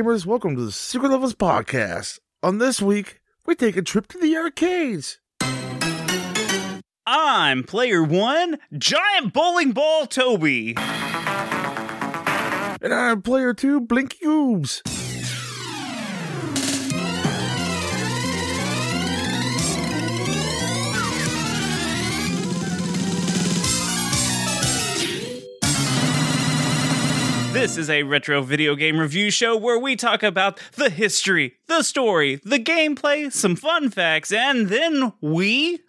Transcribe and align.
gamers. 0.00 0.24
Welcome 0.24 0.56
to 0.56 0.64
the 0.64 0.72
Secret 0.72 1.10
Levels 1.10 1.34
Podcast. 1.34 2.20
On 2.42 2.56
this 2.56 2.80
week, 2.80 3.20
we 3.44 3.54
take 3.54 3.76
a 3.76 3.82
trip 3.82 4.06
to 4.08 4.18
the 4.18 4.34
arcades. 4.34 5.18
I'm 7.06 7.64
player 7.64 8.02
one, 8.02 8.58
Giant 8.78 9.34
Bowling 9.34 9.72
Ball 9.72 10.06
Toby. 10.06 10.74
And 12.80 12.94
I'm 12.94 13.20
player 13.20 13.52
two, 13.52 13.78
Blinky 13.82 14.24
Goobz. 14.24 15.09
This 27.52 27.76
is 27.76 27.90
a 27.90 28.04
retro 28.04 28.42
video 28.42 28.76
game 28.76 28.98
review 28.98 29.30
show 29.30 29.56
where 29.56 29.78
we 29.78 29.96
talk 29.96 30.22
about 30.22 30.60
the 30.76 30.88
history, 30.88 31.56
the 31.66 31.82
story, 31.82 32.40
the 32.44 32.58
gameplay, 32.60 33.32
some 33.32 33.56
fun 33.56 33.90
facts, 33.90 34.32
and 34.32 34.68
then 34.68 35.12
we 35.20 35.80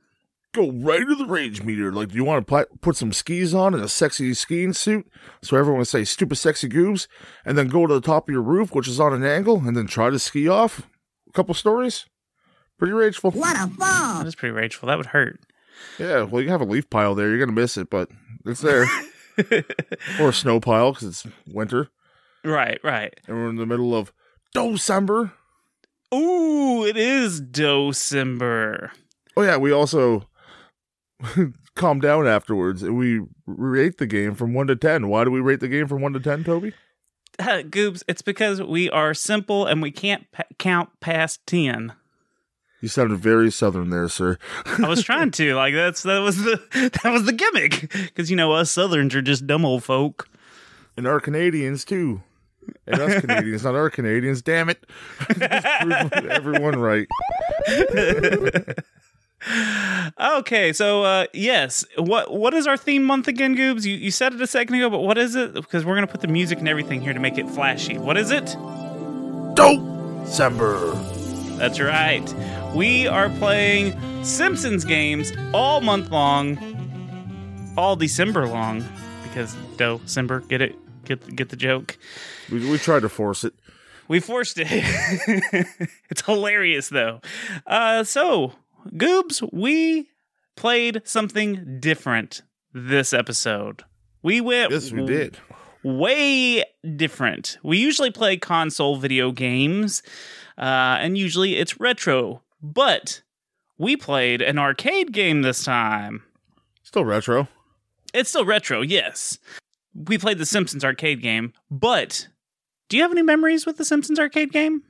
Go 0.53 0.69
right 0.69 0.99
into 0.99 1.15
the 1.15 1.27
rage 1.27 1.63
meter. 1.63 1.93
Like, 1.93 2.09
do 2.09 2.15
you 2.15 2.25
want 2.25 2.45
to 2.45 2.49
pla- 2.49 2.65
put 2.81 2.97
some 2.97 3.13
skis 3.13 3.53
on 3.53 3.73
and 3.73 3.81
a 3.81 3.87
sexy 3.87 4.33
skiing 4.33 4.73
suit 4.73 5.07
so 5.41 5.55
everyone 5.55 5.77
will 5.77 5.85
say 5.85 6.03
stupid 6.03 6.35
sexy 6.35 6.67
goobs 6.67 7.07
and 7.45 7.57
then 7.57 7.69
go 7.69 7.87
to 7.87 7.93
the 7.93 8.01
top 8.01 8.27
of 8.27 8.33
your 8.33 8.41
roof, 8.41 8.75
which 8.75 8.87
is 8.87 8.99
on 8.99 9.13
an 9.13 9.23
angle, 9.23 9.59
and 9.65 9.77
then 9.77 9.87
try 9.87 10.09
to 10.09 10.19
ski 10.19 10.50
off? 10.50 10.89
A 11.29 11.31
couple 11.31 11.53
stories? 11.53 12.05
Pretty 12.77 12.91
rageful. 12.91 13.31
What 13.31 13.55
a 13.55 13.69
fall! 13.69 14.17
that 14.17 14.27
is 14.27 14.35
pretty 14.35 14.51
rageful. 14.51 14.88
That 14.88 14.97
would 14.97 15.07
hurt. 15.07 15.39
Yeah, 15.97 16.23
well, 16.23 16.41
you 16.41 16.50
have 16.50 16.61
a 16.61 16.66
leaf 16.66 16.89
pile 16.89 17.16
there. 17.16 17.29
You're 17.29 17.38
going 17.38 17.55
to 17.55 17.61
miss 17.61 17.77
it, 17.77 17.89
but 17.89 18.09
it's 18.45 18.61
there. 18.61 18.85
or 20.19 20.30
a 20.30 20.34
snow 20.34 20.59
pile 20.59 20.94
because 20.94 21.08
it's 21.08 21.28
winter. 21.47 21.90
Right, 22.44 22.80
right. 22.84 23.14
and 23.28 23.38
we're 23.38 23.50
in 23.50 23.56
the 23.56 23.66
middle 23.66 23.96
of 23.96 24.12
December. 24.53 25.34
Ooh, 26.14 26.84
it 26.86 26.97
is 26.97 27.40
December. 27.40 28.92
Oh 29.38 29.44
yeah, 29.44 29.58
we 29.58 29.72
also 29.72 30.28
calm 31.75 32.00
down 32.00 32.28
afterwards 32.28 32.84
and 32.84 32.97
we 32.97 33.22
rate 33.46 33.97
the 33.97 34.08
game 34.08 34.36
from 34.36 34.53
one 34.53 34.68
to 34.68 34.75
ten. 34.75 35.08
Why 35.08 35.24
do 35.24 35.31
we 35.31 35.40
rate 35.40 35.59
the 35.62 35.68
game 35.68 35.88
from 35.88 36.02
one 36.02 36.13
to 36.13 36.19
ten, 36.19 36.44
Toby? 36.44 36.74
Uh, 37.40 37.63
Goobz, 37.63 38.03
it's 38.09 38.22
because 38.22 38.62
we 38.62 38.90
are 38.90 39.13
simple 39.13 39.66
and 39.66 39.81
we 39.81 39.90
can't 39.90 40.30
pa- 40.31 40.44
count 40.59 40.90
past 41.00 41.40
10. 41.48 41.94
You 42.81 42.88
sounded 42.88 43.19
very 43.19 43.52
southern 43.52 43.92
there, 43.92 44.09
sir. 44.09 44.40
I 44.66 44.88
was 44.88 45.03
trying 45.03 45.30
to 45.31 45.53
like 45.53 45.74
that's 45.75 46.02
that 46.03 46.19
was 46.19 46.38
the 46.44 46.59
that 47.03 47.12
was 47.12 47.25
the 47.25 47.31
gimmick 47.31 47.92
because 47.92 48.31
you 48.31 48.36
know 48.36 48.52
us 48.53 48.72
Southerns 48.72 49.14
are 49.14 49.22
just 49.22 49.46
dumb 49.46 49.64
old 49.66 49.84
folk. 49.84 50.28
And 50.97 51.06
our 51.08 51.19
Canadians 51.19 51.86
too. 51.86 52.24
And 52.88 53.00
us 53.00 53.22
Canadians, 53.22 53.64
not 53.64 53.75
our 53.75 53.90
Canadians. 53.90 54.42
Damn 54.42 54.69
it! 54.69 54.84
Everyone 56.30 56.80
right. 56.80 57.08
Okay, 60.19 60.74
so 60.74 61.03
uh 61.03 61.25
yes, 61.34 61.86
what 61.98 62.34
what 62.34 62.53
is 62.56 62.66
our 62.66 62.78
theme 62.78 63.03
month 63.03 63.28
again, 63.28 63.56
Goobz? 63.56 63.86
You 63.86 63.96
you 63.96 64.12
said 64.12 64.34
it 64.34 64.42
a 64.42 64.48
second 64.48 64.75
ago, 64.75 64.90
but 64.90 65.00
what 65.00 65.18
is 65.19 65.36
it? 65.36 65.53
Because 65.53 65.86
we're 65.86 65.96
gonna 65.96 66.08
put 66.08 66.22
the 66.22 66.28
music 66.28 66.58
and 66.59 66.68
everything 66.68 67.02
here 67.02 67.13
to 67.13 67.19
make 67.19 67.38
it 67.38 67.48
flashy. 67.50 67.98
What 68.00 68.18
is 68.18 68.31
it? 68.31 68.56
December. 70.25 70.94
That's 71.58 71.80
right. 71.80 72.25
We 72.75 73.05
are 73.05 73.29
playing 73.29 74.23
Simpsons 74.23 74.85
games 74.85 75.33
all 75.53 75.81
month 75.81 76.09
long, 76.09 76.57
all 77.77 77.97
December 77.97 78.47
long, 78.47 78.85
because 79.23 79.53
do 79.75 79.99
December. 79.99 80.39
Get 80.41 80.61
it? 80.61 80.75
Get 81.03 81.35
get 81.35 81.49
the 81.49 81.57
joke? 81.57 81.97
We, 82.49 82.69
we 82.69 82.77
tried 82.77 83.01
to 83.01 83.09
force 83.09 83.43
it. 83.43 83.53
We 84.07 84.21
forced 84.21 84.57
it. 84.57 84.67
it's 86.09 86.21
hilarious 86.25 86.87
though. 86.87 87.19
Uh, 87.67 88.05
so, 88.05 88.53
Goobz, 88.89 89.47
we 89.51 90.07
played 90.55 91.01
something 91.03 91.79
different 91.81 92.41
this 92.73 93.11
episode. 93.11 93.83
We 94.23 94.39
went 94.39 94.71
Yes, 94.71 94.91
we 94.93 95.05
did. 95.05 95.38
way 95.83 96.63
different. 96.95 97.57
We 97.63 97.79
usually 97.79 98.11
play 98.11 98.38
console 98.38 98.95
video 98.95 99.31
games, 99.33 100.03
uh, 100.57 100.97
and 101.01 101.17
usually 101.17 101.57
it's 101.57 101.79
retro, 101.79 102.43
but 102.61 103.22
we 103.77 103.95
played 103.95 104.41
an 104.41 104.57
arcade 104.59 105.11
game 105.11 105.41
this 105.41 105.63
time. 105.63 106.23
Still 106.83 107.05
retro. 107.05 107.47
It's 108.13 108.29
still 108.29 108.45
retro, 108.45 108.81
yes. 108.81 109.38
We 109.94 110.17
played 110.17 110.38
the 110.38 110.45
Simpsons 110.45 110.83
arcade 110.83 111.21
game, 111.21 111.53
but 111.69 112.27
do 112.89 112.97
you 112.97 113.03
have 113.03 113.11
any 113.11 113.21
memories 113.23 113.66
with 113.66 113.77
the 113.77 113.85
Simpsons 113.85 114.19
arcade 114.19 114.51
game? 114.51 114.83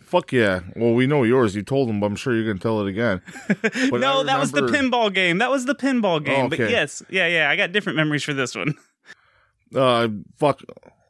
Fuck 0.00 0.32
yeah. 0.32 0.60
Well, 0.76 0.92
we 0.92 1.06
know 1.06 1.22
yours. 1.24 1.56
You 1.56 1.62
told 1.62 1.88
them, 1.88 1.98
but 1.98 2.06
I'm 2.06 2.16
sure 2.16 2.34
you're 2.34 2.44
going 2.44 2.58
to 2.58 2.62
tell 2.62 2.80
it 2.80 2.88
again. 2.88 3.20
But 3.90 4.00
no, 4.00 4.20
I 4.20 4.24
that 4.24 4.38
was 4.38 4.52
the 4.52 4.62
pinball 4.62 5.12
game. 5.12 5.38
That 5.38 5.50
was 5.50 5.64
the 5.64 5.74
pinball 5.74 6.24
game. 6.24 6.48
But 6.48 6.60
okay. 6.60 6.70
yes, 6.70 7.02
yeah, 7.08 7.26
yeah, 7.26 7.50
I 7.50 7.56
got 7.56 7.72
different 7.72 7.96
memories 7.96 8.22
for 8.22 8.34
this 8.34 8.54
one. 8.54 8.74
uh 9.74 10.06
fuck 10.36 10.60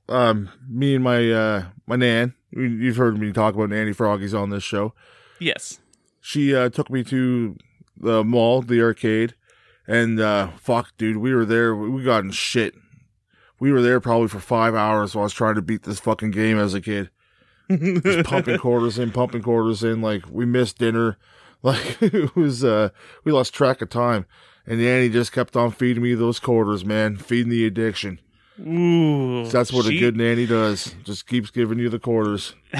um 0.08 0.48
me 0.68 0.94
and 0.94 1.04
my 1.04 1.30
uh 1.30 1.64
my 1.86 1.96
nan 1.96 2.32
you- 2.50 2.62
you've 2.62 2.96
heard 2.96 3.18
me 3.18 3.30
talk 3.30 3.54
about 3.54 3.68
nanny 3.68 3.90
froggies 3.92 4.32
on 4.38 4.48
this 4.48 4.62
show 4.62 4.94
yes. 5.38 5.80
She 6.24 6.56
uh 6.56 6.70
took 6.70 6.88
me 6.88 7.04
to 7.04 7.54
the 7.98 8.24
mall 8.24 8.62
the 8.62 8.80
arcade 8.80 9.34
and 9.86 10.18
uh 10.18 10.48
fuck 10.56 10.96
dude 10.96 11.18
we 11.18 11.34
were 11.34 11.44
there 11.44 11.76
we 11.76 12.02
got 12.02 12.24
in 12.24 12.30
shit. 12.30 12.74
We 13.60 13.70
were 13.70 13.82
there 13.82 14.00
probably 14.00 14.28
for 14.28 14.40
five 14.40 14.74
hours 14.74 15.14
while 15.14 15.22
i 15.22 15.26
was 15.26 15.34
trying 15.34 15.54
to 15.56 15.62
beat 15.62 15.82
this 15.82 16.00
fucking 16.00 16.30
game 16.30 16.58
as 16.58 16.72
a 16.72 16.80
kid. 16.80 17.10
Just 17.70 18.26
pumping 18.28 18.58
quarters 18.58 18.98
in 18.98 19.12
pumping 19.12 19.42
quarters 19.42 19.84
in 19.84 20.00
like 20.00 20.24
we 20.30 20.46
missed 20.46 20.78
dinner. 20.78 21.18
Like 21.62 22.02
it 22.02 22.36
was 22.36 22.62
uh 22.62 22.90
we 23.24 23.32
lost 23.32 23.54
track 23.54 23.80
of 23.80 23.88
time. 23.88 24.26
And 24.66 24.80
nanny 24.80 25.08
just 25.08 25.32
kept 25.32 25.56
on 25.56 25.70
feeding 25.70 26.02
me 26.02 26.12
those 26.14 26.38
quarters 26.38 26.84
man 26.84 27.16
feeding 27.16 27.48
the 27.48 27.64
addiction 27.64 28.20
Ooh. 28.60 29.46
That's 29.46 29.72
what 29.72 29.86
she- 29.86 29.96
a 29.96 30.00
good 30.00 30.16
nanny 30.16 30.46
does. 30.46 30.94
Just 31.04 31.26
keeps 31.26 31.50
giving 31.50 31.78
you 31.78 31.88
the 31.88 31.98
quarters. 31.98 32.54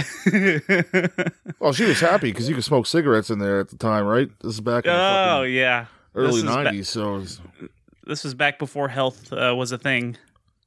Well, 1.61 1.73
she 1.73 1.85
was 1.85 1.99
happy 2.00 2.31
because 2.31 2.49
you 2.49 2.55
could 2.55 2.65
smoke 2.65 2.87
cigarettes 2.87 3.31
in 3.31 3.38
there 3.38 3.59
at 3.59 3.69
the 3.71 3.76
time, 3.76 4.05
right? 4.06 4.29
This 4.43 4.55
is 4.55 4.61
back 4.61 4.85
in 4.85 4.93
the 4.93 4.99
Oh 4.99 5.43
yeah. 5.44 5.87
early 6.15 6.38
is 6.38 6.43
ba- 6.44 6.50
'90s. 6.50 6.87
so 6.87 7.12
was- 7.15 7.41
This 8.06 8.23
was 8.25 8.35
back 8.35 8.59
before 8.59 8.88
health 8.88 9.32
uh, 9.32 9.55
was 9.56 9.73
a 9.73 9.79
thing. 9.79 10.17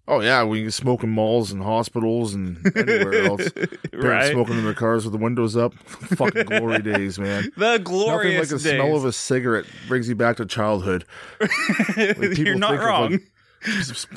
Oh 0.08 0.22
yeah, 0.22 0.44
we 0.44 0.62
can 0.62 0.72
smoke 0.72 1.04
in 1.04 1.10
malls 1.10 1.52
and 1.52 1.62
hospitals 1.62 2.34
and 2.34 2.58
anywhere 2.76 3.14
else. 3.28 3.48
Right? 3.94 4.32
smoking 4.32 4.58
in 4.58 4.64
their 4.64 4.74
cars 4.74 5.04
with 5.04 5.12
the 5.12 5.20
windows 5.20 5.56
up. 5.56 5.74
Fucking 5.76 6.46
glory 6.46 6.80
days, 6.94 7.20
man. 7.20 7.52
The 7.58 7.78
glorious 7.84 8.24
Nothing 8.24 8.40
like 8.40 8.64
the 8.64 8.70
days. 8.72 8.80
smell 8.82 8.96
of 8.96 9.06
a 9.06 9.12
cigarette 9.12 9.66
brings 9.88 10.10
you 10.10 10.16
back 10.16 10.38
to 10.38 10.46
childhood. 10.46 11.06
people 11.40 12.34
You're 12.34 12.56
not 12.56 12.70
think 12.72 12.82
of, 12.82 12.88
wrong. 12.88 13.12
like, 13.12 13.22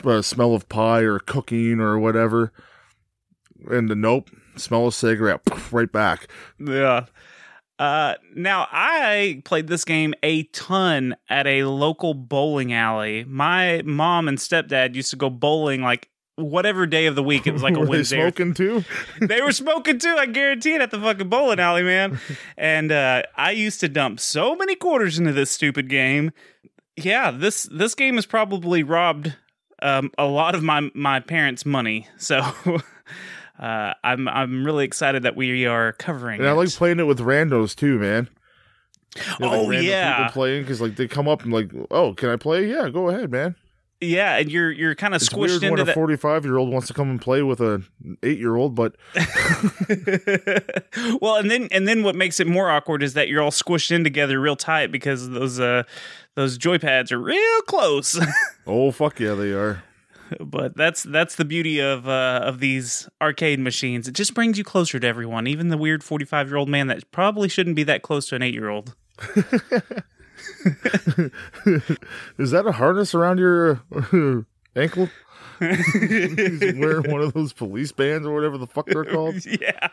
uh, 0.04 0.22
smell 0.22 0.54
of 0.54 0.68
pie 0.68 1.00
or 1.02 1.18
cooking 1.18 1.80
or 1.80 1.98
whatever. 1.98 2.52
And 3.70 3.88
the 3.88 3.94
nope, 3.94 4.30
smell 4.56 4.86
of 4.86 4.94
cigarette, 4.94 5.40
right 5.72 5.90
back. 5.90 6.28
Yeah. 6.58 7.06
Uh, 7.78 8.14
now 8.34 8.68
I 8.70 9.40
played 9.46 9.66
this 9.66 9.86
game 9.86 10.12
a 10.22 10.42
ton 10.44 11.16
at 11.30 11.46
a 11.46 11.64
local 11.64 12.12
bowling 12.12 12.74
alley. 12.74 13.24
My 13.24 13.80
mom 13.86 14.28
and 14.28 14.36
stepdad 14.36 14.94
used 14.94 15.10
to 15.10 15.16
go 15.16 15.30
bowling 15.30 15.80
like 15.80 16.10
whatever 16.36 16.86
day 16.86 17.06
of 17.06 17.14
the 17.14 17.22
week. 17.22 17.46
It 17.46 17.52
was 17.52 17.62
like 17.62 17.76
a 17.76 17.80
Were 17.80 17.86
they 17.86 17.90
Wednesday. 17.90 18.18
or 18.18 18.28
smoking 18.28 18.54
too? 18.54 18.84
they 19.20 19.40
were 19.40 19.52
smoking 19.52 19.98
too. 19.98 20.14
I 20.18 20.26
guarantee 20.26 20.74
it 20.74 20.82
at 20.82 20.90
the 20.90 21.00
fucking 21.00 21.28
bowling 21.28 21.60
alley, 21.60 21.82
man. 21.82 22.18
And 22.58 22.92
uh, 22.92 23.22
I 23.36 23.52
used 23.52 23.80
to 23.80 23.88
dump 23.88 24.20
so 24.20 24.54
many 24.54 24.74
quarters 24.74 25.18
into 25.18 25.32
this 25.32 25.50
stupid 25.50 25.88
game. 25.88 26.32
Yeah, 26.96 27.30
this 27.30 27.64
this 27.64 27.94
game 27.94 28.16
has 28.16 28.26
probably 28.26 28.82
robbed 28.82 29.34
um, 29.82 30.10
a 30.18 30.26
lot 30.26 30.54
of 30.54 30.62
my 30.62 30.90
my 30.94 31.20
parents' 31.20 31.64
money. 31.64 32.08
So 32.18 32.38
uh, 33.58 33.94
I'm 34.04 34.28
I'm 34.28 34.64
really 34.64 34.84
excited 34.84 35.22
that 35.22 35.36
we 35.36 35.66
are 35.66 35.92
covering. 35.94 36.40
And 36.40 36.48
I 36.48 36.52
it. 36.52 36.56
like 36.56 36.70
playing 36.70 37.00
it 37.00 37.04
with 37.04 37.20
randos 37.20 37.74
too, 37.74 37.98
man. 37.98 38.28
You 39.16 39.22
know, 39.40 39.52
Oh, 39.52 39.68
random 39.68 39.86
yeah. 39.90 40.16
people 40.18 40.32
playing 40.32 40.62
because 40.62 40.80
like 40.80 40.96
they 40.96 41.08
come 41.08 41.26
up 41.26 41.42
and 41.42 41.52
like, 41.52 41.70
oh, 41.90 42.14
can 42.14 42.28
I 42.28 42.36
play? 42.36 42.70
Yeah, 42.70 42.90
go 42.90 43.08
ahead, 43.08 43.30
man. 43.30 43.56
Yeah, 44.02 44.38
and 44.38 44.50
you're 44.50 44.70
you're 44.70 44.94
kind 44.94 45.14
of 45.14 45.20
squished 45.20 45.60
weird 45.60 45.62
when 45.62 45.70
into 45.72 45.82
a 45.82 45.86
that. 45.86 45.94
forty-five 45.94 46.44
year 46.46 46.56
old 46.56 46.70
wants 46.72 46.88
to 46.88 46.94
come 46.94 47.10
and 47.10 47.20
play 47.20 47.42
with 47.42 47.60
a 47.60 47.82
eight-year-old, 48.22 48.74
but 48.74 48.96
well, 51.20 51.36
and 51.36 51.50
then 51.50 51.68
and 51.70 51.86
then 51.86 52.02
what 52.02 52.14
makes 52.14 52.40
it 52.40 52.46
more 52.46 52.70
awkward 52.70 53.02
is 53.02 53.12
that 53.12 53.28
you're 53.28 53.42
all 53.42 53.50
squished 53.50 53.90
in 53.90 54.02
together 54.04 54.40
real 54.40 54.56
tight 54.56 54.90
because 54.90 55.28
those 55.28 55.60
uh 55.60 55.82
those 56.40 56.56
joypads 56.56 57.12
are 57.12 57.18
real 57.18 57.60
close. 57.66 58.18
oh 58.66 58.90
fuck 58.90 59.20
yeah, 59.20 59.34
they 59.34 59.52
are. 59.52 59.82
but 60.40 60.74
that's 60.74 61.02
that's 61.02 61.34
the 61.34 61.44
beauty 61.44 61.80
of 61.80 62.08
uh 62.08 62.40
of 62.42 62.60
these 62.60 63.08
arcade 63.20 63.60
machines. 63.60 64.08
It 64.08 64.12
just 64.12 64.32
brings 64.32 64.56
you 64.56 64.64
closer 64.64 64.98
to 64.98 65.06
everyone, 65.06 65.46
even 65.46 65.68
the 65.68 65.76
weird 65.76 66.00
45-year-old 66.02 66.68
man 66.68 66.86
that 66.86 67.10
probably 67.10 67.48
shouldn't 67.48 67.76
be 67.76 67.82
that 67.82 68.00
close 68.02 68.26
to 68.28 68.36
an 68.36 68.42
8-year-old. 68.42 68.94
Is 72.38 72.50
that 72.52 72.64
a 72.66 72.72
harness 72.72 73.14
around 73.14 73.38
your 73.38 73.82
uh, 73.94 74.40
ankle? 74.80 75.10
He's 75.58 76.74
wearing 76.78 77.10
one 77.10 77.20
of 77.20 77.34
those 77.34 77.52
police 77.52 77.92
bands 77.92 78.26
or 78.26 78.34
whatever 78.34 78.56
the 78.56 78.66
fuck 78.66 78.86
they're 78.86 79.04
called. 79.04 79.44
yeah, 79.44 79.88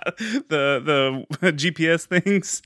the 0.47 1.25
the 1.41 1.51
GPS 1.51 2.05
things. 2.05 2.61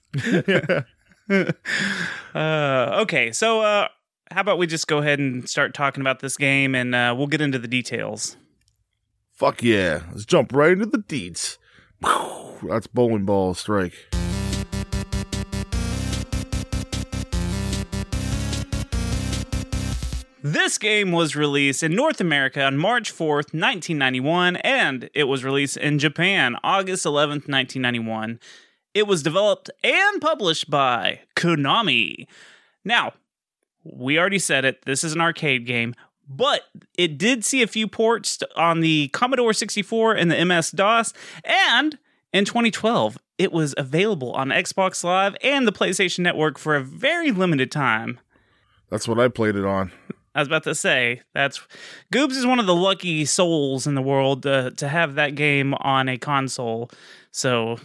uh, 2.35 2.99
okay, 3.01 3.31
so 3.31 3.61
uh, 3.61 3.87
how 4.31 4.41
about 4.41 4.57
we 4.57 4.67
just 4.67 4.87
go 4.87 4.99
ahead 4.99 5.19
and 5.19 5.47
start 5.49 5.73
talking 5.73 6.01
about 6.01 6.19
this 6.19 6.37
game, 6.37 6.75
and 6.75 6.95
uh, 6.95 7.13
we'll 7.17 7.27
get 7.27 7.41
into 7.41 7.59
the 7.59 7.67
details. 7.67 8.37
Fuck 9.33 9.63
yeah. 9.63 10.03
Let's 10.11 10.25
jump 10.25 10.53
right 10.53 10.71
into 10.71 10.85
the 10.85 10.99
deeds. 10.99 11.57
That's 12.01 12.87
bowling 12.87 13.25
ball 13.25 13.53
strike. 13.53 13.93
This 20.43 20.79
game 20.79 21.11
was 21.11 21.35
released 21.35 21.83
in 21.83 21.93
North 21.93 22.19
America 22.19 22.63
on 22.63 22.75
March 22.75 23.13
4th, 23.13 23.53
1991, 23.53 24.55
and 24.57 25.07
it 25.13 25.25
was 25.25 25.43
released 25.43 25.77
in 25.77 25.99
Japan 25.99 26.55
August 26.63 27.05
11th, 27.05 27.47
1991. 27.47 28.39
It 28.93 29.07
was 29.07 29.23
developed 29.23 29.69
and 29.83 30.21
published 30.21 30.69
by 30.69 31.21
Konami. 31.35 32.27
Now, 32.83 33.13
we 33.83 34.19
already 34.19 34.39
said 34.39 34.65
it, 34.65 34.83
this 34.85 35.03
is 35.03 35.13
an 35.13 35.21
arcade 35.21 35.65
game, 35.65 35.95
but 36.27 36.63
it 36.97 37.17
did 37.17 37.43
see 37.43 37.61
a 37.61 37.67
few 37.67 37.87
ports 37.87 38.39
on 38.55 38.81
the 38.81 39.09
Commodore 39.09 39.53
64 39.53 40.15
and 40.15 40.31
the 40.31 40.45
MS 40.45 40.71
DOS, 40.71 41.13
and 41.43 41.97
in 42.33 42.45
2012, 42.45 43.17
it 43.37 43.51
was 43.51 43.73
available 43.77 44.31
on 44.33 44.49
Xbox 44.49 45.03
Live 45.03 45.35
and 45.43 45.67
the 45.67 45.71
PlayStation 45.71 46.19
Network 46.19 46.57
for 46.57 46.75
a 46.75 46.83
very 46.83 47.31
limited 47.31 47.71
time. 47.71 48.19
That's 48.89 49.07
what 49.07 49.19
I 49.19 49.27
played 49.27 49.55
it 49.55 49.65
on. 49.65 49.91
I 50.33 50.39
was 50.39 50.47
about 50.47 50.63
to 50.63 50.75
say 50.75 51.21
that's 51.33 51.59
Goobz 52.13 52.37
is 52.37 52.45
one 52.45 52.59
of 52.59 52.65
the 52.65 52.75
lucky 52.75 53.25
souls 53.25 53.85
in 53.85 53.95
the 53.95 54.01
world 54.01 54.45
uh, 54.45 54.69
to 54.71 54.87
have 54.87 55.15
that 55.15 55.35
game 55.35 55.73
on 55.73 56.07
a 56.07 56.17
console. 56.17 56.89
So, 57.31 57.79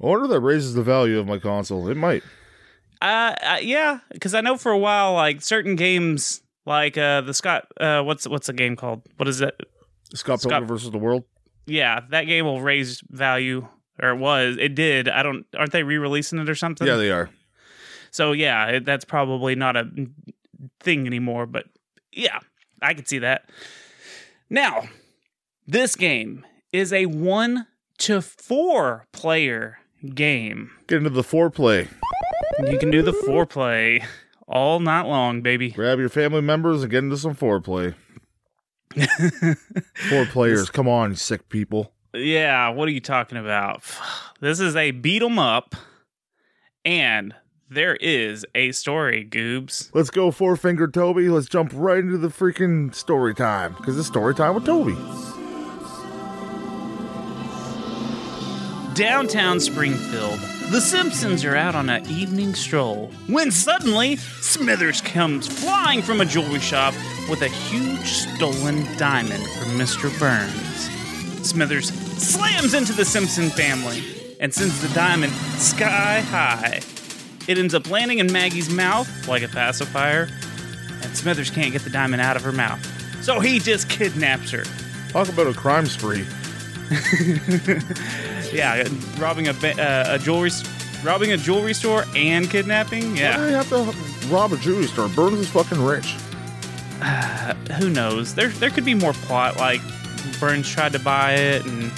I 0.00 0.06
wonder 0.06 0.24
if 0.24 0.30
that 0.30 0.40
raises 0.40 0.74
the 0.74 0.82
value 0.82 1.18
of 1.18 1.26
my 1.26 1.38
console. 1.38 1.88
It 1.88 1.96
might. 1.96 2.22
uh, 3.00 3.34
uh 3.42 3.58
yeah, 3.62 4.00
because 4.12 4.34
I 4.34 4.40
know 4.40 4.56
for 4.56 4.72
a 4.72 4.78
while, 4.78 5.14
like 5.14 5.42
certain 5.42 5.76
games, 5.76 6.42
like 6.64 6.98
uh, 6.98 7.22
the 7.22 7.34
Scott, 7.34 7.66
uh, 7.80 8.02
what's 8.02 8.26
what's 8.28 8.46
the 8.46 8.52
game 8.52 8.76
called? 8.76 9.02
What 9.16 9.28
is 9.28 9.40
it? 9.40 9.58
Scott 10.14 10.40
Scott- 10.40 10.50
Pilgrim 10.50 10.68
versus 10.68 10.90
the 10.90 10.98
World. 10.98 11.24
Yeah, 11.66 12.00
that 12.10 12.24
game 12.24 12.44
will 12.44 12.62
raise 12.62 13.02
value, 13.10 13.66
or 14.00 14.10
it 14.10 14.18
was. 14.18 14.56
It 14.58 14.74
did. 14.74 15.08
I 15.08 15.22
don't. 15.22 15.46
Aren't 15.56 15.72
they 15.72 15.82
re-releasing 15.82 16.38
it 16.38 16.48
or 16.48 16.54
something? 16.54 16.86
Yeah, 16.86 16.96
they 16.96 17.10
are. 17.10 17.30
So 18.10 18.32
yeah, 18.32 18.66
it, 18.66 18.84
that's 18.84 19.04
probably 19.04 19.54
not 19.56 19.76
a 19.76 19.90
thing 20.80 21.06
anymore, 21.06 21.46
but 21.46 21.66
yeah, 22.12 22.38
I 22.80 22.94
can 22.94 23.04
see 23.04 23.18
that. 23.18 23.50
Now, 24.48 24.88
this 25.66 25.96
game 25.96 26.46
is 26.72 26.92
a 26.92 27.06
1 27.06 27.66
to 27.98 28.22
4 28.22 29.06
player 29.12 29.78
game. 30.14 30.70
Get 30.86 30.98
into 30.98 31.10
the 31.10 31.22
foreplay. 31.22 31.88
You 32.70 32.78
can 32.78 32.90
do 32.90 33.02
the 33.02 33.12
foreplay 33.12 34.04
all 34.48 34.80
night 34.80 35.06
long, 35.06 35.42
baby. 35.42 35.70
Grab 35.70 35.98
your 35.98 36.08
family 36.08 36.40
members 36.40 36.82
and 36.82 36.90
get 36.90 37.04
into 37.04 37.16
some 37.16 37.34
foreplay. 37.34 37.94
Four 40.08 40.26
players. 40.26 40.70
Come 40.70 40.88
on, 40.88 41.10
you 41.10 41.16
sick 41.16 41.48
people. 41.48 41.92
Yeah, 42.14 42.70
what 42.70 42.88
are 42.88 42.92
you 42.92 43.00
talking 43.00 43.36
about? 43.36 43.82
This 44.40 44.60
is 44.60 44.74
a 44.74 44.90
beat 44.92 45.22
'em 45.22 45.38
up 45.38 45.74
and 46.84 47.34
there 47.68 47.96
is 47.96 48.46
a 48.54 48.72
story, 48.72 49.26
Goobs. 49.28 49.90
Let's 49.92 50.10
go, 50.10 50.30
four 50.30 50.56
finger 50.56 50.88
Toby. 50.88 51.28
Let's 51.28 51.48
jump 51.48 51.72
right 51.74 51.98
into 51.98 52.16
the 52.16 52.28
freaking 52.28 52.94
story 52.94 53.34
time 53.34 53.74
because 53.76 53.98
it's 53.98 54.06
story 54.06 54.34
time 54.34 54.54
with 54.54 54.64
Toby. 54.64 54.96
Downtown 58.96 59.60
Springfield, 59.60 60.40
the 60.70 60.80
Simpsons 60.80 61.44
are 61.44 61.54
out 61.54 61.74
on 61.74 61.90
an 61.90 62.08
evening 62.08 62.54
stroll 62.54 63.10
when 63.26 63.50
suddenly 63.50 64.16
Smithers 64.16 65.02
comes 65.02 65.46
flying 65.46 66.00
from 66.00 66.22
a 66.22 66.24
jewelry 66.24 66.60
shop 66.60 66.94
with 67.28 67.42
a 67.42 67.48
huge 67.48 68.06
stolen 68.06 68.86
diamond 68.96 69.44
from 69.50 69.78
Mr. 69.78 70.18
Burns. 70.18 70.88
Smithers 71.46 71.92
slams 72.18 72.72
into 72.72 72.94
the 72.94 73.04
Simpson 73.04 73.50
family 73.50 74.02
and 74.40 74.54
sends 74.54 74.80
the 74.80 74.88
diamond 74.94 75.34
sky 75.58 76.20
high. 76.20 76.80
It 77.46 77.58
ends 77.58 77.74
up 77.74 77.90
landing 77.90 78.20
in 78.20 78.32
Maggie's 78.32 78.70
mouth 78.70 79.28
like 79.28 79.42
a 79.42 79.48
pacifier, 79.48 80.26
and 81.02 81.14
Smithers 81.14 81.50
can't 81.50 81.70
get 81.70 81.82
the 81.82 81.90
diamond 81.90 82.22
out 82.22 82.36
of 82.36 82.42
her 82.44 82.52
mouth. 82.52 82.82
So 83.22 83.40
he 83.40 83.58
just 83.58 83.90
kidnaps 83.90 84.52
her. 84.52 84.64
Talk 85.10 85.28
about 85.28 85.48
a 85.48 85.52
crime 85.52 85.84
spree. 85.84 86.24
Yeah, 88.56 88.88
robbing 89.18 89.48
a 89.48 89.52
ba- 89.54 89.80
uh, 89.80 90.14
a 90.14 90.18
jewelry 90.18 90.48
s- 90.50 90.64
robbing 91.04 91.32
a 91.32 91.36
jewelry 91.36 91.74
store 91.74 92.04
and 92.16 92.48
kidnapping. 92.50 93.12
Why 93.12 93.18
Yeah, 93.20 93.36
do 93.36 93.44
they 93.46 93.52
have 93.52 93.68
to 93.68 94.28
rob 94.28 94.52
a 94.52 94.56
jewelry 94.56 94.86
store? 94.86 95.08
Burns 95.08 95.38
is 95.40 95.48
fucking 95.50 95.82
rich. 95.84 96.14
who 97.78 97.90
knows? 97.90 98.34
There 98.34 98.48
there 98.48 98.70
could 98.70 98.84
be 98.84 98.94
more 98.94 99.12
plot. 99.12 99.56
Like 99.58 99.80
Burns 100.40 100.68
tried 100.68 100.92
to 100.92 100.98
buy 100.98 101.34
it 101.34 101.64
and 101.66 101.90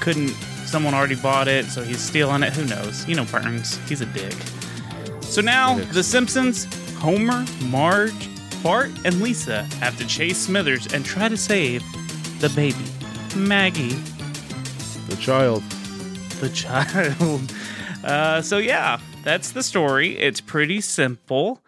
couldn't. 0.00 0.30
Someone 0.66 0.94
already 0.94 1.16
bought 1.16 1.48
it, 1.48 1.66
so 1.66 1.82
he's 1.82 2.00
stealing 2.00 2.42
it. 2.42 2.52
Who 2.54 2.64
knows? 2.66 3.06
You 3.08 3.14
know 3.14 3.24
Burns. 3.26 3.76
He's 3.88 4.00
a 4.00 4.06
dick. 4.06 4.34
So 5.20 5.40
now 5.40 5.78
the 5.92 6.02
Simpsons, 6.02 6.64
Homer, 6.96 7.44
Marge, 7.64 8.28
Bart, 8.62 8.90
and 9.04 9.20
Lisa 9.20 9.62
have 9.80 9.96
to 9.98 10.06
chase 10.06 10.38
Smithers 10.38 10.92
and 10.92 11.04
try 11.04 11.28
to 11.28 11.36
save 11.36 11.82
the 12.40 12.48
baby, 12.50 12.84
Maggie. 13.36 13.96
The 15.08 15.16
child. 15.16 15.62
The 16.42 16.48
child. 16.50 17.52
Uh, 18.04 18.42
so 18.42 18.58
yeah, 18.58 18.98
that's 19.22 19.52
the 19.52 19.62
story. 19.62 20.18
It's 20.18 20.40
pretty 20.40 20.80
simple. 20.80 21.60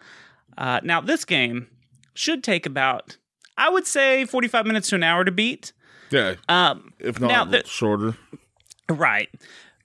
Uh, 0.57 0.81
now 0.83 0.99
this 0.99 1.23
game 1.23 1.67
should 2.13 2.43
take 2.43 2.65
about, 2.65 3.15
I 3.57 3.69
would 3.69 3.87
say, 3.87 4.25
forty-five 4.25 4.65
minutes 4.65 4.89
to 4.89 4.95
an 4.95 5.03
hour 5.03 5.23
to 5.23 5.31
beat. 5.31 5.71
Yeah, 6.11 6.35
Um, 6.49 6.91
if 6.99 7.21
not 7.21 7.27
Now, 7.29 7.45
the- 7.45 7.63
shorter. 7.65 8.17
right. 8.89 9.29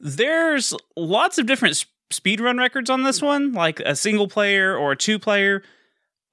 There's 0.00 0.75
lots 0.97 1.38
of 1.38 1.47
different 1.47 1.76
s- 1.76 1.87
speedrun 2.12 2.59
records 2.59 2.90
on 2.90 3.04
this 3.04 3.23
one, 3.23 3.52
like 3.52 3.78
a 3.78 3.94
single 3.94 4.26
player 4.26 4.76
or 4.76 4.90
a 4.90 4.97
two 4.97 5.20
player. 5.20 5.62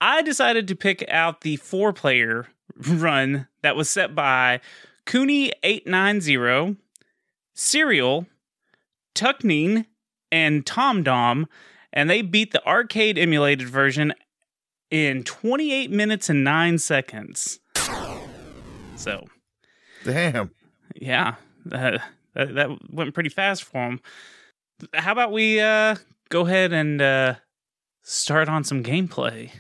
I 0.02 0.24
decided 0.24 0.68
to 0.70 0.76
pick 0.76 1.06
out 1.10 1.42
the 1.42 1.58
four 1.58 1.94
player 1.94 2.48
run 2.88 3.48
that 3.62 3.76
was 3.76 3.88
set 3.88 4.16
by 4.16 4.62
Cooney890, 5.06 6.78
Serial, 7.54 8.26
Tuckneen, 9.18 9.86
and 10.32 10.66
Tom 10.66 11.04
Dom, 11.04 11.48
and 11.92 12.10
they 12.10 12.22
beat 12.22 12.52
the 12.52 12.66
arcade 12.66 13.18
emulated 13.18 13.68
version 13.68 14.14
in 14.92 15.24
28 15.24 15.92
minutes 15.92 16.30
and 16.30 16.44
9 16.44 16.78
seconds. 16.78 17.60
So, 18.96 19.26
Damn. 20.04 20.52
yeah, 20.96 21.36
uh, 21.72 21.98
that, 22.34 22.56
that 22.56 22.70
went 22.92 23.14
pretty 23.14 23.30
fast 23.30 23.64
for 23.64 23.90
them. 23.90 24.00
How 24.94 25.12
about 25.12 25.32
we 25.32 25.60
uh, 25.60 25.96
go 26.30 26.46
ahead 26.46 26.74
and 26.74 27.02
uh, 27.02 27.36
start 28.04 28.50
on 28.50 28.64
some 28.64 28.84
gameplay? 28.84 29.52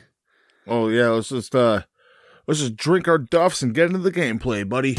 Oh 0.67 0.89
yeah, 0.89 1.07
let's 1.09 1.29
just 1.29 1.55
uh 1.55 1.83
let's 2.45 2.59
just 2.59 2.75
drink 2.75 3.07
our 3.07 3.17
duffs 3.17 3.61
and 3.61 3.73
get 3.73 3.87
into 3.87 3.99
the 3.99 4.11
gameplay, 4.11 4.67
buddy. 4.67 4.97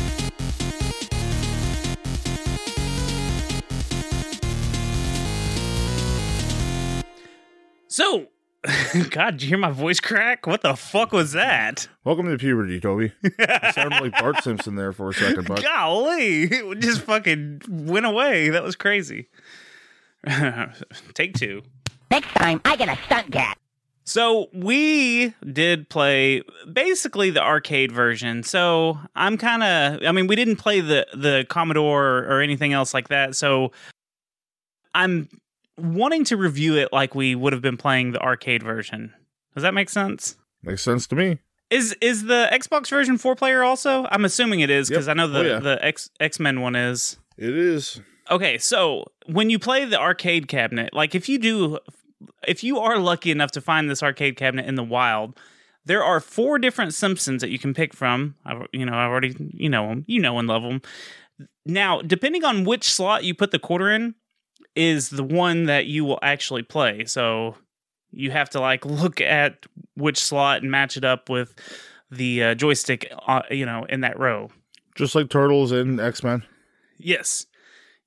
So, 7.99 8.29
God, 9.11 9.33
did 9.33 9.43
you 9.43 9.49
hear 9.49 9.59
my 9.59 9.73
voice 9.73 9.99
crack? 9.99 10.47
What 10.47 10.63
the 10.63 10.77
fuck 10.77 11.11
was 11.11 11.33
that? 11.33 11.89
Welcome 12.05 12.27
to 12.27 12.39
puberty, 12.39 12.79
Toby. 12.79 13.11
You 13.25 13.73
sounded 13.73 14.01
like 14.01 14.13
Bart 14.13 14.41
Simpson 14.45 14.77
there 14.77 14.93
for 14.93 15.09
a 15.09 15.13
second, 15.13 15.49
but 15.49 15.65
Golly, 15.65 16.45
it 16.45 16.79
just 16.79 17.01
fucking 17.01 17.63
went 17.69 18.07
away. 18.07 18.51
That 18.51 18.63
was 18.63 18.77
crazy. 18.77 19.31
Take 21.15 21.35
two. 21.35 21.63
Next 22.09 22.29
time, 22.35 22.61
I 22.65 22.77
get 22.77 22.89
a 22.89 22.97
stunt 23.07 23.33
cat. 23.33 23.59
So 24.05 24.47
we 24.53 25.35
did 25.53 25.89
play 25.89 26.45
basically 26.73 27.31
the 27.31 27.43
arcade 27.43 27.91
version. 27.91 28.45
So 28.45 29.01
I'm 29.17 29.37
kind 29.37 29.65
of 29.65 30.05
I 30.07 30.13
mean 30.13 30.29
we 30.29 30.37
didn't 30.37 30.57
play 30.57 30.81
the 30.81 31.05
the 31.15 31.47
Commodore 31.49 32.19
or 32.29 32.43
anything 32.43 32.73
else 32.73 32.95
like 32.95 33.09
that. 33.09 33.35
So 33.35 33.73
I'm 34.95 35.29
wanting 35.79 36.25
to 36.25 36.37
review 36.37 36.77
it 36.77 36.93
like 36.93 37.15
we 37.15 37.35
would 37.35 37.53
have 37.53 37.63
been 37.63 37.77
playing 37.77 38.13
the 38.13 38.21
arcade 38.21 38.63
version. 38.63 39.15
Does 39.55 39.63
that 39.63 39.75
make 39.75 39.89
sense? 39.89 40.37
makes 40.63 40.83
sense 40.83 41.07
to 41.09 41.17
me. 41.17 41.39
Is 41.71 41.95
is 42.01 42.25
the 42.25 42.49
Xbox 42.51 42.89
version 42.89 43.19
four 43.19 43.37
player 43.37 43.63
also? 43.63 44.07
I'm 44.11 44.25
assuming 44.25 44.61
it 44.61 44.71
is 44.71 44.89
because 44.89 45.07
Yep. 45.07 45.15
I 45.15 45.17
know 45.17 45.29
the 45.29 45.39
Oh, 45.39 45.43
yeah. 45.43 45.59
the 45.61 45.85
X 45.85 46.11
X 46.19 46.41
Men 46.41 46.61
one 46.61 46.75
is. 46.75 47.19
It 47.37 47.55
is. 47.57 48.01
Okay, 48.31 48.59
so 48.59 49.05
when 49.27 49.51
you 49.51 49.59
play 49.59 49.85
the 49.85 49.99
arcade 50.01 50.49
cabinet, 50.49 50.93
like 50.93 51.15
if 51.15 51.29
you 51.29 51.39
do, 51.39 51.79
if 52.47 52.63
you 52.65 52.79
are 52.79 52.99
lucky 52.99 53.31
enough 53.31 53.51
to 53.53 53.61
find 53.61 53.89
this 53.89 54.03
arcade 54.03 54.37
cabinet 54.37 54.67
in 54.67 54.75
the 54.75 54.83
wild, 54.85 55.39
there 55.85 56.03
are 56.03 56.21
four 56.21 56.59
different 56.59 56.93
Simpsons 56.95 57.41
that 57.43 57.51
you 57.51 57.59
can 57.59 57.73
pick 57.75 57.95
from. 57.95 58.35
I've, 58.45 58.67
you 58.73 58.85
know, 58.85 58.93
I 58.93 59.05
already, 59.05 59.35
you 59.55 59.69
know 59.71 59.89
them, 59.89 60.05
you 60.09 60.21
know 60.21 60.39
and 60.39 60.49
love 60.49 60.63
them. 60.63 60.83
Now, 61.65 62.01
depending 62.03 62.45
on 62.45 62.65
which 62.65 62.85
slot 62.93 63.25
you 63.25 63.35
put 63.35 63.51
the 63.51 63.59
quarter 63.59 63.91
in, 63.91 64.15
is 64.79 65.11
the 65.11 65.25
one 65.25 65.65
that 65.65 65.87
you 65.87 66.05
will 66.05 66.21
actually 66.23 66.63
play. 66.63 67.05
So 67.05 67.57
you 68.13 68.31
have 68.31 68.49
to 68.51 68.61
like 68.61 68.85
look 68.87 69.21
at 69.21 69.67
which 69.97 70.23
slot 70.23 70.63
and 70.63 70.71
match 70.71 70.97
it 70.97 71.05
up 71.05 71.29
with 71.29 71.55
the 72.11 72.43
uh, 72.43 72.55
joystick, 72.55 73.13
uh, 73.27 73.43
you 73.51 73.67
know, 73.67 73.85
in 73.89 74.01
that 74.03 74.19
row. 74.19 74.51
Just 74.95 75.15
like 75.15 75.29
Turtles 75.29 75.73
and 75.73 76.01
X 76.01 76.23
Men. 76.23 76.45
Yes. 76.97 77.47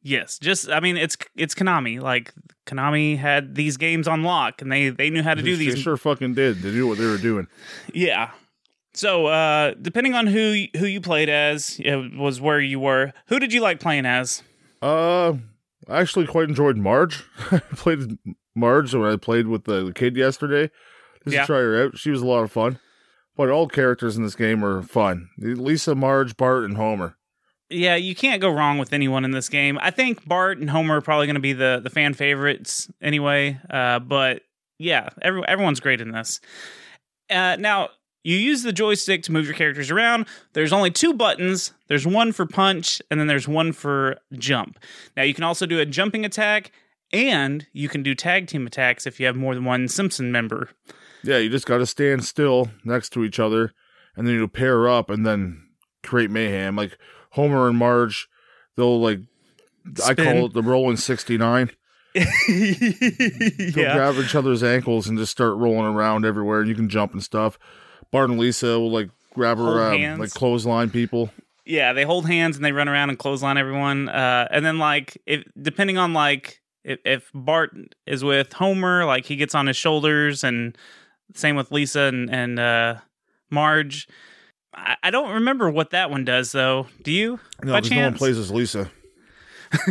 Yes. 0.01 0.39
Just 0.39 0.69
I 0.69 0.79
mean 0.79 0.97
it's 0.97 1.17
it's 1.35 1.53
Konami. 1.53 2.01
Like 2.01 2.33
Konami 2.65 3.17
had 3.17 3.55
these 3.55 3.77
games 3.77 4.07
on 4.07 4.23
lock 4.23 4.61
and 4.61 4.71
they 4.71 4.89
they 4.89 5.09
knew 5.09 5.23
how 5.23 5.33
to 5.33 5.41
do 5.41 5.55
They 5.55 5.65
these. 5.65 5.75
They 5.75 5.81
sure 5.81 5.97
fucking 5.97 6.33
did. 6.33 6.61
They 6.61 6.71
knew 6.71 6.87
what 6.87 6.97
they 6.97 7.05
were 7.05 7.17
doing. 7.17 7.47
Yeah. 7.93 8.31
So 8.93 9.27
uh 9.27 9.75
depending 9.81 10.15
on 10.15 10.27
who 10.27 10.65
who 10.77 10.85
you 10.85 10.99
played 11.01 11.29
as, 11.29 11.79
it 11.79 12.17
was 12.17 12.41
where 12.41 12.59
you 12.59 12.79
were. 12.79 13.13
Who 13.27 13.39
did 13.39 13.53
you 13.53 13.61
like 13.61 13.79
playing 13.79 14.05
as? 14.05 14.41
Uh, 14.81 15.33
I 15.89 15.99
actually 16.01 16.27
quite 16.27 16.49
enjoyed 16.49 16.77
Marge. 16.77 17.23
I 17.51 17.59
played 17.59 18.17
Marge 18.55 18.93
when 18.93 19.11
I 19.11 19.15
played 19.15 19.47
with 19.47 19.65
the, 19.65 19.91
kid 19.93 20.15
yesterday. 20.15 20.69
Just 21.23 21.35
Yeah. 21.35 21.45
try 21.45 21.57
her 21.59 21.83
out. 21.85 21.97
She 21.97 22.11
was 22.11 22.21
a 22.21 22.25
lot 22.25 22.43
of 22.43 22.51
fun. 22.51 22.79
But 23.37 23.49
all 23.49 23.67
characters 23.67 24.17
in 24.17 24.23
this 24.23 24.35
game 24.35 24.63
are 24.63 24.81
fun. 24.83 25.29
Lisa, 25.37 25.95
Marge, 25.95 26.35
Bart, 26.37 26.65
and 26.65 26.75
Homer. 26.77 27.15
Yeah, 27.69 27.95
you 27.95 28.13
can't 28.13 28.41
go 28.41 28.49
wrong 28.51 28.77
with 28.77 28.91
anyone 28.91 29.23
in 29.23 29.31
this 29.31 29.47
game. 29.47 29.79
I 29.81 29.91
think 29.91 30.27
Bart 30.27 30.57
and 30.57 30.69
Homer 30.69 30.97
are 30.97 31.01
probably 31.01 31.25
going 31.27 31.35
to 31.35 31.39
be 31.41 31.53
the 31.53 31.79
the 31.81 31.89
fan 31.89 32.13
favorites 32.13 32.91
anyway. 33.01 33.57
Uh, 33.69 33.99
but 33.99 34.41
yeah, 34.77 35.09
every, 35.21 35.41
everyone's 35.47 35.79
great 35.79 36.01
in 36.01 36.11
this. 36.11 36.41
Uh, 37.29 37.55
now 37.57 37.89
you 38.23 38.35
use 38.35 38.63
the 38.63 38.73
joystick 38.73 39.23
to 39.23 39.31
move 39.31 39.45
your 39.45 39.55
characters 39.55 39.89
around. 39.89 40.27
There's 40.53 40.73
only 40.73 40.91
two 40.91 41.13
buttons. 41.13 41.73
There's 41.87 42.05
one 42.05 42.31
for 42.31 42.45
punch, 42.45 43.01
and 43.09 43.19
then 43.19 43.27
there's 43.27 43.47
one 43.47 43.71
for 43.71 44.17
jump. 44.33 44.79
Now 45.17 45.23
you 45.23 45.33
can 45.33 45.43
also 45.43 45.65
do 45.65 45.79
a 45.79 45.85
jumping 45.85 46.25
attack, 46.25 46.71
and 47.11 47.65
you 47.73 47.89
can 47.89 48.03
do 48.03 48.15
tag 48.15 48.47
team 48.47 48.67
attacks 48.67 49.07
if 49.07 49.19
you 49.19 49.25
have 49.25 49.35
more 49.35 49.55
than 49.55 49.65
one 49.65 49.87
Simpson 49.87 50.31
member. 50.31 50.69
Yeah, 51.23 51.37
you 51.37 51.49
just 51.49 51.65
got 51.65 51.77
to 51.77 51.85
stand 51.85 52.23
still 52.25 52.71
next 52.83 53.09
to 53.09 53.23
each 53.23 53.39
other, 53.39 53.73
and 54.15 54.27
then 54.27 54.35
you 54.35 54.47
pair 54.47 54.87
up 54.87 55.09
and 55.09 55.25
then 55.25 55.69
create 56.03 56.31
mayhem. 56.31 56.75
Like 56.75 56.97
Homer 57.31 57.67
and 57.67 57.77
Marge, 57.77 58.27
they'll 58.75 58.99
like 58.99 59.19
I 60.05 60.13
call 60.13 60.45
it 60.45 60.53
the 60.53 60.63
rolling 60.63 60.97
sixty 60.97 61.37
nine. 61.37 61.71
They'll 62.13 62.25
yeah. 62.47 63.93
grab 63.93 64.15
each 64.15 64.35
other's 64.35 64.63
ankles 64.63 65.07
and 65.07 65.17
just 65.17 65.31
start 65.31 65.55
rolling 65.55 65.95
around 65.95 66.25
everywhere. 66.25 66.59
And 66.59 66.67
you 66.67 66.75
can 66.75 66.89
jump 66.89 67.13
and 67.13 67.23
stuff. 67.23 67.57
Bart 68.11 68.29
and 68.29 68.39
Lisa 68.39 68.79
will 68.79 68.91
like 68.91 69.09
grab 69.33 69.57
her 69.57 69.93
um, 69.93 70.19
like 70.19 70.31
clothesline 70.31 70.89
people. 70.89 71.31
Yeah, 71.65 71.93
they 71.93 72.03
hold 72.03 72.27
hands 72.27 72.55
and 72.55 72.65
they 72.65 72.71
run 72.71 72.89
around 72.89 73.09
and 73.09 73.17
clothesline 73.17 73.57
everyone. 73.57 74.09
Uh, 74.09 74.47
and 74.51 74.65
then 74.65 74.77
like 74.79 75.17
if 75.25 75.43
depending 75.59 75.97
on 75.97 76.13
like 76.13 76.61
if, 76.83 76.99
if 77.05 77.31
Bart 77.33 77.71
is 78.05 78.23
with 78.23 78.53
Homer, 78.53 79.05
like 79.05 79.25
he 79.25 79.35
gets 79.35 79.55
on 79.55 79.67
his 79.67 79.77
shoulders, 79.77 80.43
and 80.43 80.77
same 81.33 81.55
with 81.55 81.71
Lisa 81.71 82.01
and 82.01 82.29
and 82.29 82.59
uh, 82.59 82.95
Marge. 83.49 84.07
I, 84.73 84.95
I 85.03 85.11
don't 85.11 85.33
remember 85.33 85.69
what 85.69 85.91
that 85.91 86.09
one 86.09 86.25
does 86.25 86.51
though. 86.51 86.87
Do 87.03 87.11
you? 87.11 87.39
No, 87.63 87.75
because 87.75 87.91
no 87.91 88.01
one 88.03 88.15
plays 88.15 88.37
as 88.37 88.51
Lisa. 88.51 88.91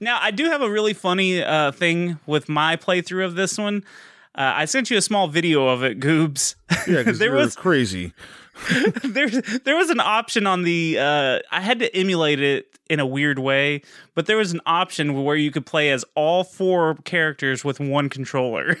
now 0.00 0.18
I 0.20 0.30
do 0.30 0.46
have 0.46 0.62
a 0.62 0.70
really 0.70 0.94
funny 0.94 1.42
uh, 1.42 1.72
thing 1.72 2.18
with 2.26 2.48
my 2.48 2.76
playthrough 2.76 3.26
of 3.26 3.34
this 3.34 3.58
one. 3.58 3.84
Uh, 4.36 4.52
I 4.54 4.64
sent 4.66 4.90
you 4.90 4.98
a 4.98 5.02
small 5.02 5.28
video 5.28 5.66
of 5.66 5.82
it, 5.82 5.98
Goobz. 5.98 6.56
Yeah, 6.86 6.98
because 6.98 7.18
there 7.20 7.32
was 7.32 7.56
crazy. 7.56 8.12
there 9.04 9.28
there 9.28 9.76
was 9.76 9.90
an 9.90 10.00
option 10.00 10.46
on 10.46 10.62
the 10.62 10.98
uh 10.98 11.40
I 11.50 11.60
had 11.60 11.78
to 11.80 11.94
emulate 11.94 12.40
it 12.40 12.78
in 12.88 13.00
a 13.00 13.06
weird 13.06 13.38
way, 13.38 13.82
but 14.14 14.26
there 14.26 14.36
was 14.36 14.52
an 14.52 14.60
option 14.64 15.24
where 15.24 15.36
you 15.36 15.50
could 15.50 15.66
play 15.66 15.90
as 15.90 16.04
all 16.14 16.44
four 16.44 16.94
characters 17.04 17.64
with 17.64 17.80
one 17.80 18.08
controller. 18.08 18.78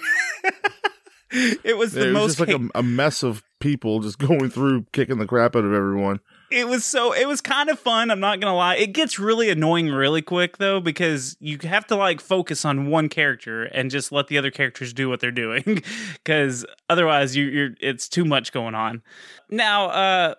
it 1.30 1.76
was 1.76 1.92
the 1.92 2.02
it 2.02 2.06
was 2.06 2.14
most 2.14 2.38
just 2.38 2.40
like 2.40 2.58
a, 2.58 2.78
a 2.78 2.82
mess 2.82 3.22
of 3.22 3.42
people 3.60 4.00
just 4.00 4.18
going 4.18 4.48
through, 4.48 4.86
kicking 4.92 5.18
the 5.18 5.26
crap 5.26 5.56
out 5.56 5.64
of 5.64 5.72
everyone. 5.72 6.20
It 6.50 6.68
was 6.68 6.84
so 6.84 7.12
it 7.12 7.26
was 7.26 7.40
kind 7.40 7.68
of 7.68 7.78
fun, 7.78 8.10
I'm 8.10 8.20
not 8.20 8.40
to 8.50 8.56
lie. 8.56 8.76
It 8.76 8.92
gets 8.92 9.18
really 9.18 9.50
annoying 9.50 9.88
really 9.88 10.22
quick 10.22 10.58
though 10.58 10.80
because 10.80 11.36
you 11.40 11.58
have 11.64 11.86
to 11.88 11.96
like 11.96 12.20
focus 12.20 12.64
on 12.64 12.86
one 12.86 13.08
character 13.08 13.64
and 13.64 13.90
just 13.90 14.12
let 14.12 14.28
the 14.28 14.38
other 14.38 14.50
characters 14.50 14.92
do 14.92 15.08
what 15.08 15.20
they're 15.20 15.30
doing 15.30 15.82
cuz 16.24 16.64
otherwise 16.88 17.36
you 17.36 17.44
you're 17.44 17.70
it's 17.80 18.08
too 18.08 18.24
much 18.24 18.52
going 18.52 18.74
on. 18.74 19.02
Now, 19.50 19.86
uh 19.86 20.34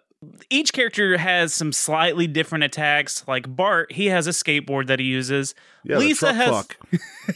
each 0.50 0.74
character 0.74 1.18
has 1.18 1.54
some 1.54 1.72
slightly 1.72 2.28
different 2.28 2.64
attacks. 2.64 3.24
Like 3.28 3.56
Bart, 3.56 3.92
he 3.92 4.08
has 4.08 4.28
a 4.28 4.32
skateboard 4.32 4.88
that 4.88 5.00
he 5.00 5.06
uses. 5.06 5.54
Yeah, 5.84 5.98
Lisa 5.98 6.34
has. 6.34 6.50
fuck. 6.50 6.78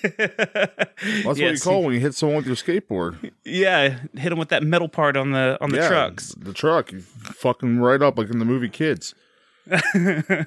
That's 0.17 1.25
what 1.25 1.38
you 1.38 1.59
call 1.59 1.83
when 1.83 1.93
you 1.93 2.00
hit 2.00 2.15
someone 2.15 2.38
with 2.38 2.47
your 2.47 2.55
skateboard. 2.55 3.31
Yeah, 3.45 4.00
hit 4.15 4.31
him 4.31 4.39
with 4.39 4.50
that 4.50 4.63
metal 4.63 4.89
part 4.89 5.15
on 5.15 5.31
the 5.31 5.57
on 5.61 5.69
the 5.69 5.77
yeah, 5.77 5.88
trucks. 5.88 6.33
The 6.38 6.53
truck, 6.53 6.91
you 6.91 7.01
fucking 7.01 7.79
right 7.79 8.01
up 8.01 8.17
like 8.17 8.29
in 8.29 8.39
the 8.39 8.45
movie 8.45 8.69
Kids. 8.69 9.13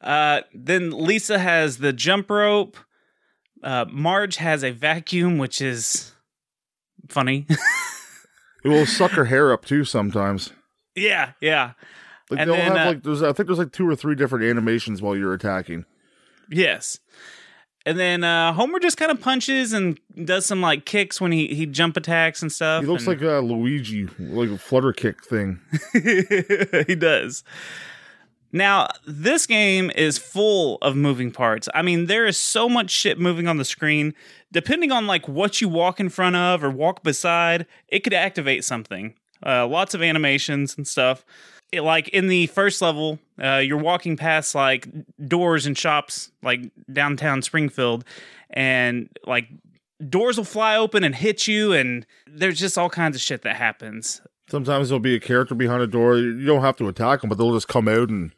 uh, 0.00 0.40
then 0.52 0.90
Lisa 0.90 1.38
has 1.38 1.78
the 1.78 1.92
jump 1.92 2.30
rope. 2.30 2.76
Uh, 3.62 3.86
Marge 3.88 4.36
has 4.36 4.62
a 4.62 4.70
vacuum, 4.70 5.38
which 5.38 5.60
is 5.62 6.12
funny. 7.08 7.46
It 8.66 8.70
will 8.70 8.84
suck 8.84 9.12
her 9.12 9.26
hair 9.26 9.52
up 9.52 9.64
too 9.64 9.84
sometimes. 9.84 10.52
Yeah, 10.96 11.32
yeah, 11.40 11.72
Like 12.30 12.40
And 12.40 12.50
they'll 12.50 12.56
then, 12.56 12.72
have 12.72 12.86
uh, 12.86 12.90
like 12.90 13.02
there's 13.04 13.22
I 13.22 13.32
think 13.32 13.46
there's 13.46 13.58
like 13.58 13.72
two 13.72 13.88
or 13.88 13.94
three 13.94 14.14
different 14.14 14.44
animations 14.46 15.00
while 15.02 15.16
you're 15.16 15.34
attacking. 15.34 15.84
yes. 16.50 16.98
And 17.84 17.96
then 18.00 18.24
uh, 18.24 18.52
Homer 18.52 18.80
just 18.80 18.96
kind 18.96 19.12
of 19.12 19.20
punches 19.20 19.72
and 19.72 20.00
does 20.24 20.44
some 20.44 20.60
like 20.60 20.84
kicks 20.86 21.20
when 21.20 21.30
he 21.30 21.46
he 21.54 21.66
jump 21.66 21.96
attacks 21.96 22.42
and 22.42 22.50
stuff. 22.50 22.82
He 22.82 22.88
looks 22.88 23.06
and- 23.06 23.20
like 23.20 23.22
a 23.30 23.38
Luigi, 23.38 24.08
like 24.18 24.50
a 24.50 24.58
flutter 24.58 24.92
kick 24.92 25.24
thing. 25.24 25.60
he 25.92 26.96
does. 26.96 27.44
Now, 28.52 28.88
this 29.06 29.46
game 29.46 29.90
is 29.94 30.18
full 30.18 30.78
of 30.82 30.96
moving 30.96 31.30
parts. 31.30 31.68
I 31.74 31.82
mean, 31.82 32.06
there 32.06 32.26
is 32.26 32.36
so 32.38 32.68
much 32.68 32.90
shit 32.90 33.18
moving 33.20 33.46
on 33.48 33.56
the 33.58 33.64
screen. 33.64 34.14
Depending 34.50 34.90
on 34.90 35.06
like 35.06 35.28
what 35.28 35.60
you 35.60 35.68
walk 35.68 36.00
in 36.00 36.08
front 36.08 36.36
of 36.36 36.64
or 36.64 36.70
walk 36.70 37.02
beside, 37.02 37.66
it 37.88 38.00
could 38.00 38.14
activate 38.14 38.64
something. 38.64 39.14
Uh, 39.44 39.66
lots 39.66 39.94
of 39.94 40.02
animations 40.02 40.76
and 40.76 40.86
stuff. 40.86 41.24
It, 41.72 41.80
like 41.80 42.08
in 42.10 42.28
the 42.28 42.46
first 42.46 42.80
level, 42.80 43.18
uh, 43.42 43.56
you're 43.56 43.76
walking 43.76 44.16
past 44.16 44.54
like 44.54 44.88
doors 45.26 45.66
and 45.66 45.76
shops, 45.76 46.30
like 46.42 46.70
downtown 46.92 47.42
Springfield, 47.42 48.04
and 48.50 49.08
like 49.26 49.48
doors 50.08 50.36
will 50.36 50.44
fly 50.44 50.76
open 50.76 51.02
and 51.02 51.14
hit 51.14 51.46
you, 51.46 51.72
and 51.72 52.06
there's 52.26 52.58
just 52.58 52.78
all 52.78 52.88
kinds 52.88 53.16
of 53.16 53.22
shit 53.22 53.42
that 53.42 53.56
happens. 53.56 54.20
Sometimes 54.48 54.88
there'll 54.88 55.00
be 55.00 55.16
a 55.16 55.20
character 55.20 55.56
behind 55.56 55.82
a 55.82 55.88
door. 55.88 56.16
You 56.18 56.46
don't 56.46 56.62
have 56.62 56.76
to 56.76 56.88
attack 56.88 57.20
them, 57.20 57.28
but 57.28 57.36
they'll 57.36 57.54
just 57.54 57.68
come 57.68 57.88
out 57.88 58.10
and 58.10 58.32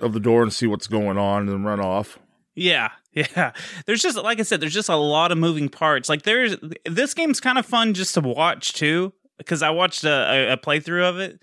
of 0.00 0.12
the 0.12 0.20
door 0.20 0.42
and 0.42 0.52
see 0.52 0.66
what's 0.66 0.86
going 0.86 1.18
on 1.18 1.48
and 1.48 1.64
run 1.64 1.80
off. 1.80 2.18
Yeah, 2.54 2.90
yeah. 3.12 3.52
There's 3.86 4.02
just 4.02 4.16
like 4.16 4.40
I 4.40 4.42
said, 4.42 4.60
there's 4.60 4.74
just 4.74 4.88
a 4.88 4.96
lot 4.96 5.32
of 5.32 5.38
moving 5.38 5.68
parts. 5.68 6.08
Like 6.08 6.22
there's 6.22 6.56
this 6.84 7.14
game's 7.14 7.40
kind 7.40 7.58
of 7.58 7.66
fun 7.66 7.94
just 7.94 8.14
to 8.14 8.20
watch 8.20 8.72
too, 8.72 9.12
because 9.38 9.62
I 9.62 9.70
watched 9.70 10.04
a, 10.04 10.52
a, 10.52 10.56
playthrough 10.56 11.08
of 11.08 11.18
it. 11.18 11.40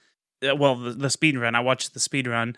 Uh, 0.47 0.55
Well, 0.55 0.75
the, 0.75 0.91
the 0.91 1.09
speed 1.09 1.37
run. 1.37 1.55
I 1.55 1.61
watched 1.61 1.93
the 1.93 1.99
speed 1.99 2.27
run, 2.27 2.55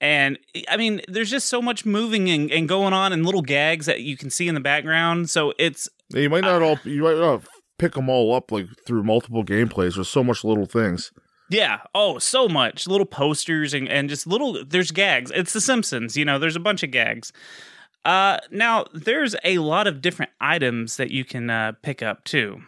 and 0.00 0.38
I 0.68 0.76
mean, 0.76 1.00
there's 1.08 1.30
just 1.30 1.48
so 1.48 1.62
much 1.62 1.86
moving 1.86 2.28
and, 2.28 2.50
and 2.50 2.68
going 2.68 2.92
on, 2.92 3.12
and 3.12 3.24
little 3.24 3.42
gags 3.42 3.86
that 3.86 4.00
you 4.00 4.16
can 4.16 4.30
see 4.30 4.48
in 4.48 4.54
the 4.54 4.60
background. 4.60 5.30
So 5.30 5.54
it's 5.58 5.88
You 6.12 6.28
might 6.28 6.42
not 6.44 6.60
all 6.62 6.78
you 6.84 7.02
might 7.02 7.16
not 7.16 7.44
pick 7.78 7.94
them 7.94 8.08
all 8.08 8.34
up 8.34 8.52
like 8.52 8.66
through 8.86 9.04
multiple 9.04 9.44
gameplays. 9.44 9.94
There's 9.94 10.08
so 10.08 10.22
much 10.24 10.44
little 10.44 10.66
things. 10.66 11.12
Yeah. 11.50 11.80
Oh, 11.94 12.18
so 12.18 12.48
much. 12.48 12.86
Little 12.86 13.06
posters 13.06 13.74
and, 13.74 13.88
and 13.88 14.08
just 14.08 14.26
little 14.26 14.64
there's 14.64 14.90
gags. 14.90 15.30
It's 15.34 15.52
the 15.52 15.60
Simpsons, 15.60 16.16
you 16.16 16.24
know, 16.24 16.38
there's 16.38 16.56
a 16.56 16.60
bunch 16.60 16.82
of 16.82 16.90
gags. 16.90 17.32
Uh 18.04 18.38
now 18.50 18.86
there's 18.92 19.36
a 19.44 19.58
lot 19.58 19.86
of 19.86 20.00
different 20.00 20.32
items 20.40 20.96
that 20.96 21.10
you 21.10 21.24
can 21.24 21.50
uh 21.50 21.72
pick 21.82 22.02
up 22.02 22.24
too. 22.24 22.62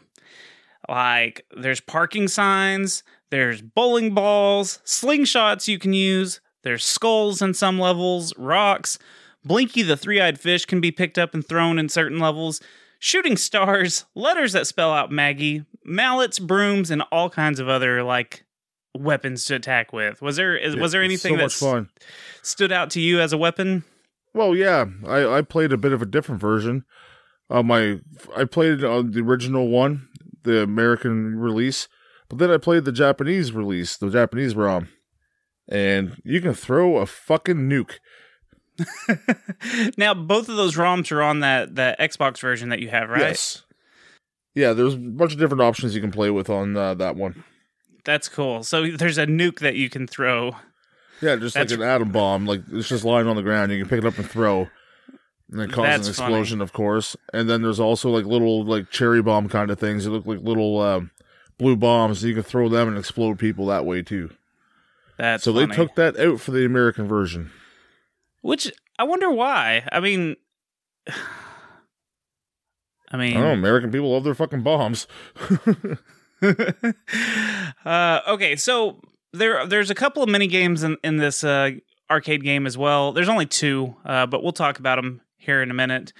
Like 0.88 1.46
there's 1.56 1.80
parking 1.80 2.28
signs, 2.28 3.02
there's 3.30 3.62
bowling 3.62 4.14
balls, 4.14 4.80
slingshots 4.84 5.68
you 5.68 5.78
can 5.78 5.92
use, 5.92 6.40
there's 6.62 6.84
skulls 6.84 7.40
in 7.42 7.54
some 7.54 7.78
levels, 7.78 8.36
rocks, 8.36 8.98
Blinky 9.44 9.82
the 9.82 9.96
three-eyed 9.96 10.40
fish 10.40 10.64
can 10.64 10.80
be 10.80 10.90
picked 10.90 11.18
up 11.18 11.34
and 11.34 11.46
thrown 11.46 11.78
in 11.78 11.88
certain 11.88 12.18
levels, 12.18 12.60
shooting 12.98 13.36
stars, 13.36 14.06
letters 14.14 14.52
that 14.54 14.66
spell 14.66 14.92
out 14.92 15.10
Maggie, 15.10 15.64
mallets, 15.84 16.38
brooms, 16.38 16.90
and 16.90 17.02
all 17.12 17.28
kinds 17.28 17.60
of 17.60 17.68
other 17.68 18.02
like 18.02 18.44
weapons 18.96 19.44
to 19.46 19.56
attack 19.56 19.92
with. 19.92 20.22
Was 20.22 20.36
there 20.36 20.56
is, 20.56 20.76
was 20.76 20.92
there 20.92 21.02
anything 21.02 21.36
so 21.38 21.42
that 21.42 21.88
stood 22.42 22.72
out 22.72 22.90
to 22.90 23.00
you 23.00 23.20
as 23.20 23.32
a 23.32 23.38
weapon? 23.38 23.84
Well, 24.32 24.56
yeah, 24.56 24.86
I, 25.06 25.38
I 25.38 25.42
played 25.42 25.72
a 25.72 25.76
bit 25.76 25.92
of 25.92 26.00
a 26.00 26.06
different 26.06 26.40
version. 26.40 26.84
Uh, 27.50 27.62
my 27.62 28.00
I 28.34 28.44
played 28.44 28.78
it 28.78 28.84
on 28.84 29.10
the 29.10 29.20
original 29.20 29.68
one, 29.68 30.08
the 30.44 30.62
American 30.62 31.36
release, 31.38 31.88
but 32.28 32.38
then 32.38 32.50
I 32.50 32.58
played 32.58 32.84
the 32.84 32.92
Japanese 32.92 33.52
release, 33.52 33.96
the 33.96 34.10
Japanese 34.10 34.54
ROM, 34.54 34.88
and 35.68 36.20
you 36.24 36.40
can 36.40 36.54
throw 36.54 36.96
a 36.96 37.06
fucking 37.06 37.68
nuke. 37.68 37.98
now 39.96 40.14
both 40.14 40.48
of 40.48 40.56
those 40.56 40.76
ROMs 40.76 41.12
are 41.12 41.22
on 41.22 41.40
that 41.40 41.76
that 41.76 41.98
Xbox 41.98 42.40
version 42.40 42.70
that 42.70 42.80
you 42.80 42.88
have, 42.88 43.08
right? 43.08 43.20
Yes. 43.20 43.62
Yeah, 44.54 44.72
there's 44.72 44.94
a 44.94 44.98
bunch 44.98 45.32
of 45.32 45.38
different 45.38 45.62
options 45.62 45.94
you 45.94 46.00
can 46.00 46.12
play 46.12 46.30
with 46.30 46.48
on 46.48 46.76
uh, 46.76 46.94
that 46.94 47.16
one. 47.16 47.42
That's 48.04 48.28
cool. 48.28 48.62
So 48.62 48.88
there's 48.90 49.18
a 49.18 49.26
nuke 49.26 49.58
that 49.60 49.74
you 49.74 49.90
can 49.90 50.06
throw. 50.06 50.56
Yeah, 51.20 51.36
just 51.36 51.54
That's- 51.54 51.70
like 51.70 51.80
an 51.80 51.86
atom 51.86 52.12
bomb. 52.12 52.46
Like 52.46 52.62
it's 52.70 52.88
just 52.88 53.04
lying 53.04 53.26
on 53.26 53.36
the 53.36 53.42
ground. 53.42 53.72
You 53.72 53.78
can 53.78 53.88
pick 53.88 53.98
it 53.98 54.06
up 54.06 54.18
and 54.18 54.28
throw, 54.28 54.68
and 55.54 55.62
then 55.62 55.70
cause 55.70 55.84
That's 55.84 56.08
an 56.08 56.14
funny. 56.14 56.34
explosion, 56.34 56.60
of 56.60 56.72
course. 56.72 57.14
And 57.32 57.48
then 57.48 57.62
there's 57.62 57.78
also 57.78 58.10
like 58.10 58.24
little 58.24 58.64
like 58.64 58.90
cherry 58.90 59.22
bomb 59.22 59.48
kind 59.48 59.70
of 59.70 59.78
things. 59.78 60.04
They 60.04 60.10
look 60.10 60.26
like 60.26 60.40
little 60.40 60.80
um, 60.80 61.12
blue 61.58 61.76
bombs. 61.76 62.18
So 62.18 62.26
you 62.26 62.34
can 62.34 62.42
throw 62.42 62.68
them 62.68 62.88
and 62.88 62.98
explode 62.98 63.38
people 63.38 63.66
that 63.66 63.86
way 63.86 64.02
too. 64.02 64.30
That's 65.16 65.44
so 65.44 65.54
funny. 65.54 65.66
they 65.66 65.76
took 65.76 65.94
that 65.94 66.18
out 66.18 66.40
for 66.40 66.50
the 66.50 66.64
American 66.64 67.06
version. 67.06 67.52
which 68.42 68.72
I 68.98 69.04
wonder 69.04 69.30
why. 69.30 69.88
I 69.92 70.00
mean, 70.00 70.34
I 73.12 73.16
mean, 73.16 73.36
I 73.36 73.40
don't 73.40 73.42
know. 73.44 73.52
American 73.52 73.92
people 73.92 74.10
love 74.12 74.24
their 74.24 74.34
fucking 74.34 74.64
bombs. 74.64 75.06
uh, 77.84 78.20
okay, 78.26 78.56
so 78.56 79.00
there 79.32 79.64
there's 79.68 79.90
a 79.90 79.94
couple 79.94 80.24
of 80.24 80.28
mini 80.28 80.48
games 80.48 80.82
in 80.82 80.96
in 81.04 81.18
this 81.18 81.44
uh, 81.44 81.70
arcade 82.10 82.42
game 82.42 82.66
as 82.66 82.76
well. 82.76 83.12
There's 83.12 83.28
only 83.28 83.46
two, 83.46 83.94
uh, 84.04 84.26
but 84.26 84.42
we'll 84.42 84.50
talk 84.50 84.80
about 84.80 84.96
them 84.96 85.20
here 85.44 85.62
in 85.62 85.70
a 85.70 85.74
minute. 85.74 86.12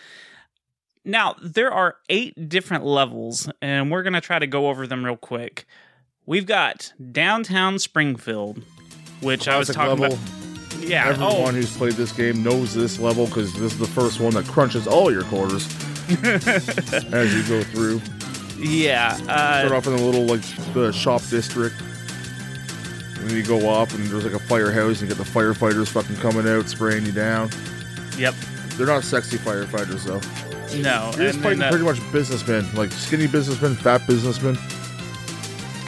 Now 1.05 1.35
there 1.43 1.73
are 1.73 1.97
eight 2.09 2.49
different 2.49 2.85
levels, 2.85 3.49
and 3.61 3.91
we're 3.91 4.03
gonna 4.03 4.21
try 4.21 4.39
to 4.39 4.47
go 4.47 4.69
over 4.69 4.87
them 4.87 5.05
real 5.05 5.17
quick. 5.17 5.67
We've 6.27 6.47
got 6.47 6.93
downtown 7.13 7.79
Springfield, 7.79 8.63
which 9.21 9.47
I 9.49 9.59
was 9.59 9.69
talking 9.69 9.99
level. 10.01 10.17
about. 10.17 10.81
Yeah. 10.83 11.09
Everyone 11.09 11.33
oh, 11.33 11.51
who's 11.53 11.77
played 11.77 11.93
this 11.95 12.13
game 12.13 12.43
knows 12.43 12.75
this 12.75 12.99
level 12.99 13.27
because 13.27 13.53
this 13.55 13.73
is 13.73 13.79
the 13.79 13.87
first 13.87 14.21
one 14.21 14.33
that 14.35 14.45
crunches 14.47 14.87
all 14.87 15.11
your 15.13 15.23
quarters 15.25 15.67
as 16.25 17.35
you 17.35 17.43
go 17.49 17.63
through. 17.65 18.01
yeah. 18.59 19.15
Start 19.17 19.73
Uh, 19.73 19.77
off 19.77 19.87
in 19.87 19.93
a 19.95 19.97
little 19.97 20.25
like 20.25 20.43
the 20.75 20.93
shop 20.93 21.23
district. 21.31 21.77
And 23.19 23.31
then 23.31 23.37
you 23.37 23.43
go 23.43 23.67
off 23.69 23.95
and 23.95 24.05
there's 24.09 24.25
like 24.25 24.35
a 24.35 24.39
firehouse 24.39 25.01
and 25.01 25.09
you 25.09 25.15
get 25.15 25.19
the 25.25 25.31
firefighters 25.31 25.89
fucking 25.89 26.17
coming 26.17 26.47
out, 26.49 26.69
spraying 26.69 27.07
you 27.07 27.13
down. 27.13 27.51
yep. 28.19 28.35
They're 28.77 28.87
not 28.87 29.05
sexy 29.05 29.39
firefighters 29.39 30.05
though. 30.05 30.21
No. 30.81 31.13
You're 31.17 31.27
just 31.27 31.35
and 31.37 31.43
fighting 31.43 31.59
then, 31.61 31.69
uh, 31.69 31.71
pretty 31.71 31.85
much 31.85 32.13
businessmen, 32.13 32.67
like 32.75 32.91
skinny 32.91 33.27
businessmen, 33.27 33.75
fat 33.75 34.07
businessmen. 34.07 34.59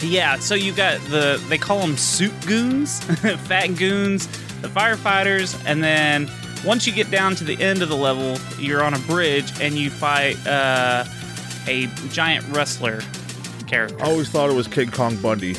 Yeah, 0.03 0.39
so 0.39 0.55
you 0.55 0.73
got 0.73 1.01
the 1.09 1.43
they 1.49 1.59
call 1.59 1.81
them 1.81 1.97
suit 1.97 2.33
goons, 2.47 3.03
fat 3.47 3.69
goons, 3.77 4.27
the 4.61 4.69
firefighters, 4.69 5.61
and 5.67 5.83
then 5.83 6.31
once 6.65 6.87
you 6.87 6.93
get 6.93 7.11
down 7.11 7.35
to 7.37 7.45
the 7.45 7.61
end 7.63 7.83
of 7.83 7.89
the 7.89 7.97
level, 7.97 8.39
you're 8.59 8.83
on 8.83 8.95
a 8.95 8.99
bridge 9.01 9.53
and 9.61 9.75
you 9.75 9.91
fight 9.91 10.37
uh, 10.47 11.05
a 11.67 11.87
giant 12.11 12.47
wrestler 12.55 13.01
character. 13.67 14.01
I 14.03 14.11
always 14.11 14.29
thought 14.29 14.51
it 14.51 14.55
was 14.55 14.69
King 14.69 14.91
Kong 14.91 15.17
Bundy. 15.17 15.57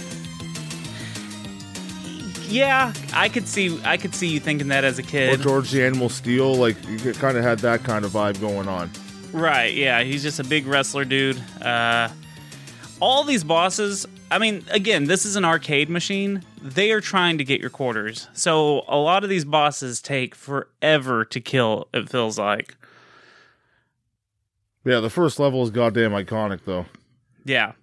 Yeah, 2.49 2.93
I 3.13 3.29
could 3.29 3.47
see 3.47 3.79
I 3.83 3.97
could 3.97 4.15
see 4.15 4.27
you 4.27 4.39
thinking 4.39 4.69
that 4.69 4.83
as 4.83 4.99
a 4.99 5.03
kid. 5.03 5.33
Or 5.33 5.37
kid. 5.37 5.43
George 5.43 5.71
the 5.71 5.85
Animal 5.85 6.09
Steele, 6.09 6.55
like 6.55 6.77
you 6.87 7.13
kind 7.13 7.37
of 7.37 7.43
had 7.43 7.59
that 7.59 7.83
kind 7.83 8.05
of 8.05 8.11
vibe 8.11 8.39
going 8.39 8.67
on. 8.67 8.89
Right, 9.33 9.73
yeah, 9.73 10.03
he's 10.03 10.23
just 10.23 10.39
a 10.39 10.43
big 10.43 10.65
wrestler 10.65 11.03
dude. 11.03 11.41
Uh, 11.61 12.09
all 12.99 13.23
these 13.23 13.43
bosses, 13.43 14.05
I 14.31 14.39
mean, 14.39 14.63
again, 14.71 15.05
this 15.05 15.25
is 15.25 15.35
an 15.35 15.45
arcade 15.45 15.89
machine. 15.89 16.43
They 16.61 16.91
are 16.91 17.01
trying 17.01 17.37
to 17.37 17.43
get 17.43 17.59
your 17.59 17.69
quarters. 17.69 18.27
So 18.33 18.83
a 18.87 18.97
lot 18.97 19.23
of 19.23 19.29
these 19.29 19.45
bosses 19.45 20.01
take 20.01 20.33
forever 20.33 21.25
to 21.25 21.39
kill, 21.41 21.87
it 21.93 22.09
feels 22.09 22.39
like. 22.39 22.75
Yeah, 24.85 25.01
the 25.01 25.09
first 25.09 25.37
level 25.37 25.61
is 25.63 25.69
goddamn 25.69 26.11
iconic 26.11 26.61
though. 26.65 26.85
Yeah. 27.43 27.73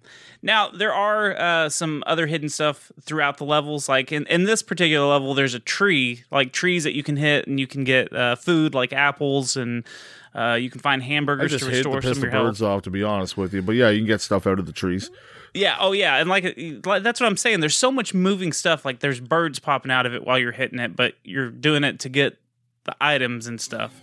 Now, 0.45 0.69
there 0.69 0.93
are 0.93 1.35
uh, 1.35 1.69
some 1.69 2.03
other 2.05 2.27
hidden 2.27 2.49
stuff 2.49 2.91
throughout 3.01 3.37
the 3.37 3.45
levels. 3.45 3.89
Like 3.89 4.11
in, 4.11 4.27
in 4.27 4.43
this 4.43 4.61
particular 4.61 5.07
level, 5.07 5.33
there's 5.33 5.55
a 5.55 5.59
tree, 5.59 6.23
like 6.29 6.51
trees 6.53 6.83
that 6.83 6.93
you 6.95 7.01
can 7.01 7.17
hit 7.17 7.47
and 7.47 7.59
you 7.59 7.65
can 7.65 7.83
get 7.83 8.13
uh, 8.15 8.35
food 8.35 8.75
like 8.75 8.93
apples 8.93 9.57
and 9.57 9.83
uh, 10.35 10.53
you 10.53 10.69
can 10.69 10.79
find 10.79 11.01
I 11.01 11.05
hamburgers 11.07 11.49
just 11.49 11.63
to 11.63 11.71
hate 11.71 11.81
to 11.81 11.89
restore 11.89 12.01
piss 12.01 12.11
some 12.11 12.21
the 12.21 12.27
of 12.27 12.31
your 12.33 12.41
health. 12.43 12.45
birds 12.51 12.61
off, 12.61 12.83
to 12.83 12.91
be 12.91 13.01
honest 13.01 13.35
with 13.37 13.55
you. 13.55 13.63
But 13.63 13.71
yeah, 13.71 13.89
you 13.89 14.01
can 14.01 14.05
get 14.05 14.21
stuff 14.21 14.45
out 14.45 14.59
of 14.59 14.67
the 14.67 14.71
trees. 14.71 15.09
Yeah. 15.55 15.77
Oh, 15.79 15.93
yeah. 15.93 16.17
And 16.17 16.29
like, 16.29 16.43
like 16.85 17.01
that's 17.01 17.19
what 17.19 17.25
I'm 17.25 17.37
saying. 17.37 17.61
There's 17.61 17.75
so 17.75 17.91
much 17.91 18.13
moving 18.13 18.53
stuff. 18.53 18.85
Like 18.85 18.99
there's 18.99 19.19
birds 19.19 19.57
popping 19.57 19.89
out 19.89 20.05
of 20.05 20.13
it 20.13 20.23
while 20.23 20.37
you're 20.37 20.51
hitting 20.51 20.77
it, 20.77 20.95
but 20.95 21.15
you're 21.23 21.49
doing 21.49 21.83
it 21.83 21.99
to 22.01 22.09
get 22.09 22.37
the 22.83 22.95
items 23.01 23.47
and 23.47 23.59
stuff. 23.59 23.99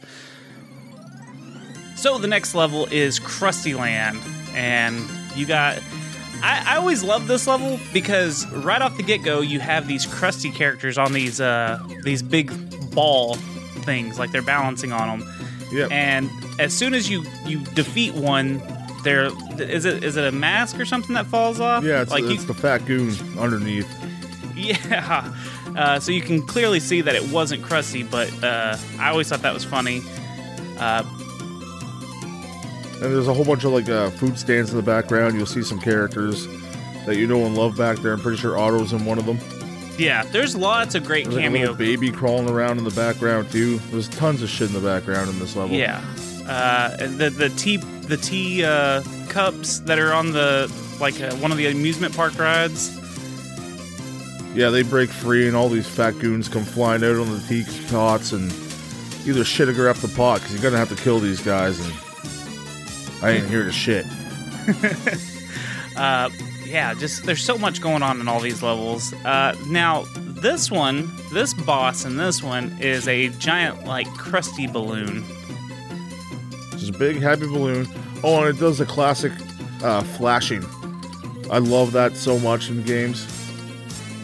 So 1.95 2.19
the 2.19 2.27
next 2.27 2.57
level 2.57 2.87
is 2.87 3.21
Krusty 3.21 3.79
Land, 3.79 4.19
and 4.55 5.09
you 5.37 5.47
got. 5.47 5.79
I, 6.43 6.75
I 6.75 6.77
always 6.77 7.03
love 7.03 7.29
this 7.29 7.47
level 7.47 7.79
because 7.93 8.47
right 8.51 8.83
off 8.83 8.97
the 8.97 9.03
get 9.03 9.23
go, 9.23 9.41
you 9.41 9.61
have 9.61 9.87
these 9.87 10.07
Krusty 10.07 10.53
characters 10.55 10.99
on 10.99 11.13
these 11.13 11.41
uh 11.41 11.79
these 12.03 12.23
big 12.23 12.51
ball 12.95 13.35
things, 13.85 14.19
like 14.19 14.33
they're 14.33 14.43
balancing 14.43 14.93
on 14.93 15.21
them. 15.21 15.29
Yeah, 15.73 15.89
And 15.91 16.29
as 16.59 16.73
soon 16.77 16.93
as 16.95 17.09
you 17.09 17.25
you 17.47 17.61
defeat 17.75 18.15
one, 18.15 18.61
there 19.05 19.31
is 19.59 19.85
it 19.85 20.05
is 20.05 20.17
it 20.17 20.25
a 20.25 20.33
mask 20.33 20.79
or 20.79 20.85
something 20.85 21.15
that 21.15 21.27
falls 21.27 21.61
off? 21.61 21.85
yeah, 21.85 22.03
it's, 22.03 22.11
like 22.11 22.25
it's 22.25 22.43
you, 22.43 22.47
the 22.49 22.55
fat 22.55 22.85
goon 22.87 23.15
underneath. 23.39 23.89
yeah. 24.57 25.33
Uh, 25.75 25.99
so 25.99 26.13
you 26.13 26.21
can 26.21 26.47
clearly 26.47 26.79
see 26.79 27.01
that 27.01 27.15
it 27.15 27.33
wasn't 27.33 27.63
Krusty, 27.63 28.05
but 28.11 28.29
uh, 28.45 28.77
I 28.99 29.09
always 29.09 29.31
thought 29.31 29.41
that 29.41 29.55
was 29.55 29.65
funny. 29.65 30.03
Uh, 30.79 31.03
And 33.03 33.13
there's 33.13 33.27
a 33.29 33.35
whole 33.35 33.45
bunch 33.45 33.65
of 33.65 33.73
like 33.73 33.89
uh, 33.89 34.11
food 34.11 34.39
stands 34.39 34.71
in 34.71 34.77
the 34.77 34.83
background. 34.83 35.35
You'll 35.37 35.47
see 35.47 35.63
some 35.63 35.81
characters 35.81 36.47
that 37.07 37.17
you 37.17 37.27
know 37.27 37.45
and 37.45 37.57
love 37.57 37.77
back 37.77 37.99
there. 37.99 38.13
I'm 38.13 38.21
pretty 38.21 38.39
sure 38.39 38.57
Otto's 38.57 38.93
in 38.93 39.05
one 39.05 39.19
of 39.19 39.27
them. 39.27 39.39
yeah, 39.99 40.23
there's 40.25 40.55
lots 40.55 40.95
of 40.95 41.05
great 41.05 41.25
There's 41.25 41.35
like 41.37 41.45
a 41.45 41.49
cameo. 41.49 41.61
little 41.63 41.75
baby 41.77 42.13
crawling 42.13 42.49
around 42.49 42.79
in 42.79 42.85
the 42.85 42.91
background 42.93 43.51
too. 43.51 43.79
There's 43.91 44.09
tons 44.09 44.41
of 44.43 44.49
shit 44.49 44.69
in 44.69 44.75
the 44.75 44.81
background 44.89 45.29
in 45.31 45.39
this 45.41 45.57
level. 45.57 45.75
Yeah, 45.77 46.01
uh, 46.49 46.97
the 46.97 47.29
the 47.31 47.49
tea 47.51 47.79
the 47.79 48.17
tea 48.17 48.65
uh, 48.65 49.03
cups 49.29 49.81
that 49.81 49.99
are 49.99 50.13
on 50.13 50.31
the 50.31 50.73
like 51.01 51.21
uh, 51.21 51.35
one 51.37 51.51
of 51.51 51.59
the 51.59 51.67
amusement 51.67 52.15
park 52.15 52.39
rides. 52.39 52.97
Yeah, 54.55 54.69
they 54.71 54.83
break 54.83 55.11
free, 55.11 55.49
and 55.49 55.57
all 55.57 55.69
these 55.69 55.89
fat 55.89 56.19
goons 56.21 56.49
come 56.49 56.63
flying 56.65 57.03
out 57.03 57.17
on 57.17 57.29
the 57.33 57.41
teapots 57.49 58.33
and 58.33 58.53
either 59.27 59.43
shit 59.45 59.69
or 59.69 59.73
grab 59.73 59.97
the 59.97 60.09
pot 60.15 60.41
because 60.41 60.53
you're 60.53 60.63
gonna 60.63 60.77
have 60.79 60.91
to 60.97 61.03
kill 61.03 61.19
these 61.19 61.41
guys. 61.43 61.81
And 61.81 61.93
I 63.23 63.31
ain't 63.31 63.49
here 63.49 63.65
to 63.65 63.73
shit. 63.73 64.07
Uh, 65.95 66.31
yeah, 66.65 66.95
just 66.95 67.25
there's 67.25 67.45
so 67.45 67.59
much 67.59 67.83
going 67.83 68.03
on 68.03 68.19
in 68.19 68.27
all 68.27 68.41
these 68.41 68.63
levels. 68.63 69.13
Uh, 69.27 69.55
now, 69.69 70.05
this 70.17 70.71
one, 70.71 71.11
this 71.35 71.53
boss 71.53 72.07
in 72.07 72.17
this 72.17 72.43
one 72.43 72.75
is 72.81 73.07
a 73.09 73.29
giant, 73.29 73.85
like, 73.85 74.07
Krusty 74.09 74.73
balloon. 74.73 75.23
Just 76.71 76.95
a 76.95 76.99
big 76.99 77.21
happy 77.21 77.47
balloon. 77.47 77.87
Oh, 78.25 78.43
and 78.43 78.57
it 78.57 78.59
does 78.59 78.79
the 78.79 78.87
classic 78.87 79.33
uh, 79.83 80.03
flashing. 80.03 80.65
I 81.51 81.59
love 81.59 81.93
that 81.93 82.17
so 82.17 82.39
much 82.39 82.71
in 82.71 82.83
games. 82.85 83.27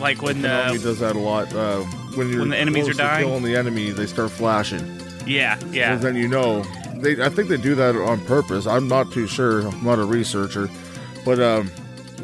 Like 0.00 0.22
when 0.22 0.40
the. 0.40 0.78
does 0.82 1.00
that 1.00 1.16
a 1.16 1.18
lot. 1.18 1.52
Uh, 1.54 1.82
when 2.14 2.30
you're 2.30 2.40
When 2.40 2.48
the 2.48 2.56
enemies 2.56 2.88
are 2.88 2.94
dying? 2.94 3.26
killing 3.26 3.42
the 3.42 3.56
enemy, 3.56 3.90
they 3.90 4.06
start 4.06 4.30
flashing. 4.30 4.98
Yeah, 5.26 5.58
So 5.58 5.66
yeah. 5.66 5.96
then 5.96 6.16
you 6.16 6.28
know. 6.28 6.64
They, 7.00 7.22
I 7.22 7.28
think 7.28 7.48
they 7.48 7.56
do 7.56 7.74
that 7.76 7.96
on 7.96 8.24
purpose. 8.26 8.66
I'm 8.66 8.88
not 8.88 9.12
too 9.12 9.26
sure. 9.26 9.66
I'm 9.66 9.84
not 9.84 9.98
a 9.98 10.04
researcher, 10.04 10.68
but 11.24 11.40
um, 11.40 11.70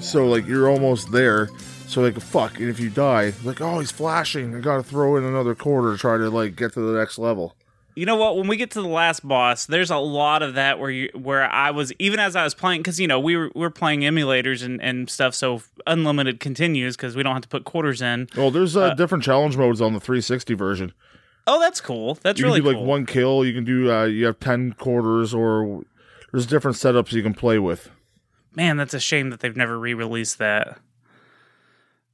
so 0.01 0.27
like 0.27 0.47
you're 0.47 0.69
almost 0.69 1.13
there. 1.13 1.49
So 1.87 2.03
like 2.03 2.19
fuck, 2.21 2.59
and 2.59 2.69
if 2.69 2.81
you 2.81 2.91
die, 2.91 3.33
like 3.45 3.61
oh 3.61 3.79
he's 3.79 3.93
flashing, 3.93 4.55
I 4.55 4.61
gotta 4.61 4.83
throw 4.83 5.17
in 5.17 5.25
another 5.25 5.55
quarter 5.55 5.93
to 5.93 5.99
try 5.99 6.17
to 6.17 6.29
like 6.31 6.57
get 6.57 6.73
to 6.75 6.81
the 6.81 6.99
next 6.99 7.19
level. 7.19 7.55
You 7.95 8.07
know 8.07 8.17
what? 8.17 8.37
When 8.37 8.49
we 8.49 8.57
get 8.57 8.73
to 8.73 8.83
the 8.83 8.89
last 8.89 9.27
boss, 9.27 9.67
there's 9.67 9.91
a 9.91 9.99
lot 9.99 10.43
of 10.43 10.55
that 10.55 10.81
where 10.81 10.91
you 10.91 11.11
where 11.15 11.45
I 11.45 11.71
was 11.71 11.93
even 12.01 12.19
as 12.19 12.35
I 12.35 12.43
was 12.43 12.55
playing 12.55 12.81
because 12.81 12.99
you 12.99 13.07
know 13.07 13.21
we 13.21 13.37
were 13.37 13.53
we 13.55 13.65
are 13.65 13.71
playing 13.71 14.01
emulators 14.01 14.65
and, 14.65 14.83
and 14.83 15.09
stuff, 15.09 15.35
so 15.35 15.63
unlimited 15.87 16.41
continues 16.41 16.97
because 16.97 17.15
we 17.15 17.23
don't 17.23 17.35
have 17.35 17.43
to 17.43 17.49
put 17.49 17.65
quarters 17.65 18.03
in. 18.03 18.29
Well, 18.37 18.51
there's 18.51 18.77
uh, 18.77 18.95
different 18.95 19.23
challenge 19.23 19.57
modes 19.57 19.81
on 19.81 19.93
the 19.93 20.01
360 20.01 20.55
version. 20.55 20.93
Oh, 21.47 21.61
that's 21.61 21.81
cool. 21.81 22.15
That's 22.23 22.41
really 22.41 22.59
you 22.61 22.65
really 22.65 22.73
can 22.73 22.73
do 22.73 22.75
cool. 22.75 22.81
like 22.83 22.89
one 22.89 23.07
kill. 23.07 23.45
You 23.45 23.53
can 23.53 23.65
do 23.65 23.93
uh, 23.93 24.05
you 24.05 24.27
have 24.27 24.41
ten 24.41 24.73
quarters, 24.73 25.35
or 25.35 25.83
there's 26.33 26.47
different 26.47 26.77
setups 26.77 27.13
you 27.13 27.23
can 27.23 27.35
play 27.35 27.59
with. 27.59 27.91
Man, 28.55 28.77
that's 28.77 28.95
a 28.95 29.01
shame 29.01 29.31
that 29.31 29.41
they've 29.41 29.57
never 29.57 29.79
re-released 29.79 30.39
that. 30.39 30.79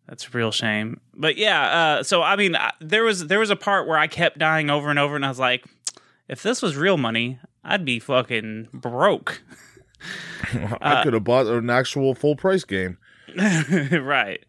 That's 0.08 0.26
a 0.26 0.30
real 0.30 0.50
shame. 0.50 1.00
But 1.14 1.36
yeah, 1.36 1.62
uh, 1.98 2.02
so 2.02 2.22
I 2.22 2.34
mean, 2.36 2.56
I- 2.56 2.72
there 2.80 3.04
was 3.04 3.26
there 3.28 3.38
was 3.38 3.50
a 3.50 3.56
part 3.56 3.86
where 3.86 3.98
I 3.98 4.06
kept 4.08 4.38
dying 4.38 4.68
over 4.70 4.90
and 4.90 4.98
over, 4.98 5.14
and 5.14 5.24
I 5.24 5.28
was 5.28 5.38
like, 5.38 5.64
if 6.28 6.42
this 6.42 6.62
was 6.62 6.76
real 6.76 6.96
money, 6.96 7.38
I'd 7.62 7.84
be 7.84 7.98
fucking 7.98 8.68
broke. 8.72 9.42
Uh, 10.54 10.78
I 10.80 11.02
could 11.04 11.12
have 11.12 11.24
bought 11.24 11.46
an 11.46 11.68
actual 11.68 12.14
full 12.14 12.34
price 12.34 12.64
game. 12.64 12.96
right. 13.36 14.42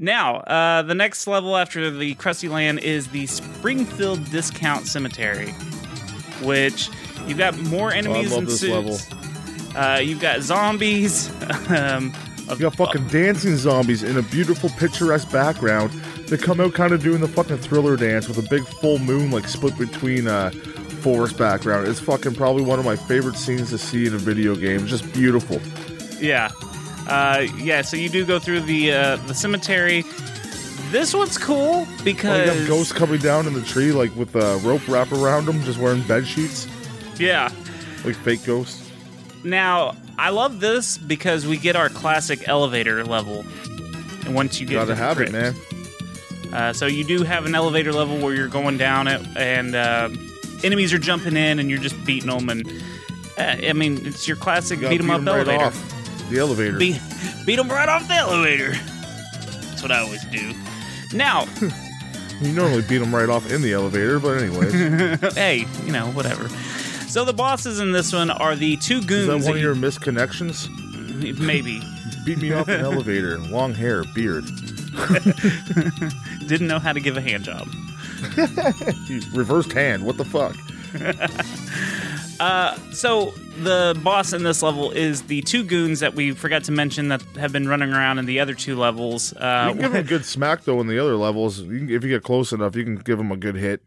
Now, 0.00 0.36
uh, 0.36 0.82
the 0.82 0.94
next 0.94 1.26
level 1.26 1.56
after 1.56 1.90
the 1.90 2.14
Krusty 2.14 2.48
Land 2.48 2.78
is 2.80 3.08
the 3.08 3.26
Springfield 3.26 4.30
Discount 4.30 4.86
Cemetery, 4.86 5.50
which 6.42 6.88
you've 7.26 7.38
got 7.38 7.58
more 7.58 7.92
enemies 7.92 8.30
love 8.30 8.40
in 8.40 8.44
this 8.44 8.60
suits. 8.60 9.10
Uh, 9.74 10.00
you've 10.02 10.20
got 10.20 10.40
zombies. 10.40 11.30
um, 11.70 12.14
You 12.48 12.56
got 12.56 12.76
fucking 12.76 13.08
dancing 13.08 13.56
zombies 13.56 14.02
in 14.02 14.16
a 14.16 14.22
beautiful 14.22 14.70
picturesque 14.70 15.30
background. 15.32 15.90
They 16.28 16.36
come 16.36 16.60
out 16.60 16.74
kind 16.74 16.92
of 16.92 17.02
doing 17.02 17.20
the 17.20 17.28
fucking 17.28 17.58
thriller 17.58 17.96
dance 17.96 18.28
with 18.28 18.38
a 18.38 18.48
big 18.48 18.64
full 18.66 18.98
moon 18.98 19.30
like 19.30 19.48
split 19.48 19.76
between 19.78 20.28
uh 20.28 20.50
forest 20.98 21.38
background. 21.38 21.88
It's 21.88 22.00
fucking 22.00 22.34
probably 22.34 22.62
one 22.62 22.78
of 22.78 22.84
my 22.84 22.96
favorite 22.96 23.36
scenes 23.36 23.70
to 23.70 23.78
see 23.78 24.06
in 24.06 24.14
a 24.14 24.18
video 24.18 24.54
game. 24.54 24.80
It's 24.80 24.90
just 24.90 25.12
beautiful. 25.12 25.60
Yeah, 26.20 26.50
uh, 27.08 27.46
yeah. 27.58 27.82
So 27.82 27.96
you 27.96 28.08
do 28.08 28.24
go 28.24 28.38
through 28.38 28.60
the 28.60 28.92
uh, 28.92 29.16
the 29.16 29.34
cemetery. 29.34 30.04
This 30.90 31.12
one's 31.14 31.36
cool 31.36 31.84
Oh, 31.86 31.96
you 31.98 32.04
because 32.04 32.58
got 32.60 32.66
ghosts 32.68 32.92
coming 32.92 33.18
down 33.20 33.46
in 33.46 33.52
the 33.52 33.60
tree 33.62 33.92
like 33.92 34.14
with 34.16 34.34
a 34.36 34.56
rope 34.64 34.86
wrap 34.88 35.12
around 35.12 35.44
them, 35.46 35.62
just 35.62 35.78
wearing 35.78 36.00
bed 36.02 36.26
sheets 36.26 36.66
yeah. 37.18 37.50
like 38.04 38.14
fake 38.16 38.44
ghosts. 38.46 38.90
Now 39.44 39.94
I 40.18 40.30
love 40.30 40.60
this 40.60 40.96
because 40.96 41.46
we 41.46 41.58
get 41.58 41.76
our 41.76 41.90
classic 41.90 42.48
elevator 42.48 43.04
level, 43.04 43.44
and 44.24 44.34
once 44.34 44.60
you 44.60 44.66
get 44.66 44.74
Gotta 44.74 44.86
to 44.86 44.94
the 44.94 44.96
have 44.96 45.20
it, 45.20 45.28
crypt. 45.30 45.32
man. 45.32 45.54
Uh, 46.54 46.72
so 46.72 46.86
you 46.86 47.04
do 47.04 47.22
have 47.22 47.44
an 47.44 47.54
elevator 47.54 47.92
level 47.92 48.16
where 48.18 48.34
you're 48.34 48.48
going 48.48 48.78
down 48.78 49.06
it, 49.08 49.20
and 49.36 49.74
uh, 49.74 50.08
enemies 50.64 50.94
are 50.94 50.98
jumping 50.98 51.36
in, 51.36 51.58
and 51.58 51.68
you're 51.68 51.78
just 51.78 52.02
beating 52.06 52.30
them. 52.30 52.48
And 52.48 52.66
uh, 53.36 53.42
I 53.68 53.74
mean, 53.74 54.06
it's 54.06 54.26
your 54.26 54.38
classic 54.38 54.78
You 54.78 54.84
gotta 54.84 54.94
beat 54.96 55.04
'em 55.04 55.10
up 55.10 55.20
right 55.20 55.46
elevator. 55.46 55.64
off 55.64 55.97
the 56.30 56.38
elevator. 56.38 56.78
Beat 56.78 57.00
beat 57.46 57.56
them 57.56 57.68
right 57.68 57.88
off 57.88 58.06
the 58.08 58.14
elevator. 58.14 58.72
That's 58.72 59.82
what 59.82 59.92
I 59.92 59.98
always 60.00 60.24
do. 60.26 60.52
Now, 61.12 61.46
You 62.40 62.52
normally 62.52 62.82
beat 62.82 62.98
them 62.98 63.12
right 63.12 63.28
off 63.28 63.50
in 63.50 63.62
the 63.62 63.72
elevator, 63.72 64.20
but 64.20 64.40
anyway. 64.40 64.70
hey, 65.34 65.66
you 65.84 65.92
know, 65.92 66.06
whatever. 66.12 66.48
So 67.08 67.24
the 67.24 67.32
bosses 67.32 67.80
in 67.80 67.90
this 67.90 68.12
one 68.12 68.30
are 68.30 68.54
the 68.54 68.76
two 68.76 68.98
Is 68.98 69.06
goons. 69.06 69.26
that 69.26 69.32
one 69.34 69.42
that 69.42 69.50
of 69.56 69.60
your 69.60 69.74
misconnections? 69.74 70.68
Mm, 70.68 71.38
maybe 71.40 71.82
Beat 72.24 72.38
me 72.38 72.52
off 72.52 72.68
an 72.68 72.80
elevator. 72.80 73.38
Long 73.38 73.74
hair, 73.74 74.04
beard. 74.14 74.44
didn't 76.46 76.68
know 76.68 76.78
how 76.78 76.92
to 76.92 77.00
give 77.00 77.16
a 77.16 77.20
hand 77.20 77.42
job. 77.44 77.66
Reversed 79.32 79.72
hand. 79.72 80.04
What 80.04 80.16
the 80.16 80.24
fuck? 80.24 80.54
So 82.92 83.32
the 83.58 83.98
boss 84.04 84.32
in 84.32 84.42
this 84.44 84.62
level 84.62 84.90
is 84.92 85.22
the 85.22 85.42
two 85.42 85.64
goons 85.64 86.00
that 86.00 86.14
we 86.14 86.32
forgot 86.32 86.64
to 86.64 86.72
mention 86.72 87.08
that 87.08 87.22
have 87.36 87.52
been 87.52 87.68
running 87.68 87.92
around 87.92 88.18
in 88.18 88.26
the 88.26 88.40
other 88.40 88.54
two 88.54 88.76
levels. 88.76 89.32
Uh, 89.34 89.66
You 89.68 89.72
can 89.74 89.80
give 89.82 89.94
him 89.94 90.00
a 90.00 90.08
good 90.08 90.24
smack 90.24 90.64
though 90.64 90.80
in 90.80 90.86
the 90.86 90.98
other 90.98 91.16
levels. 91.16 91.60
You 91.60 91.78
can, 91.78 91.90
if 91.90 92.04
you 92.04 92.10
get 92.10 92.22
close 92.22 92.52
enough, 92.52 92.76
you 92.76 92.84
can 92.84 92.96
give 92.96 93.18
them 93.18 93.32
a 93.32 93.36
good 93.36 93.56
hit. 93.56 93.82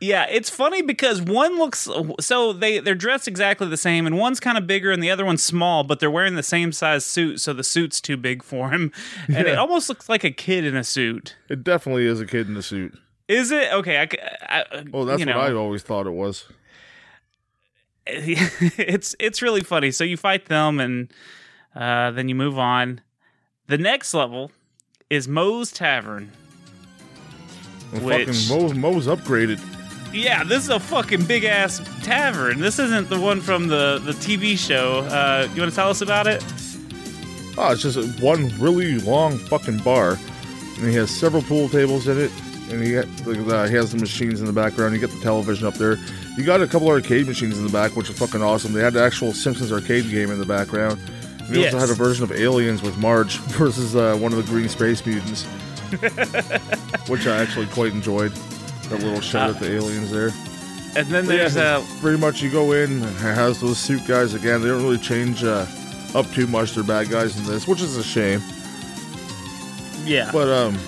Yeah, 0.00 0.26
it's 0.28 0.50
funny 0.50 0.82
because 0.82 1.22
one 1.22 1.56
looks 1.56 1.88
so 2.20 2.52
they 2.52 2.78
they're 2.80 2.94
dressed 2.96 3.26
exactly 3.26 3.68
the 3.68 3.76
same, 3.78 4.06
and 4.06 4.18
one's 4.18 4.38
kind 4.38 4.58
of 4.58 4.66
bigger 4.66 4.90
and 4.90 5.02
the 5.02 5.10
other 5.10 5.24
one's 5.24 5.42
small, 5.42 5.82
but 5.82 5.98
they're 5.98 6.10
wearing 6.10 6.34
the 6.34 6.42
same 6.42 6.72
size 6.72 7.06
suit, 7.06 7.40
so 7.40 7.54
the 7.54 7.64
suit's 7.64 8.02
too 8.02 8.18
big 8.18 8.42
for 8.42 8.68
him, 8.70 8.92
and 9.28 9.46
it 9.46 9.56
almost 9.56 9.88
looks 9.88 10.08
like 10.08 10.22
a 10.22 10.30
kid 10.30 10.66
in 10.66 10.76
a 10.76 10.84
suit. 10.84 11.36
It 11.48 11.64
definitely 11.64 12.04
is 12.06 12.20
a 12.20 12.26
kid 12.26 12.48
in 12.48 12.56
a 12.56 12.60
suit. 12.62 12.98
Is 13.28 13.50
it 13.50 13.72
okay? 13.72 13.96
I, 13.98 14.06
I- 14.60 14.84
Oh, 14.92 15.06
that's 15.06 15.20
you 15.20 15.26
what 15.26 15.36
I 15.36 15.52
always 15.54 15.82
thought 15.82 16.06
it 16.06 16.12
was. 16.12 16.44
it's 18.06 19.16
it's 19.18 19.40
really 19.42 19.62
funny. 19.62 19.90
So 19.90 20.04
you 20.04 20.16
fight 20.16 20.46
them, 20.46 20.80
and 20.80 21.12
uh, 21.74 22.10
then 22.10 22.28
you 22.28 22.34
move 22.34 22.58
on. 22.58 23.00
The 23.66 23.78
next 23.78 24.12
level 24.12 24.50
is 25.08 25.26
Moe's 25.26 25.72
Tavern. 25.72 26.30
And 27.92 28.04
Which- 28.04 28.48
fucking 28.48 28.80
Moe's 28.80 29.06
upgraded. 29.06 29.60
Yeah, 30.12 30.44
this 30.44 30.62
is 30.62 30.68
a 30.70 30.78
fucking 30.78 31.24
big 31.24 31.42
ass 31.42 31.80
tavern. 32.04 32.60
This 32.60 32.78
isn't 32.78 33.08
the 33.08 33.18
one 33.18 33.40
from 33.40 33.66
the 33.66 34.00
the 34.04 34.12
TV 34.12 34.56
show. 34.56 35.00
Uh, 35.00 35.48
you 35.54 35.60
want 35.60 35.72
to 35.72 35.76
tell 35.76 35.90
us 35.90 36.02
about 36.02 36.26
it? 36.28 36.44
Oh, 37.56 37.72
it's 37.72 37.82
just 37.82 38.20
one 38.20 38.48
really 38.60 38.98
long 38.98 39.38
fucking 39.38 39.78
bar, 39.78 40.18
and 40.78 40.88
he 40.88 40.94
has 40.94 41.10
several 41.10 41.42
pool 41.42 41.68
tables 41.68 42.06
in 42.06 42.20
it, 42.20 42.30
and 42.74 42.82
he, 42.86 42.94
ha- 42.94 43.02
like, 43.26 43.38
uh, 43.52 43.66
he 43.66 43.74
has 43.76 43.92
the 43.92 43.98
machines 43.98 44.40
in 44.40 44.46
the 44.46 44.52
background. 44.52 44.94
You 44.94 45.00
get 45.00 45.10
the 45.10 45.20
television 45.20 45.66
up 45.66 45.74
there. 45.74 45.96
You 46.36 46.44
got 46.44 46.60
a 46.60 46.66
couple 46.66 46.88
arcade 46.88 47.26
machines 47.26 47.58
in 47.58 47.64
the 47.64 47.72
back, 47.72 47.96
which 47.96 48.10
are 48.10 48.14
fucking 48.14 48.42
awesome. 48.42 48.72
They 48.72 48.82
had 48.82 48.92
the 48.94 49.02
actual 49.02 49.32
Simpsons 49.32 49.72
arcade 49.72 50.10
game 50.10 50.30
in 50.30 50.38
the 50.38 50.46
background. 50.46 51.00
And 51.40 51.48
they 51.54 51.64
also 51.66 51.78
had 51.78 51.90
a 51.90 51.94
version 51.94 52.24
of 52.24 52.32
Aliens 52.32 52.82
with 52.82 52.96
Marge 52.98 53.36
versus 53.58 53.94
uh, 53.96 54.16
one 54.16 54.32
of 54.32 54.38
the 54.38 54.50
Green 54.50 54.68
Space 54.68 55.04
Mutants, 55.04 55.44
which 57.08 57.26
I 57.26 57.36
actually 57.36 57.66
quite 57.66 57.92
enjoyed. 57.92 58.32
That 58.90 59.00
little 59.00 59.20
shot 59.20 59.50
at 59.50 59.60
the 59.60 59.74
aliens 59.74 60.10
there. 60.10 60.30
And 60.96 61.06
then 61.08 61.26
But 61.26 61.32
yeah, 61.36 61.48
there's 61.48 61.56
uh, 61.56 61.84
pretty 62.00 62.18
much 62.18 62.42
you 62.42 62.50
go 62.50 62.72
in, 62.72 63.02
it 63.02 63.08
has 63.16 63.60
those 63.60 63.78
suit 63.78 64.06
guys 64.06 64.34
again. 64.34 64.60
They 64.62 64.68
don't 64.68 64.82
really 64.82 64.98
change 64.98 65.42
uh, 65.42 65.66
up 66.14 66.30
too 66.32 66.46
much. 66.46 66.74
They're 66.74 66.84
bad 66.84 67.08
guys 67.10 67.36
in 67.36 67.44
this, 67.44 67.66
which 67.66 67.80
is 67.80 67.96
a 67.96 68.02
shame. 68.04 68.40
yeah, 70.04 70.30
But 70.32 70.48
um, 70.48 70.78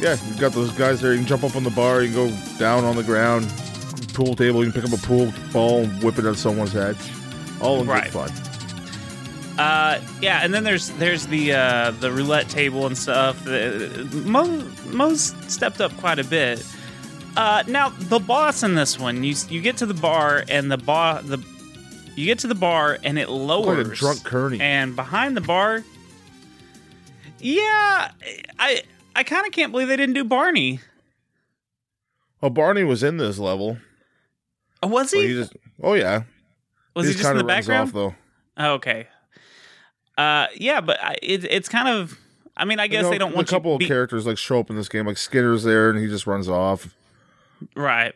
yeah, 0.00 0.12
you've 0.26 0.38
got 0.38 0.52
those 0.52 0.70
guys 0.72 1.00
there. 1.00 1.12
You 1.12 1.18
can 1.18 1.26
jump 1.26 1.44
up 1.44 1.56
on 1.56 1.64
the 1.64 1.70
bar. 1.70 2.02
You 2.02 2.12
can 2.12 2.28
go 2.30 2.36
down 2.58 2.84
on 2.84 2.96
the 2.96 3.02
ground, 3.02 3.48
pool 4.14 4.34
table. 4.34 4.64
You 4.64 4.72
can 4.72 4.82
pick 4.82 4.92
up 4.92 4.98
a 4.98 5.06
pool 5.06 5.32
ball 5.52 5.80
and 5.84 6.02
whip 6.02 6.18
it 6.18 6.24
at 6.24 6.36
someone's 6.36 6.72
head. 6.72 6.96
All 7.60 7.80
in 7.82 7.86
Right. 7.86 8.04
good 8.04 8.30
fun. 8.30 9.58
uh, 9.58 10.00
yeah, 10.22 10.40
and 10.42 10.54
then 10.54 10.64
there's 10.64 10.88
there's 10.92 11.26
the 11.26 11.52
uh, 11.52 11.90
the 12.00 12.10
roulette 12.10 12.48
table 12.48 12.86
and 12.86 12.96
stuff. 12.96 13.46
Uh, 13.46 13.88
Moe 14.24 14.64
Moe's 14.86 15.34
stepped 15.48 15.80
up 15.80 15.94
quite 15.98 16.18
a 16.18 16.24
bit. 16.24 16.64
Uh, 17.36 17.62
now 17.68 17.90
the 17.90 18.18
boss 18.18 18.62
in 18.62 18.74
this 18.74 18.98
one, 18.98 19.22
you 19.22 19.34
you 19.48 19.60
get 19.60 19.76
to 19.78 19.86
the 19.86 19.94
bar 19.94 20.44
and 20.48 20.70
the 20.70 20.78
bar 20.78 21.22
the 21.22 21.38
you 22.16 22.24
get 22.26 22.38
to 22.40 22.46
the 22.48 22.54
bar 22.54 22.98
and 23.04 23.18
it 23.18 23.28
lowers 23.28 23.86
Like 23.86 23.86
a 23.92 23.96
drunk 23.96 24.24
Kearney. 24.24 24.60
and 24.60 24.96
behind 24.96 25.36
the 25.36 25.40
bar 25.40 25.84
yeah 27.38 28.10
i 28.58 28.82
i 29.20 29.22
kind 29.22 29.46
of 29.46 29.52
can't 29.52 29.70
believe 29.72 29.88
they 29.88 29.96
didn't 29.96 30.14
do 30.14 30.24
barney 30.24 30.80
Oh, 32.42 32.48
Barney 32.48 32.84
was 32.84 33.02
in 33.02 33.18
this 33.18 33.38
level. 33.38 33.76
oh, 34.82 34.88
was 34.88 35.10
he, 35.10 35.28
he 35.28 35.34
just, 35.34 35.52
oh 35.82 35.92
yeah, 35.92 36.22
was 36.96 37.06
he 37.06 37.12
just 37.12 37.28
in 37.28 37.36
the 37.36 37.44
background 37.44 37.88
Off, 37.88 37.92
though. 37.92 38.14
oh, 38.56 38.72
okay 38.74 39.08
uh 40.16 40.46
yeah 40.56 40.80
but 40.80 40.98
I, 41.02 41.16
it, 41.22 41.44
it's 41.44 41.68
kind 41.68 41.86
of 41.88 42.18
I 42.56 42.64
mean, 42.64 42.78
I 42.80 42.86
guess 42.88 42.98
You 42.98 43.02
know, 43.04 43.10
they 43.10 43.18
don't 43.18 43.34
want 43.34 43.48
a 43.48 43.50
couple 43.50 43.72
of 43.74 43.78
be- 43.78 43.86
characters 43.86 44.26
like 44.26 44.36
show 44.36 44.58
up 44.60 44.68
in 44.70 44.76
this 44.76 44.88
game, 44.88 45.06
like 45.06 45.16
Skinner's 45.16 45.64
there 45.64 45.88
and 45.90 45.98
he 45.98 46.08
just 46.08 46.26
runs 46.26 46.46
off. 46.48 46.94
right. 47.74 48.14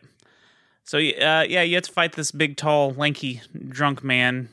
So 0.83 0.97
uh, 0.99 1.01
yeah, 1.49 1.61
you 1.63 1.75
have 1.75 1.83
to 1.85 1.91
fight 1.91 2.13
this 2.13 2.31
big, 2.31 2.57
tall, 2.57 2.91
lanky, 2.93 3.41
drunk 3.69 4.03
man, 4.03 4.49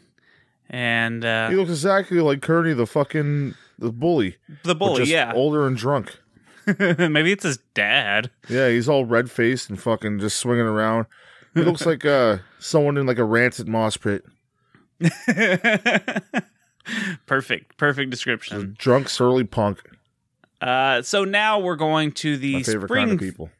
and 0.71 1.23
uh, 1.27 1.51
He 1.51 1.57
looks 1.57 1.69
exactly 1.71 2.21
like 2.21 2.41
Kearney, 2.41 2.73
the 2.73 2.87
fucking 2.87 3.55
the 3.79 3.93
bully, 3.93 4.37
the 4.65 4.75
bully. 4.75 4.99
just 5.01 5.11
Yeah, 5.11 5.33
older 5.35 5.67
and 5.67 5.77
drunk. 5.77 6.19
maybe 6.79 7.33
it's 7.33 7.45
his 7.45 7.59
dad. 7.75 8.31
Yeah, 8.49 8.69
he's 8.69 8.89
all 8.89 9.05
red 9.05 9.31
faced 9.31 9.69
and 9.71 9.81
fucking 9.81 10.19
just 10.21 10.39
swinging 10.39 10.67
around. 10.67 11.07
He 11.55 11.61
looks 11.63 11.85
like 11.85 12.05
uh 12.07 12.39
someone 12.59 12.97
in 12.97 13.07
like 13.07 13.19
a 13.19 13.25
rancid 13.25 13.69
mosh 13.69 13.99
pit, 14.01 14.25
perfect, 17.27 17.77
perfect 17.77 18.11
description. 18.11 18.75
drunk 18.79 19.09
surly 19.09 19.45
punk. 19.45 19.81
Uh, 20.61 21.03
so 21.03 21.25
now 21.25 21.59
we're 21.59 21.77
going 21.77 22.13
to 22.13 22.37
the 22.37 22.55
My 22.55 22.63
favorite 22.63 22.89
spring. 22.89 23.07
kind 23.09 23.13
of 23.13 23.19
people. 23.21 23.51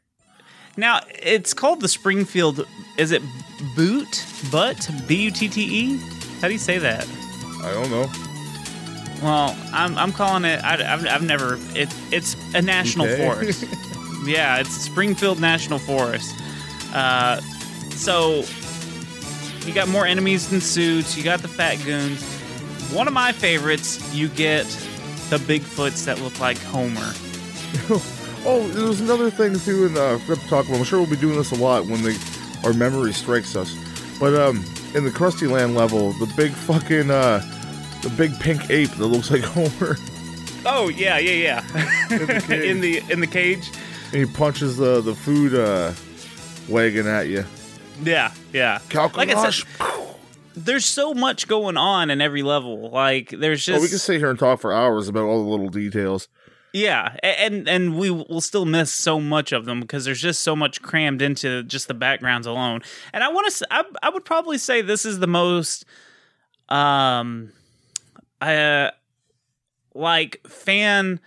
Now 0.77 1.01
it's 1.09 1.53
called 1.53 1.81
the 1.81 1.87
Springfield. 1.87 2.65
Is 2.97 3.11
it 3.11 3.21
Boot? 3.75 4.25
Butt? 4.51 4.89
B 5.07 5.23
U 5.25 5.31
T 5.31 5.47
T 5.47 5.61
E? 5.61 5.97
How 6.41 6.47
do 6.47 6.53
you 6.53 6.59
say 6.59 6.77
that? 6.79 7.07
I 7.61 7.71
don't 7.73 7.91
know. 7.91 8.07
Well, 9.23 9.57
I'm 9.71 9.97
I'm 9.97 10.11
calling 10.11 10.43
it. 10.45 10.61
I, 10.63 10.77
have 10.83 11.05
I've 11.07 11.23
never. 11.23 11.57
It, 11.75 11.93
it's 12.11 12.35
a 12.53 12.61
national 12.61 13.07
Okay. 13.07 13.23
forest. 13.25 13.63
yeah, 14.25 14.57
it's 14.59 14.71
Springfield 14.75 15.39
National 15.39 15.79
Forest. 15.79 16.35
Uh, 16.93 17.39
so 17.91 18.43
you 19.65 19.73
got 19.73 19.87
more 19.87 20.05
enemies 20.05 20.49
than 20.49 20.59
suits. 20.59 21.15
You 21.17 21.23
got 21.23 21.39
the 21.41 21.47
fat 21.47 21.75
goons. 21.85 22.21
One 22.91 23.07
of 23.07 23.13
my 23.13 23.31
favorites. 23.31 24.13
You 24.13 24.27
get 24.27 24.65
the 25.29 25.37
Bigfoots 25.37 26.05
that 26.05 26.19
look 26.19 26.39
like 26.39 26.57
Homer. 26.59 27.13
Oh, 28.45 28.67
there's 28.67 28.99
another 28.99 29.29
thing 29.31 29.57
too 29.57 29.85
in 29.85 29.95
uh 29.95 30.17
to 30.25 30.35
talk 30.49 30.65
about. 30.67 30.77
I'm 30.79 30.83
sure 30.83 30.99
we'll 30.99 31.09
be 31.09 31.15
doing 31.15 31.37
this 31.37 31.53
a 31.53 31.55
lot 31.55 31.85
when 31.85 32.03
they 32.03 32.17
our 32.65 32.73
memory 32.73 33.13
strikes 33.13 33.55
us. 33.55 33.73
But 34.19 34.33
um 34.35 34.57
in 34.93 35.05
the 35.05 35.11
Krusty 35.11 35.49
Land 35.49 35.75
level, 35.75 36.11
the 36.11 36.25
big 36.35 36.51
fucking 36.51 37.09
uh 37.09 37.39
the 38.03 38.13
big 38.17 38.37
pink 38.39 38.69
ape 38.69 38.89
that 38.91 39.07
looks 39.07 39.31
like 39.31 39.41
Homer. 39.43 39.95
Oh 40.65 40.89
yeah, 40.89 41.17
yeah, 41.17 41.61
yeah. 41.67 42.39
cage. 42.39 42.49
in 42.63 42.81
the 42.81 43.01
in 43.09 43.19
the 43.19 43.27
cage. 43.27 43.69
And 44.13 44.25
he 44.25 44.25
punches 44.25 44.77
the 44.77 45.01
the 45.01 45.15
food 45.15 45.55
uh 45.55 45.93
wagon 46.69 47.07
at 47.07 47.27
you. 47.27 47.43
Yeah, 48.03 48.33
yeah. 48.51 48.79
Like 48.93 49.29
I 49.29 49.49
said, 49.49 49.65
there's 50.55 50.85
so 50.85 51.13
much 51.13 51.47
going 51.47 51.77
on 51.77 52.09
in 52.09 52.21
every 52.21 52.43
level. 52.43 52.89
Like 52.91 53.29
there's 53.29 53.65
just 53.65 53.79
oh, 53.79 53.81
we 53.81 53.89
can 53.89 53.97
sit 53.97 54.17
here 54.19 54.29
and 54.29 54.37
talk 54.39 54.59
for 54.59 54.71
hours 54.73 55.07
about 55.07 55.23
all 55.23 55.43
the 55.43 55.49
little 55.49 55.69
details. 55.69 56.27
yeah, 56.73 57.15
a- 57.23 57.39
and 57.41 57.67
and 57.67 57.97
we 57.97 58.09
will 58.09 58.41
still 58.41 58.65
miss 58.65 58.91
so 58.91 59.19
much 59.19 59.51
of 59.51 59.65
them 59.65 59.81
because 59.81 60.05
there's 60.05 60.21
just 60.21 60.41
so 60.41 60.55
much 60.55 60.81
crammed 60.81 61.21
into 61.21 61.63
just 61.63 61.87
the 61.87 61.93
backgrounds 61.93 62.47
alone. 62.47 62.81
And 63.13 63.23
I 63.23 63.29
want 63.29 63.51
to, 63.53 63.67
I, 63.71 63.83
I 64.01 64.09
would 64.09 64.25
probably 64.25 64.57
say 64.57 64.81
this 64.81 65.05
is 65.05 65.19
the 65.19 65.27
most, 65.27 65.85
um, 66.69 67.51
uh, 68.43 68.91
like 69.93 70.45
fan 70.47 71.19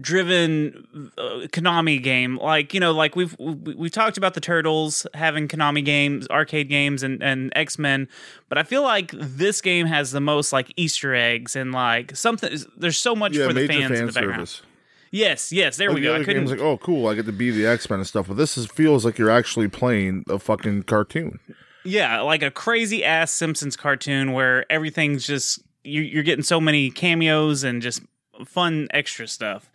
driven 0.00 1.12
uh, 1.16 1.46
Konami 1.52 2.02
game. 2.02 2.36
Like 2.38 2.74
you 2.74 2.80
know, 2.80 2.92
like 2.92 3.16
we've 3.16 3.36
we- 3.38 3.74
we've 3.74 3.90
talked 3.92 4.16
about 4.18 4.34
the 4.34 4.40
Turtles 4.40 5.06
having 5.14 5.48
Konami 5.48 5.84
games, 5.84 6.26
arcade 6.28 6.68
games, 6.68 7.02
and 7.02 7.22
and 7.22 7.52
X 7.54 7.78
Men, 7.78 8.08
but 8.48 8.58
I 8.58 8.62
feel 8.62 8.82
like 8.82 9.12
this 9.12 9.60
game 9.60 9.86
has 9.86 10.10
the 10.10 10.20
most 10.20 10.52
like 10.52 10.72
Easter 10.76 11.14
eggs 11.14 11.56
and 11.56 11.72
like 11.72 12.16
something. 12.16 12.56
There's 12.76 12.98
so 12.98 13.14
much 13.14 13.36
Yeah, 13.36 13.46
for 13.46 13.52
the 13.52 13.66
fans 13.66 13.90
in 13.90 13.96
fan 13.96 14.06
the 14.06 14.12
background. 14.12 14.48
service. 14.48 14.62
Yes, 15.10 15.52
yes, 15.52 15.78
there 15.78 15.88
Like 15.88 15.94
we 15.94 16.00
the 16.02 16.06
go. 16.08 16.14
I 16.16 16.18
couldn't. 16.18 16.34
game's 16.46 16.50
like, 16.50 16.60
oh, 16.60 16.76
cool, 16.76 17.06
I 17.08 17.14
get 17.14 17.24
to 17.26 17.32
be 17.32 17.50
the 17.50 17.64
X 17.66 17.88
Men 17.88 18.00
and 18.00 18.06
stuff. 18.06 18.28
But 18.28 18.36
this 18.36 18.58
is 18.58 18.66
feels 18.66 19.04
like 19.06 19.16
you're 19.16 19.30
actually 19.30 19.68
playing 19.68 20.24
a 20.28 20.38
fucking 20.38 20.82
cartoon. 20.82 21.38
Yeah, 21.84 22.20
like 22.20 22.42
a 22.42 22.50
crazy 22.50 23.02
ass 23.04 23.30
Simpsons 23.30 23.74
cartoon 23.74 24.32
where 24.32 24.70
everything's 24.70 25.26
just 25.26 25.62
you're 25.88 26.22
getting 26.22 26.44
so 26.44 26.60
many 26.60 26.90
cameos 26.90 27.64
and 27.64 27.82
just 27.82 28.02
fun 28.46 28.88
extra 28.90 29.26
stuff. 29.26 29.70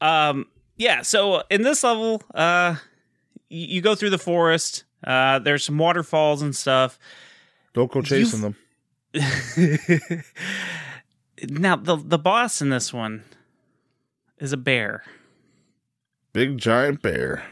Um, 0.00 0.46
yeah. 0.76 1.02
So 1.02 1.42
in 1.50 1.62
this 1.62 1.82
level, 1.82 2.22
uh, 2.34 2.76
you, 3.48 3.66
you 3.66 3.80
go 3.80 3.94
through 3.94 4.10
the 4.10 4.18
forest. 4.18 4.84
Uh, 5.04 5.38
there's 5.38 5.64
some 5.64 5.78
waterfalls 5.78 6.42
and 6.42 6.54
stuff. 6.54 6.98
Don't 7.72 7.90
go 7.90 8.02
chasing 8.02 8.40
them. 8.40 8.56
now 11.48 11.76
the 11.76 11.96
the 11.96 12.18
boss 12.18 12.60
in 12.60 12.68
this 12.68 12.92
one 12.92 13.24
is 14.38 14.52
a 14.52 14.56
bear. 14.56 15.02
Big 16.32 16.58
giant 16.58 17.00
bear. 17.02 17.44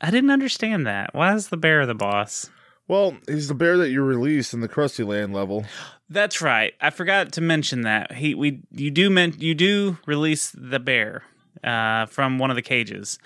I 0.00 0.10
didn't 0.10 0.30
understand 0.30 0.86
that. 0.86 1.14
Why 1.14 1.34
is 1.34 1.48
the 1.48 1.56
bear 1.56 1.86
the 1.86 1.94
boss? 1.94 2.50
Well, 2.88 3.16
he's 3.26 3.48
the 3.48 3.54
bear 3.54 3.76
that 3.78 3.90
you 3.90 4.02
released 4.02 4.54
in 4.54 4.60
the 4.60 4.68
Krusty 4.68 5.04
Land 5.04 5.32
level. 5.34 5.64
That's 6.08 6.40
right. 6.40 6.72
I 6.80 6.90
forgot 6.90 7.32
to 7.32 7.40
mention 7.40 7.82
that. 7.82 8.12
He 8.12 8.34
we 8.34 8.62
you 8.70 8.90
do 8.90 9.10
meant 9.10 9.42
you 9.42 9.54
do 9.54 9.98
release 10.06 10.52
the 10.56 10.78
bear 10.78 11.24
uh, 11.64 12.06
from 12.06 12.38
one 12.38 12.50
of 12.50 12.56
the 12.56 12.62
cages. 12.62 13.18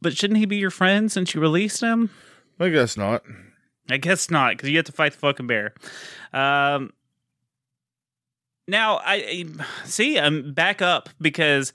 But 0.00 0.16
shouldn't 0.16 0.38
he 0.38 0.46
be 0.46 0.56
your 0.56 0.70
friend 0.70 1.12
since 1.12 1.34
you 1.34 1.40
released 1.40 1.82
him? 1.82 2.10
I 2.58 2.70
guess 2.70 2.96
not. 2.96 3.22
I 3.90 3.98
guess 3.98 4.30
not, 4.30 4.52
because 4.52 4.70
you 4.70 4.76
have 4.76 4.86
to 4.86 4.92
fight 4.92 5.12
the 5.12 5.18
fucking 5.18 5.46
bear. 5.46 5.74
Um, 6.32 6.92
now 8.66 8.96
I, 8.96 9.14
I 9.14 9.44
see. 9.84 10.18
I'm 10.18 10.54
back 10.54 10.80
up 10.80 11.08
because 11.20 11.72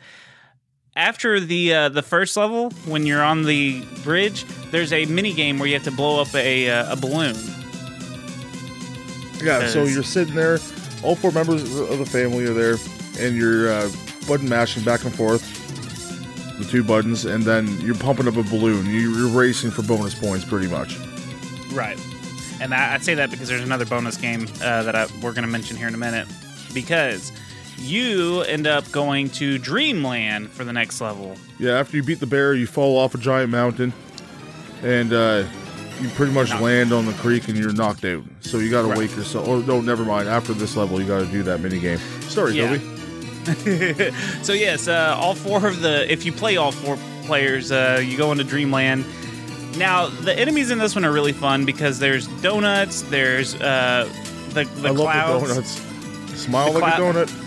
after 0.96 1.40
the 1.40 1.74
uh, 1.74 1.90
the 1.90 2.02
first 2.02 2.36
level, 2.38 2.70
when 2.86 3.06
you're 3.06 3.24
on 3.24 3.44
the 3.44 3.84
bridge, 4.04 4.46
there's 4.72 4.92
a 4.94 5.06
mini 5.06 5.34
game 5.34 5.58
where 5.60 5.68
you 5.68 5.74
have 5.76 5.84
to 5.84 5.92
blow 5.92 6.22
up 6.22 6.34
a 6.36 6.70
uh, 6.70 6.94
a 6.94 6.96
balloon. 6.96 7.36
Yeah, 9.44 9.68
so 9.68 9.86
you're 9.86 10.04
sitting 10.04 10.36
there, 10.36 10.60
all 11.04 11.16
four 11.16 11.32
members 11.32 11.64
of 11.80 11.98
the 11.98 12.06
family 12.06 12.46
are 12.46 12.54
there, 12.54 12.76
and 13.20 13.36
you're 13.36 13.70
uh, 13.72 13.90
button 14.28 14.48
mashing 14.48 14.84
back 14.84 15.04
and 15.04 15.14
forth, 15.16 15.42
the 16.60 16.66
two 16.66 16.84
buttons, 16.84 17.26
and 17.26 17.44
then 17.44 17.68
you're 17.82 17.96
pumping 17.96 18.28
up 18.28 18.36
a 18.38 18.44
balloon. 18.44 18.86
You- 18.86 19.16
You're 19.16 19.30
racing 19.30 19.72
for 19.72 19.82
bonus 19.82 20.14
points, 20.14 20.46
pretty 20.46 20.68
much. 20.68 20.96
Right. 21.74 22.00
And 22.62 22.72
I, 22.76 22.94
I 22.94 22.98
say 23.00 23.16
that 23.16 23.32
because 23.32 23.50
there's 23.50 23.64
another 23.64 23.86
bonus 23.86 24.16
game 24.18 24.44
uh, 24.62 24.84
that 24.84 24.96
I, 24.96 25.08
we're 25.24 25.32
going 25.34 25.46
to 25.46 25.48
mention 25.48 25.76
here 25.76 25.88
in 25.88 25.96
a 25.96 25.98
minute. 25.98 26.28
Because 26.72 27.32
you 27.82 28.42
end 28.42 28.68
up 28.68 28.90
going 28.92 29.30
to 29.32 29.58
Dreamland 29.58 30.50
for 30.52 30.64
the 30.64 30.74
next 30.74 31.02
level. 31.02 31.36
Yeah, 31.60 31.80
after 31.80 31.98
you 31.98 32.04
beat 32.04 32.20
the 32.20 32.28
bear, 32.28 32.54
you 32.54 32.68
fall 32.68 32.98
off 32.98 33.14
a 33.16 33.18
giant 33.18 33.50
mountain, 33.52 33.94
and 34.84 35.12
uh, 35.14 35.44
you 36.00 36.10
pretty 36.10 36.32
much 36.34 36.50
land 36.60 36.92
on 36.94 37.06
the 37.06 37.14
creek, 37.14 37.48
and 37.48 37.58
you're 37.58 37.74
knocked 37.74 38.06
out. 38.06 38.24
So 38.42 38.58
you 38.60 38.70
got 38.72 38.84
to 38.84 38.88
Right. 38.90 38.98
wake 38.98 39.16
yourself. 39.16 39.48
Oh 39.48 39.60
no, 39.62 39.82
never 39.82 40.04
mind. 40.06 40.28
After 40.30 40.54
this 40.54 40.76
level, 40.76 41.00
you 41.02 41.08
got 41.08 41.20
to 41.20 41.26
do 41.28 41.44
that 41.44 41.60
mini 41.62 41.80
game. 41.80 42.00
Sorry, 42.22 42.54
Yeah. 42.54 42.78
Toby. 42.78 42.86
so 44.44 44.54
yes, 44.54 44.88
uh, 44.88 45.16
all 45.20 45.34
four 45.34 45.66
of 45.68 45.82
the 45.82 46.12
if 46.12 46.26
you 46.26 46.32
play 46.32 46.58
all 46.58 46.72
four 46.72 46.98
players, 47.26 47.72
uh, 47.72 48.00
you 48.04 48.16
go 48.18 48.32
into 48.32 48.44
Dreamland. 48.44 49.04
Now 49.78 50.08
the 50.10 50.38
enemies 50.38 50.70
in 50.70 50.78
this 50.78 50.94
one 50.96 51.06
are 51.06 51.12
really 51.12 51.34
fun 51.34 51.66
because 51.66 51.98
there's 51.98 52.28
donuts, 52.42 53.02
there's 53.04 53.56
uh, 53.56 54.08
the 54.50 54.66
the 54.66 54.90
I 54.90 54.94
clouds, 54.96 55.32
love 55.32 55.42
the 55.42 55.48
donuts. 55.56 56.40
Smile 56.42 56.74
The 56.74 56.80
like 56.80 56.96
clou- 56.96 57.10
a 57.10 57.14
donut. 57.14 57.41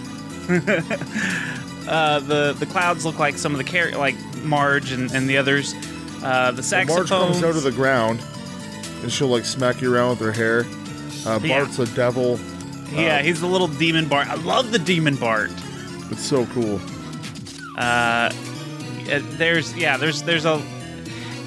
uh, 1.89 2.21
the 2.21 2.55
the 2.59 2.67
clouds 2.67 3.05
look 3.05 3.19
like 3.19 3.37
some 3.39 3.53
of 3.53 3.59
the 3.59 3.65
char- 3.65 3.93
like 3.93 4.17
Marge 4.43 4.93
and, 4.93 5.11
and 5.13 5.29
the 5.29 5.37
others. 5.39 5.75
Uh, 6.23 6.51
the 6.51 6.57
When 6.57 6.63
saxophones. 6.63 7.11
Marge 7.11 7.33
comes 7.33 7.43
out 7.45 7.57
of 7.57 7.63
the 7.63 7.73
ground, 7.73 8.21
and 9.03 9.13
she'll 9.13 9.29
like 9.29 9.45
smack 9.45 9.81
you 9.81 9.93
around 9.95 10.11
with 10.11 10.21
her 10.21 10.33
hair. 10.33 10.65
Uh, 11.27 11.39
Yeah. 11.43 11.61
Bart's 11.65 11.79
a 11.79 11.87
devil. 11.95 12.39
yeah, 12.93 13.17
uh, 13.19 13.23
he's 13.23 13.41
the 13.41 13.47
little 13.47 13.69
demon 13.69 14.09
Bart. 14.09 14.29
I 14.29 14.35
love 14.35 14.71
the 14.73 14.79
demon 14.79 15.17
Bart. 15.17 15.51
It's 16.11 16.23
so 16.23 16.47
cool. 16.47 16.81
Uh, 17.79 18.31
there's 19.37 19.75
yeah, 19.77 19.97
there's 19.97 20.23
there's 20.23 20.45
a. 20.45 20.63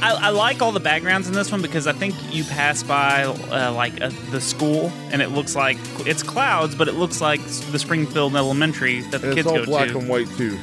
I, 0.02 0.28
I 0.28 0.30
like 0.30 0.62
all 0.62 0.72
the 0.72 0.80
backgrounds 0.80 1.28
in 1.28 1.34
this 1.34 1.52
one 1.52 1.62
because 1.62 1.88
I 1.88 1.92
think 1.94 2.14
you 2.34 2.44
pass 2.44 2.84
by 2.84 3.24
uh, 3.24 3.72
like 3.74 4.00
uh, 4.00 4.12
the 4.32 4.40
school 4.40 4.92
and 5.12 5.22
it 5.22 5.30
looks 5.30 5.56
like 5.56 5.78
it's 6.06 6.22
clouds, 6.22 6.76
but 6.76 6.88
it 6.88 6.94
looks 6.94 7.20
like 7.20 7.42
the 7.72 7.80
Springfield 7.80 8.36
Elementary 8.36 9.02
that 9.10 9.22
the 9.22 9.28
And 9.30 9.36
kids 9.36 9.48
go 9.48 9.56
to. 9.56 9.60
it's 9.64 9.70
all 9.72 9.78
black 9.80 9.96
and 9.96 10.08
white 10.08 10.28
too. 10.38 10.58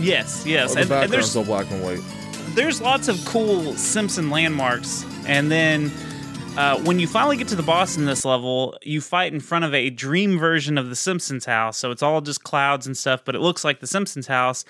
Yes, 0.00 0.44
yes, 0.46 0.70
All 0.70 0.74
the 0.74 0.80
and, 0.80 0.80
and 0.80 0.88
background's 0.88 1.10
there's 1.10 1.36
all 1.36 1.44
black 1.44 1.70
and 1.70 1.82
white. 1.82 2.00
there's 2.54 2.80
lots 2.80 3.08
of 3.08 3.24
cool 3.24 3.72
Simpson 3.74 4.30
landmarks, 4.30 5.04
and 5.26 5.50
then. 5.50 5.90
Uh, 6.58 6.80
when 6.84 6.98
you 6.98 7.06
finally 7.06 7.36
get 7.36 7.46
to 7.46 7.54
the 7.54 7.62
boss 7.62 7.98
in 7.98 8.06
this 8.06 8.24
level, 8.24 8.78
you 8.82 8.98
fight 9.02 9.30
in 9.30 9.40
front 9.40 9.62
of 9.62 9.74
a 9.74 9.90
dream 9.90 10.38
version 10.38 10.78
of 10.78 10.88
the 10.88 10.96
Simpsons 10.96 11.44
house. 11.44 11.76
So 11.76 11.90
it's 11.90 12.02
all 12.02 12.22
just 12.22 12.44
clouds 12.44 12.86
and 12.86 12.96
stuff, 12.96 13.20
but 13.26 13.34
it 13.34 13.42
looks 13.42 13.62
like 13.62 13.80
the 13.80 13.86
Simpsons 13.86 14.26
house. 14.26 14.64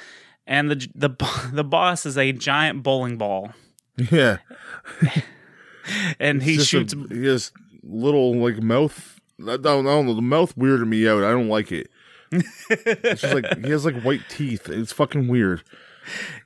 And 0.49 0.69
the 0.69 0.89
the 0.97 1.11
the 1.53 1.63
boss 1.63 2.05
is 2.05 2.19
a 2.19 2.33
giant 2.33 2.83
bowling 2.83 3.19
ball, 3.19 3.53
Yeah. 3.97 4.39
and 6.21 6.43
he 6.43 6.59
shoots. 6.59 6.95
A, 6.95 7.15
he 7.15 7.27
has 7.27 7.53
little 7.83 8.37
like 8.37 8.63
mouth. 8.63 9.21
I 9.41 9.57
don't, 9.57 9.87
I 9.87 9.91
don't 9.91 10.07
know. 10.07 10.15
The 10.15 10.23
mouth 10.23 10.57
weirded 10.57 10.89
me 10.89 11.07
out. 11.09 11.23
I 11.23 11.31
don't 11.31 11.49
like 11.49 11.73
it. 11.73 11.91
it's 12.33 13.21
just 13.21 13.35
like 13.35 13.59
he 13.65 13.71
has 13.71 13.85
like 13.85 14.03
white 14.03 14.23
teeth. 14.29 14.69
It's 14.69 14.93
fucking 14.93 15.29
weird. 15.29 15.63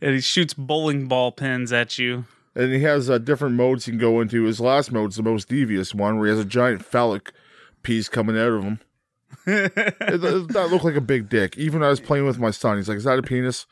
And 0.00 0.14
he 0.14 0.20
shoots 0.20 0.54
bowling 0.54 1.08
ball 1.08 1.32
pins 1.32 1.72
at 1.72 1.98
you. 1.98 2.24
And 2.54 2.72
he 2.72 2.80
has 2.80 3.08
uh, 3.08 3.18
different 3.18 3.54
modes 3.54 3.84
he 3.84 3.92
can 3.92 3.98
go 3.98 4.20
into. 4.20 4.44
His 4.44 4.60
last 4.60 4.90
mode's 4.90 5.16
the 5.16 5.22
most 5.22 5.48
devious 5.48 5.94
one, 5.94 6.18
where 6.18 6.26
he 6.26 6.36
has 6.36 6.44
a 6.44 6.48
giant 6.48 6.84
phallic 6.84 7.32
piece 7.82 8.08
coming 8.08 8.36
out 8.36 8.52
of 8.52 8.64
him. 8.64 8.80
it, 9.46 9.72
it, 9.76 10.48
that 10.48 10.68
looked 10.70 10.84
like 10.84 10.96
a 10.96 11.00
big 11.00 11.28
dick. 11.28 11.56
Even 11.56 11.82
I 11.82 11.88
was 11.88 12.00
playing 12.00 12.26
with 12.26 12.38
my 12.38 12.50
son, 12.50 12.76
he's 12.76 12.88
like, 12.88 12.98
"Is 12.98 13.04
that 13.04 13.18
a 13.18 13.22
penis?" 13.22 13.66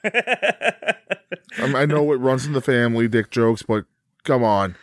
I, 0.04 0.94
mean, 1.58 1.76
I 1.76 1.86
know 1.86 2.12
it 2.12 2.16
runs 2.16 2.46
in 2.46 2.52
the 2.52 2.60
family, 2.60 3.08
dick 3.08 3.30
jokes, 3.30 3.62
but 3.62 3.84
come 4.24 4.44
on. 4.44 4.76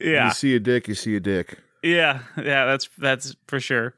Yeah. 0.00 0.26
You 0.26 0.32
see 0.32 0.54
a 0.54 0.60
dick, 0.60 0.88
you 0.88 0.94
see 0.94 1.16
a 1.16 1.20
dick. 1.20 1.58
Yeah, 1.82 2.20
yeah, 2.36 2.66
that's 2.66 2.88
that's 2.98 3.36
for 3.46 3.60
sure. 3.60 3.94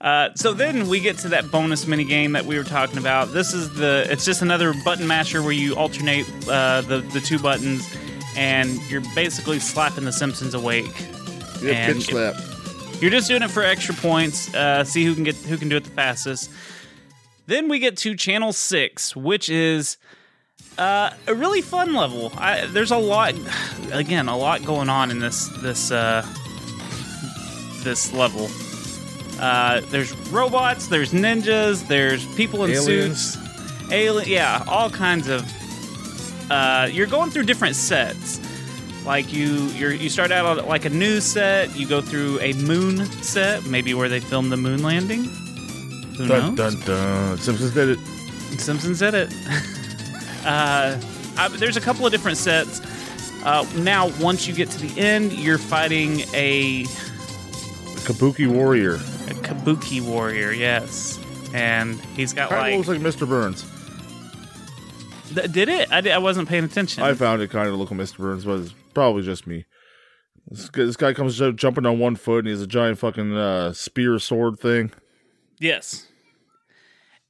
Uh, 0.00 0.28
so 0.36 0.52
then 0.52 0.88
we 0.88 1.00
get 1.00 1.18
to 1.18 1.28
that 1.30 1.50
bonus 1.50 1.86
mini 1.86 2.04
game 2.04 2.32
that 2.32 2.44
we 2.44 2.56
were 2.56 2.64
talking 2.64 2.98
about. 2.98 3.32
This 3.32 3.52
is 3.52 3.74
the 3.74 4.06
it's 4.08 4.24
just 4.24 4.42
another 4.42 4.72
button 4.84 5.08
masher 5.08 5.42
where 5.42 5.52
you 5.52 5.74
alternate 5.74 6.24
uh, 6.48 6.82
the 6.82 7.00
the 7.12 7.20
two 7.20 7.40
buttons, 7.40 7.84
and 8.36 8.80
you're 8.88 9.02
basically 9.16 9.58
slapping 9.58 10.04
the 10.04 10.12
Simpsons 10.12 10.54
awake. 10.54 10.86
Yeah, 11.60 11.72
And 11.72 11.98
bitch 11.98 12.10
slap. 12.10 13.02
You're 13.02 13.10
just 13.10 13.28
doing 13.28 13.42
it 13.42 13.50
for 13.50 13.62
extra 13.62 13.94
points. 13.94 14.54
Uh, 14.54 14.84
see 14.84 15.04
who 15.04 15.14
can 15.14 15.24
get 15.24 15.34
who 15.34 15.56
can 15.58 15.68
do 15.68 15.76
it 15.76 15.84
the 15.84 15.90
fastest. 15.90 16.50
Then 17.46 17.68
we 17.68 17.78
get 17.78 17.96
to 17.98 18.14
channel 18.16 18.52
six, 18.52 19.14
which 19.14 19.48
is 19.48 19.98
uh, 20.78 21.10
a 21.26 21.34
really 21.34 21.62
fun 21.62 21.94
level. 21.94 22.32
I, 22.36 22.66
there's 22.66 22.90
a 22.90 22.96
lot, 22.96 23.34
again, 23.92 24.28
a 24.28 24.36
lot 24.36 24.64
going 24.64 24.88
on 24.88 25.10
in 25.10 25.20
this 25.20 25.48
this 25.62 25.90
uh, 25.90 26.26
this 27.82 28.12
level. 28.12 28.48
Uh, 29.40 29.80
there's 29.90 30.12
robots, 30.30 30.88
there's 30.88 31.12
ninjas, 31.12 31.86
there's 31.88 32.24
people 32.34 32.64
in 32.64 32.72
Aliens. 32.72 33.34
suits, 33.34 33.92
alien, 33.92 34.28
yeah, 34.28 34.64
all 34.66 34.90
kinds 34.90 35.28
of. 35.28 35.50
Uh, 36.50 36.88
you're 36.90 37.06
going 37.06 37.30
through 37.30 37.44
different 37.44 37.76
sets. 37.76 38.40
Like 39.04 39.32
you, 39.32 39.66
you 39.68 40.08
start 40.08 40.32
out 40.32 40.58
on 40.58 40.66
like 40.66 40.84
a 40.84 40.90
news 40.90 41.24
set. 41.24 41.76
You 41.76 41.86
go 41.86 42.00
through 42.00 42.40
a 42.40 42.54
moon 42.54 43.06
set, 43.22 43.64
maybe 43.66 43.94
where 43.94 44.08
they 44.08 44.18
filmed 44.18 44.50
the 44.50 44.56
moon 44.56 44.82
landing. 44.82 45.30
Who 46.16 46.26
Dun 46.28 46.54
knows? 46.56 46.74
dun 46.74 46.80
dun. 46.86 47.38
Simpsons 47.38 47.74
did 47.74 47.88
it. 47.90 47.98
Simpsons 48.60 48.98
did 49.00 49.14
it. 49.14 49.32
uh, 50.46 50.98
I, 51.36 51.48
there's 51.58 51.76
a 51.76 51.80
couple 51.80 52.06
of 52.06 52.12
different 52.12 52.38
sets. 52.38 52.80
Uh, 53.44 53.66
now, 53.76 54.08
once 54.20 54.46
you 54.48 54.54
get 54.54 54.70
to 54.70 54.78
the 54.78 54.98
end, 55.00 55.32
you're 55.32 55.58
fighting 55.58 56.20
a, 56.34 56.84
Kabuki 58.06 58.46
Warrior. 58.46 58.94
a 58.94 59.34
Kabuki 59.42 60.00
warrior. 60.00 60.52
Yes, 60.52 61.20
and 61.54 62.00
he's 62.16 62.32
got 62.32 62.48
Kind 62.50 62.60
like, 62.78 62.88
looks 62.88 62.88
like 62.88 63.14
Mr. 63.14 63.28
Burns. 63.28 63.64
Th- 65.34 65.50
did 65.52 65.68
it? 65.68 65.90
I, 65.92 66.18
wasn't 66.18 66.48
paying 66.48 66.64
attention. 66.64 67.02
I 67.02 67.14
found 67.14 67.42
it 67.42 67.50
kind 67.50 67.68
of 67.68 67.74
look 67.76 67.90
like 67.90 68.00
Mr. 68.00 68.18
Burns, 68.18 68.44
but 68.44 68.60
it's 68.60 68.74
probably 68.94 69.22
just 69.22 69.46
me. 69.46 69.64
This 70.48 70.70
guy, 70.70 70.84
this 70.84 70.96
guy 70.96 71.12
comes 71.12 71.40
jumping 71.56 71.86
on 71.86 71.98
one 71.98 72.16
foot, 72.16 72.38
and 72.38 72.46
he 72.46 72.52
has 72.52 72.62
a 72.62 72.66
giant 72.66 72.98
fucking 72.98 73.36
uh, 73.36 73.72
spear 73.72 74.18
sword 74.18 74.58
thing. 74.58 74.92
Yes. 75.58 76.06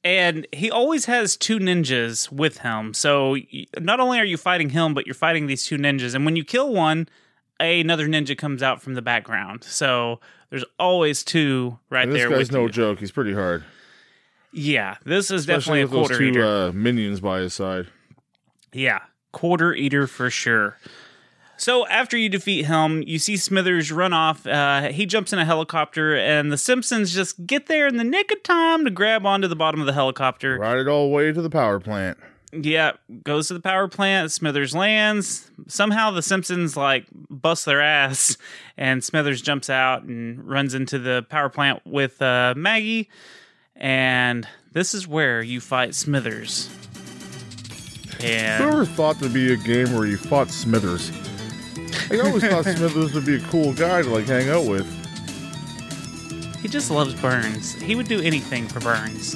And 0.03 0.47
he 0.53 0.71
always 0.71 1.05
has 1.05 1.35
two 1.35 1.59
ninjas 1.59 2.31
with 2.31 2.59
him. 2.59 2.93
So 2.93 3.37
not 3.79 3.99
only 3.99 4.19
are 4.19 4.25
you 4.25 4.37
fighting 4.37 4.69
him, 4.69 4.93
but 4.93 5.05
you're 5.05 5.15
fighting 5.15 5.47
these 5.47 5.65
two 5.65 5.77
ninjas. 5.77 6.15
And 6.15 6.23
when 6.23 6.35
you 6.35 6.43
kill 6.45 6.71
one, 6.73 7.09
another 7.59 8.07
ninja 8.07 8.37
comes 8.37 8.63
out 8.63 8.81
from 8.81 8.93
the 8.93 9.01
background. 9.01 9.63
So 9.63 10.19
there's 10.49 10.63
always 10.79 11.23
two 11.23 11.79
right 11.89 12.03
And 12.03 12.13
this 12.13 12.21
there 12.21 12.29
guy's 12.29 12.37
with 12.39 12.51
no 12.53 12.63
you. 12.63 12.69
joke. 12.69 12.99
He's 12.99 13.11
pretty 13.11 13.33
hard. 13.33 13.63
Yeah, 14.53 14.95
this 15.03 15.25
is 15.29 15.41
Especially 15.41 15.81
definitely 15.81 15.81
a 15.81 15.83
with 15.83 15.91
those 15.91 16.07
quarter 16.07 16.17
two 16.19 16.23
eater. 16.39 16.45
uh, 16.45 16.71
minions 16.71 17.19
by 17.19 17.39
his 17.39 17.53
side. 17.53 17.87
Yeah, 18.73 18.99
quarter 19.33 19.73
eater 19.73 20.07
for 20.07 20.29
sure. 20.29 20.77
So 21.57 21.87
after 21.87 22.15
you 22.17 22.29
defeat 22.29 22.65
him, 22.65 23.03
you 23.05 23.17
see 23.19 23.35
Smithers 23.35 23.91
run 23.91 24.13
off. 24.13 24.45
Uh, 24.45 24.89
he 24.89 25.05
jumps 25.05 25.33
in 25.33 25.39
a 25.39 25.45
helicopter, 25.45 26.15
and 26.15 26.51
the 26.51 26.57
Simpsons 26.57 27.13
just 27.13 27.45
get 27.47 27.65
there 27.65 27.87
in 27.87 27.97
the 27.97 28.03
nick 28.03 28.31
of 28.31 28.43
time 28.43 28.85
to 28.85 28.91
grab 28.91 29.25
onto 29.25 29.47
the 29.47 29.55
bottom 29.55 29.79
of 29.79 29.87
the 29.87 29.93
helicopter. 29.93 30.59
Ride 30.59 30.77
it 30.77 30.87
all 30.87 31.09
the 31.09 31.13
way 31.15 31.31
to 31.31 31.41
the 31.41 31.49
power 31.49 31.79
plant. 31.79 32.17
Yeah, 32.53 32.93
goes 33.23 33.47
to 33.49 33.55
the 33.55 33.59
power 33.59 33.87
plant. 33.87 34.31
Smithers 34.31 34.73
lands. 34.75 35.51
Somehow 35.67 36.11
the 36.11 36.21
Simpsons 36.21 36.77
like 36.77 37.05
bust 37.11 37.65
their 37.65 37.81
ass, 37.81 38.37
and 38.77 39.03
Smithers 39.03 39.41
jumps 39.41 39.69
out 39.69 40.03
and 40.03 40.47
runs 40.47 40.73
into 40.73 40.99
the 40.99 41.25
power 41.29 41.49
plant 41.49 41.81
with 41.85 42.21
uh, 42.21 42.53
Maggie. 42.55 43.09
And 43.75 44.47
this 44.71 44.93
is 44.93 45.07
where 45.07 45.41
you 45.41 45.59
fight 45.59 45.93
Smithers. 45.95 46.69
And 48.23 48.63
Whoever 48.63 48.85
thought 48.85 49.19
there'd 49.19 49.33
be 49.33 49.53
a 49.53 49.57
game 49.57 49.93
where 49.93 50.07
you 50.07 50.17
fought 50.17 50.49
Smithers? 50.49 51.11
I 52.11 52.19
always 52.19 52.43
thought 52.43 52.63
Smithers 52.65 53.13
would 53.13 53.25
be 53.25 53.35
a 53.35 53.39
cool 53.41 53.73
guy 53.73 54.01
to 54.01 54.09
like 54.09 54.25
hang 54.25 54.49
out 54.49 54.65
with. 54.65 54.85
he 56.61 56.67
just 56.67 56.89
loves 56.91 57.13
Burns. 57.15 57.73
He 57.81 57.95
would 57.95 58.07
do 58.07 58.21
anything 58.21 58.67
for 58.67 58.79
Burns. 58.79 59.35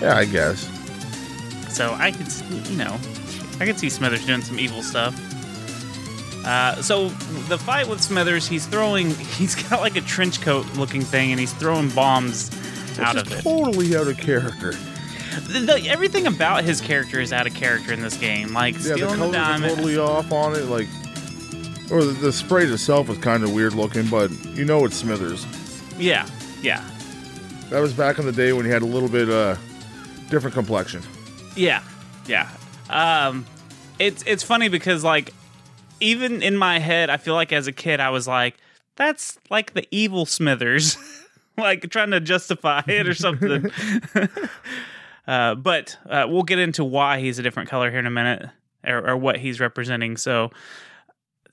Yeah, 0.00 0.16
I 0.16 0.24
guess. 0.24 0.68
So 1.74 1.92
I 1.94 2.10
could, 2.12 2.26
you 2.70 2.76
know, 2.76 2.98
I 3.60 3.66
could 3.66 3.78
see 3.78 3.88
Smithers 3.90 4.24
doing 4.26 4.42
some 4.42 4.58
evil 4.58 4.82
stuff. 4.82 5.14
Uh, 6.46 6.80
so 6.82 7.08
the 7.48 7.56
fight 7.58 7.88
with 7.88 8.02
Smithers, 8.02 8.46
he's 8.46 8.66
throwing, 8.66 9.10
he's 9.14 9.54
got 9.68 9.80
like 9.80 9.96
a 9.96 10.00
trench 10.02 10.40
coat 10.40 10.66
looking 10.76 11.02
thing, 11.02 11.30
and 11.30 11.40
he's 11.40 11.52
throwing 11.54 11.88
bombs 11.90 12.50
out 12.98 13.16
of 13.16 13.30
it. 13.32 13.42
totally 13.42 13.96
out 13.96 14.06
of 14.08 14.16
character. 14.18 14.72
The, 15.48 15.60
the- 15.60 15.88
everything 15.88 16.26
about 16.26 16.64
his 16.64 16.80
character 16.80 17.18
is 17.20 17.32
out 17.32 17.46
of 17.46 17.54
character 17.54 17.92
in 17.92 18.00
this 18.02 18.16
game. 18.16 18.52
Like 18.52 18.74
Yeah, 18.74 18.80
the 18.80 18.94
stealing 18.94 19.12
the, 19.12 19.16
colors 19.18 19.36
are 19.36 19.38
diamond. 19.38 19.74
totally 19.76 19.98
off 19.98 20.30
on 20.32 20.54
it. 20.54 20.66
Like, 20.66 20.86
or 21.90 22.04
the, 22.04 22.12
the 22.12 22.32
sprite 22.32 22.68
itself 22.68 23.08
is 23.10 23.18
kind 23.18 23.42
of 23.42 23.52
weird 23.52 23.74
looking, 23.74 24.06
but 24.08 24.30
you 24.46 24.64
know 24.64 24.84
it's 24.84 24.96
Smithers. 24.96 25.46
Yeah, 25.98 26.28
yeah, 26.62 26.82
That 27.70 27.80
was 27.80 27.92
back 27.92 28.18
in 28.18 28.26
the 28.26 28.32
day 28.32 28.52
when 28.52 28.64
he 28.64 28.70
had 28.70 28.82
a 28.82 28.86
little 28.86 29.08
bit 29.08 29.28
uh 29.30 29.56
different 30.30 30.54
complexion. 30.54 31.02
yeah, 31.56 31.82
yeah. 32.26 32.48
Um, 32.90 33.46
it's 33.98 34.22
it's 34.26 34.42
funny 34.42 34.68
because 34.68 35.04
like 35.04 35.32
even 36.00 36.42
in 36.42 36.56
my 36.56 36.78
head, 36.78 37.10
I 37.10 37.16
feel 37.16 37.34
like 37.34 37.52
as 37.52 37.66
a 37.66 37.72
kid, 37.72 38.00
I 38.00 38.10
was 38.10 38.26
like, 38.26 38.56
that's 38.96 39.38
like 39.50 39.74
the 39.74 39.86
evil 39.90 40.26
Smithers, 40.26 40.96
like 41.56 41.88
trying 41.90 42.10
to 42.10 42.20
justify 42.20 42.82
it 42.86 43.06
or 43.08 43.14
something. 43.14 43.70
uh, 45.26 45.54
but 45.54 45.96
uh, 46.08 46.26
we'll 46.28 46.42
get 46.42 46.58
into 46.58 46.84
why 46.84 47.20
he's 47.20 47.38
a 47.38 47.42
different 47.42 47.68
color 47.68 47.90
here 47.90 48.00
in 48.00 48.06
a 48.06 48.10
minute, 48.10 48.48
or, 48.84 49.10
or 49.10 49.16
what 49.16 49.38
he's 49.38 49.60
representing. 49.60 50.16
So 50.16 50.50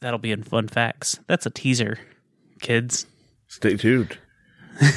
that'll 0.02 0.20
be 0.20 0.32
in 0.32 0.44
fun 0.44 0.68
facts. 0.68 1.20
That's 1.28 1.46
a 1.46 1.50
teaser, 1.50 1.98
kids. 2.62 3.06
Stay 3.48 3.78
tuned. 3.78 4.18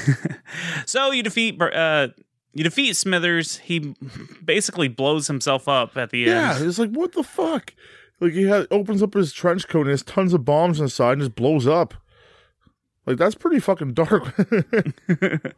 So 0.87 1.11
you 1.11 1.23
defeat 1.23 1.61
uh, 1.61 2.09
you 2.53 2.62
defeat 2.64 2.95
Smithers. 2.97 3.57
He 3.59 3.95
basically 4.45 4.88
blows 4.88 5.27
himself 5.27 5.67
up 5.69 5.97
at 5.97 6.11
the 6.11 6.21
Yeah, 6.21 6.53
end. 6.53 6.61
Yeah, 6.61 6.69
it's 6.69 6.79
like 6.79 6.90
what 6.90 7.12
the 7.12 7.23
fuck? 7.25 7.75
Like 8.21 8.33
he 8.33 8.45
had 8.45 8.67
opens 8.71 9.03
up 9.03 9.14
his 9.14 9.33
trench 9.33 9.67
coat 9.69 9.83
and 9.83 9.90
has 9.90 10.03
tons 10.03 10.33
of 10.35 10.45
bombs 10.45 10.81
inside 10.81 11.12
and 11.14 11.23
just 11.23 11.35
blows 11.35 11.67
up. 11.67 11.95
Like 13.07 13.17
that's 13.19 13.35
pretty 13.35 13.59
fucking 13.61 13.95
dark. 13.95 14.35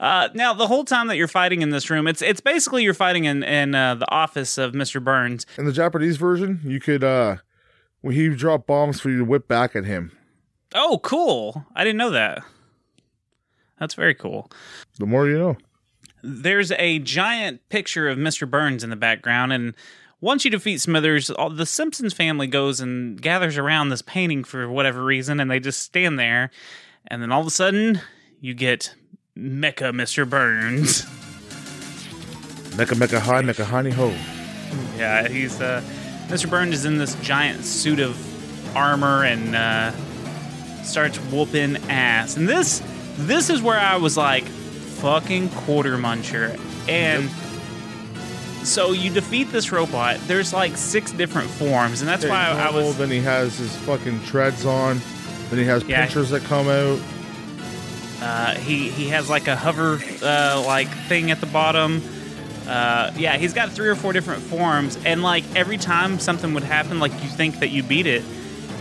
Uh, 0.00 0.28
now 0.34 0.52
the 0.52 0.66
whole 0.66 0.84
time 0.84 1.06
that 1.06 1.16
you're 1.16 1.28
fighting 1.28 1.62
in 1.62 1.70
this 1.70 1.88
room, 1.88 2.06
it's 2.06 2.20
it's 2.20 2.40
basically 2.40 2.82
you're 2.82 2.92
fighting 2.94 3.24
in 3.24 3.42
in 3.42 3.74
uh, 3.74 3.94
the 3.94 4.10
office 4.12 4.58
of 4.58 4.72
Mr. 4.72 5.02
Burns. 5.02 5.46
in 5.56 5.64
the 5.64 5.72
Japanese 5.72 6.16
version, 6.16 6.60
you 6.64 6.80
could 6.80 7.02
uh 7.04 7.36
when 8.04 8.14
he 8.14 8.28
dropped 8.28 8.66
bombs 8.66 9.00
for 9.00 9.08
you 9.08 9.16
to 9.16 9.24
whip 9.24 9.48
back 9.48 9.74
at 9.74 9.86
him. 9.86 10.12
Oh, 10.74 11.00
cool! 11.02 11.64
I 11.74 11.84
didn't 11.84 11.96
know 11.96 12.10
that. 12.10 12.44
That's 13.80 13.94
very 13.94 14.14
cool. 14.14 14.50
The 14.98 15.06
more 15.06 15.26
you 15.26 15.38
know. 15.38 15.56
There's 16.22 16.70
a 16.72 16.98
giant 16.98 17.66
picture 17.70 18.06
of 18.06 18.18
Mr. 18.18 18.48
Burns 18.48 18.84
in 18.84 18.90
the 18.90 18.96
background, 18.96 19.54
and 19.54 19.74
once 20.20 20.44
you 20.44 20.50
defeat 20.50 20.82
Smithers, 20.82 21.30
all, 21.30 21.48
the 21.48 21.64
Simpsons 21.64 22.12
family 22.12 22.46
goes 22.46 22.78
and 22.78 23.20
gathers 23.20 23.56
around 23.56 23.88
this 23.88 24.02
painting 24.02 24.44
for 24.44 24.68
whatever 24.68 25.02
reason, 25.02 25.40
and 25.40 25.50
they 25.50 25.58
just 25.58 25.80
stand 25.80 26.18
there. 26.18 26.50
And 27.06 27.22
then 27.22 27.32
all 27.32 27.40
of 27.40 27.46
a 27.46 27.50
sudden, 27.50 28.02
you 28.38 28.52
get 28.52 28.94
Mecha 29.34 29.92
Mr. 29.92 30.28
Burns. 30.28 31.06
Mecha 32.76 32.98
mecha 32.98 33.18
hi, 33.18 33.40
mecha 33.40 33.64
honey 33.64 33.92
ho. 33.92 34.14
Yeah, 34.98 35.26
he's 35.28 35.60
uh, 35.60 35.82
Mr. 36.28 36.48
Burns 36.48 36.74
is 36.74 36.84
in 36.84 36.98
this 36.98 37.14
giant 37.16 37.64
suit 37.64 38.00
of 38.00 38.16
armor 38.76 39.24
and 39.24 39.54
uh, 39.54 39.92
starts 40.82 41.18
whooping 41.30 41.76
ass. 41.88 42.36
And 42.36 42.48
this 42.48 42.82
this 43.16 43.50
is 43.50 43.62
where 43.62 43.78
I 43.78 43.96
was 43.96 44.16
like, 44.16 44.44
fucking 44.44 45.50
quarter 45.50 45.96
muncher. 45.96 46.58
And 46.88 47.30
so 48.66 48.92
you 48.92 49.10
defeat 49.10 49.50
this 49.52 49.70
robot. 49.70 50.18
There's 50.26 50.52
like 50.52 50.76
six 50.76 51.12
different 51.12 51.48
forms, 51.50 52.00
and 52.00 52.08
that's 52.08 52.24
why 52.24 52.48
I, 52.48 52.68
I 52.68 52.70
was. 52.70 52.96
Then 52.96 53.10
he 53.10 53.20
has 53.20 53.58
his 53.58 53.74
fucking 53.78 54.22
treads 54.24 54.64
on. 54.64 55.00
Then 55.50 55.58
he 55.58 55.64
has 55.66 55.84
Yeah. 55.84 56.00
pinchers 56.06 56.30
that 56.30 56.42
come 56.44 56.68
out. 56.68 56.98
Uh, 58.22 58.54
he 58.54 58.88
he 58.88 59.08
has 59.10 59.28
like 59.28 59.46
a 59.48 59.54
hover 59.56 60.00
uh, 60.22 60.62
like 60.66 60.88
thing 61.08 61.30
at 61.30 61.40
the 61.40 61.46
bottom. 61.46 62.02
Uh, 62.66 63.12
yeah, 63.16 63.36
he's 63.36 63.52
got 63.52 63.70
three 63.70 63.88
or 63.88 63.94
four 63.94 64.12
different 64.12 64.42
forms, 64.42 64.98
and 65.04 65.22
like 65.22 65.44
every 65.54 65.76
time 65.76 66.18
something 66.18 66.54
would 66.54 66.62
happen, 66.62 66.98
like 66.98 67.12
you 67.12 67.28
think 67.28 67.60
that 67.60 67.68
you 67.68 67.82
beat 67.82 68.06
it, 68.06 68.24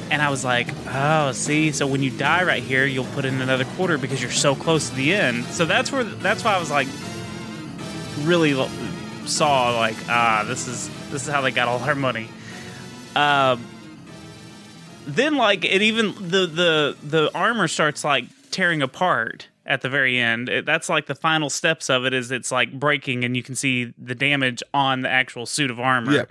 and 0.09 0.21
I 0.21 0.29
was 0.29 0.45
like, 0.45 0.67
oh, 0.87 1.31
see, 1.33 1.71
so 1.71 1.85
when 1.85 2.01
you 2.01 2.09
die 2.09 2.43
right 2.43 2.63
here, 2.63 2.85
you'll 2.85 3.03
put 3.05 3.25
in 3.25 3.41
another 3.41 3.65
quarter 3.65 3.97
because 3.97 4.21
you're 4.21 4.31
so 4.31 4.55
close 4.55 4.89
to 4.89 4.95
the 4.95 5.13
end. 5.13 5.45
So 5.45 5.65
that's 5.65 5.91
where 5.91 6.03
that's 6.03 6.43
why 6.43 6.55
I 6.55 6.59
was 6.59 6.71
like, 6.71 6.87
really 8.21 8.53
saw 9.25 9.77
like, 9.77 9.97
ah, 10.07 10.45
this 10.47 10.67
is 10.67 10.89
this 11.09 11.23
is 11.23 11.27
how 11.27 11.41
they 11.41 11.51
got 11.51 11.67
all 11.67 11.79
our 11.79 11.95
money. 11.95 12.29
Um, 13.15 13.65
then 15.05 15.35
like 15.35 15.65
it 15.65 15.81
even 15.81 16.13
the 16.15 16.45
the 16.47 16.97
the 17.03 17.31
armor 17.35 17.67
starts 17.67 18.03
like 18.03 18.25
tearing 18.51 18.81
apart 18.81 19.47
at 19.65 19.81
the 19.81 19.89
very 19.89 20.17
end. 20.19 20.49
It, 20.49 20.65
that's 20.65 20.89
like 20.89 21.05
the 21.05 21.15
final 21.15 21.49
steps 21.49 21.89
of 21.89 22.05
it 22.05 22.13
is 22.13 22.31
it's 22.31 22.51
like 22.51 22.77
breaking 22.79 23.23
and 23.23 23.35
you 23.37 23.43
can 23.43 23.55
see 23.55 23.93
the 23.97 24.15
damage 24.15 24.61
on 24.73 25.01
the 25.01 25.09
actual 25.09 25.45
suit 25.45 25.71
of 25.71 25.79
armor. 25.79 26.11
Yeah. 26.13 26.25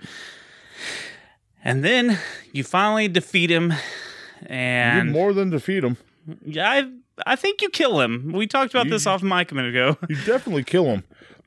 And 1.63 1.83
then 1.83 2.19
you 2.51 2.63
finally 2.63 3.07
defeat 3.07 3.49
him 3.49 3.71
You 3.71 4.47
and 4.47 5.11
more 5.11 5.33
than 5.33 5.49
defeat 5.49 5.83
him. 5.83 5.97
yeah, 6.45 6.69
I 6.69 6.91
I 7.25 7.35
think 7.35 7.61
you 7.61 7.69
kill 7.69 8.01
him. 8.01 8.31
We 8.33 8.47
talked 8.47 8.73
about 8.73 8.85
You- 8.85 8.91
this 8.91 9.07
off 9.07 9.23
mic 9.23 9.51
a 9.51 9.55
minute 9.55 9.69
ago. 9.69 9.97
You 10.09 10.15
definitely 10.25 10.63
kill 10.63 10.85
him. 10.85 11.03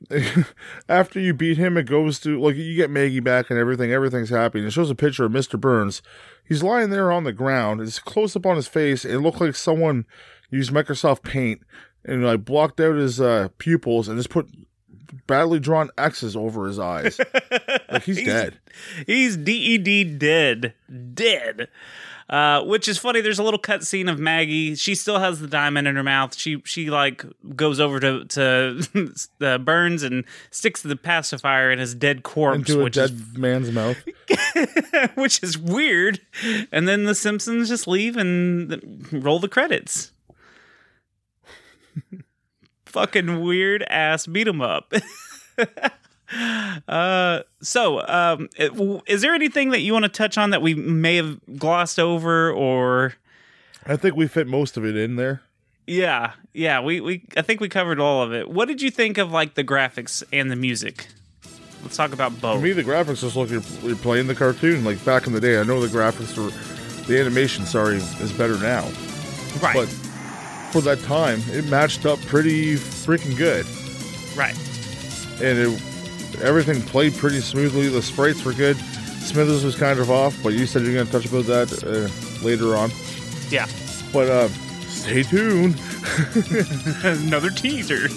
After 0.89 1.19
you 1.19 1.33
beat 1.33 1.57
him, 1.57 1.75
it 1.77 1.83
goes 1.87 2.19
to 2.19 2.39
like 2.39 2.55
you 2.55 2.75
get 2.75 2.89
Maggie 2.89 3.19
back 3.19 3.49
and 3.49 3.57
everything. 3.59 3.91
Everything's 3.91 4.29
happy. 4.29 4.59
And 4.59 4.67
it 4.67 4.71
shows 4.71 4.89
a 4.91 4.95
picture 4.95 5.25
of 5.25 5.31
Mr. 5.31 5.59
Burns. 5.59 6.01
He's 6.47 6.63
lying 6.63 6.89
there 6.91 7.11
on 7.11 7.23
the 7.23 7.33
ground. 7.33 7.81
It's 7.81 7.99
close 7.99 8.35
up 8.35 8.45
on 8.45 8.55
his 8.55 8.67
face. 8.67 9.03
It 9.05 9.17
looked 9.19 9.41
like 9.41 9.55
someone 9.55 10.05
used 10.49 10.71
Microsoft 10.71 11.23
Paint 11.23 11.61
and 12.05 12.23
like 12.23 12.45
blocked 12.45 12.79
out 12.79 12.95
his 12.95 13.19
uh, 13.19 13.49
pupils 13.57 14.07
and 14.07 14.17
just 14.17 14.29
put 14.29 14.47
badly 15.27 15.59
drawn 15.59 15.89
X's 15.97 16.35
over 16.35 16.67
his 16.67 16.79
eyes. 16.79 17.19
like 17.91 18.03
he's, 18.03 18.23
dead. 18.23 18.59
He's 19.05 19.37
DED 19.37 20.17
dead. 20.19 20.73
Dead. 21.13 21.67
Uh, 22.29 22.61
which 22.63 22.89
is 22.89 22.97
funny. 22.97 23.21
There's 23.21 23.39
a 23.39 23.43
little 23.43 23.59
cut 23.59 23.85
scene 23.85 24.09
of 24.09 24.19
Maggie. 24.19 24.75
She 24.75 24.95
still 24.95 25.19
has 25.19 25.39
the 25.39 25.47
diamond 25.47 25.87
in 25.87 25.95
her 25.95 26.03
mouth. 26.03 26.35
She 26.35 26.61
she 26.65 26.89
like 26.89 27.23
goes 27.55 27.79
over 27.79 28.01
to 28.01 28.25
to 28.25 29.13
uh, 29.41 29.57
Burns 29.59 30.03
and 30.03 30.25
sticks 30.51 30.81
the 30.81 30.97
pacifier 30.97 31.71
in 31.71 31.79
his 31.79 31.95
dead 31.95 32.23
corpse, 32.23 32.69
Into 32.69 32.83
a 32.83 32.89
dead 32.89 33.37
man's 33.37 33.71
mouth. 33.71 33.97
is 34.27 35.09
which 35.15 35.41
is 35.41 35.57
weird. 35.57 36.19
And 36.69 36.85
then 36.85 37.05
the 37.05 37.15
Simpsons 37.15 37.69
just 37.69 37.87
leave 37.87 38.17
and 38.17 39.07
roll 39.13 39.39
the 39.39 39.47
credits. 39.47 40.11
Fucking 42.85 43.41
weird 43.41 43.83
ass 43.83 44.25
beat 44.27 44.47
'em 44.47 44.61
up. 44.61 44.93
uh, 46.87 47.41
so, 47.61 48.07
um, 48.07 48.49
is 49.07 49.21
there 49.21 49.33
anything 49.33 49.69
that 49.71 49.81
you 49.81 49.93
want 49.93 50.03
to 50.03 50.09
touch 50.09 50.37
on 50.37 50.51
that 50.51 50.61
we 50.61 50.73
may 50.73 51.15
have 51.17 51.39
glossed 51.57 51.99
over, 51.99 52.51
or 52.51 53.13
I 53.85 53.95
think 53.95 54.15
we 54.15 54.27
fit 54.27 54.47
most 54.47 54.77
of 54.77 54.85
it 54.85 54.95
in 54.95 55.15
there. 55.15 55.41
yeah, 55.85 56.33
yeah, 56.53 56.79
we 56.81 57.01
we 57.01 57.23
I 57.35 57.41
think 57.41 57.59
we 57.61 57.69
covered 57.69 57.99
all 57.99 58.23
of 58.23 58.33
it. 58.33 58.49
What 58.49 58.67
did 58.67 58.81
you 58.81 58.89
think 58.91 59.17
of 59.17 59.31
like 59.31 59.55
the 59.55 59.63
graphics 59.63 60.23
and 60.31 60.49
the 60.51 60.55
music? 60.55 61.07
Let's 61.83 61.95
talk 61.95 62.11
about 62.11 62.39
both. 62.41 62.57
For 62.59 62.63
me, 62.63 62.71
the 62.73 62.83
graphics 62.83 63.21
just 63.21 63.35
look 63.35 63.49
you're, 63.49 63.61
you're 63.83 63.95
playing 63.95 64.27
the 64.27 64.35
cartoon 64.35 64.83
like 64.83 65.03
back 65.05 65.27
in 65.27 65.33
the 65.33 65.39
day. 65.39 65.59
I 65.59 65.63
know 65.63 65.79
the 65.79 65.87
graphics 65.87 66.35
were, 66.37 66.49
the 67.07 67.19
animation, 67.21 67.65
sorry, 67.65 67.97
is 67.97 68.33
better 68.33 68.57
now. 68.57 68.83
right, 69.61 69.75
But 69.75 69.87
for 70.71 70.81
that 70.81 70.99
time, 71.03 71.41
it 71.49 71.65
matched 71.65 72.05
up 72.05 72.19
pretty 72.21 72.75
freaking 72.75 73.35
good, 73.37 73.65
right. 74.35 74.55
and 75.41 75.57
it 75.57 75.81
everything 76.41 76.81
played 76.81 77.15
pretty 77.15 77.39
smoothly. 77.39 77.87
The 77.89 78.01
sprites 78.01 78.43
were 78.43 78.53
good. 78.53 78.77
Smithers 78.77 79.63
was 79.63 79.75
kind 79.75 79.99
of 79.99 80.09
off, 80.09 80.37
but 80.43 80.53
you 80.53 80.65
said 80.65 80.83
you're 80.83 80.93
going 80.93 81.05
to 81.05 81.11
touch 81.11 81.25
about 81.25 81.45
that 81.45 81.83
uh, 81.83 82.45
later 82.45 82.75
on. 82.77 82.91
Yeah, 83.49 83.67
But 84.13 84.29
uh, 84.29 84.47
stay 84.87 85.23
tuned. 85.23 85.79
another 87.03 87.49
teaser. 87.49 88.07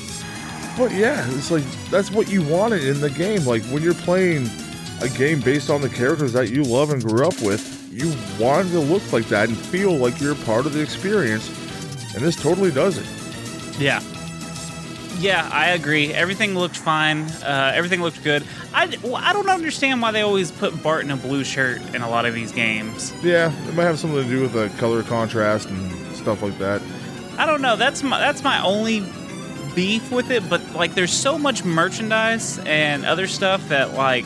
But 0.76 0.92
yeah, 0.92 1.26
it's 1.30 1.50
like 1.50 1.64
that's 1.90 2.10
what 2.10 2.28
you 2.30 2.42
wanted 2.42 2.84
in 2.84 3.00
the 3.00 3.10
game. 3.10 3.44
Like 3.44 3.64
when 3.64 3.82
you're 3.82 3.94
playing 3.94 4.48
a 5.02 5.08
game 5.08 5.40
based 5.40 5.70
on 5.70 5.80
the 5.80 5.88
characters 5.88 6.32
that 6.32 6.50
you 6.50 6.62
love 6.62 6.90
and 6.90 7.02
grew 7.02 7.26
up 7.26 7.40
with, 7.42 7.88
you 7.92 8.08
want 8.42 8.68
it 8.68 8.70
to 8.72 8.80
look 8.80 9.12
like 9.12 9.26
that 9.26 9.48
and 9.48 9.58
feel 9.58 9.92
like 9.96 10.20
you're 10.20 10.36
part 10.36 10.66
of 10.66 10.72
the 10.72 10.80
experience. 10.80 11.48
And 12.14 12.22
this 12.22 12.36
totally 12.36 12.70
does 12.70 12.98
it. 12.98 13.80
Yeah. 13.80 14.02
Yeah, 15.18 15.48
I 15.52 15.70
agree. 15.70 16.14
Everything 16.14 16.54
looked 16.54 16.78
fine. 16.78 17.22
Uh, 17.42 17.72
everything 17.74 18.00
looked 18.00 18.24
good. 18.24 18.42
I, 18.72 18.96
well, 19.02 19.16
I 19.16 19.34
don't 19.34 19.50
understand 19.50 20.00
why 20.00 20.12
they 20.12 20.22
always 20.22 20.50
put 20.50 20.82
Bart 20.82 21.04
in 21.04 21.10
a 21.10 21.16
blue 21.16 21.44
shirt 21.44 21.82
in 21.94 22.00
a 22.00 22.08
lot 22.08 22.24
of 22.24 22.32
these 22.32 22.52
games. 22.52 23.12
Yeah, 23.22 23.52
it 23.68 23.74
might 23.74 23.84
have 23.84 23.98
something 23.98 24.22
to 24.22 24.28
do 24.28 24.40
with 24.40 24.54
the 24.54 24.70
color 24.78 25.02
contrast 25.02 25.68
and 25.68 26.16
stuff 26.16 26.42
like 26.42 26.56
that. 26.58 26.80
I 27.36 27.44
don't 27.44 27.60
know. 27.60 27.76
That's 27.76 28.02
my 28.02 28.18
that's 28.18 28.42
my 28.42 28.62
only 28.62 29.04
beef 29.74 30.10
with 30.10 30.30
it. 30.30 30.48
But 30.48 30.74
like, 30.74 30.94
there's 30.94 31.12
so 31.12 31.38
much 31.38 31.64
merchandise 31.64 32.58
and 32.60 33.04
other 33.04 33.26
stuff 33.26 33.68
that 33.68 33.92
like 33.94 34.24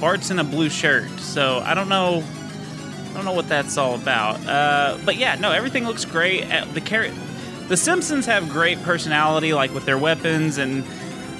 Bart's 0.00 0.30
in 0.30 0.40
a 0.40 0.44
blue 0.44 0.68
shirt. 0.68 1.08
So 1.20 1.60
I 1.60 1.74
don't 1.74 1.88
know. 1.88 2.24
I 3.14 3.16
don't 3.18 3.24
know 3.26 3.32
what 3.32 3.48
that's 3.48 3.78
all 3.78 3.94
about. 3.94 4.44
Uh, 4.44 4.98
but 5.04 5.14
yeah, 5.16 5.36
no, 5.36 5.52
everything 5.52 5.84
looks 5.86 6.04
great. 6.04 6.50
Uh, 6.50 6.64
The 6.74 6.80
char- 6.80 7.10
the 7.68 7.76
Simpsons 7.76 8.26
have 8.26 8.48
great 8.48 8.82
personality, 8.82 9.54
like 9.54 9.72
with 9.72 9.84
their 9.84 9.96
weapons, 9.96 10.58
and 10.58 10.82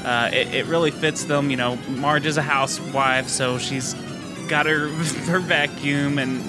uh, 0.04 0.30
it, 0.32 0.54
it 0.54 0.66
really 0.66 0.92
fits 0.92 1.24
them. 1.24 1.50
You 1.50 1.56
know, 1.56 1.76
Marge 1.88 2.26
is 2.26 2.36
a 2.36 2.42
housewife, 2.42 3.28
so 3.28 3.58
she's 3.58 3.92
got 4.48 4.66
her 4.66 4.88
her 5.26 5.40
vacuum, 5.40 6.18
and 6.18 6.44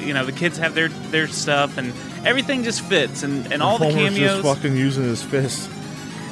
you 0.00 0.14
know 0.14 0.24
the 0.24 0.32
kids 0.32 0.56
have 0.58 0.74
their 0.76 0.88
their 0.88 1.26
stuff, 1.26 1.76
and 1.76 1.92
everything 2.24 2.62
just 2.62 2.80
fits, 2.82 3.24
and 3.24 3.52
and 3.52 3.62
all 3.62 3.76
the 3.76 3.90
cameos. 3.90 4.42
just 4.42 4.42
fucking 4.42 4.76
using 4.76 5.02
his 5.04 5.22
fists. 5.22 5.68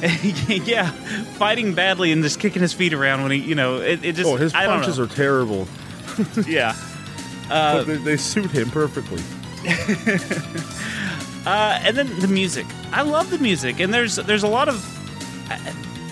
yeah, 0.49 0.91
fighting 1.39 1.75
badly 1.75 2.13
and 2.13 2.23
just 2.23 2.39
kicking 2.39 2.63
his 2.63 2.73
feet 2.73 2.93
around 2.93 3.23
when 3.25 3.33
he, 3.33 3.39
you 3.39 3.57
know, 3.57 3.81
it, 3.81 4.05
it 4.05 4.15
just. 4.15 4.31
Oh, 4.31 4.37
his 4.37 4.53
punches 4.53 5.01
are 5.01 5.09
terrible. 5.09 5.67
yeah. 6.47 6.77
But 7.49 7.85
they, 7.85 7.97
they 7.97 8.17
suit 8.17 8.51
him 8.51 8.71
perfectly. 8.71 9.23
Uh, 11.47 11.79
and 11.83 11.97
then 11.97 12.19
the 12.21 12.29
music. 12.29 12.67
I 12.93 13.01
love 13.03 13.31
the 13.31 13.39
music, 13.39 13.81
and 13.81 13.95
there's 13.95 14.17
there's 14.17 14.43
a 14.43 14.49
lot 14.49 14.69
of. 14.69 14.85
uh, 15.51 15.57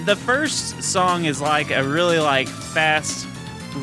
The 0.06 0.16
first 0.16 0.82
song 0.82 1.26
is 1.26 1.42
like 1.42 1.70
a 1.70 1.82
really 1.86 2.18
like 2.20 2.48
fast 2.48 3.26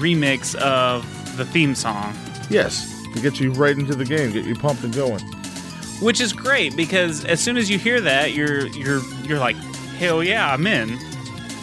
remix 0.02 0.56
of 0.56 1.06
the 1.38 1.46
theme 1.46 1.76
song, 1.76 2.16
Yes, 2.50 2.90
to 3.14 3.22
get 3.22 3.40
you 3.40 3.52
right 3.52 3.78
into 3.78 3.94
the 3.94 4.06
game, 4.06 4.32
get 4.32 4.46
you 4.46 4.56
pumped 4.56 4.84
and 4.84 4.96
going. 4.96 5.22
which 6.02 6.22
is 6.22 6.34
great 6.34 6.76
because 6.76 7.24
as 7.26 7.40
soon 7.40 7.58
as 7.58 7.70
you 7.70 7.78
hear 7.78 8.02
that, 8.02 8.32
you're 8.34 8.66
you're 8.68 9.02
you're 9.24 9.40
like, 9.40 9.58
hell 10.00 10.24
yeah, 10.24 10.52
I'm 10.52 10.66
in. 10.66 10.98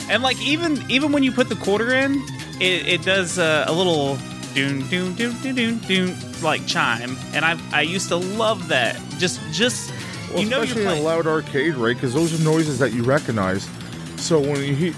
And 0.09 0.23
like 0.23 0.41
even 0.41 0.89
even 0.89 1.11
when 1.11 1.25
you 1.25 1.33
put 1.33 1.49
the 1.49 1.57
quarter 1.57 1.93
in, 1.95 2.23
it, 2.61 2.87
it 2.87 3.03
does 3.03 3.39
uh, 3.41 3.65
a 3.67 3.73
little 3.73 4.19
doon 4.55 4.81
doon 4.89 5.15
doon 5.15 5.35
doon 5.43 5.55
doon 5.55 5.79
doon 5.89 6.17
like 6.43 6.67
chime, 6.67 7.17
and 7.35 7.45
I 7.45 7.59
I 7.73 7.83
used 7.83 8.09
to 8.09 8.17
love 8.17 8.69
that. 8.69 8.97
Just 9.19 9.41
just 9.53 9.93
Well, 10.33 10.43
you 10.43 10.49
know 10.49 10.63
especially 10.63 10.83
you're 10.85 10.93
in 10.93 10.99
a 10.99 11.03
loud 11.03 11.27
arcade, 11.27 11.75
right? 11.75 11.95
Because 11.97 12.15
those 12.15 12.39
are 12.39 12.43
noises 12.45 12.79
that 12.79 12.93
you 12.93 13.03
recognize. 13.03 13.69
So 14.17 14.39
when 14.41 14.63
you 14.63 14.75
he- 14.75 14.95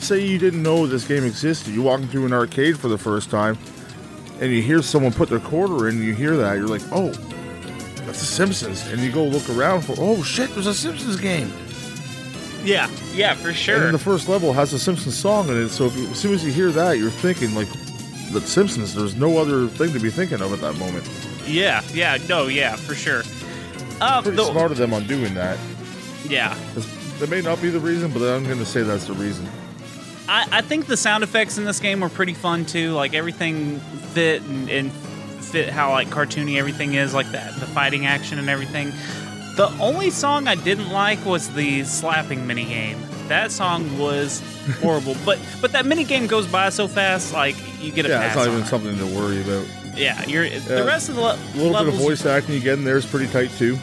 say 0.00 0.24
you 0.24 0.38
didn't 0.38 0.62
know 0.62 0.86
this 0.86 1.06
game 1.06 1.24
existed, 1.24 1.72
you 1.74 1.82
walk 1.82 2.00
into 2.00 2.26
an 2.26 2.32
arcade 2.32 2.78
for 2.78 2.88
the 2.88 2.98
first 2.98 3.30
time, 3.30 3.56
and 4.40 4.52
you 4.52 4.60
hear 4.62 4.82
someone 4.82 5.12
put 5.12 5.28
their 5.30 5.40
quarter 5.40 5.88
in, 5.88 5.96
and 5.96 6.04
you 6.04 6.14
hear 6.14 6.36
that, 6.36 6.56
you're 6.58 6.68
like, 6.68 6.82
oh, 6.92 7.08
that's 8.04 8.20
The 8.20 8.26
Simpsons, 8.26 8.86
and 8.88 9.00
you 9.00 9.10
go 9.10 9.24
look 9.24 9.48
around 9.50 9.82
for, 9.82 9.94
oh 9.98 10.22
shit, 10.22 10.50
there's 10.54 10.66
a 10.66 10.74
Simpsons 10.74 11.16
game. 11.16 11.50
Yeah, 12.64 12.88
yeah, 13.14 13.34
for 13.34 13.48
And 13.48 13.56
sure. 13.56 13.78
then 13.80 13.92
the 13.92 13.98
first 13.98 14.28
level 14.28 14.52
has 14.52 14.72
a 14.72 14.78
Simpsons 14.78 15.16
song 15.16 15.48
in 15.48 15.56
it, 15.56 15.70
so 15.70 15.86
if 15.86 15.96
you, 15.96 16.06
as 16.08 16.18
soon 16.18 16.34
as 16.34 16.44
you 16.44 16.52
hear 16.52 16.70
that, 16.72 16.98
you're 16.98 17.10
thinking 17.10 17.54
like, 17.54 17.68
the 18.32 18.40
Simpsons. 18.40 18.94
There's 18.94 19.14
no 19.16 19.38
other 19.38 19.66
thing 19.68 19.92
to 19.92 20.00
be 20.00 20.10
thinking 20.10 20.40
of 20.40 20.52
at 20.52 20.60
that 20.60 20.76
moment. 20.78 21.08
Yeah, 21.46 21.82
yeah, 21.92 22.18
no, 22.28 22.46
yeah, 22.48 22.76
for 22.76 22.94
sure. 22.94 23.22
Uh, 24.00 24.22
Pretty 24.22 24.36
the- 24.36 24.44
smart 24.50 24.70
of 24.72 24.76
them 24.78 24.92
on 24.92 25.06
doing 25.06 25.34
that. 25.34 25.58
Yeah, 26.28 26.54
That 27.20 27.30
may 27.30 27.40
not 27.40 27.62
be 27.62 27.70
the 27.70 27.78
reason, 27.80 28.10
but 28.12 28.20
I'm 28.22 28.44
going 28.44 28.58
to 28.58 28.66
say 28.66 28.82
that's 28.82 29.04
the 29.06 29.12
reason. 29.14 29.48
I, 30.28 30.46
I 30.50 30.60
think 30.60 30.86
the 30.86 30.96
sound 30.96 31.22
effects 31.22 31.56
in 31.56 31.64
this 31.64 31.78
game 31.78 32.00
were 32.00 32.08
pretty 32.08 32.34
fun 32.34 32.66
too. 32.66 32.92
Like 32.92 33.14
everything 33.14 33.78
fit 34.12 34.42
and, 34.42 34.68
and 34.68 34.92
fit 34.92 35.68
how 35.68 35.92
like 35.92 36.08
cartoony 36.08 36.58
everything 36.58 36.94
is, 36.94 37.14
like 37.14 37.30
that 37.30 37.54
the 37.60 37.66
fighting 37.66 38.06
action 38.06 38.40
and 38.40 38.48
everything. 38.50 38.90
The 39.56 39.68
only 39.80 40.10
song 40.10 40.48
I 40.48 40.56
didn't 40.56 40.90
like 40.90 41.24
was 41.24 41.48
the 41.54 41.84
slapping 41.84 42.44
mini 42.46 42.64
game. 42.64 42.98
That 43.28 43.50
song 43.52 43.98
was 43.98 44.42
horrible, 44.80 45.16
but 45.24 45.38
but 45.60 45.72
that 45.72 45.86
mini 45.86 46.04
game 46.04 46.26
goes 46.26 46.46
by 46.46 46.68
so 46.70 46.86
fast. 46.88 47.32
Like 47.32 47.56
you 47.80 47.92
get 47.92 48.06
a 48.06 48.08
Yeah, 48.10 48.18
pass. 48.20 48.36
it's 48.36 48.36
not 48.36 48.48
even 48.52 48.62
it. 48.62 48.66
something 48.66 48.98
to 48.98 49.06
worry 49.06 49.40
about. 49.42 49.66
Yeah, 49.96 50.22
you're 50.26 50.48
the 50.48 50.84
rest 50.86 51.08
of 51.08 51.14
the 51.16 51.22
le- 51.22 51.38
A 51.54 51.56
little 51.56 51.72
bit 51.84 51.88
of 51.94 51.94
voice 52.00 52.26
acting 52.26 52.54
you 52.54 52.60
get 52.60 52.74
in 52.78 52.84
there 52.84 52.98
is 52.98 53.06
pretty 53.06 53.26
tight 53.32 53.50
too. 53.56 53.78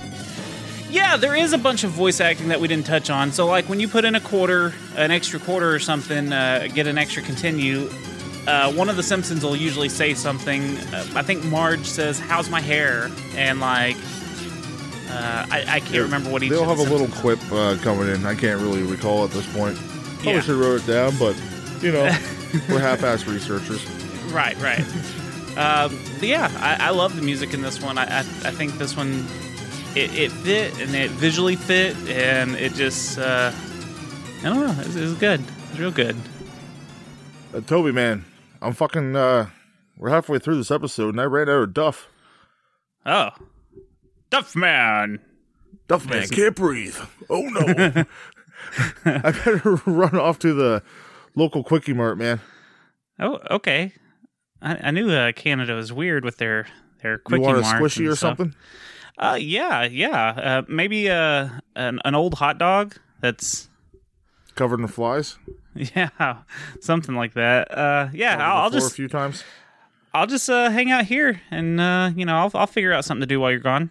yeah, 0.91 1.17
there 1.17 1.35
is 1.35 1.53
a 1.53 1.57
bunch 1.57 1.83
of 1.83 1.89
voice 1.91 2.21
acting 2.21 2.49
that 2.49 2.61
we 2.61 2.67
didn't 2.67 2.85
touch 2.85 3.09
on. 3.09 3.31
So, 3.31 3.47
like 3.47 3.67
when 3.67 3.79
you 3.79 3.87
put 3.87 4.05
in 4.05 4.13
a 4.15 4.19
quarter, 4.19 4.73
an 4.95 5.09
extra 5.09 5.39
quarter 5.39 5.73
or 5.73 5.79
something, 5.79 6.31
uh, 6.31 6.67
get 6.73 6.85
an 6.85 6.97
extra 6.99 7.23
continue. 7.23 7.89
Uh, 8.45 8.71
one 8.73 8.89
of 8.89 8.95
the 8.97 9.01
Simpsons 9.03 9.43
will 9.43 9.55
usually 9.55 9.89
say 9.89 10.13
something. 10.13 10.77
Uh, 10.93 11.05
I 11.15 11.23
think 11.23 11.43
Marge 11.45 11.85
says, 11.85 12.19
"How's 12.19 12.49
my 12.49 12.61
hair?" 12.61 13.09
and 13.35 13.59
like, 13.59 13.97
uh, 15.13 15.45
I, 15.51 15.65
I 15.67 15.79
can't 15.79 16.03
remember 16.03 16.29
what 16.29 16.43
each. 16.43 16.49
They'll 16.51 16.65
have 16.65 16.79
a 16.79 16.83
little 16.91 17.07
quip 17.19 17.39
uh, 17.51 17.77
coming 17.81 18.07
in. 18.09 18.25
I 18.25 18.35
can't 18.35 18.59
really 18.61 18.83
recall 18.83 19.23
at 19.23 19.31
this 19.31 19.45
point. 19.53 19.77
Probably 19.77 20.33
Yeah. 20.33 20.39
should 20.41 20.57
have 20.57 20.59
wrote 20.59 20.81
it 20.81 20.87
down, 20.91 21.13
but 21.19 21.35
you 21.83 21.91
know, 21.91 22.03
we're 22.69 22.79
half-ass 22.79 23.25
researchers. 23.27 23.85
Right, 24.31 24.57
right. 24.61 24.79
um, 25.57 25.99
yeah, 26.21 26.49
I, 26.59 26.87
I 26.87 26.89
love 26.91 27.15
the 27.15 27.21
music 27.21 27.53
in 27.53 27.61
this 27.61 27.81
one. 27.81 27.97
I, 27.97 28.05
I, 28.05 28.19
I 28.19 28.51
think 28.51 28.77
this 28.77 28.95
one, 28.97 29.25
it, 29.95 30.13
it 30.15 30.31
fit 30.31 30.79
and 30.81 30.95
it 30.95 31.11
visually 31.11 31.55
fit, 31.55 31.95
and 32.09 32.55
it 32.55 32.73
just, 32.73 33.19
uh, 33.19 33.51
I 34.39 34.43
don't 34.43 34.59
know, 34.65 34.75
it's, 34.81 34.95
it's 34.95 35.13
good. 35.19 35.41
It's 35.71 35.79
real 35.79 35.91
good. 35.91 36.15
Uh, 37.53 37.61
Toby, 37.61 37.91
man, 37.91 38.25
I'm 38.61 38.73
fucking. 38.73 39.15
Uh, 39.15 39.49
we're 39.97 40.09
halfway 40.09 40.39
through 40.39 40.55
this 40.57 40.71
episode, 40.71 41.09
and 41.09 41.21
I 41.21 41.25
ran 41.25 41.49
out 41.49 41.61
of 41.63 41.73
Duff. 41.73 42.07
Oh, 43.05 43.29
Duffman. 44.33 45.19
Duff 45.87 46.09
man 46.09 46.27
can't 46.27 46.55
breathe. 46.55 46.97
Oh 47.29 47.41
no! 47.41 48.05
I 49.05 49.31
better 49.31 49.81
run 49.85 50.17
off 50.17 50.39
to 50.39 50.53
the 50.53 50.81
local 51.35 51.63
quickie 51.63 51.93
mart, 51.93 52.17
man. 52.17 52.41
Oh, 53.19 53.39
okay. 53.51 53.93
I, 54.61 54.87
I 54.87 54.91
knew 54.91 55.11
uh, 55.11 55.33
Canada 55.33 55.75
was 55.75 55.93
weird 55.93 56.25
with 56.25 56.37
their 56.37 56.65
their 57.01 57.19
quickie 57.19 57.43
you 57.43 57.47
want 57.47 57.59
a 57.59 57.61
squishy 57.61 58.09
or 58.09 58.15
stuff. 58.15 58.37
something? 58.37 58.55
Uh, 59.17 59.37
yeah, 59.39 59.83
yeah. 59.83 60.29
Uh, 60.29 60.61
maybe 60.67 61.09
uh, 61.09 61.49
an, 61.75 61.99
an 62.03 62.15
old 62.15 62.33
hot 62.35 62.57
dog 62.57 62.95
that's 63.21 63.69
Covered 64.55 64.79
in 64.79 64.87
flies. 64.87 65.37
yeah, 65.75 66.37
something 66.79 67.15
like 67.15 67.33
that. 67.33 67.75
Uh, 67.75 68.09
yeah, 68.13 68.37
I'll, 68.39 68.63
I'll 68.63 68.69
just 68.69 68.91
a 68.91 68.95
few 68.95 69.07
times. 69.07 69.43
I'll 70.13 70.27
just 70.27 70.47
uh, 70.47 70.69
hang 70.69 70.91
out 70.91 71.05
here, 71.05 71.41
and 71.49 71.79
uh, 71.81 72.11
you 72.15 72.25
know, 72.25 72.35
I'll 72.35 72.51
I'll 72.53 72.67
figure 72.67 72.93
out 72.93 73.03
something 73.03 73.21
to 73.21 73.27
do 73.27 73.39
while 73.39 73.49
you're 73.49 73.59
gone. 73.59 73.89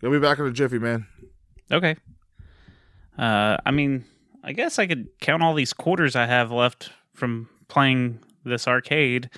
You'll 0.00 0.12
be 0.12 0.18
back 0.18 0.38
in 0.38 0.46
a 0.46 0.52
jiffy, 0.52 0.78
man. 0.78 1.06
Okay. 1.70 1.96
Uh, 3.18 3.56
I 3.64 3.70
mean, 3.70 4.04
I 4.44 4.52
guess 4.52 4.78
I 4.78 4.86
could 4.86 5.08
count 5.20 5.42
all 5.42 5.54
these 5.54 5.72
quarters 5.72 6.14
I 6.14 6.26
have 6.26 6.52
left 6.52 6.90
from 7.14 7.48
playing 7.68 8.20
this 8.44 8.68
arcade. 8.68 9.30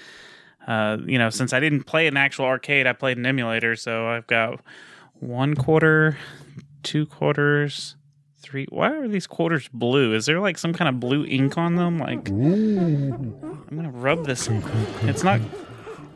Uh, 0.66 0.98
you 1.06 1.16
know, 1.18 1.30
since 1.30 1.52
I 1.52 1.60
didn't 1.60 1.84
play 1.84 2.06
an 2.08 2.16
actual 2.16 2.44
arcade, 2.44 2.86
I 2.86 2.92
played 2.92 3.16
an 3.16 3.24
emulator, 3.24 3.74
so 3.76 4.08
I've 4.08 4.26
got 4.26 4.60
one 5.14 5.54
quarter, 5.54 6.18
two 6.82 7.06
quarters, 7.06 7.96
three. 8.42 8.66
Why 8.68 8.90
are 8.92 9.08
these 9.08 9.26
quarters 9.26 9.68
blue? 9.72 10.14
Is 10.14 10.26
there 10.26 10.40
like 10.40 10.58
some 10.58 10.74
kind 10.74 10.88
of 10.88 11.00
blue 11.00 11.24
ink 11.24 11.56
on 11.56 11.76
them? 11.76 11.98
Like, 11.98 12.28
I'm 12.28 13.64
gonna 13.70 13.90
rub 13.90 14.26
this. 14.26 14.48
It's 15.02 15.22
not. 15.22 15.40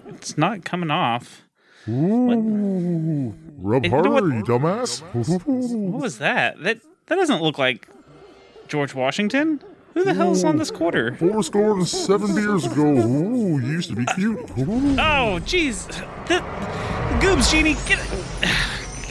It's 0.08 0.36
not 0.36 0.64
coming 0.64 0.90
off. 0.90 1.42
Rub 1.86 3.84
You 3.84 3.90
know 3.90 4.10
what? 4.10 4.24
you 4.24 4.42
dumbass. 4.44 5.02
What 5.12 6.00
was 6.02 6.18
that? 6.18 6.62
That 6.62 6.80
that 7.06 7.16
doesn't 7.16 7.42
look 7.42 7.58
like 7.58 7.88
George 8.68 8.94
Washington. 8.94 9.60
Who 9.94 10.04
the 10.04 10.14
hell's 10.14 10.42
on 10.42 10.56
this 10.56 10.70
quarter? 10.70 11.16
Four 11.16 11.42
score 11.42 11.72
and 11.72 11.86
seven 11.86 12.34
beers 12.34 12.64
ago. 12.64 12.82
Ooh, 12.82 13.58
you 13.58 13.72
used 13.72 13.90
to 13.90 13.96
be 13.96 14.06
cute. 14.14 14.38
Ooh. 14.58 14.92
Oh, 14.92 15.38
jeez. 15.44 15.86
The, 16.28 16.36
Goobz, 17.20 17.50
Genie, 17.50 17.76
get. 17.86 17.98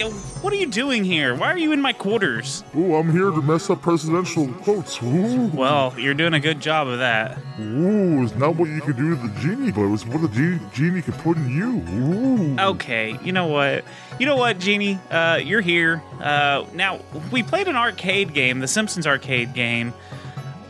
What 0.09 0.51
are 0.53 0.55
you 0.55 0.65
doing 0.67 1.03
here? 1.03 1.35
Why 1.35 1.51
are 1.51 1.57
you 1.57 1.71
in 1.71 1.81
my 1.81 1.93
quarters? 1.93 2.63
Ooh, 2.75 2.95
I'm 2.95 3.11
here 3.11 3.29
to 3.31 3.41
mess 3.41 3.69
up 3.69 3.81
presidential 3.81 4.47
quotes. 4.53 5.01
Ooh, 5.03 5.47
Well, 5.53 5.93
you're 5.99 6.13
doing 6.13 6.33
a 6.33 6.39
good 6.39 6.59
job 6.59 6.87
of 6.87 6.99
that. 6.99 7.37
ooh, 7.59 8.23
it's 8.23 8.35
not 8.35 8.55
what 8.55 8.69
you 8.69 8.81
could 8.81 8.97
do 8.97 9.15
to 9.15 9.21
the 9.27 9.39
genie, 9.39 9.71
but 9.71 9.91
it's 9.93 10.05
what 10.05 10.21
the 10.21 10.27
genie, 10.29 10.59
genie 10.73 11.01
could 11.01 11.15
put 11.19 11.37
in 11.37 11.49
you. 11.49 11.83
Ooh. 11.93 12.59
Okay, 12.59 13.17
you 13.23 13.31
know 13.31 13.47
what? 13.47 13.85
You 14.19 14.25
know 14.25 14.35
what, 14.37 14.59
Genie? 14.59 14.99
Uh, 15.09 15.39
you're 15.43 15.61
here. 15.61 16.01
Uh, 16.19 16.65
now, 16.73 16.99
we 17.31 17.43
played 17.43 17.67
an 17.67 17.75
arcade 17.75 18.33
game, 18.33 18.59
the 18.59 18.67
Simpsons 18.67 19.07
arcade 19.07 19.53
game, 19.53 19.93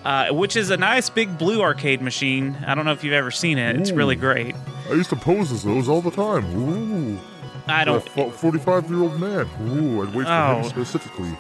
uh, 0.06 0.28
which 0.30 0.56
is 0.56 0.70
a 0.70 0.78
nice 0.78 1.10
big 1.10 1.38
blue 1.38 1.62
arcade 1.62 2.02
machine. 2.02 2.58
I 2.66 2.76
don't 2.76 2.86
know 2.86 2.92
if 2.94 3.04
you've 3.04 3.14
ever 3.14 3.32
seen 3.32 3.58
it. 3.58 3.76
It's 3.78 3.92
really 3.92 4.16
great. 4.16 4.56
I 4.90 4.94
used 4.94 5.10
to 5.12 5.16
pose 5.16 5.52
as 5.52 5.64
those 5.64 5.88
all 5.88 6.02
the 6.02 6.12
time. 6.12 6.46
Ooh. 6.58 7.20
I 7.68 7.84
don't. 7.86 8.08
45 8.10 8.90
year 8.90 9.02
old 9.02 9.20
man. 9.20 9.48
Ooh, 9.70 10.02
I'd 10.04 10.14
wait 10.14 10.26
for 10.26 10.32
Oh. 10.32 10.56
him 10.62 10.64
specifically. 10.70 11.32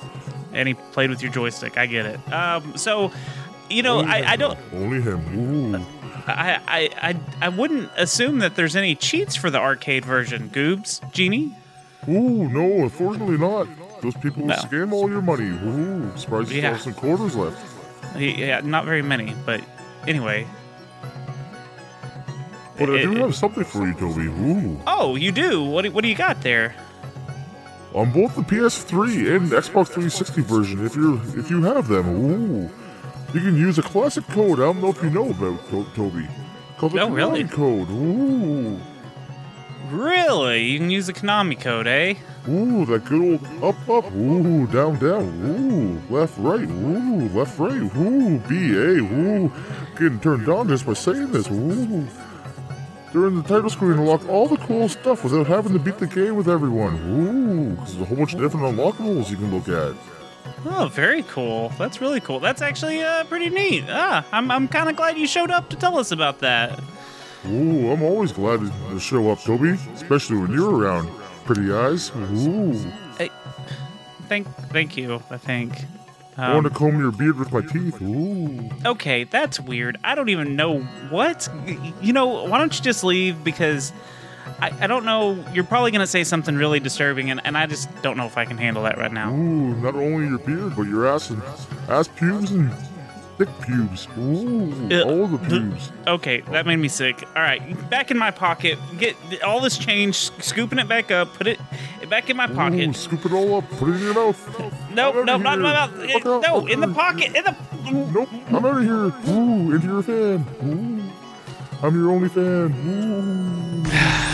and 0.53 0.67
he 0.67 0.73
played 0.73 1.09
with 1.09 1.21
your 1.21 1.31
joystick. 1.31 1.77
I 1.77 1.85
get 1.85 2.05
it. 2.05 2.33
Um, 2.33 2.77
so, 2.77 3.11
you 3.69 3.83
know, 3.83 3.99
I, 4.01 4.31
I 4.31 4.35
don't, 4.35 4.57
Only 4.73 5.01
him. 5.01 5.75
Ooh. 5.75 5.85
I, 6.27 6.59
I, 6.67 6.89
I, 7.09 7.15
I 7.45 7.49
wouldn't 7.49 7.89
assume 7.97 8.39
that 8.39 8.55
there's 8.55 8.75
any 8.75 8.93
cheats 8.95 9.35
for 9.35 9.49
the 9.49 9.59
arcade 9.59 10.05
version. 10.05 10.49
Goobz, 10.49 10.99
Genie. 11.11 11.55
Ooh, 12.07 12.47
no, 12.49 12.83
unfortunately 12.83 13.37
not. 13.37 13.67
Those 14.01 14.15
people 14.17 14.41
will 14.43 14.49
No. 14.49 14.55
scam 14.55 14.91
all 14.91 15.09
your 15.09 15.21
money. 15.21 15.45
Ooh, 15.49 16.11
surprised 16.17 16.51
you 16.51 16.61
Yeah. 16.61 16.61
still 16.61 16.73
have 16.73 16.81
some 16.81 16.93
quarters 16.93 17.35
left. 17.35 17.57
Yeah, 18.19 18.59
not 18.61 18.85
very 18.85 19.01
many, 19.01 19.33
but 19.45 19.61
anyway. 20.07 20.45
But 22.85 22.95
I 22.95 22.99
eh, 22.99 23.01
do 23.03 23.11
it- 23.13 23.17
have 23.19 23.29
eh. 23.29 23.33
something 23.33 23.63
for 23.63 23.87
you, 23.87 23.93
Toby. 23.93 24.27
Ooh. 24.27 24.81
Oh, 24.87 25.15
you 25.15 25.31
do. 25.31 25.63
What, 25.63 25.83
do- 25.83 25.91
what 25.91 26.01
do 26.03 26.07
you 26.09 26.15
got 26.15 26.41
there? 26.41 26.75
On 27.93 28.09
both 28.11 28.35
the 28.35 28.41
PS3 28.41 29.35
and 29.35 29.49
Xbox 29.51 29.87
360 29.87 30.41
version, 30.43 30.85
if 30.85 30.95
you 30.95 31.19
if 31.35 31.49
you 31.51 31.61
have 31.63 31.87
them, 31.89 32.07
ooh, 32.07 32.69
you 33.33 33.39
can 33.41 33.55
use 33.57 33.77
a 33.77 33.81
classic 33.81 34.25
code. 34.27 34.59
I 34.59 34.63
don't 34.63 34.81
know 34.81 34.89
if 34.89 35.03
you 35.03 35.09
know 35.09 35.29
about 35.29 35.69
to- 35.71 35.85
Toby. 35.95 36.25
Called 36.77 36.93
the 36.93 37.01
Oh, 37.01 37.09
really? 37.09 37.43
Konami 37.43 37.51
code. 37.51 37.89
Ooh, 37.91 38.79
Really? 39.91 40.63
You 40.63 40.79
can 40.79 40.89
use 40.89 41.07
the 41.07 41.13
Konami 41.13 41.59
code, 41.59 41.85
eh? 41.85 42.13
ooh, 42.47 42.85
that 42.85 43.03
good 43.05 43.21
old 43.21 43.45
up 43.61 43.89
up. 43.89 44.11
Ooh, 44.15 44.65
down 44.67 44.97
down. 44.99 45.27
Ooh, 45.43 46.13
left 46.13 46.35
right. 46.37 46.61
Ooh, 46.61 47.27
left 47.37 47.59
right. 47.59 47.73
Ooh, 47.97 48.39
B 48.47 48.73
A. 48.73 49.03
Ooh, 49.03 49.51
getting 49.97 50.19
turned 50.21 50.47
on 50.47 50.69
just 50.69 50.85
by 50.85 50.93
saying 50.93 51.31
this. 51.33 51.49
Ooh. 51.51 52.07
During 53.11 53.35
the 53.35 53.43
title 53.43 53.69
screen, 53.69 53.93
unlock 53.93 54.27
all 54.29 54.47
the 54.47 54.57
cool 54.57 54.87
stuff 54.87 55.23
without 55.23 55.45
having 55.47 55.73
to 55.73 55.79
beat 55.79 55.97
the 55.97 56.07
game 56.07 56.35
with 56.35 56.47
everyone. 56.47 56.95
Ooh, 57.09 57.75
there's 57.75 57.99
a 57.99 58.05
whole 58.05 58.17
bunch 58.17 58.33
of 58.33 58.39
different 58.39 58.65
unlockables 58.65 59.29
you 59.29 59.35
can 59.35 59.53
look 59.53 59.67
at. 59.67 59.95
Oh, 60.65 60.87
very 60.87 61.23
cool. 61.23 61.69
That's 61.77 61.99
really 61.99 62.21
cool. 62.21 62.39
That's 62.39 62.61
actually 62.61 63.01
uh, 63.01 63.25
pretty 63.25 63.49
neat. 63.49 63.83
Ah, 63.89 64.25
I'm, 64.31 64.49
I'm 64.49 64.67
kind 64.67 64.89
of 64.89 64.95
glad 64.95 65.17
you 65.17 65.27
showed 65.27 65.51
up 65.51 65.69
to 65.71 65.75
tell 65.75 65.97
us 65.97 66.11
about 66.11 66.39
that. 66.39 66.79
Ooh, 67.47 67.91
I'm 67.91 68.03
always 68.03 68.31
glad 68.31 68.59
to 68.59 68.99
show 68.99 69.29
up, 69.31 69.39
Toby, 69.41 69.71
especially 69.93 70.37
when 70.37 70.51
you're 70.51 70.73
around. 70.73 71.09
Pretty 71.43 71.71
eyes. 71.73 72.11
Ooh. 72.15 72.73
Thank, 74.29 74.47
thank 74.69 74.95
you. 74.95 75.21
I 75.29 75.37
think. 75.37 75.73
I 76.37 76.53
want 76.53 76.65
Um, 76.65 76.71
to 76.71 76.77
comb 76.77 76.99
your 76.99 77.11
beard 77.11 77.37
with 77.37 77.51
my 77.51 77.61
teeth. 77.61 78.01
Ooh. 78.01 78.69
okay, 78.85 79.25
that's 79.25 79.59
weird. 79.59 79.97
I 80.03 80.15
don't 80.15 80.29
even 80.29 80.55
know 80.55 80.79
what. 81.09 81.47
You 82.01 82.13
know, 82.13 82.45
why 82.45 82.57
don't 82.57 82.75
you 82.75 82.81
just 82.83 83.03
leave? 83.03 83.43
Because 83.43 83.91
I, 84.61 84.71
I 84.81 84.87
don't 84.87 85.05
know. 85.05 85.43
You're 85.53 85.63
probably 85.65 85.91
going 85.91 85.99
to 86.01 86.07
say 86.07 86.23
something 86.23 86.55
really 86.55 86.79
disturbing, 86.79 87.29
and, 87.31 87.41
and 87.43 87.57
I 87.57 87.65
just 87.65 87.89
don't 88.01 88.15
know 88.17 88.25
if 88.25 88.37
I 88.37 88.45
can 88.45 88.57
handle 88.57 88.83
that 88.83 88.97
right 88.97 89.11
now. 89.11 89.31
Ooh, 89.31 89.75
not 89.81 89.95
only 89.95 90.27
your 90.27 90.39
beard, 90.39 90.75
but 90.75 90.83
your 90.83 91.05
ass 91.07 91.29
and 91.29 91.41
ass 91.89 92.07
pubes 92.07 92.51
and 92.51 92.71
thick 93.37 93.49
pubes. 93.61 94.07
Ooh, 94.17 94.71
Uh, 94.91 95.01
all 95.03 95.27
the 95.27 95.37
the- 95.37 95.47
pubes. 95.49 95.91
Okay, 96.07 96.41
that 96.51 96.65
made 96.65 96.77
me 96.77 96.87
sick. 96.87 97.23
All 97.35 97.41
right, 97.41 97.89
back 97.89 98.09
in 98.09 98.17
my 98.17 98.31
pocket. 98.31 98.77
Get 98.97 99.15
all 99.43 99.59
this 99.59 99.77
change, 99.77 100.15
scooping 100.41 100.79
it 100.79 100.87
back 100.87 101.11
up, 101.11 101.33
put 101.33 101.47
it 101.47 101.59
back 102.11 102.29
in 102.29 102.37
my 102.37 102.45
Ooh, 102.45 102.53
pocket. 102.53 102.95
scoop 102.95 103.25
it 103.25 103.31
all 103.31 103.55
up, 103.55 103.69
put 103.71 103.89
it 103.89 103.93
in 103.95 104.01
your 104.01 104.13
mouth. 104.13 104.59
No, 104.93 105.11
I'm 105.21 105.25
no, 105.25 105.37
not 105.37 105.57
in 105.57 105.63
my 105.63 105.73
mouth. 105.73 106.11
Fuck 106.11 106.25
No, 106.25 106.67
in 106.67 106.81
the 106.81 106.93
pocket. 106.93 107.33
In 107.35 107.43
the. 107.45 107.55
Nope, 108.13 108.29
I'm 108.49 108.65
out 108.65 108.77
of 108.77 108.83
here. 108.83 109.33
Ooh, 109.33 109.71
into 109.73 109.87
your 109.87 110.03
fan. 110.03 110.45
Ooh, 110.63 111.01
I'm 111.81 111.95
your 111.95 112.11
only 112.11 112.29
fan. 112.29 112.73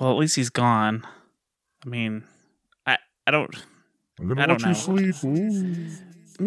Well, 0.00 0.10
at 0.10 0.16
least 0.16 0.34
he's 0.34 0.50
gone. 0.50 1.06
I 1.86 1.88
mean, 1.88 2.24
I 2.84 2.98
I 3.24 3.30
don't. 3.30 3.54
Ooh. 3.54 3.60
I'm 4.18 4.28
gonna 4.28 4.42
I 4.42 4.46
don't 4.46 4.60
watch 4.60 4.88
you 4.88 5.12
sleep. 5.12 5.14
Ooh. 5.22 5.86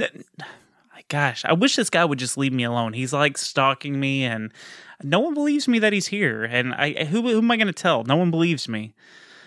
n- 0.01 0.23
Gosh, 1.07 1.45
I 1.45 1.53
wish 1.53 1.75
this 1.77 1.89
guy 1.89 2.03
would 2.03 2.19
just 2.19 2.37
leave 2.37 2.51
me 2.51 2.63
alone. 2.63 2.91
He's 2.93 3.13
like 3.13 3.37
stalking 3.37 3.97
me, 3.99 4.23
and 4.25 4.51
no 5.03 5.19
one 5.19 5.33
believes 5.33 5.67
me 5.67 5.79
that 5.79 5.93
he's 5.93 6.07
here, 6.07 6.43
and 6.43 6.73
I 6.73 7.05
who, 7.05 7.21
who 7.21 7.37
am 7.37 7.51
I 7.51 7.57
going 7.57 7.67
to 7.67 7.73
tell? 7.73 8.03
No 8.03 8.15
one 8.15 8.31
believes 8.31 8.67
me. 8.67 8.93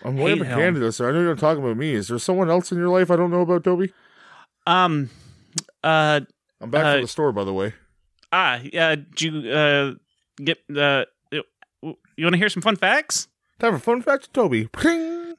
I'm 0.04 0.16
way 0.16 0.32
up 0.32 0.38
in 0.38 0.44
Canada, 0.44 0.92
so 0.92 1.08
I 1.08 1.12
know 1.12 1.20
you're 1.20 1.30
not 1.30 1.38
talking 1.38 1.62
about 1.62 1.76
me. 1.76 1.92
Is 1.92 2.08
there 2.08 2.18
someone 2.18 2.50
else 2.50 2.70
in 2.70 2.78
your 2.78 2.88
life 2.88 3.10
I 3.10 3.16
don't 3.16 3.30
know 3.30 3.40
about, 3.40 3.64
Toby? 3.64 3.92
Um, 4.66 5.10
uh, 5.82 6.20
I'm 6.60 6.70
back 6.70 6.84
uh, 6.84 6.92
from 6.94 7.02
the 7.02 7.08
store, 7.08 7.32
by 7.32 7.44
the 7.44 7.52
way. 7.52 7.74
Ah, 8.32 8.60
yeah. 8.72 8.90
Uh, 8.90 8.96
you 9.18 9.50
uh 9.50 9.94
get 10.36 10.58
uh 10.76 11.04
you 11.80 12.24
want 12.24 12.34
to 12.34 12.38
hear 12.38 12.48
some 12.48 12.62
fun 12.62 12.76
facts? 12.76 13.28
Time 13.58 13.72
for 13.72 13.78
fun 13.78 14.02
facts, 14.02 14.28
Toby. 14.32 14.68
Ping! 14.72 15.34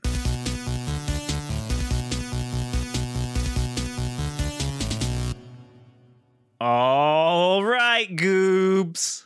All 6.62 7.64
right, 7.64 8.14
Goobz. 8.16 9.26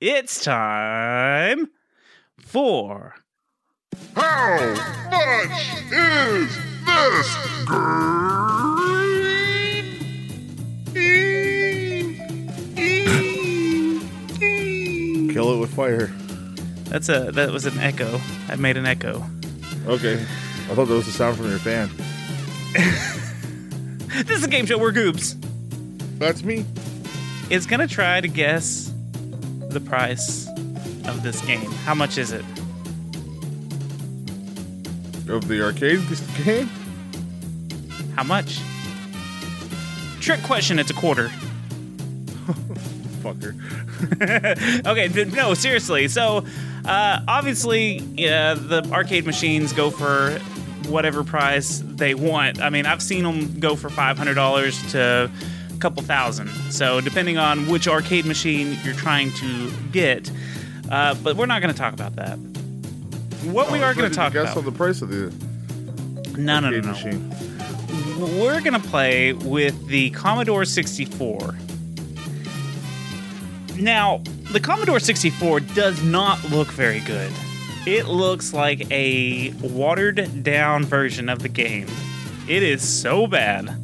It's 0.00 0.42
time 0.42 1.68
for 2.38 3.16
How 4.14 4.74
much 5.10 5.92
is 5.92 6.56
this 6.86 8.40
Kill 15.32 15.54
it 15.54 15.58
with 15.60 15.72
fire. 15.72 16.08
that's 16.88 17.08
a 17.08 17.30
that 17.32 17.50
was 17.52 17.64
an 17.64 17.78
echo. 17.78 18.20
I 18.48 18.56
made 18.56 18.76
an 18.76 18.84
echo. 18.86 19.24
Okay. 19.86 20.14
I 20.14 20.74
thought 20.74 20.86
that 20.88 20.94
was 20.94 21.06
the 21.06 21.12
sound 21.12 21.36
from 21.36 21.48
your 21.48 21.58
fan. 21.58 21.88
This 24.26 24.38
is 24.38 24.44
a 24.44 24.48
game 24.48 24.66
show 24.66 24.76
where 24.76 24.92
Goobz 24.92 25.36
That's 26.18 26.42
me. 26.42 26.66
It's 27.48 27.64
gonna 27.64 27.86
try 27.86 28.20
to 28.20 28.26
guess 28.28 28.92
the 29.70 29.80
price 29.80 30.48
of 31.06 31.22
this 31.22 31.40
game. 31.42 31.70
How 31.84 31.94
much 31.94 32.18
is 32.18 32.32
it? 32.32 32.44
Of 35.28 35.46
the 35.46 35.62
arcade 35.62 36.00
game? 36.44 36.66
How 38.16 38.24
much? 38.24 38.60
Trick 40.20 40.42
question. 40.42 40.78
It's 40.78 40.90
a 40.90 40.94
quarter. 40.94 41.28
Fucker. 43.22 43.54
okay, 44.86 45.08
d- 45.08 45.24
no, 45.26 45.54
seriously. 45.54 46.08
So, 46.08 46.44
uh, 46.84 47.20
obviously, 47.28 47.98
yeah, 48.16 48.54
the 48.54 48.84
arcade 48.92 49.24
machines 49.26 49.72
go 49.72 49.90
for 49.90 50.38
whatever 50.88 51.22
price 51.22 51.82
they 51.84 52.14
want. 52.14 52.60
I 52.60 52.70
mean, 52.70 52.86
I've 52.86 53.02
seen 53.02 53.22
them 53.24 53.60
go 53.60 53.76
for 53.76 53.88
five 53.88 54.18
hundred 54.18 54.34
dollars 54.34 54.80
to 54.92 55.30
a 55.30 55.30
couple 55.80 56.02
thousand. 56.02 56.48
So, 56.70 57.00
depending 57.00 57.38
on 57.38 57.66
which 57.68 57.88
arcade 57.88 58.24
machine 58.26 58.76
you're 58.84 58.94
trying 58.94 59.32
to 59.32 59.70
get. 59.92 60.30
Uh, 60.90 61.14
but 61.22 61.36
we're 61.36 61.46
not 61.46 61.62
going 61.62 61.72
to 61.72 61.78
talk 61.78 61.92
about 61.94 62.16
that. 62.16 62.36
What 63.44 63.70
we 63.70 63.78
Oh, 63.80 63.84
are 63.84 63.94
going 63.94 64.10
to 64.10 64.14
talk 64.14 64.32
guess 64.32 64.52
about? 64.52 64.58
on 64.58 64.64
the 64.64 64.72
price 64.72 65.02
of 65.02 65.08
the 65.08 65.32
no, 66.38 66.60
no, 66.60 66.68
no, 66.70 66.76
arcade 66.76 66.84
no. 66.84 66.92
machine. 66.92 67.30
We're 68.38 68.60
going 68.60 68.80
to 68.80 68.88
play 68.88 69.32
with 69.32 69.86
the 69.88 70.10
Commodore 70.10 70.64
64. 70.66 71.54
Now, 73.78 74.20
the 74.52 74.60
Commodore 74.60 75.00
64 75.00 75.60
does 75.60 76.02
not 76.02 76.42
look 76.50 76.68
very 76.68 77.00
good. 77.00 77.32
It 77.86 78.06
looks 78.08 78.52
like 78.52 78.90
a 78.90 79.52
watered 79.62 80.42
down 80.42 80.84
version 80.84 81.28
of 81.30 81.38
the 81.40 81.48
game. 81.48 81.86
It 82.46 82.62
is 82.62 82.82
so 82.86 83.26
bad. 83.26 83.74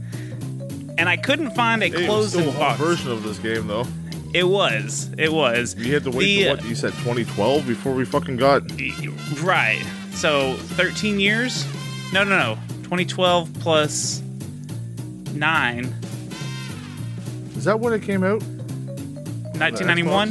And 0.99 1.09
I 1.09 1.17
couldn't 1.17 1.51
find 1.53 1.83
a 1.83 1.87
it 1.87 2.07
closed 2.07 2.31
still 2.31 2.49
a 2.49 2.53
box. 2.53 2.79
version 2.81 3.11
of 3.13 3.23
this 3.23 3.39
game 3.39 3.67
though. 3.67 3.87
It 4.35 4.45
was. 4.49 5.11
It 5.19 5.33
was. 5.33 5.75
You 5.77 5.95
had 5.95 6.05
to 6.05 6.11
wait 6.11 6.25
The- 6.25 6.43
till 6.45 6.57
what 6.57 6.65
you 6.65 6.75
said 6.75 6.93
2012 6.95 7.67
before 7.67 7.95
we 7.95 8.05
fucking 8.05 8.37
got. 8.37 8.63
Right. 9.43 9.83
So 10.13 10.55
13 10.55 11.21
years? 11.21 11.65
No, 12.13 12.25
no, 12.25 12.39
no. 12.39 12.59
2012 12.85 13.53
plus 13.61 14.23
9. 15.33 15.95
Is 17.57 17.65
that 17.65 17.81
when 17.81 17.93
it 17.93 18.03
came 18.03 18.23
out? 18.25 18.43
1991? 19.59 20.31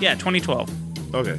Yeah, 0.00 0.14
2012. 0.14 1.14
Okay. 1.14 1.38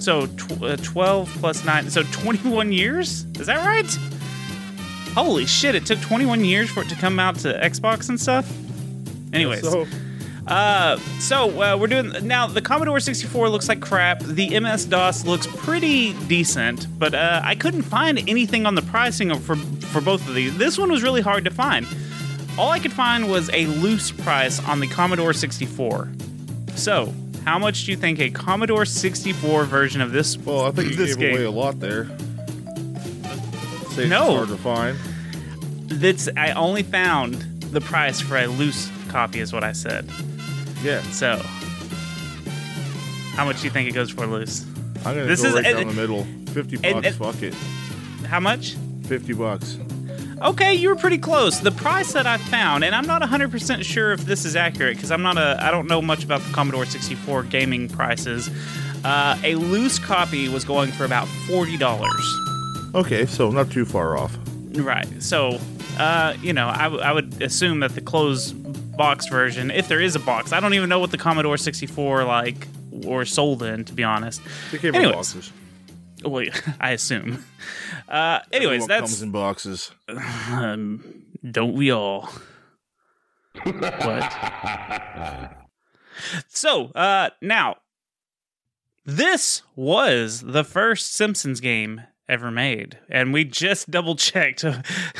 So 0.00 0.26
tw- 0.26 0.62
uh, 0.62 0.76
12 0.76 1.28
plus 1.40 1.64
9. 1.64 1.90
So 1.90 2.02
21 2.04 2.72
years? 2.72 3.24
Is 3.38 3.46
that 3.46 3.64
right? 3.64 3.86
Holy 5.14 5.46
shit, 5.46 5.74
it 5.74 5.86
took 5.86 6.00
21 6.00 6.44
years 6.44 6.70
for 6.70 6.82
it 6.82 6.88
to 6.88 6.96
come 6.96 7.20
out 7.20 7.36
to 7.36 7.48
Xbox 7.62 8.08
and 8.08 8.20
stuff? 8.20 8.50
Anyways. 9.32 9.62
So 9.62 9.86
Uh, 10.46 10.98
so 11.20 11.48
uh, 11.62 11.76
we're 11.76 11.86
doing 11.86 12.12
now. 12.26 12.46
The 12.46 12.60
Commodore 12.60 13.00
64 13.00 13.48
looks 13.48 13.68
like 13.68 13.80
crap. 13.80 14.20
The 14.20 14.58
MS 14.60 14.84
DOS 14.86 15.24
looks 15.24 15.46
pretty 15.46 16.12
decent, 16.26 16.86
but 16.98 17.14
uh, 17.14 17.40
I 17.42 17.54
couldn't 17.54 17.82
find 17.82 18.18
anything 18.28 18.66
on 18.66 18.74
the 18.74 18.82
pricing 18.82 19.34
for 19.38 19.56
for 19.56 20.00
both 20.02 20.26
of 20.28 20.34
these. 20.34 20.56
This 20.58 20.76
one 20.76 20.90
was 20.90 21.02
really 21.02 21.22
hard 21.22 21.44
to 21.44 21.50
find. 21.50 21.86
All 22.58 22.70
I 22.70 22.78
could 22.78 22.92
find 22.92 23.30
was 23.30 23.48
a 23.54 23.66
loose 23.66 24.10
price 24.12 24.60
on 24.68 24.80
the 24.80 24.86
Commodore 24.86 25.32
64. 25.32 26.10
So, 26.76 27.12
how 27.44 27.58
much 27.58 27.84
do 27.86 27.92
you 27.92 27.96
think 27.96 28.20
a 28.20 28.30
Commodore 28.30 28.84
64 28.84 29.64
version 29.64 30.00
of 30.02 30.12
this? 30.12 30.36
well, 30.36 30.66
I 30.66 30.72
think 30.72 30.90
you 30.90 30.96
this 30.96 31.16
gave 31.16 31.34
away 31.34 31.44
a 31.44 31.50
lot 31.50 31.80
there. 31.80 32.08
Say 33.94 34.08
No. 34.08 34.22
it's 34.24 34.34
hard 34.36 34.48
to 34.48 34.56
find. 34.56 34.98
That's 36.00 36.28
I 36.36 36.50
only 36.52 36.82
found 36.82 37.34
the 37.72 37.80
price 37.80 38.20
for 38.20 38.36
a 38.36 38.46
loose 38.46 38.90
copy, 39.08 39.40
is 39.40 39.52
what 39.52 39.64
I 39.64 39.72
said. 39.72 40.08
Yeah, 40.82 41.00
So, 41.12 41.40
how 43.36 43.44
much 43.44 43.58
do 43.60 43.64
you 43.64 43.70
think 43.70 43.88
it 43.88 43.92
goes 43.92 44.10
for 44.10 44.26
loose? 44.26 44.64
I'm 45.04 45.14
gonna 45.14 45.24
This 45.24 45.42
go 45.42 45.48
is- 45.48 45.54
right 45.54 45.66
and- 45.66 45.76
down 45.78 45.88
the 45.88 45.94
middle. 46.00 46.26
Fifty 46.52 46.76
bucks. 46.76 47.06
and- 47.06 47.16
fuck 47.16 47.42
it. 47.42 47.54
How 48.28 48.40
much? 48.40 48.74
Fifty 49.08 49.32
bucks. 49.32 49.76
Okay, 50.42 50.74
you 50.74 50.88
were 50.88 50.96
pretty 50.96 51.18
close. 51.18 51.60
The 51.60 51.70
price 51.70 52.12
that 52.12 52.26
I 52.26 52.36
found, 52.36 52.84
and 52.84 52.94
I'm 52.94 53.06
not 53.06 53.22
100% 53.22 53.84
sure 53.84 54.12
if 54.12 54.26
this 54.26 54.44
is 54.44 54.56
accurate 54.56 54.96
because 54.96 55.10
I'm 55.10 55.22
not 55.22 55.38
a 55.38 55.56
I 55.60 55.70
don't 55.70 55.88
know 55.88 56.02
much 56.02 56.22
about 56.24 56.42
the 56.42 56.52
Commodore 56.52 56.84
64 56.84 57.44
gaming 57.44 57.88
prices. 57.88 58.50
Uh, 59.04 59.36
a 59.44 59.54
loose 59.54 59.98
copy 59.98 60.48
was 60.48 60.64
going 60.64 60.90
for 60.92 61.04
about 61.04 61.28
forty 61.48 61.76
dollars. 61.76 62.24
Okay, 62.94 63.26
so 63.26 63.50
not 63.50 63.70
too 63.70 63.84
far 63.84 64.16
off. 64.16 64.36
Right. 64.72 65.06
So, 65.22 65.58
uh, 65.98 66.34
you 66.40 66.52
know, 66.52 66.68
I, 66.68 66.84
w- 66.84 67.02
I 67.02 67.12
would 67.12 67.42
assume 67.42 67.80
that 67.80 67.94
the 67.94 68.00
closed 68.00 68.96
box 68.96 69.26
version, 69.28 69.70
if 69.70 69.88
there 69.88 70.00
is 70.00 70.14
a 70.14 70.20
box, 70.20 70.52
I 70.52 70.60
don't 70.60 70.74
even 70.74 70.88
know 70.88 70.98
what 71.00 71.10
the 71.10 71.18
Commodore 71.18 71.56
64 71.56 72.24
like 72.24 72.68
or 73.06 73.24
sold 73.24 73.62
in, 73.62 73.84
to 73.86 73.92
be 73.92 74.04
honest. 74.04 74.40
They 74.70 74.78
came 74.78 74.90
in 74.94 75.02
Anyways. 75.02 75.14
boxes. 75.16 75.52
Well, 76.24 76.44
I 76.80 76.90
assume. 76.92 77.44
Uh, 78.08 78.40
anyways, 78.52 78.82
What 78.82 78.88
that's 78.88 79.00
comes 79.00 79.22
in 79.22 79.30
boxes. 79.32 79.90
Um, 80.08 81.24
don't 81.50 81.74
we 81.74 81.90
all? 81.90 82.28
what? 83.64 84.32
so, 86.48 86.86
uh, 86.94 87.30
now, 87.42 87.76
this 89.04 89.62
was 89.76 90.40
the 90.42 90.64
first 90.64 91.12
Simpsons 91.12 91.60
game 91.60 92.02
ever 92.28 92.50
made, 92.50 92.98
and 93.08 93.32
we 93.32 93.44
just 93.44 93.90
double 93.90 94.16
checked 94.16 94.64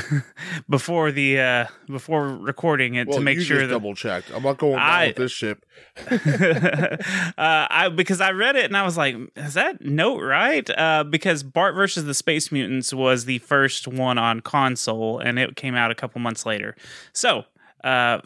before 0.68 1.12
the 1.12 1.40
uh, 1.40 1.66
before 1.86 2.28
recording 2.28 2.94
it 2.94 3.08
Well, 3.08 3.18
to 3.18 3.24
make 3.24 3.40
sure 3.40 3.66
that 3.66 3.72
double 3.72 3.94
checked. 3.94 4.30
I'm 4.34 4.42
not 4.42 4.58
going 4.58 4.78
I- 4.78 5.08
with 5.08 5.16
this 5.16 5.32
ship. 5.32 5.64
uh, 6.10 6.96
I 7.36 7.90
because 7.94 8.20
I 8.20 8.30
read 8.30 8.56
it 8.56 8.64
and 8.64 8.76
I 8.76 8.82
was 8.84 8.96
like, 8.96 9.16
is 9.36 9.54
that 9.54 9.84
note 9.84 10.22
right? 10.22 10.68
Uh, 10.70 11.04
because 11.04 11.42
Bart 11.42 11.74
versus 11.74 12.04
the 12.04 12.14
Space 12.14 12.50
Mutants 12.50 12.92
was 12.92 13.24
the 13.24 13.38
first 13.38 13.86
one 13.88 14.18
on 14.18 14.40
console, 14.40 15.18
and 15.18 15.38
it 15.38 15.56
came 15.56 15.74
out 15.74 15.90
a 15.90 15.94
couple 15.94 16.20
months 16.20 16.46
later. 16.46 16.74
So, 17.12 17.44
uh, 17.82 18.20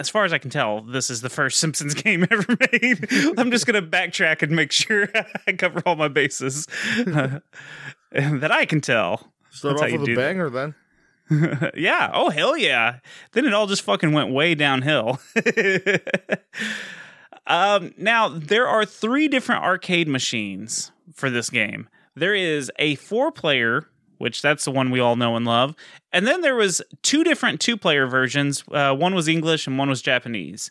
as 0.00 0.08
far 0.10 0.24
as 0.24 0.32
I 0.32 0.38
can 0.38 0.50
tell, 0.50 0.80
this 0.80 1.10
is 1.10 1.20
the 1.20 1.30
first 1.30 1.58
Simpsons 1.60 1.94
game 1.94 2.26
ever 2.30 2.56
made. 2.72 3.08
I'm 3.38 3.50
just 3.50 3.66
gonna 3.66 3.82
backtrack 3.82 4.42
and 4.42 4.52
make 4.52 4.72
sure 4.72 5.08
I 5.46 5.52
cover 5.52 5.82
all 5.86 5.96
my 5.96 6.08
bases 6.08 6.66
uh, 7.06 7.40
that 8.12 8.50
I 8.52 8.64
can 8.66 8.80
tell. 8.80 9.32
Start 9.50 9.78
That's 9.78 9.92
off 9.92 10.00
with 10.00 10.02
a 10.02 10.06
do 10.06 10.14
that. 10.16 10.20
banger 10.20 10.50
then. 10.50 10.74
yeah. 11.76 12.10
Oh 12.12 12.28
hell 12.30 12.56
yeah. 12.56 12.98
Then 13.32 13.46
it 13.46 13.54
all 13.54 13.66
just 13.66 13.82
fucking 13.82 14.12
went 14.12 14.32
way 14.32 14.54
downhill. 14.54 15.20
um, 17.46 17.92
now 17.96 18.28
there 18.28 18.66
are 18.66 18.84
three 18.84 19.28
different 19.28 19.62
arcade 19.62 20.08
machines 20.08 20.92
for 21.14 21.30
this 21.30 21.50
game. 21.50 21.88
There 22.16 22.34
is 22.34 22.70
a 22.78 22.94
four-player, 22.96 23.88
which 24.18 24.42
that's 24.42 24.64
the 24.64 24.70
one 24.70 24.90
we 24.90 25.00
all 25.00 25.16
know 25.16 25.36
and 25.36 25.44
love, 25.46 25.74
and 26.12 26.26
then 26.26 26.40
there 26.40 26.54
was 26.56 26.82
two 27.02 27.24
different 27.24 27.60
two-player 27.60 28.06
versions. 28.06 28.64
Uh, 28.70 28.94
one 28.94 29.14
was 29.14 29.28
English 29.28 29.66
and 29.66 29.78
one 29.78 29.88
was 29.88 30.02
Japanese. 30.02 30.70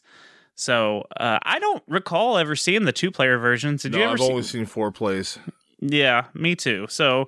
So 0.56 1.08
uh, 1.20 1.40
I 1.44 1.58
don't 1.60 1.82
recall 1.88 2.38
ever 2.38 2.56
seeing 2.56 2.86
the 2.86 2.92
two-player 2.92 3.38
versions. 3.40 3.82
Did 3.82 3.94
No, 3.94 3.98
you 3.98 4.04
ever 4.04 4.14
I've 4.14 4.20
see? 4.20 4.30
only 4.30 4.44
seen 4.44 4.66
four 4.66 4.92
plays. 4.92 5.40
Yeah, 5.80 6.26
me 6.34 6.56
too. 6.56 6.86
So 6.90 7.28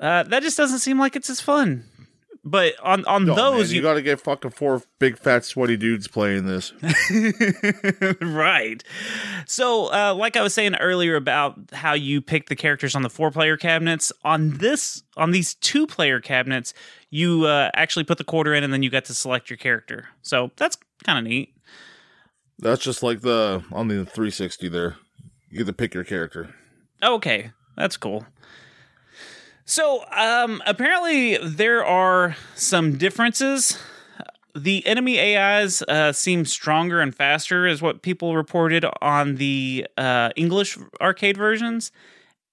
uh, 0.00 0.22
that 0.24 0.42
just 0.42 0.56
doesn't 0.56 0.78
seem 0.80 0.98
like 0.98 1.14
it's 1.14 1.28
as 1.30 1.40
fun. 1.40 1.84
But 2.44 2.74
on 2.82 3.04
on 3.04 3.24
No, 3.24 3.34
those, 3.36 3.68
man, 3.68 3.76
you, 3.76 3.82
got 3.82 3.94
to 3.94 4.02
get 4.02 4.20
fucking 4.20 4.50
four 4.50 4.82
big 4.98 5.16
fat 5.16 5.44
sweaty 5.44 5.76
dudes 5.76 6.08
playing 6.08 6.46
this. 6.46 6.72
right. 8.20 8.82
So, 9.46 9.92
uh, 9.92 10.14
like 10.14 10.36
I 10.36 10.42
was 10.42 10.52
saying 10.52 10.74
earlier 10.76 11.14
about 11.14 11.56
how 11.72 11.92
you 11.94 12.20
pick 12.20 12.48
the 12.48 12.56
characters 12.56 12.96
on 12.96 13.02
the 13.02 13.10
four-player 13.10 13.56
cabinets, 13.56 14.12
on 14.24 14.58
this 14.58 15.04
on 15.16 15.30
these 15.30 15.54
two-player 15.54 16.20
cabinets, 16.20 16.74
you 17.10 17.44
uh, 17.44 17.70
actually 17.74 18.04
put 18.04 18.18
the 18.18 18.24
quarter 18.24 18.52
in, 18.54 18.64
and 18.64 18.72
then 18.72 18.82
you 18.82 18.90
get 18.90 19.04
to 19.04 19.14
select 19.14 19.48
your 19.48 19.56
character. 19.56 20.08
So 20.22 20.50
that's 20.56 20.76
kind 21.04 21.18
of 21.18 21.30
neat. 21.30 21.54
That's 22.58 22.82
just 22.82 23.04
like 23.04 23.20
the 23.20 23.62
on 23.70 23.86
the 23.86 24.04
360 24.04 24.68
there. 24.68 24.96
You 25.48 25.58
get 25.58 25.66
to 25.66 25.72
pick 25.72 25.94
your 25.94 26.04
character. 26.04 26.52
Okay, 27.04 27.52
that's 27.76 27.96
cool. 27.96 28.26
So, 29.72 30.04
um, 30.10 30.62
apparently 30.66 31.38
there 31.38 31.82
are 31.82 32.36
some 32.54 32.98
differences 32.98 33.78
the 34.54 34.86
enemy 34.86 35.18
AIs 35.18 35.80
uh, 35.80 36.12
seem 36.12 36.44
stronger 36.44 37.00
and 37.00 37.14
faster, 37.14 37.66
is 37.66 37.80
what 37.80 38.02
people 38.02 38.36
reported 38.36 38.84
on 39.00 39.36
the 39.36 39.86
uh, 39.96 40.28
English 40.36 40.76
arcade 41.00 41.38
versions, 41.38 41.90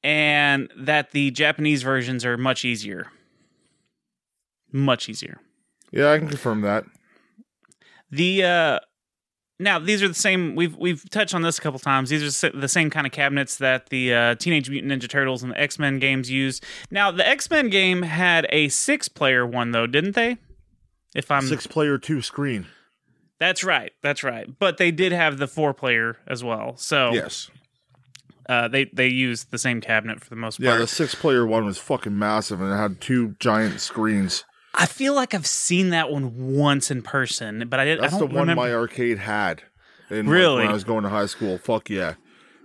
and 0.01 0.72
that 0.78 1.11
the 1.11 1.32
Japanese 1.32 1.84
versions 1.84 2.24
are 2.24 2.38
much 2.38 2.63
easier. 2.63 3.07
Much 4.72 5.09
easier. 5.09 5.41
Yeah, 5.91 6.11
I 6.11 6.20
can 6.20 6.30
confirm 6.30 6.61
that. 6.61 6.86
The 8.09 8.45
uh, 8.45 8.80
now 9.60 9.78
these 9.78 10.01
are 10.01 10.07
the 10.07 10.14
same. 10.14 10.55
We've 10.55 10.76
we've 10.78 11.07
touched 11.10 11.36
on 11.36 11.41
this 11.41 11.57
a 11.57 11.62
couple 11.62 11.80
times. 11.80 12.10
These 12.10 12.43
are 12.43 12.49
the 12.51 12.68
same 12.70 12.89
kind 12.89 13.05
of 13.05 13.12
cabinets 13.14 13.57
that 13.57 13.89
the 13.89 14.14
uh, 14.14 14.36
Teenage 14.36 14.70
Mutant 14.70 14.91
Ninja 14.91 15.10
Turtles 15.10 15.43
and 15.43 15.51
the 15.51 15.60
X 15.60 15.78
Men 15.78 15.99
games 15.99 16.32
use. 16.32 16.62
Now 16.89 17.12
the 17.12 17.28
X 17.28 17.49
Men 17.49 17.70
game 17.70 18.01
had 18.03 18.47
a 18.49 18.70
six 18.70 19.07
player 19.10 19.45
one 19.45 19.72
though, 19.72 19.88
didn't 19.88 20.16
they? 20.16 20.38
If 21.16 21.30
I'm 21.32 21.41
Six 21.45 21.68
player 21.68 21.97
two 21.97 22.22
screen. 22.22 22.68
That's 23.39 23.64
right. 23.64 23.91
That's 24.01 24.24
right. 24.24 24.47
But 24.60 24.78
they 24.78 24.91
did 24.91 25.12
have 25.12 25.38
the 25.38 25.47
four 25.47 25.74
player 25.74 26.18
as 26.28 26.43
well. 26.43 26.76
So 26.78 27.12
Yes. 27.14 27.49
uh, 28.47 28.68
they 28.68 28.86
they 28.86 29.07
used 29.07 29.49
the 29.51 29.57
same 29.57 29.82
cabinet 29.82 30.22
for 30.22 30.30
the 30.30 30.36
most 30.36 30.57
part. 30.60 30.66
Yeah, 30.66 30.78
the 30.78 30.88
six 30.88 31.16
player 31.16 31.45
one 31.45 31.66
was 31.66 31.78
fucking 31.78 32.18
massive 32.18 32.62
and 32.62 32.72
it 32.72 32.76
had 32.78 33.01
two 33.01 33.36
giant 33.39 33.80
screens. 33.82 34.43
I 34.74 34.86
feel 34.86 35.13
like 35.15 35.34
I've 35.34 35.47
seen 35.47 35.89
that 35.89 36.11
one 36.11 36.55
once 36.55 36.91
in 36.91 37.01
person, 37.01 37.67
but 37.70 37.80
I 37.80 37.86
didn't. 37.86 38.01
That's 38.01 38.13
I 38.13 38.20
the 38.20 38.26
one 38.26 38.36
remember. 38.36 38.61
my 38.63 38.74
arcade 38.74 39.17
had. 39.20 39.63
Like, 40.09 40.26
Really? 40.26 40.57
when 40.63 40.67
I 40.67 40.74
was 40.74 40.84
going 40.84 41.03
to 41.03 41.09
high 41.09 41.26
school. 41.28 41.57
Fuck 41.57 41.89
yeah. 41.89 42.15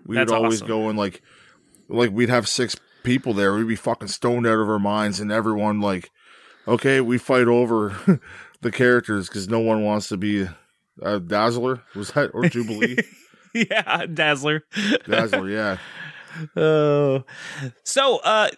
We 0.06 0.16
That's 0.16 0.30
would 0.30 0.36
always 0.36 0.60
awesome. 0.62 0.68
go 0.68 0.88
and 0.88 0.98
like 0.98 1.22
like 1.88 2.10
we'd 2.10 2.28
have 2.28 2.46
six 2.48 2.76
people 3.02 3.32
there. 3.34 3.54
We'd 3.54 3.68
be 3.68 3.76
fucking 3.76 4.08
stoned 4.08 4.46
out 4.46 4.58
of 4.58 4.68
our 4.68 4.78
minds 4.78 5.20
and 5.20 5.30
everyone 5.32 5.80
like 5.80 6.10
okay, 6.66 7.00
we 7.00 7.18
fight 7.18 7.46
over 7.48 8.20
the 8.60 8.70
characters 8.70 9.28
because 9.28 9.48
no 9.48 9.60
one 9.60 9.82
wants 9.82 10.08
to 10.08 10.16
be 10.16 10.46
a 11.02 11.20
Dazzler. 11.20 11.82
Was 11.94 12.10
that 12.12 12.30
or 12.34 12.48
Jubilee? 12.48 12.96
yeah, 13.54 14.06
Dazzler. 14.06 14.64
Dazzler, 15.08 15.48
yeah. 15.48 15.78
Oh, 16.56 17.24
so 17.84 18.18
uh, 18.18 18.48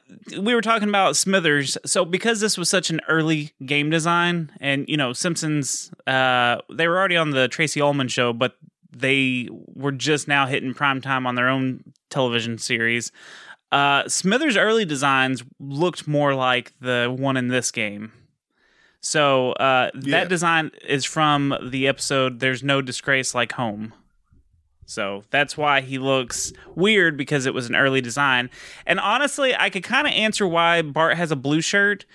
we 0.41 0.55
were 0.55 0.61
talking 0.63 0.89
about 0.89 1.17
Smithers. 1.17 1.77
So 1.85 2.05
because 2.05 2.41
this 2.41 2.57
was 2.57 2.69
such 2.71 2.91
an 2.91 3.01
early 3.09 3.53
game 3.65 3.91
design, 3.91 4.51
and 4.61 4.89
you 4.89 4.97
know 4.97 5.13
Simpsons, 5.13 5.91
uh, 6.07 6.59
they 6.73 6.89
were 6.89 6.99
already 6.99 7.17
on 7.17 7.31
the 7.31 7.49
Tracey 7.49 7.81
Ullman 7.81 8.09
show, 8.09 8.33
but 8.33 8.57
they 8.97 9.49
were 9.75 9.93
just 9.93 10.27
now 10.29 10.47
hitting 10.47 10.73
prime 10.75 11.01
time 11.01 11.27
on 11.27 11.35
their 11.35 11.49
own 11.49 11.83
television 12.11 12.57
series. 12.59 13.13
Uh, 13.73 14.09
Smithers' 14.09 14.57
early 14.57 14.85
designs 14.85 15.43
looked 15.59 16.07
more 16.09 16.35
like 16.35 16.73
the 16.81 17.15
one 17.19 17.37
in 17.37 17.49
this 17.49 17.71
game. 17.71 18.13
So 19.01 19.53
uh, 19.53 19.91
Yeah. 19.95 20.21
that 20.21 20.29
design 20.29 20.71
is 20.89 21.05
from 21.05 21.55
the 21.63 21.87
episode 21.89 22.41
"There's 22.41 22.63
No 22.63 22.81
Disgrace 22.81 23.35
Like 23.35 23.53
Home." 23.53 23.93
So 24.87 25.25
that's 25.31 25.57
why 25.57 25.81
he 25.81 25.99
looks 25.99 26.53
weird 26.75 27.17
because 27.17 27.45
it 27.45 27.53
was 27.53 27.69
an 27.69 27.75
early 27.75 28.01
design. 28.01 28.51
And 28.87 28.99
honestly, 29.01 29.55
I 29.55 29.69
could 29.69 29.83
kind 29.83 30.07
of 30.07 30.13
answer 30.13 30.47
why 30.47 30.83
Bart 30.83 31.17
has 31.17 31.33
a 31.33 31.37
blue 31.37 31.61
shirt 31.61 32.07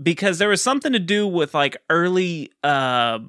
because 0.00 0.38
there 0.38 0.48
was 0.48 0.62
something 0.62 0.92
to 0.92 0.98
do 0.98 1.26
with 1.26 1.54
like 1.54 1.76
early 1.88 2.52
uh 2.62 3.20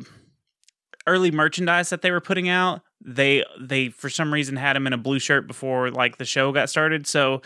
early 1.08 1.32
merchandise 1.32 1.90
that 1.90 2.02
they 2.02 2.12
were 2.12 2.22
putting 2.22 2.50
out. 2.50 2.82
They 3.04 3.46
they 3.60 3.90
for 3.90 4.10
some 4.10 4.34
reason 4.34 4.56
had 4.56 4.76
him 4.76 4.88
in 4.88 4.94
a 4.94 4.98
blue 4.98 5.20
shirt 5.20 5.48
before 5.48 5.92
like 5.92 6.18
the 6.18 6.26
show 6.26 6.52
got 6.52 6.70
started. 6.70 7.08
So 7.08 7.42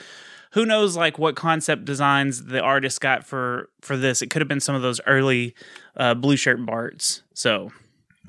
who 0.51 0.65
knows 0.65 0.95
like 0.95 1.19
what 1.19 1.35
concept 1.35 1.85
designs 1.85 2.45
the 2.45 2.61
artist 2.61 3.01
got 3.01 3.25
for 3.25 3.69
for 3.81 3.97
this. 3.97 4.21
It 4.21 4.29
could 4.29 4.41
have 4.41 4.47
been 4.49 4.59
some 4.59 4.75
of 4.75 4.81
those 4.81 5.01
early 5.05 5.55
uh 5.95 6.13
blue 6.13 6.37
shirt 6.37 6.65
Barts. 6.65 7.23
So 7.33 7.71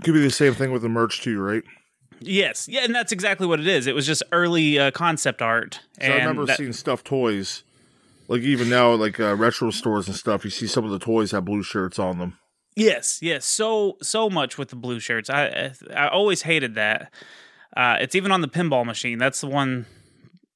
Could 0.02 0.14
be 0.14 0.20
the 0.20 0.30
same 0.30 0.54
thing 0.54 0.72
with 0.72 0.82
the 0.82 0.88
merch 0.88 1.22
too, 1.22 1.40
right? 1.40 1.62
Yes, 2.26 2.68
yeah, 2.68 2.84
and 2.84 2.94
that's 2.94 3.12
exactly 3.12 3.46
what 3.46 3.60
it 3.60 3.66
is. 3.66 3.86
It 3.86 3.94
was 3.94 4.06
just 4.06 4.22
early 4.32 4.78
uh, 4.78 4.90
concept 4.90 5.42
art. 5.42 5.80
And 5.98 6.12
I 6.12 6.16
remember 6.18 6.46
that- 6.46 6.56
seeing 6.58 6.72
stuffed 6.72 7.06
toys. 7.06 7.62
Like 8.26 8.40
even 8.40 8.70
now, 8.70 8.92
like 8.94 9.20
uh, 9.20 9.34
retro 9.36 9.70
stores 9.70 10.06
and 10.08 10.16
stuff, 10.16 10.44
you 10.44 10.50
see 10.50 10.66
some 10.66 10.84
of 10.84 10.90
the 10.90 10.98
toys 10.98 11.32
have 11.32 11.44
blue 11.44 11.62
shirts 11.62 11.98
on 11.98 12.18
them. 12.18 12.38
yes, 12.74 13.18
yes, 13.20 13.44
so 13.44 13.98
so 14.02 14.30
much 14.30 14.56
with 14.56 14.70
the 14.70 14.76
blue 14.76 14.98
shirts. 14.98 15.28
I 15.28 15.44
I, 15.46 15.72
I 15.94 16.08
always 16.08 16.42
hated 16.42 16.74
that. 16.76 17.12
Uh, 17.76 17.96
it's 18.00 18.14
even 18.14 18.32
on 18.32 18.40
the 18.40 18.48
pinball 18.48 18.86
machine. 18.86 19.18
That's 19.18 19.40
the 19.42 19.46
one. 19.48 19.84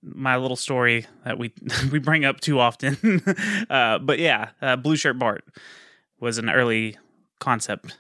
My 0.03 0.37
little 0.37 0.57
story 0.57 1.05
that 1.25 1.39
we 1.39 1.53
we 1.93 1.99
bring 1.99 2.25
up 2.25 2.41
too 2.41 2.59
often. 2.59 3.21
uh, 3.71 3.99
but 3.99 4.19
yeah, 4.19 4.51
uh, 4.63 4.77
blue 4.77 4.97
shirt 4.97 5.19
Bart 5.19 5.45
was 6.21 6.39
an 6.39 6.49
early 6.49 6.97
concept. 7.41 7.99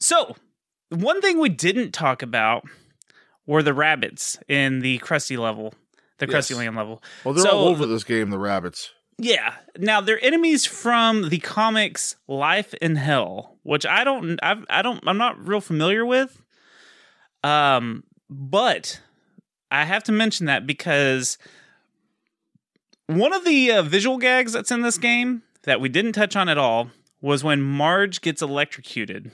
So 0.00 0.36
one 0.88 1.20
thing 1.20 1.38
we 1.38 1.48
didn't 1.50 1.92
talk 1.92 2.22
about 2.22 2.64
were 3.46 3.62
the 3.62 3.74
rabbits 3.74 4.38
in 4.48 4.80
the 4.80 4.98
Krusty 5.00 5.36
level, 5.38 5.74
the 6.18 6.26
Yes. 6.28 6.48
Krusty 6.50 6.56
Land 6.56 6.76
level. 6.76 7.02
Well, 7.24 7.34
they're 7.34 7.44
So- 7.44 7.50
all 7.50 7.68
over 7.68 7.86
this 7.86 8.04
game, 8.04 8.30
the 8.30 8.38
rabbits. 8.38 8.90
Yeah. 9.18 9.54
Now 9.78 10.00
they're 10.00 10.24
enemies 10.24 10.64
from 10.66 11.28
the 11.28 11.38
comics 11.38 12.16
Life 12.26 12.72
in 12.74 12.96
Hell, 12.96 13.58
which 13.62 13.84
I 13.86 14.04
don't 14.04 14.38
I've, 14.42 14.64
I 14.70 14.82
don't 14.82 15.02
I'm 15.06 15.18
not 15.18 15.46
real 15.46 15.60
familiar 15.60 16.04
with. 16.06 16.40
Um 17.44 18.04
but 18.30 19.00
I 19.70 19.84
have 19.84 20.02
to 20.04 20.12
mention 20.12 20.46
that 20.46 20.66
because 20.66 21.38
one 23.06 23.32
of 23.32 23.44
the 23.44 23.70
uh, 23.72 23.82
visual 23.82 24.18
gags 24.18 24.52
that's 24.52 24.70
in 24.70 24.82
this 24.82 24.98
game 24.98 25.42
that 25.64 25.80
we 25.80 25.88
didn't 25.88 26.12
touch 26.12 26.34
on 26.36 26.48
at 26.48 26.58
all 26.58 26.90
was 27.20 27.44
when 27.44 27.60
Marge 27.60 28.20
gets 28.20 28.42
electrocuted. 28.42 29.30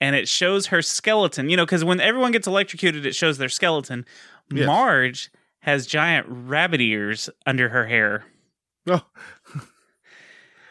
And 0.00 0.14
it 0.14 0.28
shows 0.28 0.66
her 0.66 0.82
skeleton, 0.82 1.48
you 1.48 1.56
know, 1.56 1.64
because 1.64 1.84
when 1.84 2.00
everyone 2.00 2.32
gets 2.32 2.46
electrocuted, 2.46 3.06
it 3.06 3.14
shows 3.14 3.38
their 3.38 3.48
skeleton. 3.48 4.04
Yes. 4.52 4.66
Marge 4.66 5.30
has 5.60 5.86
giant 5.86 6.26
rabbit 6.28 6.80
ears 6.80 7.30
under 7.46 7.68
her 7.70 7.86
hair. 7.86 8.24
Oh, 8.88 9.04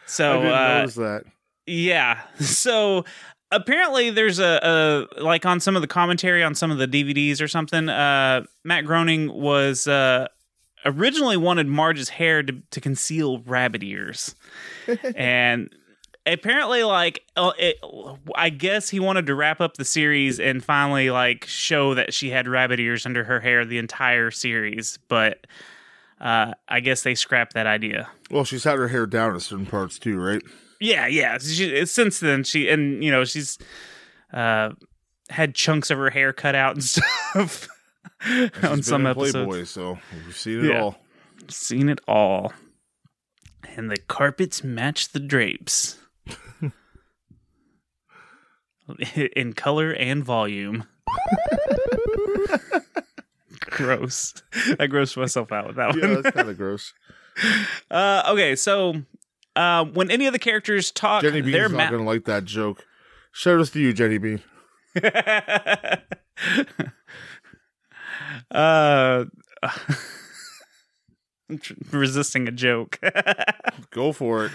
So 0.06 0.42
I 0.42 0.46
uh, 0.46 0.86
that. 0.86 1.24
yeah. 1.66 2.22
So 2.38 3.04
apparently 3.50 4.10
there's 4.10 4.38
a, 4.38 5.06
a 5.16 5.20
like 5.22 5.44
on 5.44 5.60
some 5.60 5.76
of 5.76 5.82
the 5.82 5.88
commentary 5.88 6.42
on 6.42 6.54
some 6.54 6.70
of 6.70 6.78
the 6.78 6.88
DVDs 6.88 7.42
or 7.42 7.48
something, 7.48 7.88
uh 7.88 8.44
Matt 8.64 8.86
Groening 8.86 9.32
was 9.32 9.86
uh 9.86 10.28
originally 10.84 11.36
wanted 11.36 11.66
Marge's 11.66 12.08
hair 12.08 12.42
to, 12.42 12.54
to 12.70 12.80
conceal 12.80 13.40
rabbit 13.40 13.82
ears. 13.82 14.34
and 15.16 15.68
apparently 16.26 16.82
like 16.84 17.22
uh, 17.36 17.52
it, 17.58 17.76
I 18.34 18.48
guess 18.50 18.88
he 18.90 19.00
wanted 19.00 19.26
to 19.26 19.34
wrap 19.34 19.60
up 19.60 19.76
the 19.76 19.84
series 19.84 20.40
and 20.40 20.62
finally 20.64 21.10
like 21.10 21.44
show 21.46 21.94
that 21.94 22.12
she 22.12 22.30
had 22.30 22.48
rabbit 22.48 22.80
ears 22.80 23.06
under 23.06 23.24
her 23.24 23.40
hair 23.40 23.64
the 23.64 23.78
entire 23.78 24.30
series, 24.30 24.98
but 25.08 25.46
uh 26.20 26.52
I 26.68 26.80
guess 26.80 27.02
they 27.02 27.14
scrapped 27.14 27.54
that 27.54 27.66
idea. 27.66 28.08
Well, 28.30 28.44
she's 28.44 28.64
had 28.64 28.78
her 28.78 28.88
hair 28.88 29.06
down 29.06 29.34
in 29.34 29.40
certain 29.40 29.66
parts 29.66 29.98
too, 29.98 30.18
right? 30.18 30.42
Yeah, 30.80 31.06
yeah. 31.06 31.38
She, 31.38 31.84
since 31.86 32.20
then, 32.20 32.42
she 32.44 32.68
and 32.68 33.02
you 33.04 33.10
know 33.10 33.24
she's 33.24 33.58
uh 34.32 34.70
had 35.30 35.54
chunks 35.54 35.90
of 35.90 35.98
her 35.98 36.10
hair 36.10 36.32
cut 36.32 36.54
out 36.54 36.74
and 36.74 36.84
stuff 36.84 37.68
on 38.62 38.82
some 38.82 39.06
episodes. 39.06 39.32
Playboy, 39.32 39.64
so 39.64 39.98
we've 40.24 40.36
seen 40.36 40.64
it 40.64 40.68
Yeah. 40.70 40.80
all. 40.82 40.96
Seen 41.48 41.88
it 41.88 42.00
all, 42.08 42.52
and 43.76 43.90
the 43.90 43.96
carpets 44.08 44.64
match 44.64 45.10
the 45.12 45.20
drapes 45.20 45.98
in 49.36 49.52
color 49.52 49.90
and 49.92 50.24
volume. 50.24 50.84
Gross. 53.60 54.34
I 54.78 54.86
grossed 54.86 55.16
myself 55.16 55.52
out 55.52 55.66
with 55.66 55.76
that 55.76 55.88
one. 55.90 55.98
Yeah, 55.98 56.20
that's 56.20 56.34
kind 56.34 56.48
of 56.48 56.56
gross. 56.56 56.92
Uh, 57.90 58.22
okay, 58.30 58.56
so 58.56 58.94
uh, 59.56 59.84
when 59.84 60.10
any 60.10 60.26
of 60.26 60.32
the 60.32 60.38
characters 60.38 60.90
talk, 60.90 61.20
Jenny 61.20 61.42
Bean's 61.42 61.52
their 61.52 61.68
not 61.68 61.76
ma- 61.76 61.90
going 61.90 62.02
to 62.02 62.08
like 62.08 62.24
that 62.24 62.46
joke. 62.46 62.86
Shout 63.30 63.60
out 63.60 63.66
to 63.66 63.78
you, 63.78 63.92
Jenny 63.92 64.16
Bean. 64.16 64.40
uh, 68.50 69.26
I'm 71.50 71.60
resisting 71.92 72.48
a 72.48 72.52
joke. 72.52 72.98
Go 73.90 74.12
for 74.12 74.46
it. 74.46 74.52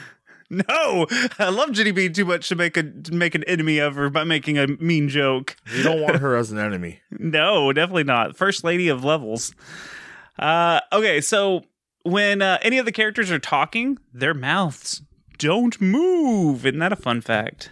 No, 0.51 1.07
I 1.39 1.49
love 1.49 1.71
Jenny 1.71 1.91
Bean 1.91 2.11
too 2.11 2.25
much 2.25 2.49
to 2.49 2.55
make 2.55 2.75
a 2.75 2.83
to 2.83 3.13
make 3.13 3.35
an 3.35 3.43
enemy 3.45 3.79
of 3.79 3.95
her 3.95 4.09
by 4.09 4.25
making 4.25 4.57
a 4.57 4.67
mean 4.67 5.07
joke. 5.07 5.55
You 5.73 5.81
don't 5.81 6.01
want 6.01 6.17
her 6.17 6.35
as 6.35 6.51
an 6.51 6.59
enemy. 6.59 6.99
No, 7.09 7.71
definitely 7.71 8.03
not. 8.03 8.35
First 8.35 8.63
lady 8.63 8.89
of 8.89 9.03
levels. 9.03 9.55
Uh, 10.37 10.81
okay, 10.91 11.21
so 11.21 11.63
when 12.03 12.41
uh, 12.41 12.57
any 12.61 12.77
of 12.77 12.85
the 12.85 12.91
characters 12.91 13.31
are 13.31 13.39
talking, 13.39 13.97
their 14.13 14.33
mouths 14.33 15.01
don't 15.37 15.79
move. 15.79 16.65
Isn't 16.65 16.79
that 16.79 16.91
a 16.91 16.97
fun 16.97 17.21
fact? 17.21 17.71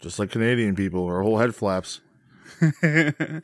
Just 0.00 0.18
like 0.18 0.30
Canadian 0.30 0.74
people, 0.74 1.04
our 1.06 1.22
whole 1.22 1.38
head 1.38 1.54
flaps. 1.54 2.00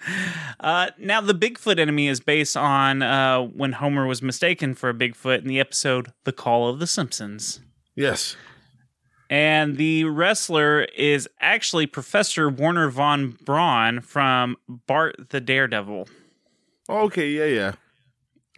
uh, 0.61 0.90
now, 0.98 1.20
the 1.20 1.34
Bigfoot 1.34 1.78
enemy 1.78 2.08
is 2.08 2.20
based 2.20 2.56
on 2.56 3.02
uh, 3.02 3.40
when 3.42 3.72
Homer 3.72 4.06
was 4.06 4.22
mistaken 4.22 4.74
for 4.74 4.88
a 4.88 4.94
Bigfoot 4.94 5.38
in 5.38 5.48
the 5.48 5.61
episode 5.61 6.12
"The 6.24 6.32
Call 6.32 6.68
of 6.68 6.78
the 6.78 6.86
Simpsons." 6.86 7.61
Yes. 7.94 8.36
And 9.28 9.76
the 9.76 10.04
wrestler 10.04 10.82
is 10.96 11.28
actually 11.40 11.86
Professor 11.86 12.48
Werner 12.48 12.90
von 12.90 13.38
Brawn 13.44 14.00
from 14.00 14.56
Bart 14.68 15.30
the 15.30 15.40
Daredevil. 15.40 16.08
Okay, 16.88 17.30
yeah, 17.30 17.44
yeah. 17.44 17.72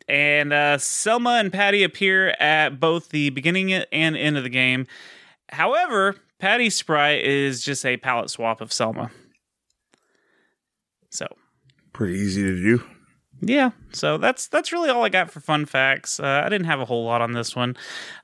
And 0.09 0.53
uh, 0.53 0.79
Selma 0.79 1.33
and 1.33 1.53
Patty 1.53 1.83
appear 1.83 2.31
at 2.41 2.81
both 2.81 3.11
the 3.11 3.31
beginning 3.31 3.73
and 3.73 4.17
end 4.17 4.39
of 4.39 4.45
the 4.45 4.49
game. 4.49 4.87
However, 5.51 6.17
Patty's 6.39 6.75
sprite 6.75 7.25
is 7.25 7.63
just 7.63 7.85
a 7.85 7.99
palette 7.99 8.31
swap 8.31 8.61
of 8.61 8.73
Selma. 8.73 9.11
So, 11.13 11.27
Pretty 11.93 12.15
easy 12.15 12.43
to 12.43 12.55
do. 12.57 12.83
yeah, 13.43 13.71
so 13.93 14.17
that's 14.19 14.49
that's 14.49 14.73
really 14.73 14.89
all 14.89 15.05
I 15.05 15.09
got 15.11 15.31
for 15.31 15.41
fun 15.41 15.67
facts. 15.67 16.19
Uh, 16.19 16.43
I 16.45 16.49
didn't 16.49 16.67
have 16.67 16.81
a 16.81 16.85
whole 16.87 17.05
lot 17.05 17.21
on 17.21 17.33
this 17.33 17.55
one, 17.55 17.77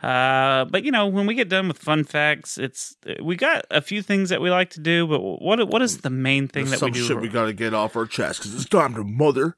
uh, 0.03 0.64
but 0.66 0.84
you 0.84 0.91
know, 0.91 1.07
when 1.07 1.26
we 1.26 1.34
get 1.34 1.49
done 1.51 1.68
with 1.68 1.76
fun 1.78 2.05
facts, 2.05 2.57
it's 2.57 2.97
we 3.22 3.36
got 3.36 3.66
a 3.70 3.80
few 3.82 4.01
things 4.01 4.30
that 4.30 4.41
we 4.41 4.51
like 4.51 4.70
to 4.70 4.80
do. 4.80 5.07
But 5.07 5.20
what 5.20 5.68
what 5.68 5.82
is 5.82 5.99
the 5.99 6.11
main 6.11 6.49
thing 6.49 6.64
There's 6.66 6.70
that 6.72 6.78
some 6.78 6.93
we 6.93 6.99
do? 7.01 7.05
shit 7.05 7.20
we 7.20 7.28
gotta 7.28 7.53
get 7.53 7.74
off 7.74 7.95
our 7.97 8.07
chest 8.07 8.41
because 8.41 8.55
it's 8.55 8.64
time 8.68 8.95
to 8.95 9.05
mother 9.05 9.57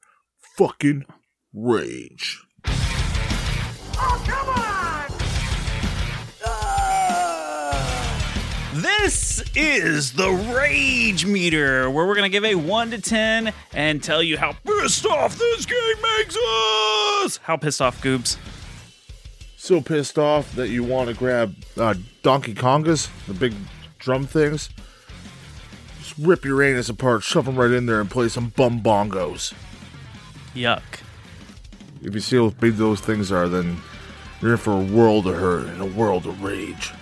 fucking 0.57 1.05
rage. 1.53 2.43
This 8.75 9.43
is 9.57 10.13
the 10.13 10.31
Rage 10.31 11.27
Meter, 11.27 11.91
where 11.91 12.07
we're 12.07 12.15
going 12.15 12.31
to 12.31 12.33
give 12.33 12.45
a 12.45 12.55
1 12.55 12.91
to 12.93 13.01
10 13.01 13.53
and 13.75 14.01
tell 14.01 14.23
you 14.23 14.39
how 14.39 14.53
pissed 14.65 15.05
off 15.07 15.37
this 15.37 15.67
game 15.67 16.03
makes 16.19 16.37
us. 16.37 17.39
How 17.43 17.57
pissed 17.57 17.83
off, 17.83 18.01
Goobz? 18.01 18.37
So 19.57 19.81
pissed 19.81 20.21
off 20.21 20.55
that 20.55 20.69
you 20.69 20.85
want 20.85 21.09
to 21.09 21.17
grab 21.17 21.57
uh, 21.77 21.95
Donkey 22.23 22.55
Kongas, 22.55 23.09
the 23.27 23.35
big 23.35 23.55
drum 23.99 24.29
things. 24.29 24.71
Just 25.99 26.15
rip 26.17 26.45
your 26.45 26.63
anus 26.63 26.89
apart, 26.89 27.25
shove 27.25 27.47
them 27.47 27.57
right 27.57 27.73
in 27.73 27.87
there, 27.87 28.01
and 28.01 28.09
play 28.09 28.29
some 28.29 28.51
bum 28.51 28.83
bongos. 28.83 29.53
Yuck. 30.55 31.01
If 32.05 32.15
you 32.15 32.21
see 32.21 32.37
how 32.37 32.51
big 32.51 32.75
those 32.75 33.01
things 33.01 33.33
are, 33.33 33.49
then 33.49 33.79
you're 34.41 34.53
in 34.53 34.59
for 34.59 34.75
a 34.75 34.81
world 34.81 35.27
of 35.27 35.35
hurt 35.35 35.67
and 35.67 35.83
a 35.83 35.87
world 35.87 36.25
of 36.25 36.41
rage. 36.45 36.93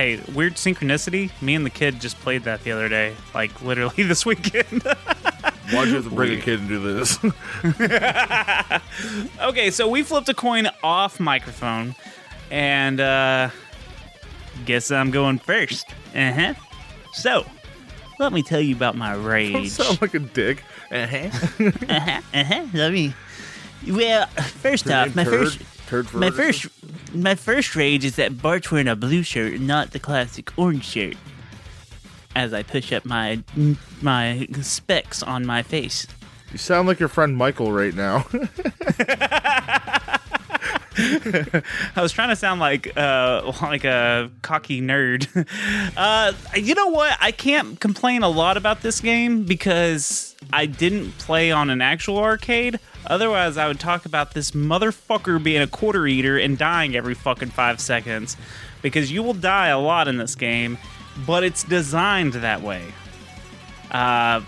Hey, 0.00 0.18
weird 0.32 0.54
synchronicity. 0.54 1.30
Me 1.42 1.54
and 1.54 1.66
the 1.66 1.68
kid 1.68 2.00
just 2.00 2.18
played 2.20 2.44
that 2.44 2.64
the 2.64 2.72
other 2.72 2.88
day, 2.88 3.14
like 3.34 3.60
literally 3.60 4.02
this 4.04 4.24
weekend. 4.24 4.82
Why'd 4.82 5.88
you 5.88 5.96
have 5.96 6.04
to 6.04 6.10
bring 6.10 6.38
a 6.38 6.40
kid 6.40 6.60
and 6.60 6.68
do 6.70 6.78
this? 6.80 7.18
okay, 9.42 9.70
so 9.70 9.88
we 9.88 10.02
flipped 10.02 10.30
a 10.30 10.32
coin 10.32 10.70
off 10.82 11.20
microphone, 11.20 11.94
and 12.50 12.98
uh, 12.98 13.50
guess 14.64 14.90
I'm 14.90 15.10
going 15.10 15.38
first. 15.38 15.84
Uh 16.14 16.32
huh. 16.32 16.54
So, 17.12 17.44
let 18.18 18.32
me 18.32 18.42
tell 18.42 18.62
you 18.62 18.74
about 18.74 18.96
my 18.96 19.12
Don't 19.12 19.24
rage. 19.26 19.68
sound 19.68 20.00
like 20.00 20.14
a 20.14 20.20
dick. 20.20 20.62
Uh-huh. 20.90 21.28
uh-huh, 21.90 22.20
uh-huh. 22.32 22.66
Let 22.72 22.92
me. 22.94 23.12
Well, 23.86 24.26
first 24.28 24.90
off, 24.90 25.14
my 25.14 25.24
Turd- 25.24 25.52
first, 25.52 25.60
Turd 25.90 26.14
my 26.14 26.30
first, 26.30 26.68
my 27.12 27.34
first 27.34 27.74
rage 27.74 28.04
is 28.04 28.14
that 28.14 28.40
Bart's 28.40 28.70
wearing 28.70 28.86
a 28.86 28.94
blue 28.94 29.24
shirt, 29.24 29.58
not 29.58 29.90
the 29.90 29.98
classic 29.98 30.56
orange 30.56 30.84
shirt. 30.84 31.16
As 32.36 32.54
I 32.54 32.62
push 32.62 32.92
up 32.92 33.04
my 33.04 33.42
my 34.00 34.46
specs 34.62 35.20
on 35.20 35.44
my 35.44 35.64
face. 35.64 36.06
You 36.52 36.58
sound 36.58 36.86
like 36.86 37.00
your 37.00 37.08
friend 37.08 37.36
Michael 37.36 37.72
right 37.72 37.92
now. 37.92 38.24
I 41.96 42.02
was 42.02 42.12
trying 42.12 42.28
to 42.30 42.36
sound 42.36 42.60
like 42.60 42.96
uh 42.96 43.52
like 43.62 43.84
a 43.84 44.30
cocky 44.42 44.80
nerd. 44.80 45.26
Uh 45.96 46.32
you 46.56 46.74
know 46.74 46.88
what? 46.88 47.16
I 47.20 47.32
can't 47.32 47.78
complain 47.80 48.22
a 48.22 48.28
lot 48.28 48.56
about 48.56 48.82
this 48.82 49.00
game 49.00 49.44
because 49.44 50.34
I 50.52 50.66
didn't 50.66 51.12
play 51.18 51.50
on 51.52 51.70
an 51.70 51.80
actual 51.80 52.18
arcade. 52.18 52.78
Otherwise, 53.06 53.56
I 53.56 53.66
would 53.66 53.80
talk 53.80 54.04
about 54.06 54.34
this 54.34 54.50
motherfucker 54.52 55.42
being 55.42 55.62
a 55.62 55.66
quarter 55.66 56.06
eater 56.06 56.38
and 56.38 56.58
dying 56.58 56.94
every 56.96 57.14
fucking 57.14 57.48
5 57.50 57.80
seconds 57.80 58.36
because 58.82 59.10
you 59.10 59.22
will 59.22 59.34
die 59.34 59.68
a 59.68 59.78
lot 59.78 60.06
in 60.08 60.18
this 60.18 60.34
game, 60.34 60.76
but 61.26 61.42
it's 61.44 61.64
designed 61.64 62.34
that 62.34 62.62
way. 62.62 62.82
Uh 63.90 64.40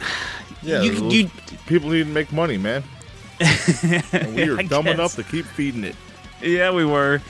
yeah, 0.62 0.82
You- 0.82 1.08
you- 1.10 1.30
people 1.66 1.90
need 1.90 2.04
to 2.06 2.10
make 2.12 2.32
money, 2.32 2.56
man. 2.58 2.82
and 4.12 4.34
we 4.34 4.42
are 4.48 4.56
dumb 4.62 4.84
guess. 4.84 4.94
enough 4.94 5.14
to 5.16 5.22
keep 5.24 5.44
feeding 5.46 5.84
it. 5.84 5.96
Yeah, 6.42 6.70
we 6.72 6.84
were. 6.84 7.20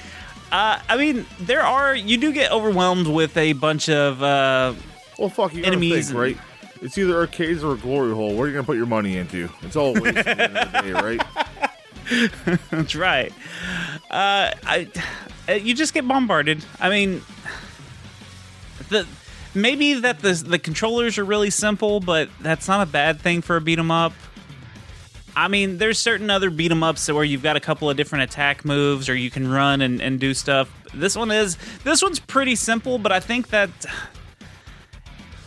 Uh, 0.51 0.79
I 0.89 0.97
mean, 0.97 1.27
there 1.41 1.63
are. 1.63 1.95
You 1.95 2.17
do 2.19 2.33
get 2.33 2.51
overwhelmed 2.53 3.07
with 3.07 3.37
a 3.37 3.53
bunch 3.55 3.89
of. 3.89 4.23
Uh, 4.23 4.75
Well, 5.19 5.29
fuck, 5.29 5.55
you 5.55 5.65
Enemies 5.65 6.09
think, 6.09 6.19
right? 6.19 6.39
It's 6.81 6.97
either 6.97 7.17
arcades 7.17 7.65
or 7.65 7.75
a 7.75 7.77
glory 7.77 8.15
hole. 8.15 8.35
What 8.35 8.45
are 8.45 8.47
you 8.49 8.53
gonna 8.55 8.65
put 8.65 8.77
your 8.77 8.87
money 8.87 9.17
into? 9.17 9.51
It's 9.63 9.77
all 9.77 9.97
a 9.97 10.01
waste 10.01 10.17
at 10.19 10.25
the 10.37 10.43
end 10.45 10.57
of 10.59 10.73
the 10.73 10.81
day, 10.83 10.93
right? 10.93 12.61
that's 12.71 12.95
right. 12.95 13.33
Uh, 14.11 14.53
I. 14.65 14.89
uh, 15.49 15.53
You 15.55 15.75
just 15.75 15.93
get 15.93 16.07
bombarded. 16.07 16.65
I 16.81 16.89
mean, 16.89 17.21
the 18.89 19.07
maybe 19.55 19.95
that 19.95 20.21
the 20.21 20.33
the 20.33 20.59
controllers 20.59 21.19
are 21.19 21.25
really 21.25 21.51
simple, 21.51 22.01
but 22.01 22.29
that's 22.41 22.69
not 22.69 22.87
a 22.87 22.91
bad 22.91 23.21
thing 23.21 23.43
for 23.43 23.57
a 23.57 23.61
beat 23.61 23.79
'em 23.79 23.91
up. 23.91 24.13
I 25.39 25.47
mean, 25.47 25.79
there's 25.79 26.01
certain 26.01 26.31
other 26.31 26.51
beat 26.51 26.73
'em 26.73 26.83
ups 26.83 27.09
where 27.09 27.23
you've 27.23 27.45
got 27.45 27.57
a 27.57 27.61
couple 27.61 27.89
of 27.89 27.97
different 27.97 28.25
attack 28.25 28.65
moves, 28.65 29.09
or 29.09 29.15
you 29.15 29.31
can 29.31 29.49
run 29.49 29.81
and, 29.81 30.03
and 30.03 30.19
do 30.19 30.35
stuff. 30.35 30.69
This 30.93 31.15
one 31.15 31.31
is 31.31 31.57
this 31.85 32.03
one's 32.03 32.19
pretty 32.19 32.57
simple, 32.57 32.99
but 32.99 33.13
I 33.13 33.21
think 33.21 33.51
that 33.51 33.71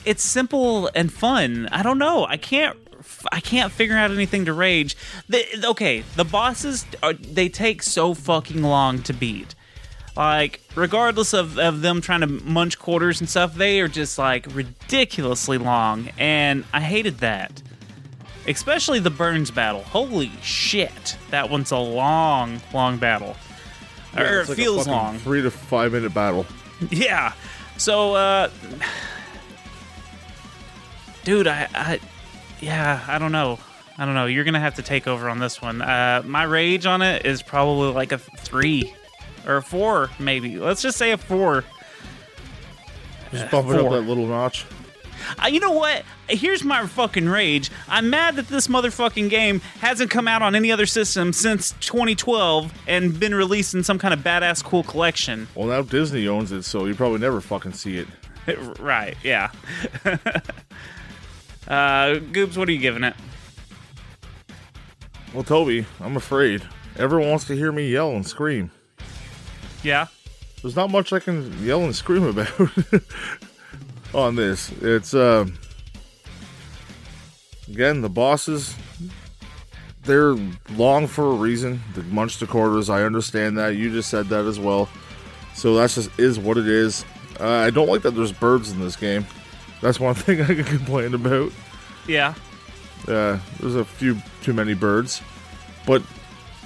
it's 0.05 0.23
simple 0.23 0.89
and 0.95 1.11
fun. 1.11 1.67
I 1.73 1.83
don't 1.83 1.97
know. 1.97 2.25
I 2.25 2.37
can't. 2.37 2.77
I 3.33 3.41
can't 3.41 3.71
figure 3.71 3.97
out 3.97 4.11
anything 4.11 4.45
to 4.45 4.53
rage. 4.53 4.95
The, 5.27 5.43
okay, 5.71 6.03
the 6.15 6.23
bosses 6.23 6.85
are, 7.03 7.13
they 7.13 7.49
take 7.49 7.81
so 7.83 8.13
fucking 8.13 8.61
long 8.61 9.01
to 9.03 9.13
beat. 9.13 9.55
Like, 10.15 10.61
regardless 10.75 11.33
of, 11.33 11.57
of 11.57 11.81
them 11.81 11.99
trying 11.99 12.21
to 12.21 12.27
munch 12.27 12.77
quarters 12.77 13.19
and 13.19 13.29
stuff, 13.29 13.55
they 13.55 13.81
are 13.81 13.87
just 13.87 14.17
like 14.17 14.45
ridiculously 14.53 15.57
long, 15.57 16.11
and 16.17 16.63
I 16.71 16.81
hated 16.81 17.17
that. 17.19 17.61
Especially 18.47 18.99
the 18.99 19.09
Burns 19.11 19.51
battle. 19.51 19.83
Holy 19.83 20.31
shit, 20.41 21.15
that 21.29 21.49
one's 21.49 21.71
a 21.71 21.77
long, 21.77 22.59
long 22.73 22.97
battle. 22.97 23.35
or 24.17 24.23
Yeah, 24.23 24.29
it 24.31 24.39
it's 24.41 24.49
like 24.49 24.57
feels 24.57 24.87
long. 24.87 25.19
Three 25.19 25.41
to 25.41 25.51
five 25.51 25.91
minute 25.93 26.13
battle. 26.13 26.45
Yeah. 26.89 27.33
So, 27.77 28.15
uh, 28.15 28.49
dude, 31.23 31.45
I, 31.47 31.67
I, 31.75 31.99
yeah, 32.59 33.03
I 33.07 33.19
don't 33.19 33.31
know. 33.31 33.59
I 33.97 34.05
don't 34.05 34.15
know. 34.15 34.25
You're 34.25 34.43
gonna 34.43 34.59
have 34.59 34.75
to 34.75 34.81
take 34.81 35.07
over 35.07 35.29
on 35.29 35.37
this 35.37 35.61
one. 35.61 35.81
Uh, 35.83 36.23
my 36.25 36.41
rage 36.43 36.87
on 36.87 37.01
it 37.03 37.25
is 37.25 37.43
probably 37.43 37.91
like 37.93 38.11
a 38.11 38.17
three 38.17 38.93
or 39.45 39.57
a 39.57 39.61
four, 39.61 40.09
maybe. 40.17 40.57
Let's 40.57 40.81
just 40.81 40.97
say 40.97 41.11
a 41.11 41.17
four. 41.17 41.63
Just 43.31 43.51
bumping 43.51 43.75
up 43.75 43.81
four. 43.81 43.91
that 43.91 44.01
little 44.01 44.25
notch. 44.25 44.65
Uh, 45.41 45.47
you 45.47 45.59
know 45.59 45.71
what? 45.71 46.03
Here's 46.29 46.63
my 46.63 46.85
fucking 46.85 47.27
rage. 47.27 47.69
I'm 47.87 48.09
mad 48.09 48.35
that 48.35 48.47
this 48.47 48.67
motherfucking 48.67 49.29
game 49.29 49.59
hasn't 49.79 50.11
come 50.11 50.27
out 50.27 50.41
on 50.41 50.55
any 50.55 50.71
other 50.71 50.85
system 50.85 51.33
since 51.33 51.71
2012 51.81 52.73
and 52.87 53.19
been 53.19 53.35
released 53.35 53.73
in 53.73 53.83
some 53.83 53.99
kind 53.99 54.13
of 54.13 54.21
badass 54.21 54.63
cool 54.63 54.83
collection. 54.83 55.47
Well, 55.55 55.67
now 55.67 55.81
Disney 55.81 56.27
owns 56.27 56.51
it, 56.51 56.63
so 56.63 56.85
you 56.85 56.95
probably 56.95 57.19
never 57.19 57.41
fucking 57.41 57.73
see 57.73 57.97
it. 57.97 58.07
right, 58.79 59.15
yeah. 59.23 59.51
uh, 61.65 62.19
Goobz, 62.31 62.57
what 62.57 62.67
are 62.67 62.71
you 62.71 62.79
giving 62.79 63.03
it? 63.03 63.15
Well, 65.33 65.43
Toby, 65.43 65.85
I'm 65.99 66.17
afraid 66.17 66.63
everyone 66.97 67.29
wants 67.29 67.45
to 67.45 67.55
hear 67.55 67.71
me 67.71 67.89
yell 67.89 68.11
and 68.11 68.27
scream. 68.27 68.71
Yeah. 69.83 70.07
There's 70.61 70.75
not 70.75 70.91
much 70.91 71.11
I 71.13 71.19
can 71.19 71.63
yell 71.63 71.83
and 71.83 71.95
scream 71.95 72.23
about 72.23 72.47
on 74.13 74.35
this. 74.35 74.71
It's 74.81 75.13
um 75.13 75.57
again 77.67 78.01
the 78.01 78.09
bosses. 78.09 78.75
They're 80.03 80.35
long 80.71 81.07
for 81.07 81.27
a 81.31 81.35
reason. 81.35 81.81
The 81.93 82.03
munch 82.03 82.39
the 82.39 82.47
quarters. 82.47 82.89
I 82.89 83.03
understand 83.03 83.57
that. 83.57 83.75
You 83.75 83.91
just 83.91 84.09
said 84.09 84.27
that 84.29 84.45
as 84.45 84.59
well. 84.59 84.89
So 85.53 85.75
that's 85.75 85.95
just 85.95 86.09
is 86.19 86.39
what 86.39 86.57
it 86.57 86.67
is. 86.67 87.05
Uh, 87.39 87.47
I 87.47 87.69
don't 87.69 87.87
like 87.87 88.01
that 88.03 88.11
there's 88.11 88.31
birds 88.31 88.71
in 88.71 88.79
this 88.79 88.95
game. 88.95 89.25
That's 89.81 89.99
one 89.99 90.15
thing 90.15 90.41
I 90.41 90.45
can 90.45 90.63
complain 90.63 91.13
about. 91.13 91.51
Yeah. 92.07 92.33
Uh, 93.07 93.39
there's 93.59 93.75
a 93.75 93.85
few 93.85 94.17
too 94.41 94.53
many 94.53 94.73
birds, 94.73 95.21
but 95.85 96.03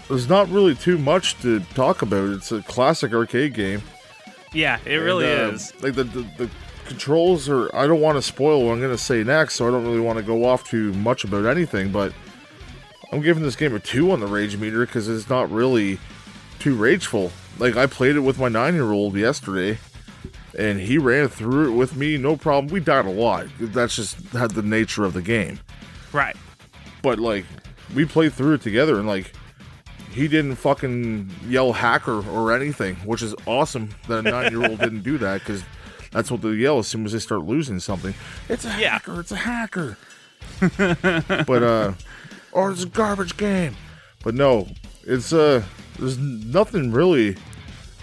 there's 0.07 0.29
not 0.29 0.49
really 0.49 0.75
too 0.75 0.97
much 0.97 1.39
to 1.41 1.61
talk 1.73 2.01
about. 2.01 2.29
It's 2.29 2.51
a 2.51 2.61
classic 2.63 3.13
arcade 3.13 3.53
game. 3.53 3.81
Yeah, 4.53 4.79
it 4.85 4.97
really 4.97 5.25
uh, 5.25 5.51
is. 5.51 5.73
Like 5.81 5.95
the, 5.95 6.03
the 6.03 6.21
the 6.37 6.49
controls 6.85 7.49
are. 7.49 7.73
I 7.75 7.87
don't 7.87 8.01
want 8.01 8.17
to 8.17 8.21
spoil 8.21 8.63
what 8.63 8.73
I'm 8.73 8.79
going 8.79 8.91
to 8.91 8.97
say 8.97 9.23
next, 9.23 9.55
so 9.55 9.67
I 9.67 9.71
don't 9.71 9.83
really 9.83 9.99
want 9.99 10.17
to 10.17 10.23
go 10.23 10.45
off 10.45 10.63
too 10.67 10.93
much 10.93 11.23
about 11.23 11.45
anything. 11.45 11.91
But 11.91 12.13
I'm 13.11 13.21
giving 13.21 13.43
this 13.43 13.55
game 13.55 13.75
a 13.75 13.79
two 13.79 14.11
on 14.11 14.19
the 14.19 14.27
rage 14.27 14.57
meter 14.57 14.85
because 14.85 15.07
it's 15.07 15.29
not 15.29 15.51
really 15.51 15.99
too 16.59 16.75
rageful. 16.75 17.31
Like 17.57 17.75
I 17.75 17.85
played 17.85 18.15
it 18.15 18.21
with 18.21 18.39
my 18.39 18.49
nine 18.49 18.73
year 18.73 18.91
old 18.91 19.15
yesterday, 19.15 19.77
and 20.57 20.79
he 20.79 20.97
ran 20.97 21.27
through 21.27 21.71
it 21.71 21.75
with 21.75 21.95
me, 21.95 22.17
no 22.17 22.37
problem. 22.37 22.71
We 22.71 22.79
died 22.79 23.05
a 23.05 23.11
lot. 23.11 23.47
That's 23.59 23.95
just 23.95 24.19
had 24.29 24.51
the 24.51 24.61
nature 24.61 25.05
of 25.05 25.13
the 25.13 25.21
game. 25.21 25.59
Right. 26.11 26.35
But 27.01 27.19
like, 27.19 27.45
we 27.93 28.05
played 28.05 28.33
through 28.33 28.55
it 28.55 28.61
together, 28.61 28.97
and 28.97 29.07
like, 29.07 29.33
he 30.11 30.27
didn't 30.29 30.55
fucking 30.55 31.29
yell 31.47 31.73
hacker 31.73 32.25
or 32.29 32.53
anything, 32.53 32.95
which 32.97 33.21
is 33.21 33.35
awesome 33.45 33.89
that 34.07 34.19
a 34.19 34.21
nine 34.21 34.51
year 34.51 34.65
old 34.65 34.79
didn't 34.79 35.03
do 35.03 35.17
that 35.17 35.41
because 35.41 35.63
that's 36.15 36.31
what 36.31 36.41
they 36.41 36.49
yell 36.51 36.79
as 36.79 36.87
soon 36.87 37.05
as 37.05 37.11
they 37.11 37.19
start 37.19 37.41
losing 37.43 37.79
something. 37.79 38.13
It's 38.47 38.63
a 38.65 38.69
Yeah. 38.79 38.91
hacker. 38.93 39.19
It's 39.19 39.31
a 39.31 39.35
hacker. 39.35 39.97
but 40.77 41.63
uh, 41.63 41.93
or 42.51 42.71
it's 42.71 42.83
a 42.83 42.87
garbage 42.87 43.35
game. 43.37 43.75
But 44.23 44.33
no, 44.33 44.67
it's 45.03 45.33
uh, 45.33 45.63
there's 45.99 46.17
nothing 46.17 46.91
really 46.91 47.35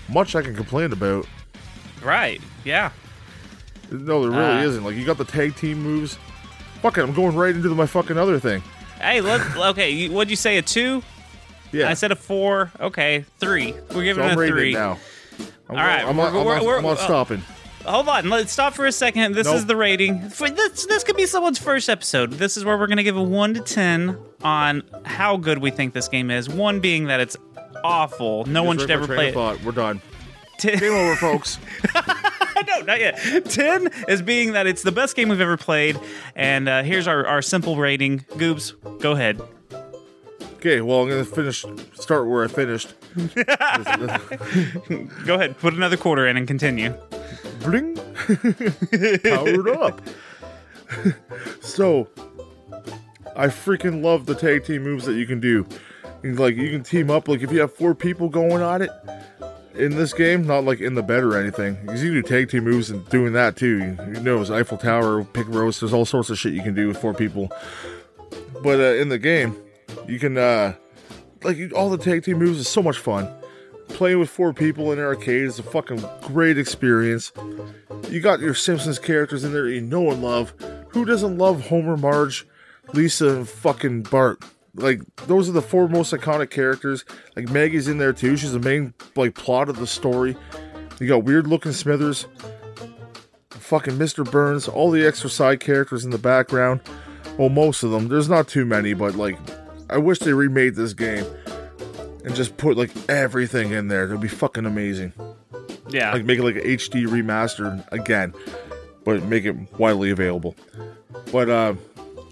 much 0.09 0.35
I 0.37 0.43
can 0.43 0.55
complain 0.55 0.93
about. 0.93 1.27
Right. 2.03 2.41
Yeah. 2.65 2.91
No, 3.91 4.23
there 4.23 4.31
really 4.39 4.59
Uh. 4.65 4.69
isn't. 4.69 4.85
Like 4.85 4.97
you 4.97 5.05
got 5.05 5.19
the 5.19 5.25
tag 5.25 5.57
team 5.57 5.83
moves. 5.83 6.19
Fuck 6.83 6.99
it, 6.99 7.03
I'm 7.03 7.15
going 7.15 7.37
right 7.37 7.55
into 7.55 7.69
the, 7.69 7.75
my 7.75 7.87
fucking 7.87 8.19
other 8.19 8.39
thing. 8.41 8.63
Hey, 9.01 9.21
look. 9.21 9.57
okay. 9.69 9.91
You, 9.91 10.13
what'd 10.13 10.31
you 10.31 10.37
say? 10.37 10.59
A 10.59 10.63
two? 10.63 11.03
Yeah, 11.73 11.89
I 11.89 11.95
said 11.95 12.13
a 12.13 12.17
four. 12.17 12.71
Okay, 12.79 13.25
three. 13.39 13.75
We're 13.95 14.05
giving 14.05 14.23
I'm 14.23 14.39
it 14.39 14.45
a 14.45 14.47
three. 14.49 14.75
now. 14.75 14.99
I'm, 15.71 15.77
All 15.79 15.83
right, 15.83 16.05
I'm, 16.05 16.17
we're- 16.19 16.31
not, 16.31 16.39
I'm, 16.41 16.45
we're- 16.47 16.57
not- 16.59 16.67
we're- 16.67 16.77
I'm 16.79 16.85
not 16.85 16.99
uh, 16.99 17.05
stopping. 17.05 17.43
Hold 17.85 18.09
on. 18.09 18.29
Let's 18.31 18.53
stop 18.53 18.75
for 18.75 18.87
a 18.87 18.93
second. 18.93 19.35
This 19.35 19.47
Nope. 19.47 19.57
is 19.57 19.67
the 19.67 19.77
rating. 19.77 20.29
For 20.31 20.49
this, 20.49 20.87
this 20.87 21.03
could 21.05 21.17
be 21.17 21.27
someone's 21.27 21.59
first 21.59 21.89
episode. 21.89 22.33
This 22.33 22.57
is 22.57 22.65
where 22.65 22.79
we're 22.79 22.87
gonna 22.87 23.03
give 23.03 23.17
a 23.17 23.23
one 23.23 23.55
to 23.55 23.61
ten 23.61 24.17
on 24.43 24.83
how 25.05 25.37
good 25.37 25.59
we 25.59 25.71
think 25.71 25.93
this 25.95 26.09
game 26.09 26.31
is. 26.31 26.49
One 26.49 26.81
being 26.81 27.07
that 27.07 27.21
it's 27.21 27.37
awful. 27.85 28.45
No 28.47 28.63
one 28.63 28.79
should 28.79 28.91
ever 28.91 29.07
play 29.07 29.29
it. 29.29 29.35
thought. 29.35 29.63
We're 29.65 29.73
done. 29.73 30.01
Ten- 30.59 30.79
Game 30.79 30.93
over, 30.93 31.17
folks. 31.17 31.59
no, 31.97 32.81
not 32.87 33.01
yet. 33.01 33.19
10 33.47 33.89
is 34.09 34.23
being 34.23 34.53
that 34.53 34.67
it's 34.69 34.83
the 34.83 34.93
best 34.93 35.17
game 35.17 35.29
we've 35.29 35.41
ever 35.41 35.57
played. 35.57 35.99
And 36.37 36.69
uh, 36.69 36.83
here's 36.85 37.09
our, 37.09 37.27
our 37.27 37.43
simple 37.43 37.77
rating. 37.77 38.21
Goobz, 38.37 38.75
go 39.01 39.13
ahead. 39.13 39.41
Okay, 40.63 40.81
well, 40.81 41.03
I'm 41.03 41.09
gonna 41.09 41.25
finish. 41.25 41.65
Start 41.95 42.29
where 42.29 42.45
I 42.45 42.47
finished. 42.47 42.95
Go 45.27 45.35
ahead. 45.35 45.59
Put 45.59 45.75
another 45.75 45.97
quarter 45.97 46.29
in 46.29 46.37
and 46.37 46.47
continue. 46.47 46.95
Bling, 47.65 47.97
powered 49.25 49.69
up. 49.71 50.01
so, 51.61 52.07
I 53.35 53.49
freaking 53.49 54.05
love 54.05 54.27
the 54.27 54.37
tag 54.37 54.65
team 54.65 54.85
moves 54.85 55.05
that 55.07 55.15
you 55.15 55.27
can 55.27 55.41
do. 55.41 55.67
Like 56.23 56.55
you 56.55 56.71
can 56.71 56.85
team 56.85 57.11
up. 57.11 57.27
Like 57.27 57.43
if 57.43 57.51
you 57.51 57.59
have 57.59 57.75
four 57.75 57.97
people 57.97 58.29
going 58.29 58.63
on 58.63 58.83
it 58.83 58.91
in 59.75 59.97
this 59.97 60.13
game, 60.15 60.47
not 60.47 60.63
like 60.63 60.81
in 60.81 60.95
the 60.95 61.03
bed 61.03 61.25
or 61.25 61.37
anything. 61.37 61.77
Because 61.83 62.05
you 62.05 62.13
can 62.13 62.23
do 62.23 62.29
tag 62.29 62.51
team 62.51 62.63
moves 62.63 62.89
and 62.89 63.05
doing 63.09 63.33
that 63.33 63.57
too. 63.57 63.79
You, 63.79 63.99
you 64.15 64.21
know, 64.21 64.41
it's 64.41 64.49
Eiffel 64.49 64.79
Tower, 64.79 65.25
pick 65.25 65.49
roast. 65.49 65.81
There's 65.81 65.93
all 65.93 66.05
sorts 66.05 66.31
of 66.31 66.39
shit 66.39 66.53
you 66.53 66.63
can 66.63 66.77
do 66.77 66.87
with 66.87 66.99
four 66.99 67.15
people. 67.15 67.51
But 68.63 68.79
uh, 68.79 68.95
in 68.95 69.09
the 69.09 69.19
game, 69.19 69.57
you 70.13 70.19
can 70.19 70.37
uh, 70.37 70.75
like 71.43 71.59
all 71.75 71.89
the 71.89 71.97
tag 71.97 72.23
team 72.23 72.39
moves 72.39 72.59
is 72.59 72.69
so 72.69 72.83
much 72.83 72.99
fun. 72.99 73.35
Playing 73.89 74.19
with 74.21 74.29
four 74.29 74.53
people 74.53 74.93
in 74.93 74.99
an 74.99 75.05
arcade 75.05 75.45
is 75.45 75.59
a 75.59 75.63
fucking 75.63 76.05
great 76.21 76.59
experience. 76.59 77.33
You 78.11 78.21
got 78.21 78.41
your 78.41 78.55
Simpsons 78.55 78.99
characters 78.99 79.43
in 79.43 79.55
there 79.55 79.69
you 79.69 79.81
know 79.81 80.11
and 80.11 80.23
love. 80.23 80.53
Who 80.89 81.07
doesn't 81.07 81.39
love 81.39 81.69
Homer, 81.69 81.97
Marge, 81.97 82.47
Lisa, 82.93 83.37
and 83.37 83.49
fucking 83.49 84.03
Bart? 84.03 84.45
Like 84.75 85.01
those 85.27 85.49
are 85.49 85.53
the 85.53 85.63
four 85.63 85.89
most 85.89 86.13
iconic 86.13 86.51
characters. 86.51 87.07
Like 87.35 87.49
Maggie's 87.49 87.89
in 87.89 87.97
there 87.97 88.13
too. 88.13 88.37
She's 88.37 88.53
the 88.53 88.59
main 88.59 88.93
like 89.17 89.35
plot 89.35 89.71
of 89.71 89.79
the 89.79 89.87
story. 89.87 90.37
You 91.01 91.09
got 91.09 91.25
weird 91.25 91.47
looking 91.47 91.73
Smithers, 91.73 92.27
fucking 93.51 93.95
Mr. 93.95 94.31
Burns, 94.31 94.69
all 94.69 94.91
the 94.91 95.07
extra 95.07 95.31
side 95.31 95.61
characters 95.61 96.05
in 96.05 96.11
the 96.11 96.19
background. 96.19 96.83
Well, 97.39 97.49
most 97.49 97.83
of 97.83 97.91
them. 97.91 98.09
There's 98.09 98.29
not 98.29 98.47
too 98.47 98.67
many, 98.67 98.93
but 98.93 99.15
like, 99.15 99.39
I 99.91 99.99
wish 99.99 100.19
they 100.21 100.33
remade 100.33 100.75
this 100.75 100.93
game 100.95 101.25
and 102.25 102.35
just 102.35 102.57
put 102.57 102.77
like 102.77 102.91
everything 103.09 103.73
in 103.73 103.89
there. 103.89 104.05
It'd 104.05 104.21
be 104.21 104.29
fucking 104.29 104.67
amazing. 104.67 105.13
Yeah. 105.89 106.13
Like 106.13 106.25
make 106.25 106.39
it 106.39 106.45
like 106.45 106.57
an 106.57 106.63
HD 106.63 107.07
remastered 107.07 107.87
again, 107.93 108.35
but 109.05 109.23
make 109.25 109.45
it 109.45 109.57
widely 109.79 110.11
available. 110.11 110.55
But 111.31 111.49
uh, 111.49 111.75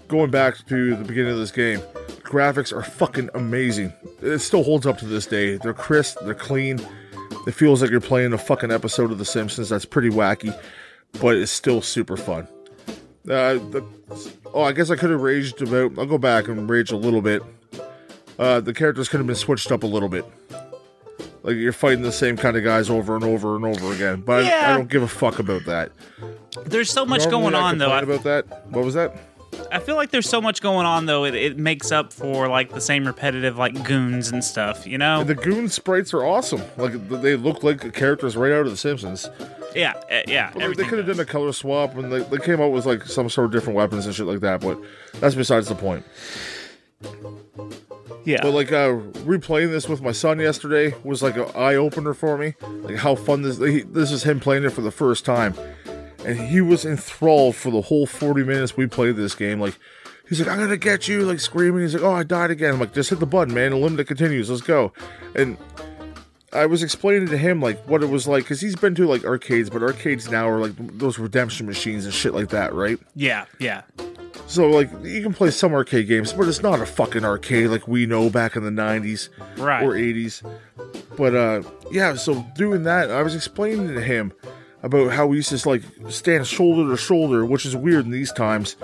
going 0.07 0.31
back 0.31 0.65
to 0.67 0.95
the 0.95 1.03
beginning 1.03 1.33
of 1.33 1.37
this 1.37 1.51
game, 1.51 1.79
graphics 2.23 2.75
are 2.75 2.83
fucking 2.83 3.29
amazing. 3.33 3.93
It 4.21 4.39
still 4.39 4.63
holds 4.63 4.87
up 4.87 4.97
to 4.99 5.05
this 5.05 5.25
day. 5.25 5.57
They're 5.57 5.73
crisp, 5.73 6.19
they're 6.21 6.33
clean. 6.33 6.79
It 7.47 7.51
feels 7.53 7.81
like 7.81 7.91
you're 7.91 8.01
playing 8.01 8.33
a 8.33 8.37
fucking 8.37 8.71
episode 8.71 9.11
of 9.11 9.17
The 9.17 9.25
Simpsons. 9.25 9.69
That's 9.69 9.85
pretty 9.85 10.09
wacky, 10.09 10.57
but 11.19 11.35
it's 11.35 11.51
still 11.51 11.81
super 11.81 12.17
fun. 12.17 12.47
Uh, 13.25 13.53
the, 13.69 13.83
oh, 14.53 14.63
I 14.63 14.71
guess 14.71 14.89
I 14.89 14.95
could 14.95 15.11
have 15.11 15.21
raged 15.21 15.61
about. 15.61 15.97
I'll 15.97 16.05
go 16.05 16.17
back 16.17 16.47
and 16.47 16.69
rage 16.69 16.91
a 16.91 16.97
little 16.97 17.21
bit. 17.21 17.43
Uh, 18.39 18.59
the 18.59 18.73
characters 18.73 19.07
could 19.09 19.19
have 19.19 19.27
been 19.27 19.35
switched 19.35 19.71
up 19.71 19.83
a 19.83 19.87
little 19.87 20.09
bit. 20.09 20.25
Like 21.43 21.55
you're 21.55 21.73
fighting 21.73 22.01
the 22.03 22.11
same 22.11 22.37
kind 22.37 22.55
of 22.57 22.63
guys 22.63 22.89
over 22.89 23.15
and 23.15 23.23
over 23.23 23.55
and 23.55 23.65
over 23.65 23.93
again. 23.93 24.21
But 24.21 24.43
I, 24.45 24.47
Yeah. 24.47 24.73
I 24.73 24.77
don't 24.77 24.89
give 24.89 25.03
a 25.03 25.07
fuck 25.07 25.39
about 25.39 25.65
that. 25.65 25.91
There's 26.65 26.91
so 26.91 27.05
much 27.05 27.21
Normally 27.25 27.41
going 27.41 27.55
I 27.55 27.61
on, 27.61 27.77
though. 27.77 27.91
I, 27.91 28.01
about 28.01 28.23
that. 28.23 28.67
What 28.69 28.85
was 28.85 28.93
that? 28.95 29.15
I 29.71 29.79
feel 29.79 29.95
like 29.95 30.11
there's 30.11 30.29
so 30.29 30.41
much 30.41 30.61
going 30.61 30.85
on, 30.85 31.05
though. 31.05 31.23
It, 31.25 31.35
it 31.35 31.57
makes 31.57 31.91
up 31.91 32.11
for 32.13 32.47
like 32.47 32.71
the 32.71 32.81
same 32.81 33.05
repetitive 33.05 33.57
like 33.57 33.83
goons 33.83 34.31
and 34.31 34.43
stuff. 34.43 34.85
You 34.87 34.97
know? 34.97 35.21
And 35.21 35.29
the 35.29 35.35
goon 35.35 35.69
sprites 35.69 36.13
are 36.13 36.23
awesome. 36.23 36.61
Like 36.77 36.93
they 37.21 37.35
look 37.35 37.63
like 37.63 37.93
characters 37.93 38.35
right 38.35 38.51
out 38.51 38.65
of 38.65 38.71
The 38.71 38.77
Simpsons. 38.77 39.29
Yeah. 39.75 39.93
uh, 40.11 40.21
yeah. 40.27 40.51
Like, 40.55 40.77
they 40.77 40.83
could 40.83 40.97
have 40.97 41.07
done 41.07 41.19
a 41.19 41.25
color 41.25 41.51
swap 41.53 41.95
and 41.95 42.11
they, 42.11 42.19
they 42.23 42.37
came 42.37 42.61
out 42.61 42.71
with 42.71 42.85
like 42.85 43.03
some 43.03 43.29
sort 43.29 43.45
of 43.45 43.51
different 43.51 43.77
weapons 43.77 44.05
and 44.05 44.15
shit 44.15 44.25
like 44.25 44.39
that. 44.41 44.61
But 44.61 44.79
that's 45.19 45.35
besides 45.35 45.67
the 45.67 45.75
point. 45.75 46.05
Yeah. 48.23 48.39
But 48.41 48.51
like 48.51 48.71
uh, 48.71 48.93
replaying 49.25 49.71
this 49.71 49.89
with 49.89 50.01
my 50.01 50.11
son 50.11 50.39
yesterday 50.39 50.93
was 51.03 51.23
like 51.23 51.37
an 51.37 51.49
eye 51.55 51.75
opener 51.75 52.13
for 52.13 52.37
me. 52.37 52.55
Like 52.61 52.97
how 52.97 53.15
fun 53.15 53.41
this 53.41 53.57
he, 53.57 53.81
this 53.81 54.11
is 54.11 54.23
him 54.23 54.39
playing 54.39 54.63
it 54.63 54.71
for 54.71 54.81
the 54.81 54.91
first 54.91 55.25
time, 55.25 55.55
and 56.25 56.39
he 56.39 56.61
was 56.61 56.85
enthralled 56.85 57.55
for 57.55 57.71
the 57.71 57.81
whole 57.81 58.05
forty 58.05 58.43
minutes 58.43 58.77
we 58.77 58.85
played 58.85 59.15
this 59.15 59.33
game. 59.33 59.59
Like 59.59 59.77
he's 60.29 60.39
like, 60.39 60.49
"I'm 60.49 60.59
gonna 60.59 60.77
get 60.77 61.07
you!" 61.07 61.23
Like 61.23 61.39
screaming. 61.39 61.81
He's 61.81 61.95
like, 61.95 62.03
"Oh, 62.03 62.13
I 62.13 62.23
died 62.23 62.51
again." 62.51 62.75
I'm 62.75 62.79
like, 62.79 62.93
"Just 62.93 63.09
hit 63.09 63.19
the 63.19 63.25
button, 63.25 63.53
man. 63.53 63.73
And 63.73 63.81
limit 63.81 64.05
continues. 64.07 64.49
Let's 64.51 64.61
go." 64.61 64.93
And 65.35 65.57
I 66.53 66.65
was 66.65 66.83
explaining 66.83 67.27
to 67.29 67.37
him 67.37 67.61
like 67.61 67.81
what 67.87 68.03
it 68.03 68.07
was 68.09 68.27
like 68.27 68.43
because 68.43 68.59
he's 68.61 68.75
been 68.75 68.93
to 68.95 69.07
like 69.07 69.23
arcades, 69.23 69.69
but 69.69 69.81
arcades 69.81 70.29
now 70.29 70.49
are 70.49 70.59
like 70.59 70.73
those 70.97 71.17
redemption 71.17 71.65
machines 71.65 72.05
and 72.05 72.13
shit 72.13 72.33
like 72.33 72.49
that, 72.49 72.73
right? 72.73 72.99
yeah. 73.15 73.45
Yeah. 73.59 73.83
So 74.47 74.67
like 74.69 74.89
you 75.03 75.21
can 75.23 75.33
play 75.33 75.49
some 75.51 75.73
arcade 75.73 76.07
games, 76.09 76.33
but 76.33 76.47
it's 76.49 76.61
not 76.61 76.81
a 76.81 76.85
fucking 76.85 77.23
arcade 77.23 77.69
like 77.69 77.87
we 77.87 78.05
know 78.05 78.29
back 78.29 78.57
in 78.57 78.63
the 78.63 78.69
'90s 78.69 79.29
Right. 79.57 79.81
or 79.81 79.93
'80s. 79.93 80.43
But 81.15 81.35
uh, 81.35 81.61
yeah, 81.89 82.15
so 82.15 82.45
doing 82.55 82.83
that, 82.83 83.09
I 83.11 83.21
was 83.23 83.33
explaining 83.33 83.87
to 83.93 84.01
him 84.01 84.33
about 84.83 85.13
how 85.13 85.27
we 85.27 85.37
used 85.37 85.49
to 85.57 85.69
like 85.69 85.83
stand 86.09 86.47
shoulder 86.47 86.89
to 86.91 86.97
shoulder, 86.97 87.45
which 87.45 87.65
is 87.65 87.77
weird 87.77 88.03
in 88.05 88.11
these 88.11 88.33
times. 88.33 88.75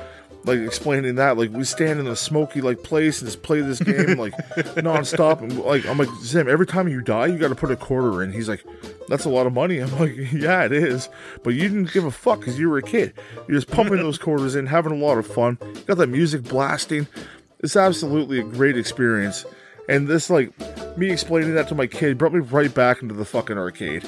Like 0.43 0.59
explaining 0.59 1.15
that, 1.15 1.38
like 1.38 1.51
we 1.51 1.65
stand 1.65 1.99
in 1.99 2.07
a 2.07 2.15
smoky 2.15 2.61
like 2.61 2.81
place 2.81 3.21
and 3.21 3.27
just 3.27 3.41
play 3.41 3.59
this 3.61 3.79
game 3.79 4.17
like 4.17 4.33
nonstop. 4.77 5.41
And 5.41 5.59
like 5.59 5.85
I'm 5.85 5.97
like 5.97 6.09
Zim, 6.21 6.47
every 6.47 6.65
time 6.65 6.88
you 6.88 7.01
die, 7.01 7.27
you 7.27 7.38
got 7.38 7.49
to 7.49 7.55
put 7.55 7.71
a 7.71 7.75
quarter 7.75 8.23
in. 8.23 8.31
He's 8.31 8.47
like, 8.47 8.63
that's 9.09 9.25
a 9.25 9.29
lot 9.29 9.47
of 9.47 9.53
money. 9.53 9.79
I'm 9.79 9.97
like, 9.99 10.15
yeah, 10.31 10.63
it 10.63 10.71
is, 10.71 11.09
but 11.43 11.51
you 11.51 11.61
didn't 11.61 11.91
give 11.91 12.05
a 12.05 12.11
fuck 12.11 12.39
because 12.39 12.57
you 12.57 12.69
were 12.69 12.77
a 12.77 12.83
kid. 12.83 13.13
You're 13.47 13.57
just 13.57 13.69
pumping 13.69 13.97
those 13.97 14.17
quarters 14.17 14.55
in, 14.55 14.67
having 14.67 14.93
a 14.93 15.03
lot 15.03 15.17
of 15.17 15.27
fun. 15.27 15.57
Got 15.85 15.97
that 15.97 16.07
music 16.07 16.43
blasting. 16.43 17.07
It's 17.59 17.75
absolutely 17.75 18.39
a 18.39 18.43
great 18.43 18.77
experience. 18.77 19.45
And 19.89 20.07
this, 20.07 20.29
like, 20.29 20.51
me 20.97 21.11
explaining 21.11 21.55
that 21.55 21.69
to 21.69 21.75
my 21.75 21.88
kid 21.88 22.17
brought 22.17 22.33
me 22.33 22.39
right 22.39 22.73
back 22.73 23.01
into 23.01 23.15
the 23.15 23.25
fucking 23.25 23.57
arcade. 23.57 24.05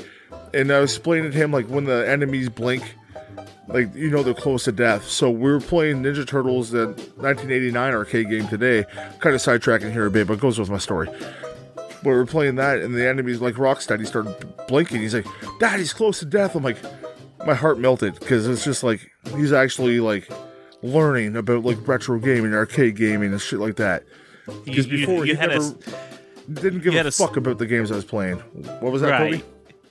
And 0.53 0.71
I 0.71 0.79
was 0.79 0.93
explaining 0.95 1.31
to 1.31 1.37
him, 1.37 1.51
like, 1.51 1.67
when 1.67 1.85
the 1.85 2.07
enemies 2.07 2.49
blink, 2.49 2.95
like, 3.69 3.93
you 3.95 4.09
know, 4.09 4.23
they're 4.23 4.33
close 4.33 4.63
to 4.65 4.71
death. 4.71 5.07
So 5.07 5.29
we 5.29 5.51
were 5.51 5.59
playing 5.59 6.03
Ninja 6.03 6.25
Turtles, 6.27 6.71
the 6.71 6.87
1989 6.87 7.93
arcade 7.93 8.29
game 8.29 8.47
today. 8.47 8.83
Kind 9.19 9.35
of 9.35 9.41
sidetracking 9.41 9.91
here 9.91 10.05
a 10.05 10.11
bit, 10.11 10.27
but 10.27 10.33
it 10.33 10.39
goes 10.39 10.59
with 10.59 10.69
my 10.69 10.77
story. 10.77 11.07
But 11.75 12.05
we're 12.05 12.25
playing 12.25 12.55
that, 12.55 12.79
and 12.79 12.95
the 12.95 13.07
enemies, 13.07 13.41
like 13.41 13.55
Rocksteady, 13.55 14.07
started 14.07 14.35
blinking. 14.67 15.01
He's 15.01 15.13
like, 15.13 15.25
Dad, 15.59 15.79
he's 15.79 15.93
close 15.93 16.19
to 16.19 16.25
death. 16.25 16.55
I'm 16.55 16.63
like, 16.63 16.77
my 17.45 17.53
heart 17.53 17.77
melted 17.79 18.19
because 18.19 18.47
it's 18.47 18.63
just 18.63 18.83
like, 18.83 19.11
he's 19.35 19.51
actually, 19.51 19.99
like, 19.99 20.29
learning 20.81 21.35
about, 21.35 21.63
like, 21.65 21.85
retro 21.87 22.17
gaming, 22.19 22.53
arcade 22.53 22.95
gaming, 22.95 23.31
and 23.33 23.41
shit 23.41 23.59
like 23.59 23.75
that. 23.77 24.03
Because 24.65 24.87
You- 24.87 24.97
you- 24.97 25.05
before 25.07 25.25
you 25.25 25.33
he 25.33 25.39
had 25.39 25.49
a 25.51 25.53
never 25.59 25.63
s- 25.65 25.75
didn't 26.51 26.79
give 26.83 26.95
a 26.95 26.99
a 27.05 27.11
fuck 27.11 27.35
about 27.37 27.57
the 27.59 27.65
games 27.67 27.91
I 27.91 27.95
was 27.95 28.05
playing. 28.05 28.37
What 28.79 28.91
was 28.91 29.01
that, 29.01 29.09
right. 29.19 29.43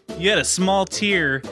Toby? 0.08 0.18
You 0.22 0.30
had 0.30 0.38
a 0.38 0.44
small 0.44 0.84
tear 0.86 1.42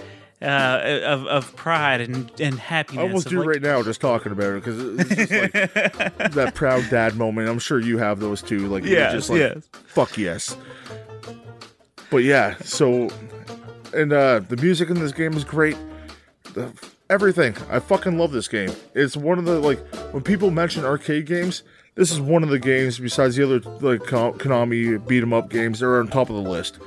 uh, 0.43 1.01
of 1.05 1.27
of 1.27 1.57
pride 1.57 2.01
and 2.03 2.31
and 2.41 2.59
happiness. 2.59 3.01
I 3.03 3.07
almost 3.07 3.29
do 3.29 3.39
like- 3.41 3.49
right 3.49 3.63
now 3.63 3.83
just 3.83 4.01
talking 4.01 4.33
about 4.33 4.53
it 4.55 4.65
because 4.65 4.79
it's 5.01 5.15
just 5.15 5.31
like 5.33 5.53
that 6.35 6.53
proud 6.55 6.85
dad 6.91 7.17
moment. 7.17 7.49
I'm 7.49 7.59
sure 7.59 7.81
you 7.81 7.99
have 7.99 8.21
those 8.21 8.43
too. 8.43 8.69
Like 8.69 8.85
Yes, 8.85 9.13
just 9.13 9.31
like 9.31 9.39
yes. 9.41 9.69
fuck 9.87 10.17
yes. 10.19 10.57
But 12.11 12.19
yeah, 12.19 12.57
so 12.63 13.09
and 13.95 14.13
uh, 14.13 14.41
the 14.41 14.57
music 14.57 14.91
in 14.91 15.01
this 15.01 15.13
game 15.13 15.33
is 15.35 15.45
great. 15.45 15.77
The, 16.55 16.73
everything. 17.11 17.57
I 17.71 17.79
fucking 17.81 18.19
love 18.19 18.33
this 18.33 18.49
game. 18.49 18.71
It's 18.95 19.17
one 19.17 19.39
of 19.39 19.45
the 19.45 19.59
like 19.59 19.79
when 20.13 20.23
people 20.23 20.51
mention 20.51 20.85
arcade 20.85 21.27
games, 21.27 21.63
this 21.95 22.13
is 22.13 22.21
one 22.21 22.43
of 22.43 22.51
the 22.51 22.59
games 22.59 22.99
besides 22.99 23.37
the 23.37 23.45
other 23.45 23.59
like 23.81 24.07
Ko- 24.07 24.35
Konami 24.35 25.05
beat 25.07 25.23
'em 25.23 25.33
up 25.33 25.49
games. 25.51 25.81
They're 25.81 25.99
on 25.99 26.09
top 26.09 26.31
of 26.31 26.37
the 26.37 26.49
list. 26.49 26.79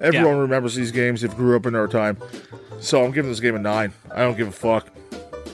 Everyone 0.00 0.34
Yeah. 0.36 0.40
remembers 0.42 0.74
these 0.74 0.92
games. 0.92 1.22
If 1.24 1.36
grew 1.36 1.56
up 1.56 1.64
in 1.66 1.74
our 1.74 1.88
time, 1.88 2.18
so 2.80 3.04
I'm 3.04 3.10
giving 3.12 3.30
this 3.30 3.40
game 3.40 3.56
a 3.56 3.58
nine. 3.58 3.92
I 4.14 4.20
don't 4.20 4.36
give 4.36 4.48
a 4.48 4.52
fuck. 4.52 4.88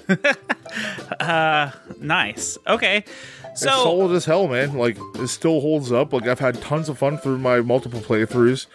uh, 1.21 1.71
Nice. 2.01 2.59
Okay. 2.67 3.05
So 3.07 3.51
it's 3.53 3.61
So 3.61 3.69
solid 3.85 4.13
as 4.13 4.25
hell, 4.25 4.49
man. 4.49 4.77
Like 4.77 4.97
it 5.17 5.29
still 5.29 5.61
holds 5.61 5.93
up. 5.93 6.13
Like 6.13 6.27
I've 6.27 6.39
had 6.41 6.61
tons 6.61 6.89
of 6.89 6.99
fun 6.99 7.19
through 7.19 7.39
my 7.39 7.61
multiple 7.61 8.01
playthroughs. 8.01 8.67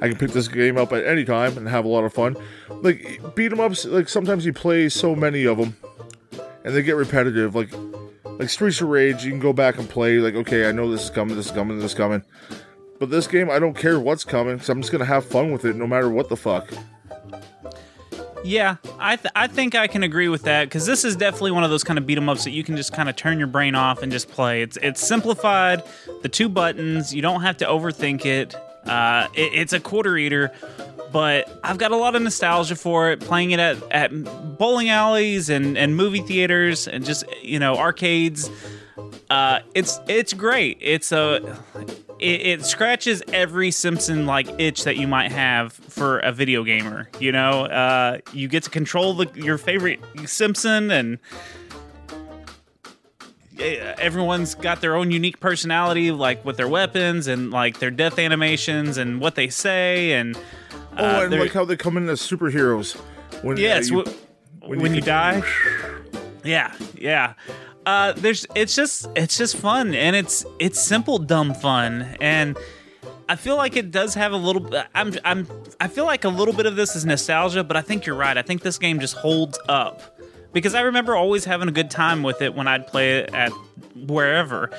I 0.00 0.08
can 0.08 0.16
pick 0.16 0.30
this 0.30 0.48
game 0.48 0.76
up 0.78 0.92
at 0.92 1.04
any 1.04 1.24
time 1.24 1.56
and 1.58 1.68
have 1.68 1.84
a 1.84 1.88
lot 1.88 2.04
of 2.04 2.12
fun. 2.12 2.36
Like 2.70 3.20
beat 3.34 3.52
'em 3.52 3.60
ups, 3.60 3.84
like 3.84 4.08
sometimes 4.08 4.46
you 4.46 4.52
play 4.52 4.88
so 4.88 5.14
many 5.14 5.44
of 5.44 5.58
them, 5.58 5.76
and 6.64 6.74
they 6.74 6.82
get 6.82 6.96
repetitive. 6.96 7.54
Like 7.54 7.70
like 8.24 8.48
Streets 8.50 8.80
of 8.80 8.88
Rage, 8.88 9.24
you 9.24 9.30
can 9.30 9.40
go 9.40 9.52
back 9.52 9.78
and 9.78 9.88
play. 9.88 10.18
Like 10.18 10.34
okay, 10.34 10.68
I 10.68 10.72
know 10.72 10.90
this 10.90 11.04
is 11.04 11.10
coming, 11.10 11.36
this 11.36 11.46
is 11.46 11.52
coming, 11.52 11.76
this 11.78 11.92
is 11.92 11.94
coming. 11.98 12.22
But 12.98 13.10
this 13.10 13.26
game, 13.26 13.48
I 13.50 13.58
don't 13.58 13.76
care 13.76 13.98
what's 14.00 14.24
coming, 14.24 14.60
so 14.60 14.72
I'm 14.72 14.80
just 14.80 14.92
gonna 14.92 15.04
have 15.04 15.24
fun 15.24 15.52
with 15.52 15.64
it, 15.64 15.74
no 15.76 15.86
matter 15.86 16.10
what 16.10 16.28
the 16.28 16.36
fuck. 16.36 16.68
Yeah, 18.48 18.76
I 18.98 19.16
th- 19.16 19.30
I 19.36 19.46
think 19.46 19.74
I 19.74 19.88
can 19.88 20.02
agree 20.02 20.28
with 20.28 20.44
that 20.44 20.64
because 20.64 20.86
this 20.86 21.04
is 21.04 21.16
definitely 21.16 21.50
one 21.50 21.64
of 21.64 21.70
those 21.70 21.84
kind 21.84 21.98
of 21.98 22.06
beat 22.06 22.16
'em 22.16 22.30
ups 22.30 22.44
that 22.44 22.52
you 22.52 22.64
can 22.64 22.76
just 22.76 22.94
kind 22.94 23.10
of 23.10 23.14
turn 23.14 23.36
your 23.38 23.46
brain 23.46 23.74
off 23.74 24.02
and 24.02 24.10
just 24.10 24.30
play. 24.30 24.62
It's 24.62 24.78
it's 24.80 25.06
simplified, 25.06 25.82
the 26.22 26.30
two 26.30 26.48
buttons. 26.48 27.14
You 27.14 27.20
don't 27.20 27.42
have 27.42 27.58
to 27.58 27.66
overthink 27.66 28.24
it. 28.24 28.54
Uh, 28.86 29.26
it 29.34 29.52
it's 29.52 29.74
a 29.74 29.80
quarter 29.80 30.16
eater, 30.16 30.50
but 31.12 31.60
I've 31.62 31.76
got 31.76 31.90
a 31.90 31.96
lot 31.96 32.16
of 32.16 32.22
nostalgia 32.22 32.74
for 32.76 33.10
it. 33.10 33.20
Playing 33.20 33.50
it 33.50 33.60
at 33.60 33.76
at 33.90 34.56
bowling 34.56 34.88
alleys 34.88 35.50
and 35.50 35.76
and 35.76 35.94
movie 35.94 36.22
theaters 36.22 36.88
and 36.88 37.04
just 37.04 37.24
you 37.42 37.58
know 37.58 37.76
arcades. 37.76 38.50
Uh, 39.28 39.58
it's 39.74 40.00
it's 40.08 40.32
great. 40.32 40.78
It's 40.80 41.12
a 41.12 41.40
it, 42.20 42.46
it 42.60 42.64
scratches 42.64 43.22
every 43.32 43.70
Simpson 43.70 44.26
like 44.26 44.48
itch 44.60 44.84
that 44.84 44.96
you 44.96 45.06
might 45.08 45.30
have 45.32 45.72
for 45.72 46.18
a 46.20 46.32
video 46.32 46.64
gamer. 46.64 47.08
You 47.20 47.32
know, 47.32 47.64
uh, 47.66 48.18
you 48.32 48.48
get 48.48 48.62
to 48.64 48.70
control 48.70 49.14
the, 49.14 49.30
your 49.34 49.58
favorite 49.58 50.00
Simpson, 50.26 50.90
and 50.90 51.18
everyone's 53.58 54.54
got 54.54 54.80
their 54.80 54.94
own 54.94 55.10
unique 55.10 55.40
personality, 55.40 56.10
like 56.12 56.44
with 56.44 56.56
their 56.56 56.68
weapons 56.68 57.26
and 57.26 57.50
like 57.50 57.78
their 57.80 57.90
death 57.90 58.18
animations 58.18 58.96
and 58.98 59.20
what 59.20 59.34
they 59.34 59.48
say. 59.48 60.12
And 60.12 60.36
uh, 60.36 60.40
Oh, 61.20 61.24
and 61.24 61.38
like 61.38 61.52
how 61.52 61.64
they 61.64 61.76
come 61.76 61.96
in 61.96 62.08
as 62.08 62.20
superheroes. 62.20 62.94
When 63.42 63.56
uh, 63.56 63.60
yes, 63.60 63.90
you- 63.90 64.02
wh- 64.04 64.68
when, 64.68 64.80
you, 64.94 65.02
can- 65.02 65.06
die. 65.06 65.42
Yeah, 66.44 66.72
yeah. 66.96 67.34
Uh, 67.88 68.12
there's 68.18 68.46
it's 68.54 68.76
just 68.76 69.08
it's 69.16 69.38
just 69.38 69.56
fun 69.56 69.94
and 69.94 70.14
it's 70.14 70.44
it's 70.58 70.78
simple 70.78 71.16
dumb 71.16 71.54
fun 71.54 72.02
and 72.20 72.54
I 73.30 73.36
feel 73.36 73.56
like 73.56 73.76
it 73.76 73.90
does 73.90 74.12
have 74.12 74.32
a 74.32 74.36
little 74.36 74.68
I'm 74.94 75.14
I'm 75.24 75.46
I 75.80 75.88
feel 75.88 76.04
like 76.04 76.24
a 76.24 76.28
little 76.28 76.52
bit 76.52 76.66
of 76.66 76.76
this 76.76 76.94
is 76.94 77.06
nostalgia 77.06 77.64
but 77.64 77.78
I 77.78 77.80
think 77.80 78.04
you're 78.04 78.14
right. 78.14 78.36
I 78.36 78.42
think 78.42 78.60
this 78.60 78.76
game 78.76 79.00
just 79.00 79.14
holds 79.16 79.58
up 79.70 80.20
because 80.52 80.74
I 80.74 80.82
remember 80.82 81.16
always 81.16 81.46
having 81.46 81.66
a 81.66 81.72
good 81.72 81.90
time 81.90 82.22
with 82.22 82.42
it 82.42 82.54
when 82.54 82.68
I'd 82.68 82.86
play 82.86 83.20
it 83.20 83.32
at 83.32 83.52
wherever. 83.96 84.70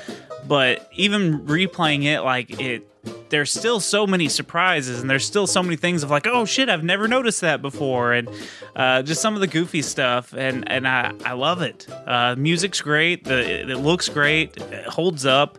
But 0.46 0.88
even 0.92 1.40
replaying 1.46 2.04
it 2.04 2.20
like 2.20 2.60
it 2.60 2.88
there's 3.30 3.52
still 3.52 3.80
so 3.80 4.06
many 4.06 4.28
surprises 4.28 5.00
and 5.00 5.08
there's 5.08 5.24
still 5.24 5.46
so 5.46 5.62
many 5.62 5.76
things 5.76 6.02
of 6.02 6.10
like 6.10 6.26
oh 6.26 6.44
shit 6.44 6.68
i've 6.68 6.82
never 6.84 7.06
noticed 7.08 7.40
that 7.42 7.62
before. 7.62 8.12
And 8.12 8.28
uh, 8.76 9.02
just 9.02 9.20
some 9.22 9.34
of 9.34 9.40
the 9.40 9.46
goofy 9.46 9.82
stuff. 9.82 10.32
And 10.32 10.70
and 10.70 10.86
i, 10.86 11.12
I 11.24 11.32
love 11.32 11.62
it. 11.62 11.86
Uh, 12.06 12.34
music's 12.36 12.80
great. 12.80 13.24
The 13.24 13.70
it, 13.70 13.76
looks 13.78 14.08
great. 14.08 14.56
It 14.56 14.86
holds 14.86 15.24
up. 15.26 15.58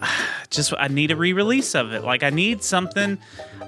Just 0.50 0.72
i 0.78 0.88
need 0.88 1.10
a 1.12 1.16
re-release 1.16 1.74
of 1.76 1.92
it. 1.92 2.02
Like 2.02 2.22
i 2.22 2.30
need 2.30 2.62
something. 2.64 3.18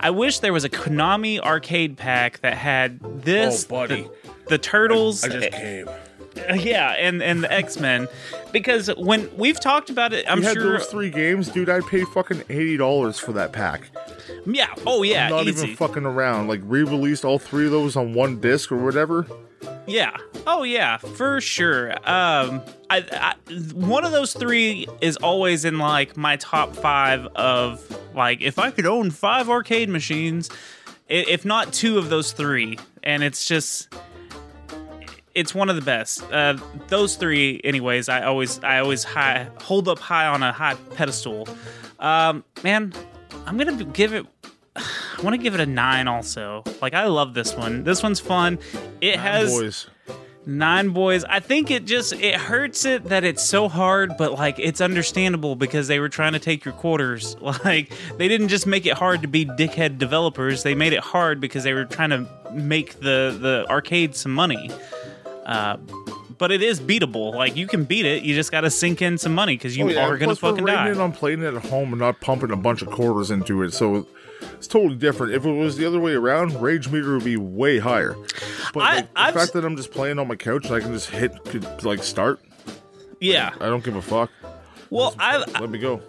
I 0.00 0.10
wish 0.10 0.40
there 0.40 0.52
was 0.52 0.64
a 0.64 0.68
konami 0.70 1.38
arcade 1.38 1.96
pack 1.96 2.40
that 2.40 2.54
had 2.56 2.98
this 3.22 3.64
Oh, 3.66 3.68
buddy. 3.68 4.02
the, 4.02 4.30
the 4.48 4.58
turtles. 4.58 5.22
I 5.22 5.28
just 5.28 5.52
came. 5.52 5.88
yeah 6.54 6.90
and 6.92 7.22
and 7.22 7.44
the 7.44 7.52
x-men 7.52 8.08
because 8.52 8.88
when 8.96 9.28
we've 9.36 9.60
talked 9.60 9.90
about 9.90 10.12
it 10.12 10.24
i'm 10.28 10.38
You 10.40 10.44
had 10.44 10.54
sure 10.54 10.78
those 10.78 10.86
three 10.86 11.10
games, 11.10 11.48
dude. 11.48 11.68
I 11.68 11.80
paid 11.80 12.08
fucking 12.08 12.42
eighty 12.48 12.76
dollars 12.76 13.18
for 13.18 13.32
that 13.32 13.52
pack. 13.52 13.82
yeah 14.46 14.72
oh 14.86 15.02
yeah 15.02 15.28
Not 15.28 15.46
easy. 15.46 15.64
even 15.64 15.76
fucking 15.76 16.04
around. 16.06 16.48
Like 16.48 16.60
re-released 16.64 17.24
all 17.24 17.38
three 17.38 17.66
of 17.66 17.70
those 17.72 17.96
on 17.96 18.14
one 18.14 18.40
disc 18.40 18.70
or 18.72 18.76
whatever. 18.76 19.26
Yeah. 19.86 20.16
Oh 20.46 20.62
yeah, 20.64 20.96
for 20.98 21.40
sure. 21.40 21.92
Um, 22.08 22.62
I, 22.90 23.04
I 23.12 23.34
one 23.74 24.04
of 24.04 24.12
those 24.12 24.32
three 24.32 24.86
is 25.00 25.16
always 25.18 25.64
in 25.64 25.78
like 25.78 26.16
my 26.16 26.36
top 26.36 26.74
five 26.74 27.26
of 27.36 27.84
like 28.14 28.40
if 28.42 28.58
I 28.58 28.70
could 28.70 28.86
own 28.86 29.10
five 29.10 29.48
arcade 29.50 29.88
machines, 29.88 30.50
if 31.08 31.44
not 31.44 31.72
two 31.72 31.98
of 31.98 32.10
those 32.10 32.32
three, 32.32 32.78
and 33.02 33.22
it's 33.22 33.44
just 33.44 33.92
it's 35.34 35.54
one 35.54 35.68
of 35.68 35.76
the 35.76 35.82
best. 35.82 36.22
Uh, 36.32 36.56
those 36.88 37.16
three, 37.16 37.60
anyways. 37.64 38.08
I 38.08 38.22
always 38.24 38.58
I 38.62 38.78
always 38.80 39.04
high 39.04 39.48
hold 39.60 39.88
up 39.88 39.98
high 39.98 40.26
on 40.26 40.42
a 40.42 40.52
high 40.52 40.74
pedestal. 40.94 41.48
Um, 41.98 42.44
man, 42.62 42.92
I'm 43.46 43.56
gonna 43.56 43.84
give 43.84 44.12
it. 44.14 44.26
I 44.76 45.22
want 45.22 45.34
to 45.34 45.42
give 45.42 45.54
it 45.54 45.60
a 45.60 45.66
nine. 45.66 46.08
Also, 46.08 46.64
like 46.80 46.94
I 46.94 47.06
love 47.06 47.34
this 47.34 47.54
one. 47.54 47.84
This 47.84 48.02
one's 48.02 48.20
fun. 48.20 48.58
It 49.00 49.16
has 49.18 49.50
Boys. 49.50 49.86
nine 50.46 50.88
boys. 50.90 51.22
I 51.24 51.38
think 51.40 51.70
it 51.70 51.84
just 51.84 52.12
it 52.14 52.34
hurts 52.34 52.84
it 52.84 53.04
that 53.04 53.22
it's 53.22 53.42
so 53.44 53.68
hard, 53.68 54.16
but 54.18 54.32
like 54.32 54.58
it's 54.58 54.80
understandable 54.80 55.54
because 55.54 55.86
they 55.88 56.00
were 56.00 56.08
trying 56.08 56.32
to 56.32 56.38
take 56.40 56.64
your 56.64 56.74
quarters. 56.74 57.36
Like 57.64 57.92
they 58.16 58.26
didn't 58.28 58.48
just 58.48 58.66
make 58.66 58.86
it 58.86 58.94
hard 58.94 59.22
to 59.22 59.28
be 59.28 59.44
dickhead 59.44 59.98
developers. 59.98 60.62
They 60.64 60.74
made 60.74 60.92
it 60.92 61.00
hard 61.00 61.40
because 61.40 61.62
they 61.62 61.74
were 61.74 61.84
trying 61.84 62.10
to 62.10 62.26
make 62.52 62.98
the 63.00 63.36
the 63.40 63.66
arcade 63.70 64.16
some 64.16 64.32
money. 64.34 64.70
Uh, 65.44 65.76
but 66.38 66.50
it 66.50 66.62
is 66.62 66.80
beatable. 66.80 67.34
Like 67.34 67.56
you 67.56 67.66
can 67.66 67.84
beat 67.84 68.04
it. 68.06 68.22
You 68.22 68.34
just 68.34 68.50
got 68.50 68.62
to 68.62 68.70
sink 68.70 69.00
in 69.02 69.18
some 69.18 69.34
money 69.34 69.54
because 69.56 69.76
you 69.76 69.84
Oh, 69.84 69.88
yeah. 69.88 70.04
are 70.06 70.16
gonna 70.18 70.34
Plus, 70.34 70.42
we're 70.42 70.50
fucking 70.50 70.64
die. 70.66 70.90
it 70.90 70.98
on 70.98 71.12
playing 71.12 71.42
it 71.42 71.54
at 71.54 71.64
home 71.66 71.92
and 71.92 72.00
not 72.00 72.20
pumping 72.20 72.50
a 72.50 72.56
bunch 72.56 72.82
of 72.82 72.90
quarters 72.90 73.30
into 73.30 73.62
it. 73.62 73.72
So 73.72 74.06
it's 74.54 74.66
totally 74.66 74.96
different. 74.96 75.34
If 75.34 75.44
it 75.44 75.52
was 75.52 75.76
the 75.76 75.86
other 75.86 76.00
way 76.00 76.12
around, 76.14 76.60
rage 76.60 76.88
meter 76.90 77.14
would 77.14 77.24
be 77.24 77.36
way 77.36 77.78
higher. 77.78 78.16
But 78.74 78.80
I- 78.82 78.94
like, 78.96 79.14
the 79.14 79.20
I've 79.20 79.34
fact 79.34 79.48
s- 79.48 79.50
that 79.52 79.64
I'm 79.64 79.76
just 79.76 79.92
playing 79.92 80.18
on 80.18 80.26
my 80.28 80.36
couch 80.36 80.66
and 80.66 80.74
I 80.74 80.80
can 80.80 80.92
just 80.92 81.10
hit 81.10 81.84
like 81.84 82.02
start, 82.02 82.40
yeah. 83.20 83.50
I 83.60 83.66
don't 83.66 83.84
give 83.84 83.94
a 83.96 84.02
fuck. 84.02 84.30
Well, 84.90 85.14
I 85.18 85.38
Let 85.38 85.70
me 85.70 85.78
go. 85.78 86.02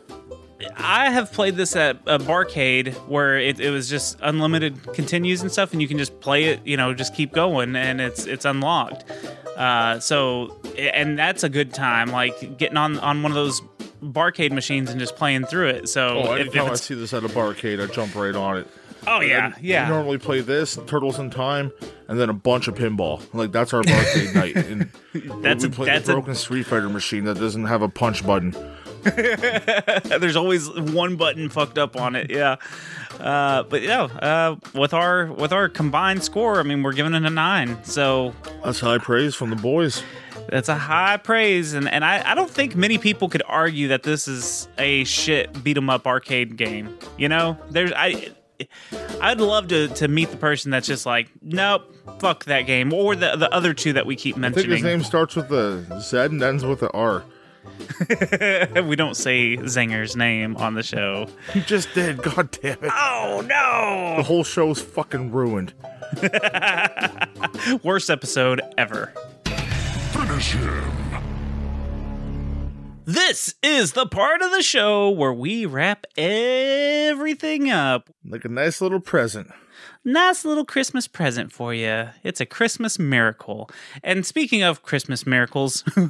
I 0.75 1.09
have 1.09 1.31
played 1.31 1.55
this 1.55 1.75
at 1.75 1.97
a 2.05 2.19
barcade 2.19 2.93
where 3.07 3.37
it, 3.37 3.59
it 3.59 3.69
was 3.71 3.89
just 3.89 4.17
unlimited 4.21 4.93
continues 4.93 5.41
and 5.41 5.51
stuff, 5.51 5.71
and 5.73 5.81
you 5.81 5.87
can 5.87 5.97
just 5.97 6.19
play 6.19 6.45
it, 6.45 6.65
you 6.65 6.77
know, 6.77 6.93
just 6.93 7.15
keep 7.15 7.31
going, 7.33 7.75
and 7.75 7.99
it's 8.01 8.25
it's 8.25 8.45
unlocked. 8.45 9.05
Uh, 9.57 9.99
so, 9.99 10.59
and 10.77 11.17
that's 11.17 11.43
a 11.43 11.49
good 11.49 11.73
time, 11.73 12.09
like 12.09 12.57
getting 12.57 12.77
on 12.77 12.99
on 12.99 13.21
one 13.23 13.31
of 13.31 13.35
those 13.35 13.61
barcade 14.03 14.51
machines 14.51 14.89
and 14.89 14.99
just 14.99 15.15
playing 15.15 15.45
through 15.45 15.67
it. 15.69 15.87
So, 15.89 16.23
Oh, 16.27 16.33
if, 16.35 16.55
if 16.55 16.61
I 16.61 16.73
see 16.75 16.95
this 16.95 17.13
at 17.13 17.23
a 17.23 17.27
barcade, 17.29 17.81
I 17.81 17.91
jump 17.93 18.15
right 18.15 18.35
on 18.35 18.57
it. 18.57 18.67
oh 19.07 19.19
yeah, 19.21 19.53
I 19.55 19.59
yeah, 19.61 19.87
normally 19.87 20.17
play 20.17 20.41
this, 20.41 20.77
Turtles 20.87 21.19
in 21.19 21.29
Time, 21.29 21.71
and 22.07 22.19
then 22.19 22.29
a 22.29 22.33
bunch 22.33 22.67
of 22.67 22.75
pinball. 22.75 23.21
Like 23.33 23.51
that's 23.51 23.73
our 23.73 23.81
barcade 23.83 24.33
night. 24.35 24.55
And 24.55 24.89
That's 25.43 25.63
we 25.63 25.69
a- 25.69 25.73
play 25.73 25.85
that's 25.87 26.05
the 26.07 26.13
a- 26.13 26.15
broken 26.15 26.35
Street 26.35 26.63
Fighter 26.65 26.89
machine 26.89 27.25
that 27.25 27.35
doesn't 27.37 27.65
have 27.65 27.81
a 27.81 27.89
punch 27.89 28.25
button. 28.25 28.55
There's 30.19 30.35
always 30.35 30.69
one 30.69 31.15
button 31.15 31.49
fucked 31.49 31.77
up 31.77 31.95
on 31.95 32.15
it. 32.15 32.29
Yeah. 32.31 32.55
Uh, 33.19 33.63
but 33.63 33.81
yeah, 33.81 34.03
uh, 34.03 34.55
with 34.73 34.93
our 34.93 35.31
with 35.31 35.53
our 35.53 35.69
combined 35.69 36.23
score, 36.23 36.59
I 36.59 36.63
mean, 36.63 36.83
we're 36.83 36.93
giving 36.93 37.13
it 37.13 37.23
a 37.23 37.29
nine. 37.29 37.83
So 37.83 38.33
That's 38.63 38.79
high 38.79 38.97
praise 38.97 39.35
from 39.35 39.49
the 39.49 39.55
boys. 39.55 40.03
That's 40.49 40.67
a 40.69 40.75
high 40.75 41.17
praise, 41.17 41.73
and, 41.73 41.87
and 41.87 42.03
I, 42.03 42.31
I 42.31 42.35
don't 42.35 42.49
think 42.49 42.75
many 42.75 42.97
people 42.97 43.29
could 43.29 43.43
argue 43.47 43.87
that 43.89 44.03
this 44.03 44.27
is 44.27 44.67
a 44.77 45.03
shit 45.05 45.63
beat 45.63 45.77
'em 45.77 45.89
up 45.89 46.05
arcade 46.05 46.57
game. 46.57 46.97
You 47.17 47.29
know, 47.29 47.57
there's 47.69 47.91
I 47.95 48.31
I'd 49.21 49.39
love 49.39 49.67
to 49.69 49.87
to 49.89 50.07
meet 50.07 50.31
the 50.31 50.37
person 50.37 50.71
that's 50.71 50.87
just 50.87 51.05
like, 51.05 51.29
nope, 51.41 51.83
fuck 52.19 52.45
that 52.45 52.61
game, 52.63 52.93
or 52.93 53.15
the 53.15 53.35
the 53.35 53.51
other 53.53 53.73
two 53.73 53.93
that 53.93 54.05
we 54.05 54.15
keep 54.15 54.37
mentioning. 54.37 54.65
I 54.65 54.75
think 54.75 54.85
his 54.85 54.91
name 54.97 55.03
starts 55.03 55.35
with 55.35 55.51
a 55.51 56.01
Z 56.01 56.17
and 56.17 56.41
ends 56.41 56.65
with 56.65 56.81
a 56.83 56.89
R. 56.91 57.23
we 58.87 58.95
don't 58.95 59.15
say 59.15 59.57
Zinger's 59.57 60.15
name 60.15 60.55
on 60.57 60.73
the 60.73 60.83
show. 60.83 61.27
He 61.53 61.61
just 61.61 61.93
did. 61.93 62.17
God 62.21 62.51
damn 62.51 62.77
it. 62.83 62.91
Oh 62.93 63.43
no! 63.45 64.15
The 64.17 64.23
whole 64.23 64.43
show's 64.43 64.81
fucking 64.81 65.31
ruined. 65.31 65.73
Worst 67.83 68.09
episode 68.09 68.61
ever. 68.77 69.13
Finish 70.11 70.53
him. 70.53 71.02
This 73.05 73.53
is 73.61 73.93
the 73.93 74.05
part 74.05 74.41
of 74.41 74.51
the 74.51 74.61
show 74.61 75.09
where 75.09 75.33
we 75.33 75.65
wrap 75.65 76.05
everything 76.17 77.69
up 77.69 78.09
Like 78.25 78.45
a 78.45 78.49
nice 78.49 78.79
little 78.79 79.01
present. 79.01 79.51
nice 80.05 80.45
little 80.45 80.63
Christmas 80.63 81.05
present 81.07 81.51
for 81.51 81.73
you. 81.73 82.09
It's 82.23 82.39
a 82.39 82.45
Christmas 82.45 82.97
miracle. 82.97 83.69
And 84.03 84.25
speaking 84.25 84.63
of 84.63 84.83
Christmas 84.83 85.25
miracles, 85.27 85.81
do 85.95 86.01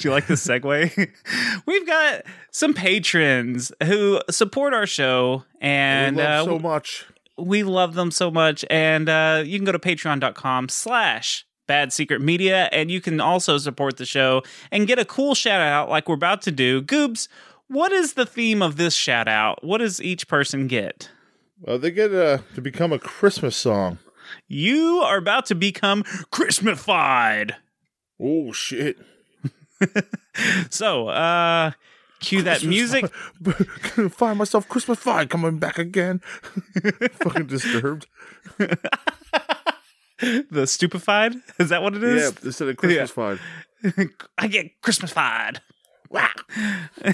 you 0.00 0.10
like 0.10 0.26
the 0.26 0.34
segue? 0.34 1.10
We've 1.66 1.86
got 1.86 2.22
some 2.50 2.74
patrons 2.74 3.72
who 3.84 4.20
support 4.30 4.74
our 4.74 4.86
show, 4.86 5.44
and 5.62 6.16
we 6.16 6.22
love 6.22 6.46
uh, 6.48 6.50
so 6.50 6.58
much. 6.58 7.06
we 7.38 7.62
love 7.62 7.94
them 7.94 8.10
so 8.10 8.30
much 8.30 8.66
and 8.68 9.08
uh, 9.08 9.42
you 9.46 9.58
can 9.58 9.64
go 9.64 9.72
to 9.72 9.78
patreon.com 9.78 10.68
slash 10.68 11.46
bad 11.72 11.90
secret 11.90 12.20
media 12.20 12.68
and 12.70 12.90
you 12.90 13.00
can 13.00 13.18
also 13.18 13.56
support 13.56 13.96
the 13.96 14.04
show 14.04 14.42
and 14.70 14.86
get 14.86 14.98
a 14.98 15.06
cool 15.06 15.34
shout 15.34 15.62
out 15.62 15.88
like 15.88 16.06
we're 16.06 16.14
about 16.14 16.42
to 16.42 16.50
do 16.52 16.82
Goobz 16.82 17.28
what 17.68 17.92
is 17.92 18.12
the 18.12 18.26
theme 18.26 18.60
of 18.60 18.76
this 18.76 18.92
shout 18.94 19.26
out 19.26 19.64
what 19.64 19.78
does 19.78 19.98
each 20.02 20.28
person 20.28 20.66
get 20.66 21.08
Well, 21.62 21.78
they 21.78 21.90
get 21.90 22.12
uh, 22.12 22.38
to 22.56 22.60
become 22.60 22.92
a 22.92 22.98
Christmas 22.98 23.56
song. 23.56 23.98
you 24.48 25.00
are 25.02 25.16
about 25.16 25.46
to 25.46 25.54
become 25.54 26.02
Christmified. 26.30 27.52
Oh 28.20 28.52
shit! 28.52 28.98
so 30.70 31.08
uh 31.08 31.70
cue 32.20 32.42
that 32.42 32.64
music 32.64 33.10
Find 34.20 34.36
myself 34.36 34.68
Christmas 34.68 35.00
coming 35.02 35.58
back 35.58 35.78
again. 35.78 36.20
Fucking 37.22 37.46
disturbed. 37.46 38.06
the 40.50 40.66
stupefied 40.66 41.34
is 41.58 41.70
that 41.70 41.82
what 41.82 41.94
it 41.94 42.04
is? 42.04 42.22
Yeah, 42.22 42.30
instead 42.44 42.68
of 42.68 42.76
Christmas 42.76 43.10
fied. 43.10 43.38
I 44.38 44.46
get 44.46 44.80
Christmasified. 44.80 45.58
Wow. 46.10 46.28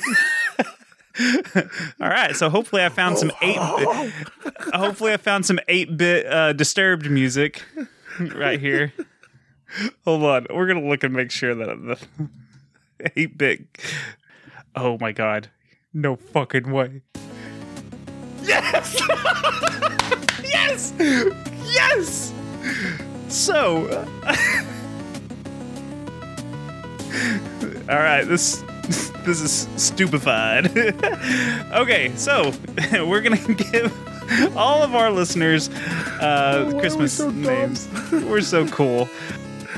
All 2.01 2.09
right, 2.09 2.37
so 2.37 2.51
hopefully 2.51 2.85
I 2.85 2.91
found 2.91 3.17
some 3.19 3.33
eight. 3.41 3.57
hopefully 4.75 5.13
I 5.13 5.17
found 5.17 5.47
some 5.47 5.59
eight 5.69 5.97
bit 5.97 6.27
uh, 6.27 6.53
disturbed 6.53 7.11
music 7.11 7.63
right 8.21 8.61
here. 8.61 8.93
Hold 10.05 10.25
on, 10.25 10.47
we're 10.51 10.67
gonna 10.67 10.87
look 10.87 11.03
and 11.03 11.15
make 11.15 11.31
sure 11.31 11.55
that 11.55 11.67
the 11.67 13.11
eight 13.17 13.39
bit. 13.39 13.63
Oh 14.77 14.99
my 15.01 15.13
god, 15.13 15.51
no 15.95 16.17
fucking 16.17 16.71
way! 16.71 17.03
Yes, 18.43 19.01
yes, 20.45 20.93
yes. 21.67 22.33
So. 23.29 24.07
All 27.89 27.97
right, 27.97 28.25
this 28.25 28.63
this 29.25 29.41
is 29.41 29.67
stupefied. 29.83 30.77
okay, 31.73 32.13
so 32.17 32.53
we're 32.93 33.23
gonna 33.23 33.55
give 33.55 34.57
all 34.57 34.83
of 34.83 34.95
our 34.95 35.11
listeners 35.11 35.71
uh, 36.21 36.67
are 36.69 36.75
we 36.75 36.81
Christmas 36.81 37.15
so 37.17 37.31
names. 37.31 37.89
we're 38.13 38.43
so 38.43 38.67
cool. 38.69 39.07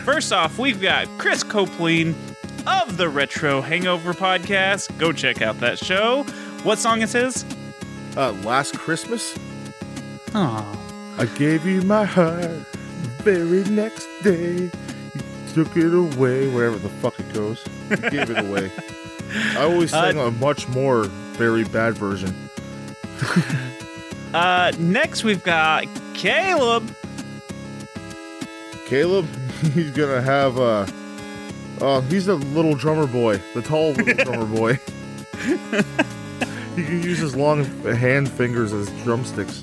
First 0.05 0.33
off, 0.33 0.59
we've 0.59 0.81
got 0.81 1.07
Chris 1.19 1.45
Copeland 1.45 2.17
of 2.67 2.97
the 2.97 3.09
Retro 3.09 3.61
Hangover 3.61 4.13
podcast. 4.13 4.97
Go 4.99 5.13
check 5.13 5.41
out 5.41 5.61
that 5.61 5.79
show. 5.79 6.25
What 6.65 6.79
song 6.79 7.03
is 7.03 7.13
his? 7.13 7.45
Uh, 8.17 8.33
last 8.45 8.77
Christmas, 8.77 9.39
Oh, 10.35 10.80
I 11.21 11.27
gave 11.37 11.67
you 11.67 11.83
my 11.83 12.05
heart. 12.05 12.41
The 12.43 13.09
very 13.23 13.65
next 13.71 14.09
day, 14.23 14.55
you 14.65 14.71
took 15.53 15.77
it 15.77 15.93
away. 15.95 16.49
Wherever 16.49 16.79
the 16.79 16.89
fuck 16.89 17.21
it 17.21 17.31
goes, 17.35 17.63
you 17.91 17.97
gave 17.97 18.31
it 18.31 18.39
away. 18.39 18.73
I 19.57 19.65
always 19.65 19.93
Uh, 19.93 20.13
a 20.17 20.31
much 20.31 20.67
more 20.69 21.05
very 21.37 21.65
bad 21.65 21.95
version. 21.95 22.35
uh, 24.35 24.73
next 24.79 25.23
we've 25.23 25.45
got 25.45 25.85
Caleb. 26.15 26.95
Caleb, 28.87 29.27
he's 29.75 29.91
gonna 29.91 30.23
have 30.23 30.59
uh 30.59 30.87
oh, 31.83 32.01
he's 32.09 32.27
the 32.27 32.37
little 32.37 32.75
drummer 32.75 33.07
boy, 33.07 33.41
the 33.55 33.61
tall 33.63 33.91
little 33.93 34.25
drummer 34.25 34.47
boy. 34.47 34.81
he 36.77 36.83
can 36.85 37.03
use 37.03 37.19
his 37.19 37.37
long 37.37 37.65
hand 37.85 38.29
fingers 38.31 38.73
as 38.73 38.89
drumsticks. 39.05 39.63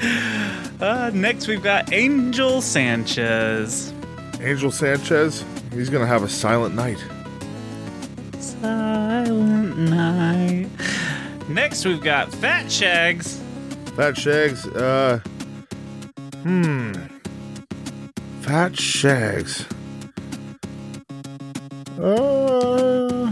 Uh, 0.80 1.10
next 1.12 1.46
we've 1.46 1.62
got 1.62 1.92
Angel 1.92 2.62
Sanchez. 2.62 3.92
Angel 4.40 4.70
Sanchez, 4.70 5.44
he's 5.74 5.90
gonna 5.90 6.06
have 6.06 6.22
a 6.22 6.28
silent 6.28 6.74
night. 6.74 6.96
Silent 8.38 9.76
night. 9.76 10.70
Next, 11.50 11.84
we've 11.84 12.00
got 12.02 12.32
Fat 12.32 12.72
Shags. 12.72 13.42
Fat 13.94 14.16
Shags, 14.16 14.66
uh 14.68 15.18
Hmm. 16.44 16.92
Fat 18.40 18.74
Shags. 18.78 19.66
Uh 22.00 23.30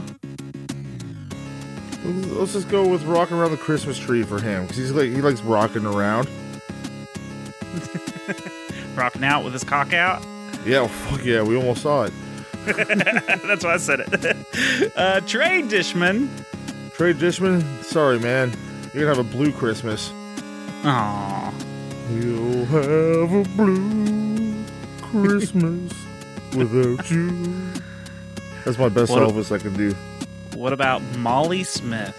Let's 2.04 2.52
just 2.52 2.68
go 2.68 2.86
with 2.86 3.04
rocking 3.04 3.38
around 3.38 3.52
the 3.52 3.56
Christmas 3.56 3.98
tree 3.98 4.22
for 4.22 4.38
him 4.38 4.62
because 4.64 4.76
he's 4.76 4.92
like 4.92 5.08
he 5.08 5.22
likes 5.22 5.40
rocking 5.40 5.86
around. 5.86 6.28
Rocking 8.98 9.24
out 9.24 9.44
with 9.44 9.52
his 9.52 9.64
cock 9.64 9.92
out. 9.92 10.24
Yeah, 10.66 10.80
well, 10.80 10.88
fuck 10.88 11.24
yeah, 11.24 11.40
we 11.40 11.56
almost 11.56 11.82
saw 11.82 12.02
it. 12.02 12.12
That's 12.66 13.64
why 13.64 13.74
I 13.74 13.76
said 13.76 14.00
it. 14.00 14.92
uh, 14.96 15.20
Trey 15.20 15.62
Dishman. 15.62 16.28
Trey 16.94 17.14
Dishman, 17.14 17.62
sorry 17.84 18.18
man, 18.18 18.52
you're 18.92 19.04
gonna 19.04 19.16
have 19.16 19.18
a 19.18 19.36
blue 19.36 19.52
Christmas. 19.52 20.10
Aww. 20.82 21.54
You'll 22.10 22.64
have 22.66 23.32
a 23.32 23.44
blue 23.56 24.64
Christmas 25.00 25.92
without 26.56 27.08
you. 27.08 27.72
That's 28.64 28.78
my 28.78 28.88
best 28.88 29.12
What 29.12 29.22
Elvis 29.22 29.52
I 29.54 29.58
can 29.58 29.74
do. 29.74 29.94
What 30.54 30.72
about 30.72 31.00
Molly 31.18 31.62
Smith? 31.62 32.16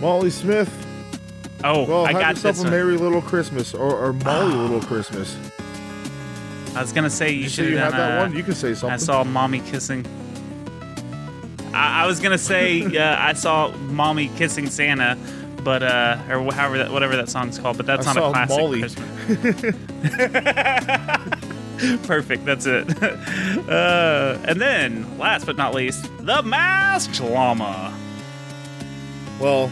Molly 0.00 0.30
Smith, 0.30 0.68
Oh, 1.64 1.84
well, 1.84 2.06
I 2.06 2.12
have 2.12 2.20
got 2.20 2.34
yourself 2.36 2.56
this 2.56 2.60
a 2.60 2.64
one. 2.64 2.70
Merry 2.72 2.96
Little 2.96 3.22
Christmas 3.22 3.74
or, 3.74 3.96
or 3.96 4.12
Molly 4.12 4.54
Little 4.54 4.80
Christmas. 4.80 5.36
I 6.74 6.80
was 6.80 6.92
gonna 6.92 7.10
say 7.10 7.32
you 7.32 7.40
You 7.40 7.48
should 7.48 7.70
you 7.70 7.78
have 7.78 7.92
that 7.92 8.18
uh, 8.18 8.22
one? 8.22 8.36
You 8.36 8.44
can 8.44 8.54
say 8.54 8.74
something. 8.74 8.90
I 8.90 8.96
saw 8.96 9.24
mommy 9.24 9.60
kissing. 9.60 10.06
I, 11.74 12.04
I 12.04 12.06
was 12.06 12.20
gonna 12.20 12.38
say 12.38 12.82
uh, 12.96 13.16
I 13.18 13.32
saw 13.32 13.72
mommy 13.76 14.28
kissing 14.36 14.70
Santa, 14.70 15.18
but 15.64 15.82
uh, 15.82 16.18
or 16.30 16.52
however 16.52 16.78
that 16.78 16.92
whatever 16.92 17.16
that 17.16 17.28
song's 17.28 17.58
called. 17.58 17.76
But 17.76 17.86
that's 17.86 18.06
I 18.06 18.12
not 18.14 18.28
a 18.28 18.30
classic 18.30 18.56
Molly. 18.56 18.80
Christmas. 18.80 19.74
Perfect. 22.06 22.44
That's 22.44 22.66
it. 22.66 22.88
Uh, 23.68 24.38
and 24.44 24.60
then, 24.60 25.18
last 25.18 25.46
but 25.46 25.56
not 25.56 25.74
least, 25.74 26.10
the 26.20 26.42
masked 26.42 27.20
llama. 27.20 27.96
Well, 29.40 29.70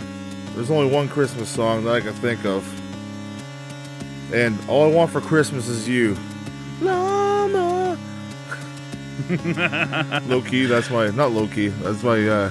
there's 0.56 0.70
only 0.70 0.92
one 0.92 1.08
Christmas 1.08 1.48
song 1.48 1.84
that 1.84 1.94
I 1.94 2.00
can 2.00 2.14
think 2.14 2.44
of. 2.44 2.64
And 4.34 4.58
all 4.68 4.90
I 4.90 4.92
want 4.92 5.12
for 5.12 5.20
Christmas 5.20 5.68
is 5.68 5.86
you. 5.88 6.16
Llama. 6.80 7.96
low 10.26 10.42
key, 10.42 10.66
that's 10.66 10.90
my 10.90 11.08
not 11.10 11.30
low 11.32 11.46
key. 11.46 11.68
That's 11.68 12.02
my 12.02 12.26
uh, 12.28 12.50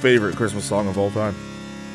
favorite 0.00 0.34
Christmas 0.36 0.64
song 0.64 0.88
of 0.88 0.98
all 0.98 1.10
time. 1.10 1.36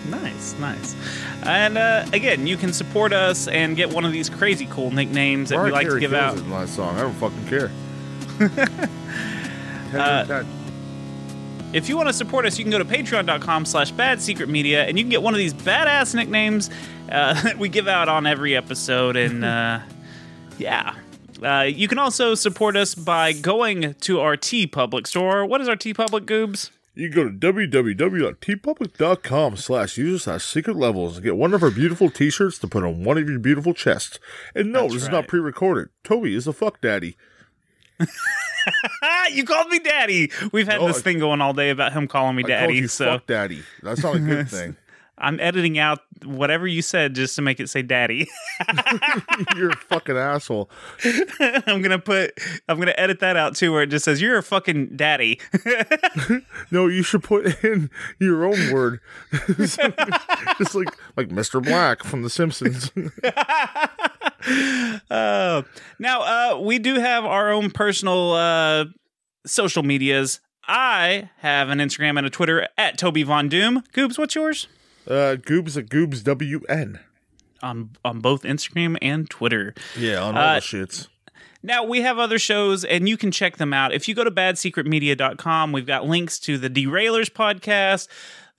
Nice, 0.09 0.55
nice. 0.59 0.95
And 1.43 1.77
uh, 1.77 2.05
again, 2.13 2.47
you 2.47 2.55
can 2.55 2.71
support 2.71 3.11
us 3.11 3.47
and 3.47 3.75
get 3.75 3.91
one 3.93 4.05
of 4.05 4.11
these 4.11 4.29
crazy 4.29 4.65
cool 4.67 4.91
nicknames 4.91 5.49
that 5.49 5.57
we 5.57 5.63
Mariah 5.63 5.73
like 5.73 5.85
to 5.85 5.89
Carey 5.89 5.99
give 6.01 6.11
kills 6.11 6.23
out. 6.23 6.37
in 6.37 6.49
my 6.49 6.65
song. 6.65 6.97
I 6.97 7.01
don't 7.01 7.13
fucking 7.15 7.47
care. 7.47 7.71
Uh, 9.91 10.43
If 11.71 11.87
you 11.87 11.95
want 11.95 12.09
to 12.09 12.13
support 12.13 12.47
us, 12.47 12.57
you 12.57 12.65
can 12.65 12.71
go 12.71 12.79
to 12.79 12.85
patreon.com 12.85 13.65
slash 13.65 13.91
bad 13.91 14.19
secret 14.19 14.49
media 14.49 14.85
and 14.85 14.97
you 14.97 15.03
can 15.03 15.11
get 15.11 15.21
one 15.21 15.35
of 15.35 15.37
these 15.37 15.53
badass 15.53 16.15
nicknames 16.15 16.71
uh, 17.11 17.33
that 17.43 17.59
we 17.59 17.69
give 17.69 17.87
out 17.87 18.09
on 18.09 18.25
every 18.25 18.55
episode. 18.55 19.15
And 19.15 19.45
uh, 19.45 19.81
yeah. 20.57 20.95
Uh, 21.43 21.61
you 21.61 21.87
can 21.87 21.99
also 21.99 22.33
support 22.35 22.75
us 22.75 22.95
by 22.95 23.31
going 23.33 23.93
to 24.01 24.19
our 24.19 24.35
TeePublic 24.35 25.05
store. 25.07 25.45
What 25.45 25.61
is 25.61 25.69
our 25.69 25.75
T 25.75 25.93
Public 25.93 26.25
Goobz? 26.25 26.71
You 26.95 27.09
can 27.09 27.15
go 27.15 27.23
to 27.29 27.35
www.teepublic.com 27.53 29.55
slash 29.55 29.97
user 29.97 30.19
slash 30.19 30.43
secret 30.43 30.75
levels 30.75 31.15
and 31.15 31.23
get 31.23 31.37
one 31.37 31.53
of 31.53 31.63
our 31.63 31.71
beautiful 31.71 32.09
t-shirts 32.09 32.59
to 32.59 32.67
put 32.67 32.83
on 32.83 33.05
one 33.05 33.17
of 33.17 33.29
your 33.29 33.39
beautiful 33.39 33.73
chests. 33.73 34.19
And 34.53 34.73
no, 34.73 34.81
That's 34.81 34.95
this 34.95 35.03
is 35.03 35.09
not 35.09 35.27
pre-recorded. 35.27 35.87
Toby 36.03 36.35
is 36.35 36.45
a 36.45 36.51
fuck 36.51 36.81
daddy. 36.81 37.15
You 39.31 39.43
called 39.43 39.69
me 39.69 39.79
daddy. 39.79 40.31
We've 40.51 40.67
had 40.67 40.81
this 40.81 40.97
I- 40.97 41.01
thing 41.01 41.19
going 41.19 41.41
all 41.41 41.53
day 41.53 41.69
about 41.69 41.93
him 41.93 42.07
calling 42.07 42.35
me 42.35 42.43
I 42.45 42.47
daddy. 42.47 42.87
So 42.87 43.05
fuck 43.05 43.27
daddy. 43.27 43.63
That's 43.83 44.01
not 44.03 44.15
a 44.15 44.19
good 44.19 44.49
thing. 44.49 44.75
I'm 45.21 45.37
editing 45.41 45.77
out 45.77 45.99
whatever 46.23 46.65
you 46.65 46.81
said 46.81 47.13
just 47.13 47.35
to 47.35 47.41
make 47.41 47.59
it 47.59 47.69
say 47.69 47.81
daddy. 47.81 48.29
You're 49.57 49.71
a 49.71 49.75
fucking 49.75 50.15
asshole. 50.15 50.69
I'm 51.67 51.81
gonna 51.81 51.99
put 51.99 52.39
I'm 52.69 52.79
gonna 52.79 52.93
edit 52.97 53.19
that 53.19 53.35
out 53.35 53.53
too 53.57 53.73
where 53.73 53.83
it 53.83 53.87
just 53.87 54.05
says 54.05 54.21
you're 54.21 54.37
a 54.37 54.43
fucking 54.43 54.95
daddy. 54.95 55.41
No, 56.71 56.87
you 56.87 57.03
should 57.03 57.21
put 57.23 57.61
in 57.65 57.89
your 58.17 58.45
own 58.45 58.71
word. 58.71 59.01
just 59.57 59.77
like 60.73 60.87
like 61.17 61.27
Mr. 61.27 61.61
Black 61.61 62.03
from 62.05 62.21
The 62.21 62.29
Simpsons. 62.29 62.89
Uh, 65.09 65.61
now, 65.99 66.21
uh, 66.21 66.59
we 66.59 66.79
do 66.79 66.95
have 66.95 67.25
our 67.25 67.51
own 67.51 67.71
personal 67.71 68.33
uh, 68.33 68.85
social 69.45 69.83
medias. 69.83 70.39
I 70.67 71.29
have 71.39 71.69
an 71.69 71.79
Instagram 71.79 72.17
and 72.17 72.27
a 72.27 72.29
Twitter 72.29 72.67
at 72.77 72.97
Toby 72.97 73.23
Von 73.23 73.49
Doom. 73.49 73.83
Goobz, 73.93 74.17
what's 74.17 74.35
yours? 74.35 74.67
Uh, 75.07 75.35
Goobz 75.39 75.75
at 75.77 75.87
Goobz 75.87 76.21
WN. 76.21 76.99
On 77.61 77.89
on 78.05 78.19
both 78.19 78.43
Instagram 78.43 78.97
and 79.01 79.29
Twitter. 79.29 79.73
Yeah, 79.97 80.21
on 80.21 80.37
all 80.37 80.43
Uh, 80.43 80.55
the 80.55 80.61
shits. 80.61 81.07
Now, 81.61 81.83
we 81.83 81.99
have 82.01 82.17
other 82.17 82.39
shows, 82.39 82.85
and 82.85 83.09
you 83.09 83.17
can 83.17 83.31
check 83.31 83.57
them 83.57 83.73
out. 83.73 83.91
If 83.93 84.07
you 84.07 84.15
go 84.15 84.23
to 84.23 84.31
badsecretmedia.com, 84.31 85.73
we've 85.73 85.85
got 85.85 86.05
links 86.05 86.39
to 86.39 86.57
the 86.57 86.69
DeRailers 86.69 87.29
podcast, 87.29 88.07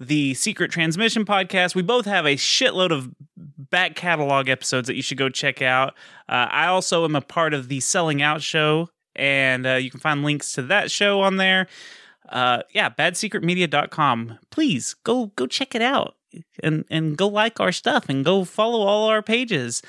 the 0.01 0.35
Secret 0.35 0.71
Transmission 0.71 1.25
podcast. 1.25 1.75
We 1.75 1.83
both 1.83 2.07
have 2.07 2.25
a 2.25 2.37
shitload 2.37 2.91
of 2.91 3.11
back 3.37 3.95
catalog 3.95 4.49
episodes 4.49 4.87
that 4.89 4.97
you 4.97 5.03
should 5.03 5.19
go 5.19 5.29
check 5.29 5.63
out. 5.63 5.91
Uh, 6.29 6.49
I 6.51 6.67
also 6.67 7.05
am 7.05 7.15
a 7.15 7.21
part 7.21 7.55
of 7.55 7.69
the 7.69 7.81
Selling 7.81 8.23
Out 8.23 8.43
show, 8.43 8.89
and 9.15 9.67
uh, 9.67 9.75
you 9.75 9.91
can 9.91 10.01
find 10.01 10.25
links 10.25 10.53
to 10.53 10.63
that 10.63 10.91
show 10.91 11.21
on 11.21 11.37
there. 11.37 11.69
Uh, 12.29 12.63
yeah, 12.73 12.89
badsecretmedia.com. 12.89 14.39
Please 14.51 14.97
go 15.05 15.27
go 15.37 15.47
check 15.47 15.75
it 15.75 15.83
out 15.83 16.17
and 16.63 16.85
and 16.91 17.17
go 17.17 17.29
like 17.29 17.61
our 17.61 17.73
stuff 17.73 18.09
and 18.09 18.25
go 18.25 18.45
follow 18.45 18.81
all 18.87 19.09
our 19.09 19.23
pages. 19.23 19.83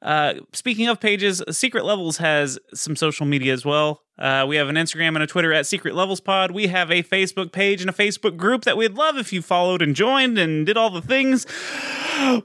Uh, 0.00 0.34
speaking 0.52 0.86
of 0.86 1.00
pages, 1.00 1.42
Secret 1.50 1.84
Levels 1.84 2.18
has 2.18 2.58
some 2.72 2.94
social 2.96 3.26
media 3.26 3.52
as 3.52 3.64
well. 3.64 4.02
Uh, 4.18 4.44
we 4.48 4.56
have 4.56 4.68
an 4.68 4.74
Instagram 4.74 5.08
and 5.08 5.22
a 5.22 5.26
Twitter 5.26 5.52
at 5.52 5.66
Secret 5.66 5.94
Levels 5.94 6.20
Pod. 6.20 6.50
We 6.50 6.66
have 6.66 6.90
a 6.90 7.02
Facebook 7.02 7.52
page 7.52 7.80
and 7.80 7.88
a 7.88 7.92
Facebook 7.92 8.36
group 8.36 8.64
that 8.64 8.76
we'd 8.76 8.94
love 8.94 9.16
if 9.16 9.32
you 9.32 9.42
followed 9.42 9.80
and 9.80 9.94
joined 9.94 10.38
and 10.38 10.66
did 10.66 10.76
all 10.76 10.90
the 10.90 11.02
things. 11.02 11.46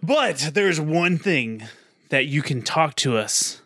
But 0.04 0.52
there's 0.54 0.80
one 0.80 1.18
thing 1.18 1.64
that 2.10 2.28
you 2.28 2.44
can 2.44 2.62
talk 2.62 2.94
to 2.98 3.18
us 3.18 3.64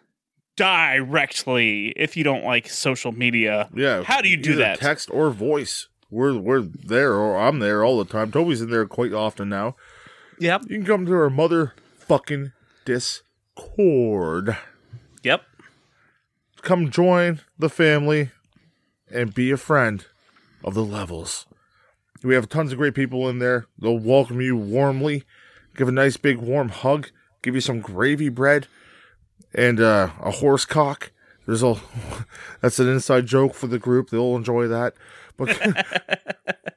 directly 0.56 1.90
if 1.98 2.16
you 2.16 2.24
don't 2.24 2.46
like 2.46 2.70
social 2.70 3.12
media. 3.12 3.70
Yeah. 3.74 4.04
How 4.04 4.22
do 4.22 4.30
you 4.30 4.38
do 4.38 4.56
that? 4.56 4.80
Text 4.80 5.10
or 5.12 5.32
voice. 5.32 5.90
We're 6.10 6.38
we're 6.38 6.62
there, 6.62 7.14
or 7.14 7.38
I'm 7.38 7.60
there 7.60 7.84
all 7.84 7.98
the 7.98 8.06
time. 8.06 8.32
Toby's 8.32 8.62
in 8.62 8.70
there 8.70 8.86
quite 8.86 9.12
often 9.12 9.50
now. 9.50 9.76
Yep. 10.40 10.64
You 10.70 10.78
can 10.78 10.86
come 10.86 11.06
to 11.06 11.14
our 11.14 11.30
motherfucking 11.30 12.54
Discord. 12.86 14.58
Yep. 15.24 15.42
Come 16.68 16.92
join 16.92 17.40
the 17.58 17.70
family 17.70 18.32
and 19.10 19.34
be 19.34 19.52
a 19.52 19.56
friend 19.56 20.06
of 20.66 20.74
the 20.74 20.84
levels. 20.84 21.46
We 22.22 22.36
have 22.36 22.50
tons 22.50 22.74
of 22.74 22.78
great 22.78 22.94
people 22.94 23.30
in 23.30 23.40
there. 23.40 23.68
They'll 23.80 23.98
welcome 23.98 24.42
you 24.42 24.58
warmly, 24.58 25.24
give 25.78 25.88
a 25.88 25.94
nice 25.94 26.18
big 26.18 26.40
warm 26.40 26.68
hug, 26.68 27.08
give 27.42 27.56
you 27.56 27.62
some 27.62 27.80
gravy 27.80 28.28
bread 28.28 28.68
and 29.56 29.80
uh, 29.80 30.10
a 30.20 30.30
horse 30.30 30.66
cock. 30.66 31.14
There's 31.46 31.64
a 31.64 31.78
that's 32.60 32.80
an 32.80 32.90
inside 32.90 33.28
joke 33.28 33.54
for 33.54 33.68
the 33.68 33.80
group. 33.80 34.10
They'll 34.10 34.36
enjoy 34.36 34.68
that. 34.68 34.94
But 35.38 35.58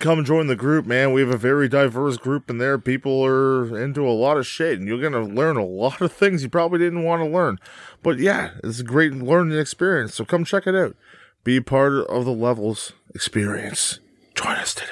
come 0.00 0.24
join 0.24 0.48
the 0.48 0.56
group, 0.56 0.86
man. 0.86 1.12
We 1.12 1.20
have 1.20 1.30
a 1.30 1.36
very 1.36 1.68
diverse 1.68 2.16
group 2.16 2.50
in 2.50 2.58
there. 2.58 2.78
People 2.78 3.24
are 3.24 3.78
into 3.78 4.06
a 4.08 4.10
lot 4.10 4.36
of 4.36 4.46
shit, 4.46 4.78
and 4.78 4.88
you're 4.88 5.00
gonna 5.00 5.22
learn 5.24 5.56
a 5.56 5.64
lot 5.64 6.00
of 6.00 6.12
things 6.12 6.42
you 6.42 6.48
probably 6.48 6.78
didn't 6.80 7.04
want 7.04 7.22
to 7.22 7.28
learn. 7.28 7.58
But 8.02 8.18
yeah, 8.18 8.52
it's 8.64 8.80
a 8.80 8.84
great 8.84 9.12
learning 9.12 9.56
experience. 9.58 10.14
So 10.14 10.24
come 10.24 10.44
check 10.44 10.66
it 10.66 10.74
out. 10.74 10.96
Be 11.44 11.60
part 11.60 11.92
of 11.92 12.24
the 12.24 12.32
levels 12.32 12.92
experience. 13.14 14.00
Join 14.34 14.56
us 14.56 14.74
today. 14.74 14.88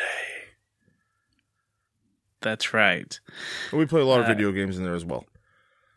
That's 2.41 2.73
right. 2.73 3.19
We 3.73 3.85
play 3.87 4.01
a 4.01 4.05
lot 4.07 4.21
of 4.21 4.27
Uh, 4.27 4.29
video 4.29 4.53
games 4.53 4.79
in 4.79 4.85
there 4.85 4.95
as 4.95 5.05
well. 5.05 5.25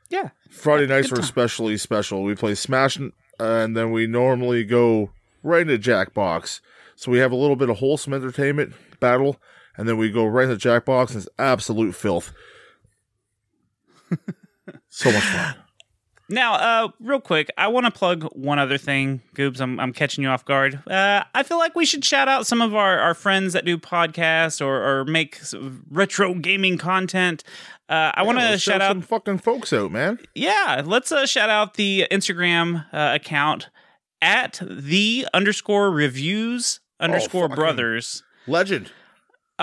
Yeah. 0.10 0.30
Friday 0.50 0.88
nights 0.88 1.12
are 1.12 1.16
time. 1.16 1.24
especially 1.24 1.78
special. 1.78 2.24
We 2.24 2.36
play 2.36 2.56
Smash, 2.56 3.00
uh, 3.00 3.10
and 3.40 3.78
then 3.78 3.92
we 3.92 4.08
normally 4.08 4.64
go 4.64 5.12
right 5.44 5.62
into 5.62 5.78
Jackbox. 5.78 6.60
So 6.96 7.12
we 7.12 7.20
have 7.20 7.32
a 7.32 7.36
little 7.36 7.56
bit 7.56 7.70
of 7.70 7.78
wholesome 7.78 8.14
entertainment 8.14 8.74
battle, 9.02 9.42
and 9.76 9.90
then 9.90 9.98
we 9.98 10.10
go 10.10 10.26
right 10.26 10.50
into 10.50 10.56
Jackbox, 10.70 11.10
and 11.10 11.18
it's 11.18 11.30
absolute 11.38 11.94
filth. 11.94 12.32
so 14.90 15.12
much 15.12 15.24
fun. 15.24 15.56
Now, 16.30 16.54
uh, 16.54 16.88
real 17.02 17.20
quick, 17.20 17.50
I 17.58 17.68
want 17.68 17.88
to 17.88 17.92
plug 17.92 18.24
one 18.32 18.58
other 18.58 18.78
thing. 18.78 19.22
Goobz, 19.36 19.60
I'm, 19.60 19.82
I'm 19.82 19.92
catching 19.92 20.24
you 20.24 20.30
off 20.30 20.46
guard. 20.46 20.82
Uh, 20.90 21.26
I 21.36 21.44
feel 21.44 21.58
like 21.58 21.76
we 21.76 21.84
should 21.86 22.06
shout 22.06 22.30
out 22.30 22.48
some 22.48 22.62
of 22.62 22.74
our, 22.74 22.98
our 23.00 23.14
friends 23.14 23.52
that 23.52 23.66
do 23.66 23.78
podcasts 23.78 24.66
or, 24.66 24.82
or 25.02 25.04
make 25.04 25.42
retro 25.90 26.34
gaming 26.36 26.78
content. 26.78 27.44
Uh, 27.90 28.14
I 28.16 28.24
want 28.24 28.40
to 28.40 28.58
shout 28.58 28.82
out 28.82 28.92
some 28.92 29.02
fucking 29.02 29.40
folks 29.40 29.74
out, 29.74 29.92
man. 29.92 30.20
yeah, 30.34 30.82
let's 30.86 31.12
uh, 31.12 31.26
shout 31.26 31.50
out 31.50 31.74
the 31.74 32.08
Instagram 32.10 32.86
uh, 32.94 33.12
account 33.14 33.68
at 34.22 34.62
the 34.66 35.28
underscore 35.34 35.92
reviews 35.92 36.80
underscore 37.02 37.50
fucking- 37.50 37.56
brothers. 37.62 38.24
Legend. 38.48 38.92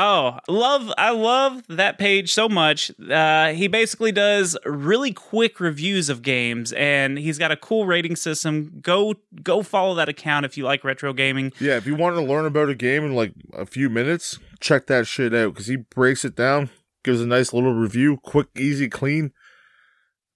Oh, 0.01 0.39
love! 0.47 0.93
I 0.97 1.11
love 1.11 1.65
that 1.69 1.99
page 1.99 2.33
so 2.33 2.49
much. 2.49 2.93
Uh, 3.01 3.49
he 3.49 3.67
basically 3.67 4.13
does 4.13 4.57
really 4.65 5.13
quick 5.13 5.59
reviews 5.59 6.09
of 6.09 6.23
games, 6.23 6.73
and 6.75 7.19
he's 7.19 7.37
got 7.37 7.51
a 7.51 7.57
cool 7.57 7.85
rating 7.85 8.15
system. 8.15 8.79
Go, 8.81 9.15
go 9.43 9.65
follow 9.65 9.97
that 9.97 10.09
account 10.09 10.47
if 10.47 10.57
you 10.57 10.63
like 10.63 10.85
retro 10.85 11.13
gaming. 11.13 11.53
Yeah, 11.59 11.79
if 11.79 11.87
you 11.87 11.97
want 11.97 12.15
to 12.15 12.23
learn 12.23 12.47
about 12.47 12.69
a 12.69 12.77
game 12.77 13.05
in 13.07 13.17
like 13.17 13.33
a 13.53 13.67
few 13.67 13.91
minutes, 13.91 14.39
check 14.61 14.87
that 14.87 15.09
shit 15.09 15.35
out 15.35 15.55
because 15.55 15.67
he 15.67 15.75
breaks 15.75 16.25
it 16.25 16.37
down, 16.37 16.71
gives 17.03 17.21
a 17.21 17.27
nice 17.27 17.53
little 17.53 17.75
review, 17.75 18.19
quick, 18.19 18.47
easy, 18.57 18.89
clean, 18.89 19.33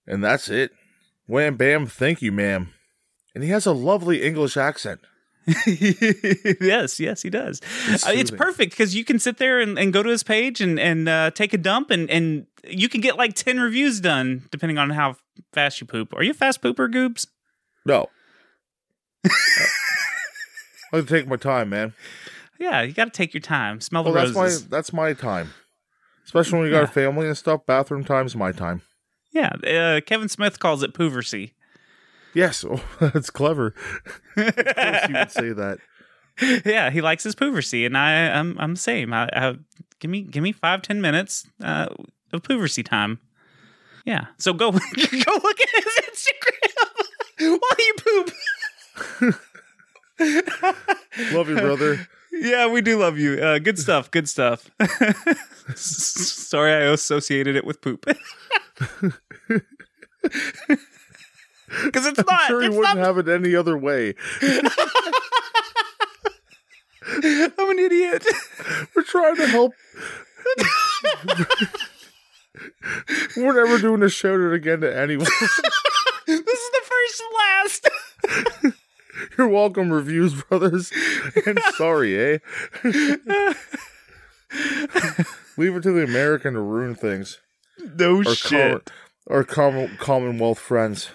and 0.09 0.25
that's 0.25 0.49
it. 0.49 0.73
Wham 1.29 1.57
bam, 1.57 1.87
thank 1.87 2.21
you, 2.21 2.33
ma'am. 2.33 2.75
And 3.33 3.45
he 3.45 3.51
has 3.51 3.65
a 3.65 3.73
lovely 3.73 4.23
English 4.23 4.57
accent. 4.57 5.03
yes, 5.67 7.01
yes, 7.01 7.23
he 7.23 7.31
does. 7.31 7.61
It's 7.89 8.07
Uh, 8.07 8.13
It's, 8.15 8.31
perfect 8.31 8.73
because 8.73 8.95
you 8.95 9.05
can 9.05 9.19
sit 9.19 9.39
there 9.39 9.61
and, 9.61 9.79
and 9.79 9.93
go 9.93 10.03
to 10.03 10.09
his 10.11 10.23
page 10.23 10.61
and 10.61 10.79
and 10.79 11.09
uh, 11.09 11.31
take 11.33 11.53
a 11.53 11.59
dump, 11.59 11.91
and 11.91 12.09
and 12.11 12.47
you 12.69 12.89
can 12.89 13.01
get 13.01 13.17
like 13.17 13.35
ten 13.35 13.59
reviews 13.59 14.01
done 14.01 14.43
depending 14.51 14.79
on 14.79 14.91
how 14.91 15.17
fast 15.53 15.81
you 15.81 15.87
poop. 15.87 16.15
Are 16.15 16.23
you 16.23 16.31
a 16.31 16.35
fast 16.35 16.63
pooper, 16.63 16.89
Goobz? 16.93 17.27
No. 17.85 18.09
I 19.27 19.31
like 20.93 21.07
to 21.07 21.11
take 21.19 21.27
my 21.27 21.37
time, 21.37 21.71
man. 21.71 21.95
Yeah, 22.59 22.83
you 22.83 22.93
got 22.93 23.07
to 23.07 23.11
take 23.11 23.35
your 23.35 23.41
time. 23.41 23.81
Smell 23.81 24.05
the 24.05 24.11
Well, 24.11 24.25
that's 24.25 24.37
roses. 24.37 24.63
my 24.71 24.77
that's 24.77 24.93
my 24.93 25.13
time. 25.15 25.53
Especially 26.25 26.59
when 26.61 26.69
you 26.69 26.73
got 26.73 26.79
Yeah. 26.79 26.85
a 26.85 26.93
family 26.93 27.27
and 27.27 27.37
stuff. 27.37 27.67
Bathroom 27.67 28.05
time's 28.05 28.37
my 28.37 28.53
time. 28.53 28.83
Yeah, 29.33 29.49
uh, 29.67 30.01
Kevin 30.07 30.29
Smith 30.29 30.61
calls 30.61 30.83
it 30.83 30.93
pooversy. 30.93 31.53
Yes, 32.35 32.65
oh, 32.65 32.83
that's 33.01 33.31
clever. 33.31 33.75
of 34.37 34.55
course 34.57 35.09
you 35.09 35.15
would 35.15 35.31
say 35.31 35.53
that. 35.53 35.79
yeah, 36.65 36.91
he 36.91 37.01
likes 37.01 37.25
his 37.25 37.35
pooversy, 37.35 37.85
and 37.85 37.97
I, 37.97 38.29
I'm, 38.29 38.57
I'm 38.59 38.75
the 38.75 38.81
same. 38.81 39.13
I, 39.13 39.29
I, 39.33 39.55
give 39.99 40.11
me, 40.11 40.23
give 40.23 40.43
me 40.43 40.53
five, 40.53 40.83
ten 40.83 41.01
minutes 41.01 41.47
uh, 41.63 41.89
of 42.33 42.43
pooversy 42.43 42.85
time. 42.85 43.21
Yeah, 44.05 44.27
so 44.39 44.53
go, 44.53 44.71
go 44.73 44.79
look 44.79 45.61
at 45.61 45.69
his 45.75 45.87
Instagram 46.11 47.59
while 47.61 47.61
you 47.79 47.95
poop. 47.99 48.33
Love 51.33 51.49
you, 51.49 51.57
brother. 51.57 52.09
Yeah, 52.33 52.67
we 52.69 52.81
do 52.81 52.99
love 52.99 53.19
you. 53.19 53.35
Uh, 53.35 53.59
good 53.59 53.79
stuff. 53.79 54.11
Good 54.11 54.29
stuff. 54.29 54.71
Sorry, 55.77 56.73
I 56.73 56.93
associated 56.93 57.57
it 57.57 57.65
with 57.65 57.81
poop. 57.81 58.07
Because 61.85 62.07
it's 62.07 62.23
not. 62.29 62.43
sure 62.47 62.63
he 62.63 62.69
wouldn't 62.69 62.97
not. 62.97 63.05
have 63.05 63.19
it 63.19 63.29
any 63.29 63.55
other 63.55 63.77
way. 63.79 64.15
I'm 67.25 67.71
an 67.71 67.79
idiot. 67.79 68.25
We're 68.95 69.03
trying 69.03 69.37
to 69.37 69.47
help. 69.47 69.73
We're 73.37 73.65
never 73.65 73.79
doing 73.79 74.03
a 74.03 74.09
shout 74.09 74.41
out 74.41 74.53
again 74.53 74.81
to 74.81 74.97
anyone. 74.97 75.27
this 76.27 76.39
is 76.39 76.45
the 76.47 76.83
first 76.85 77.23
and 77.23 77.35
last. 77.39 77.89
You're 79.37 79.49
welcome, 79.49 79.93
reviews, 79.93 80.35
brothers. 80.43 80.91
And 81.47 81.59
sorry, 81.77 82.19
eh? 82.19 82.39
Leave 85.57 85.77
it 85.77 85.83
to 85.83 85.93
the 85.93 86.05
American 86.05 86.55
to 86.55 86.61
ruin 86.61 86.95
things. 86.95 87.41
No 87.97 88.19
Our, 88.19 88.25
common, 88.35 88.81
our 89.29 89.45
common, 89.45 89.97
Commonwealth 89.99 90.59
friends. 90.59 91.11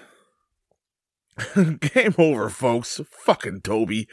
Game 1.79 2.15
over, 2.17 2.49
folks. 2.49 3.01
Fucking 3.11 3.61
Toby. 3.61 4.07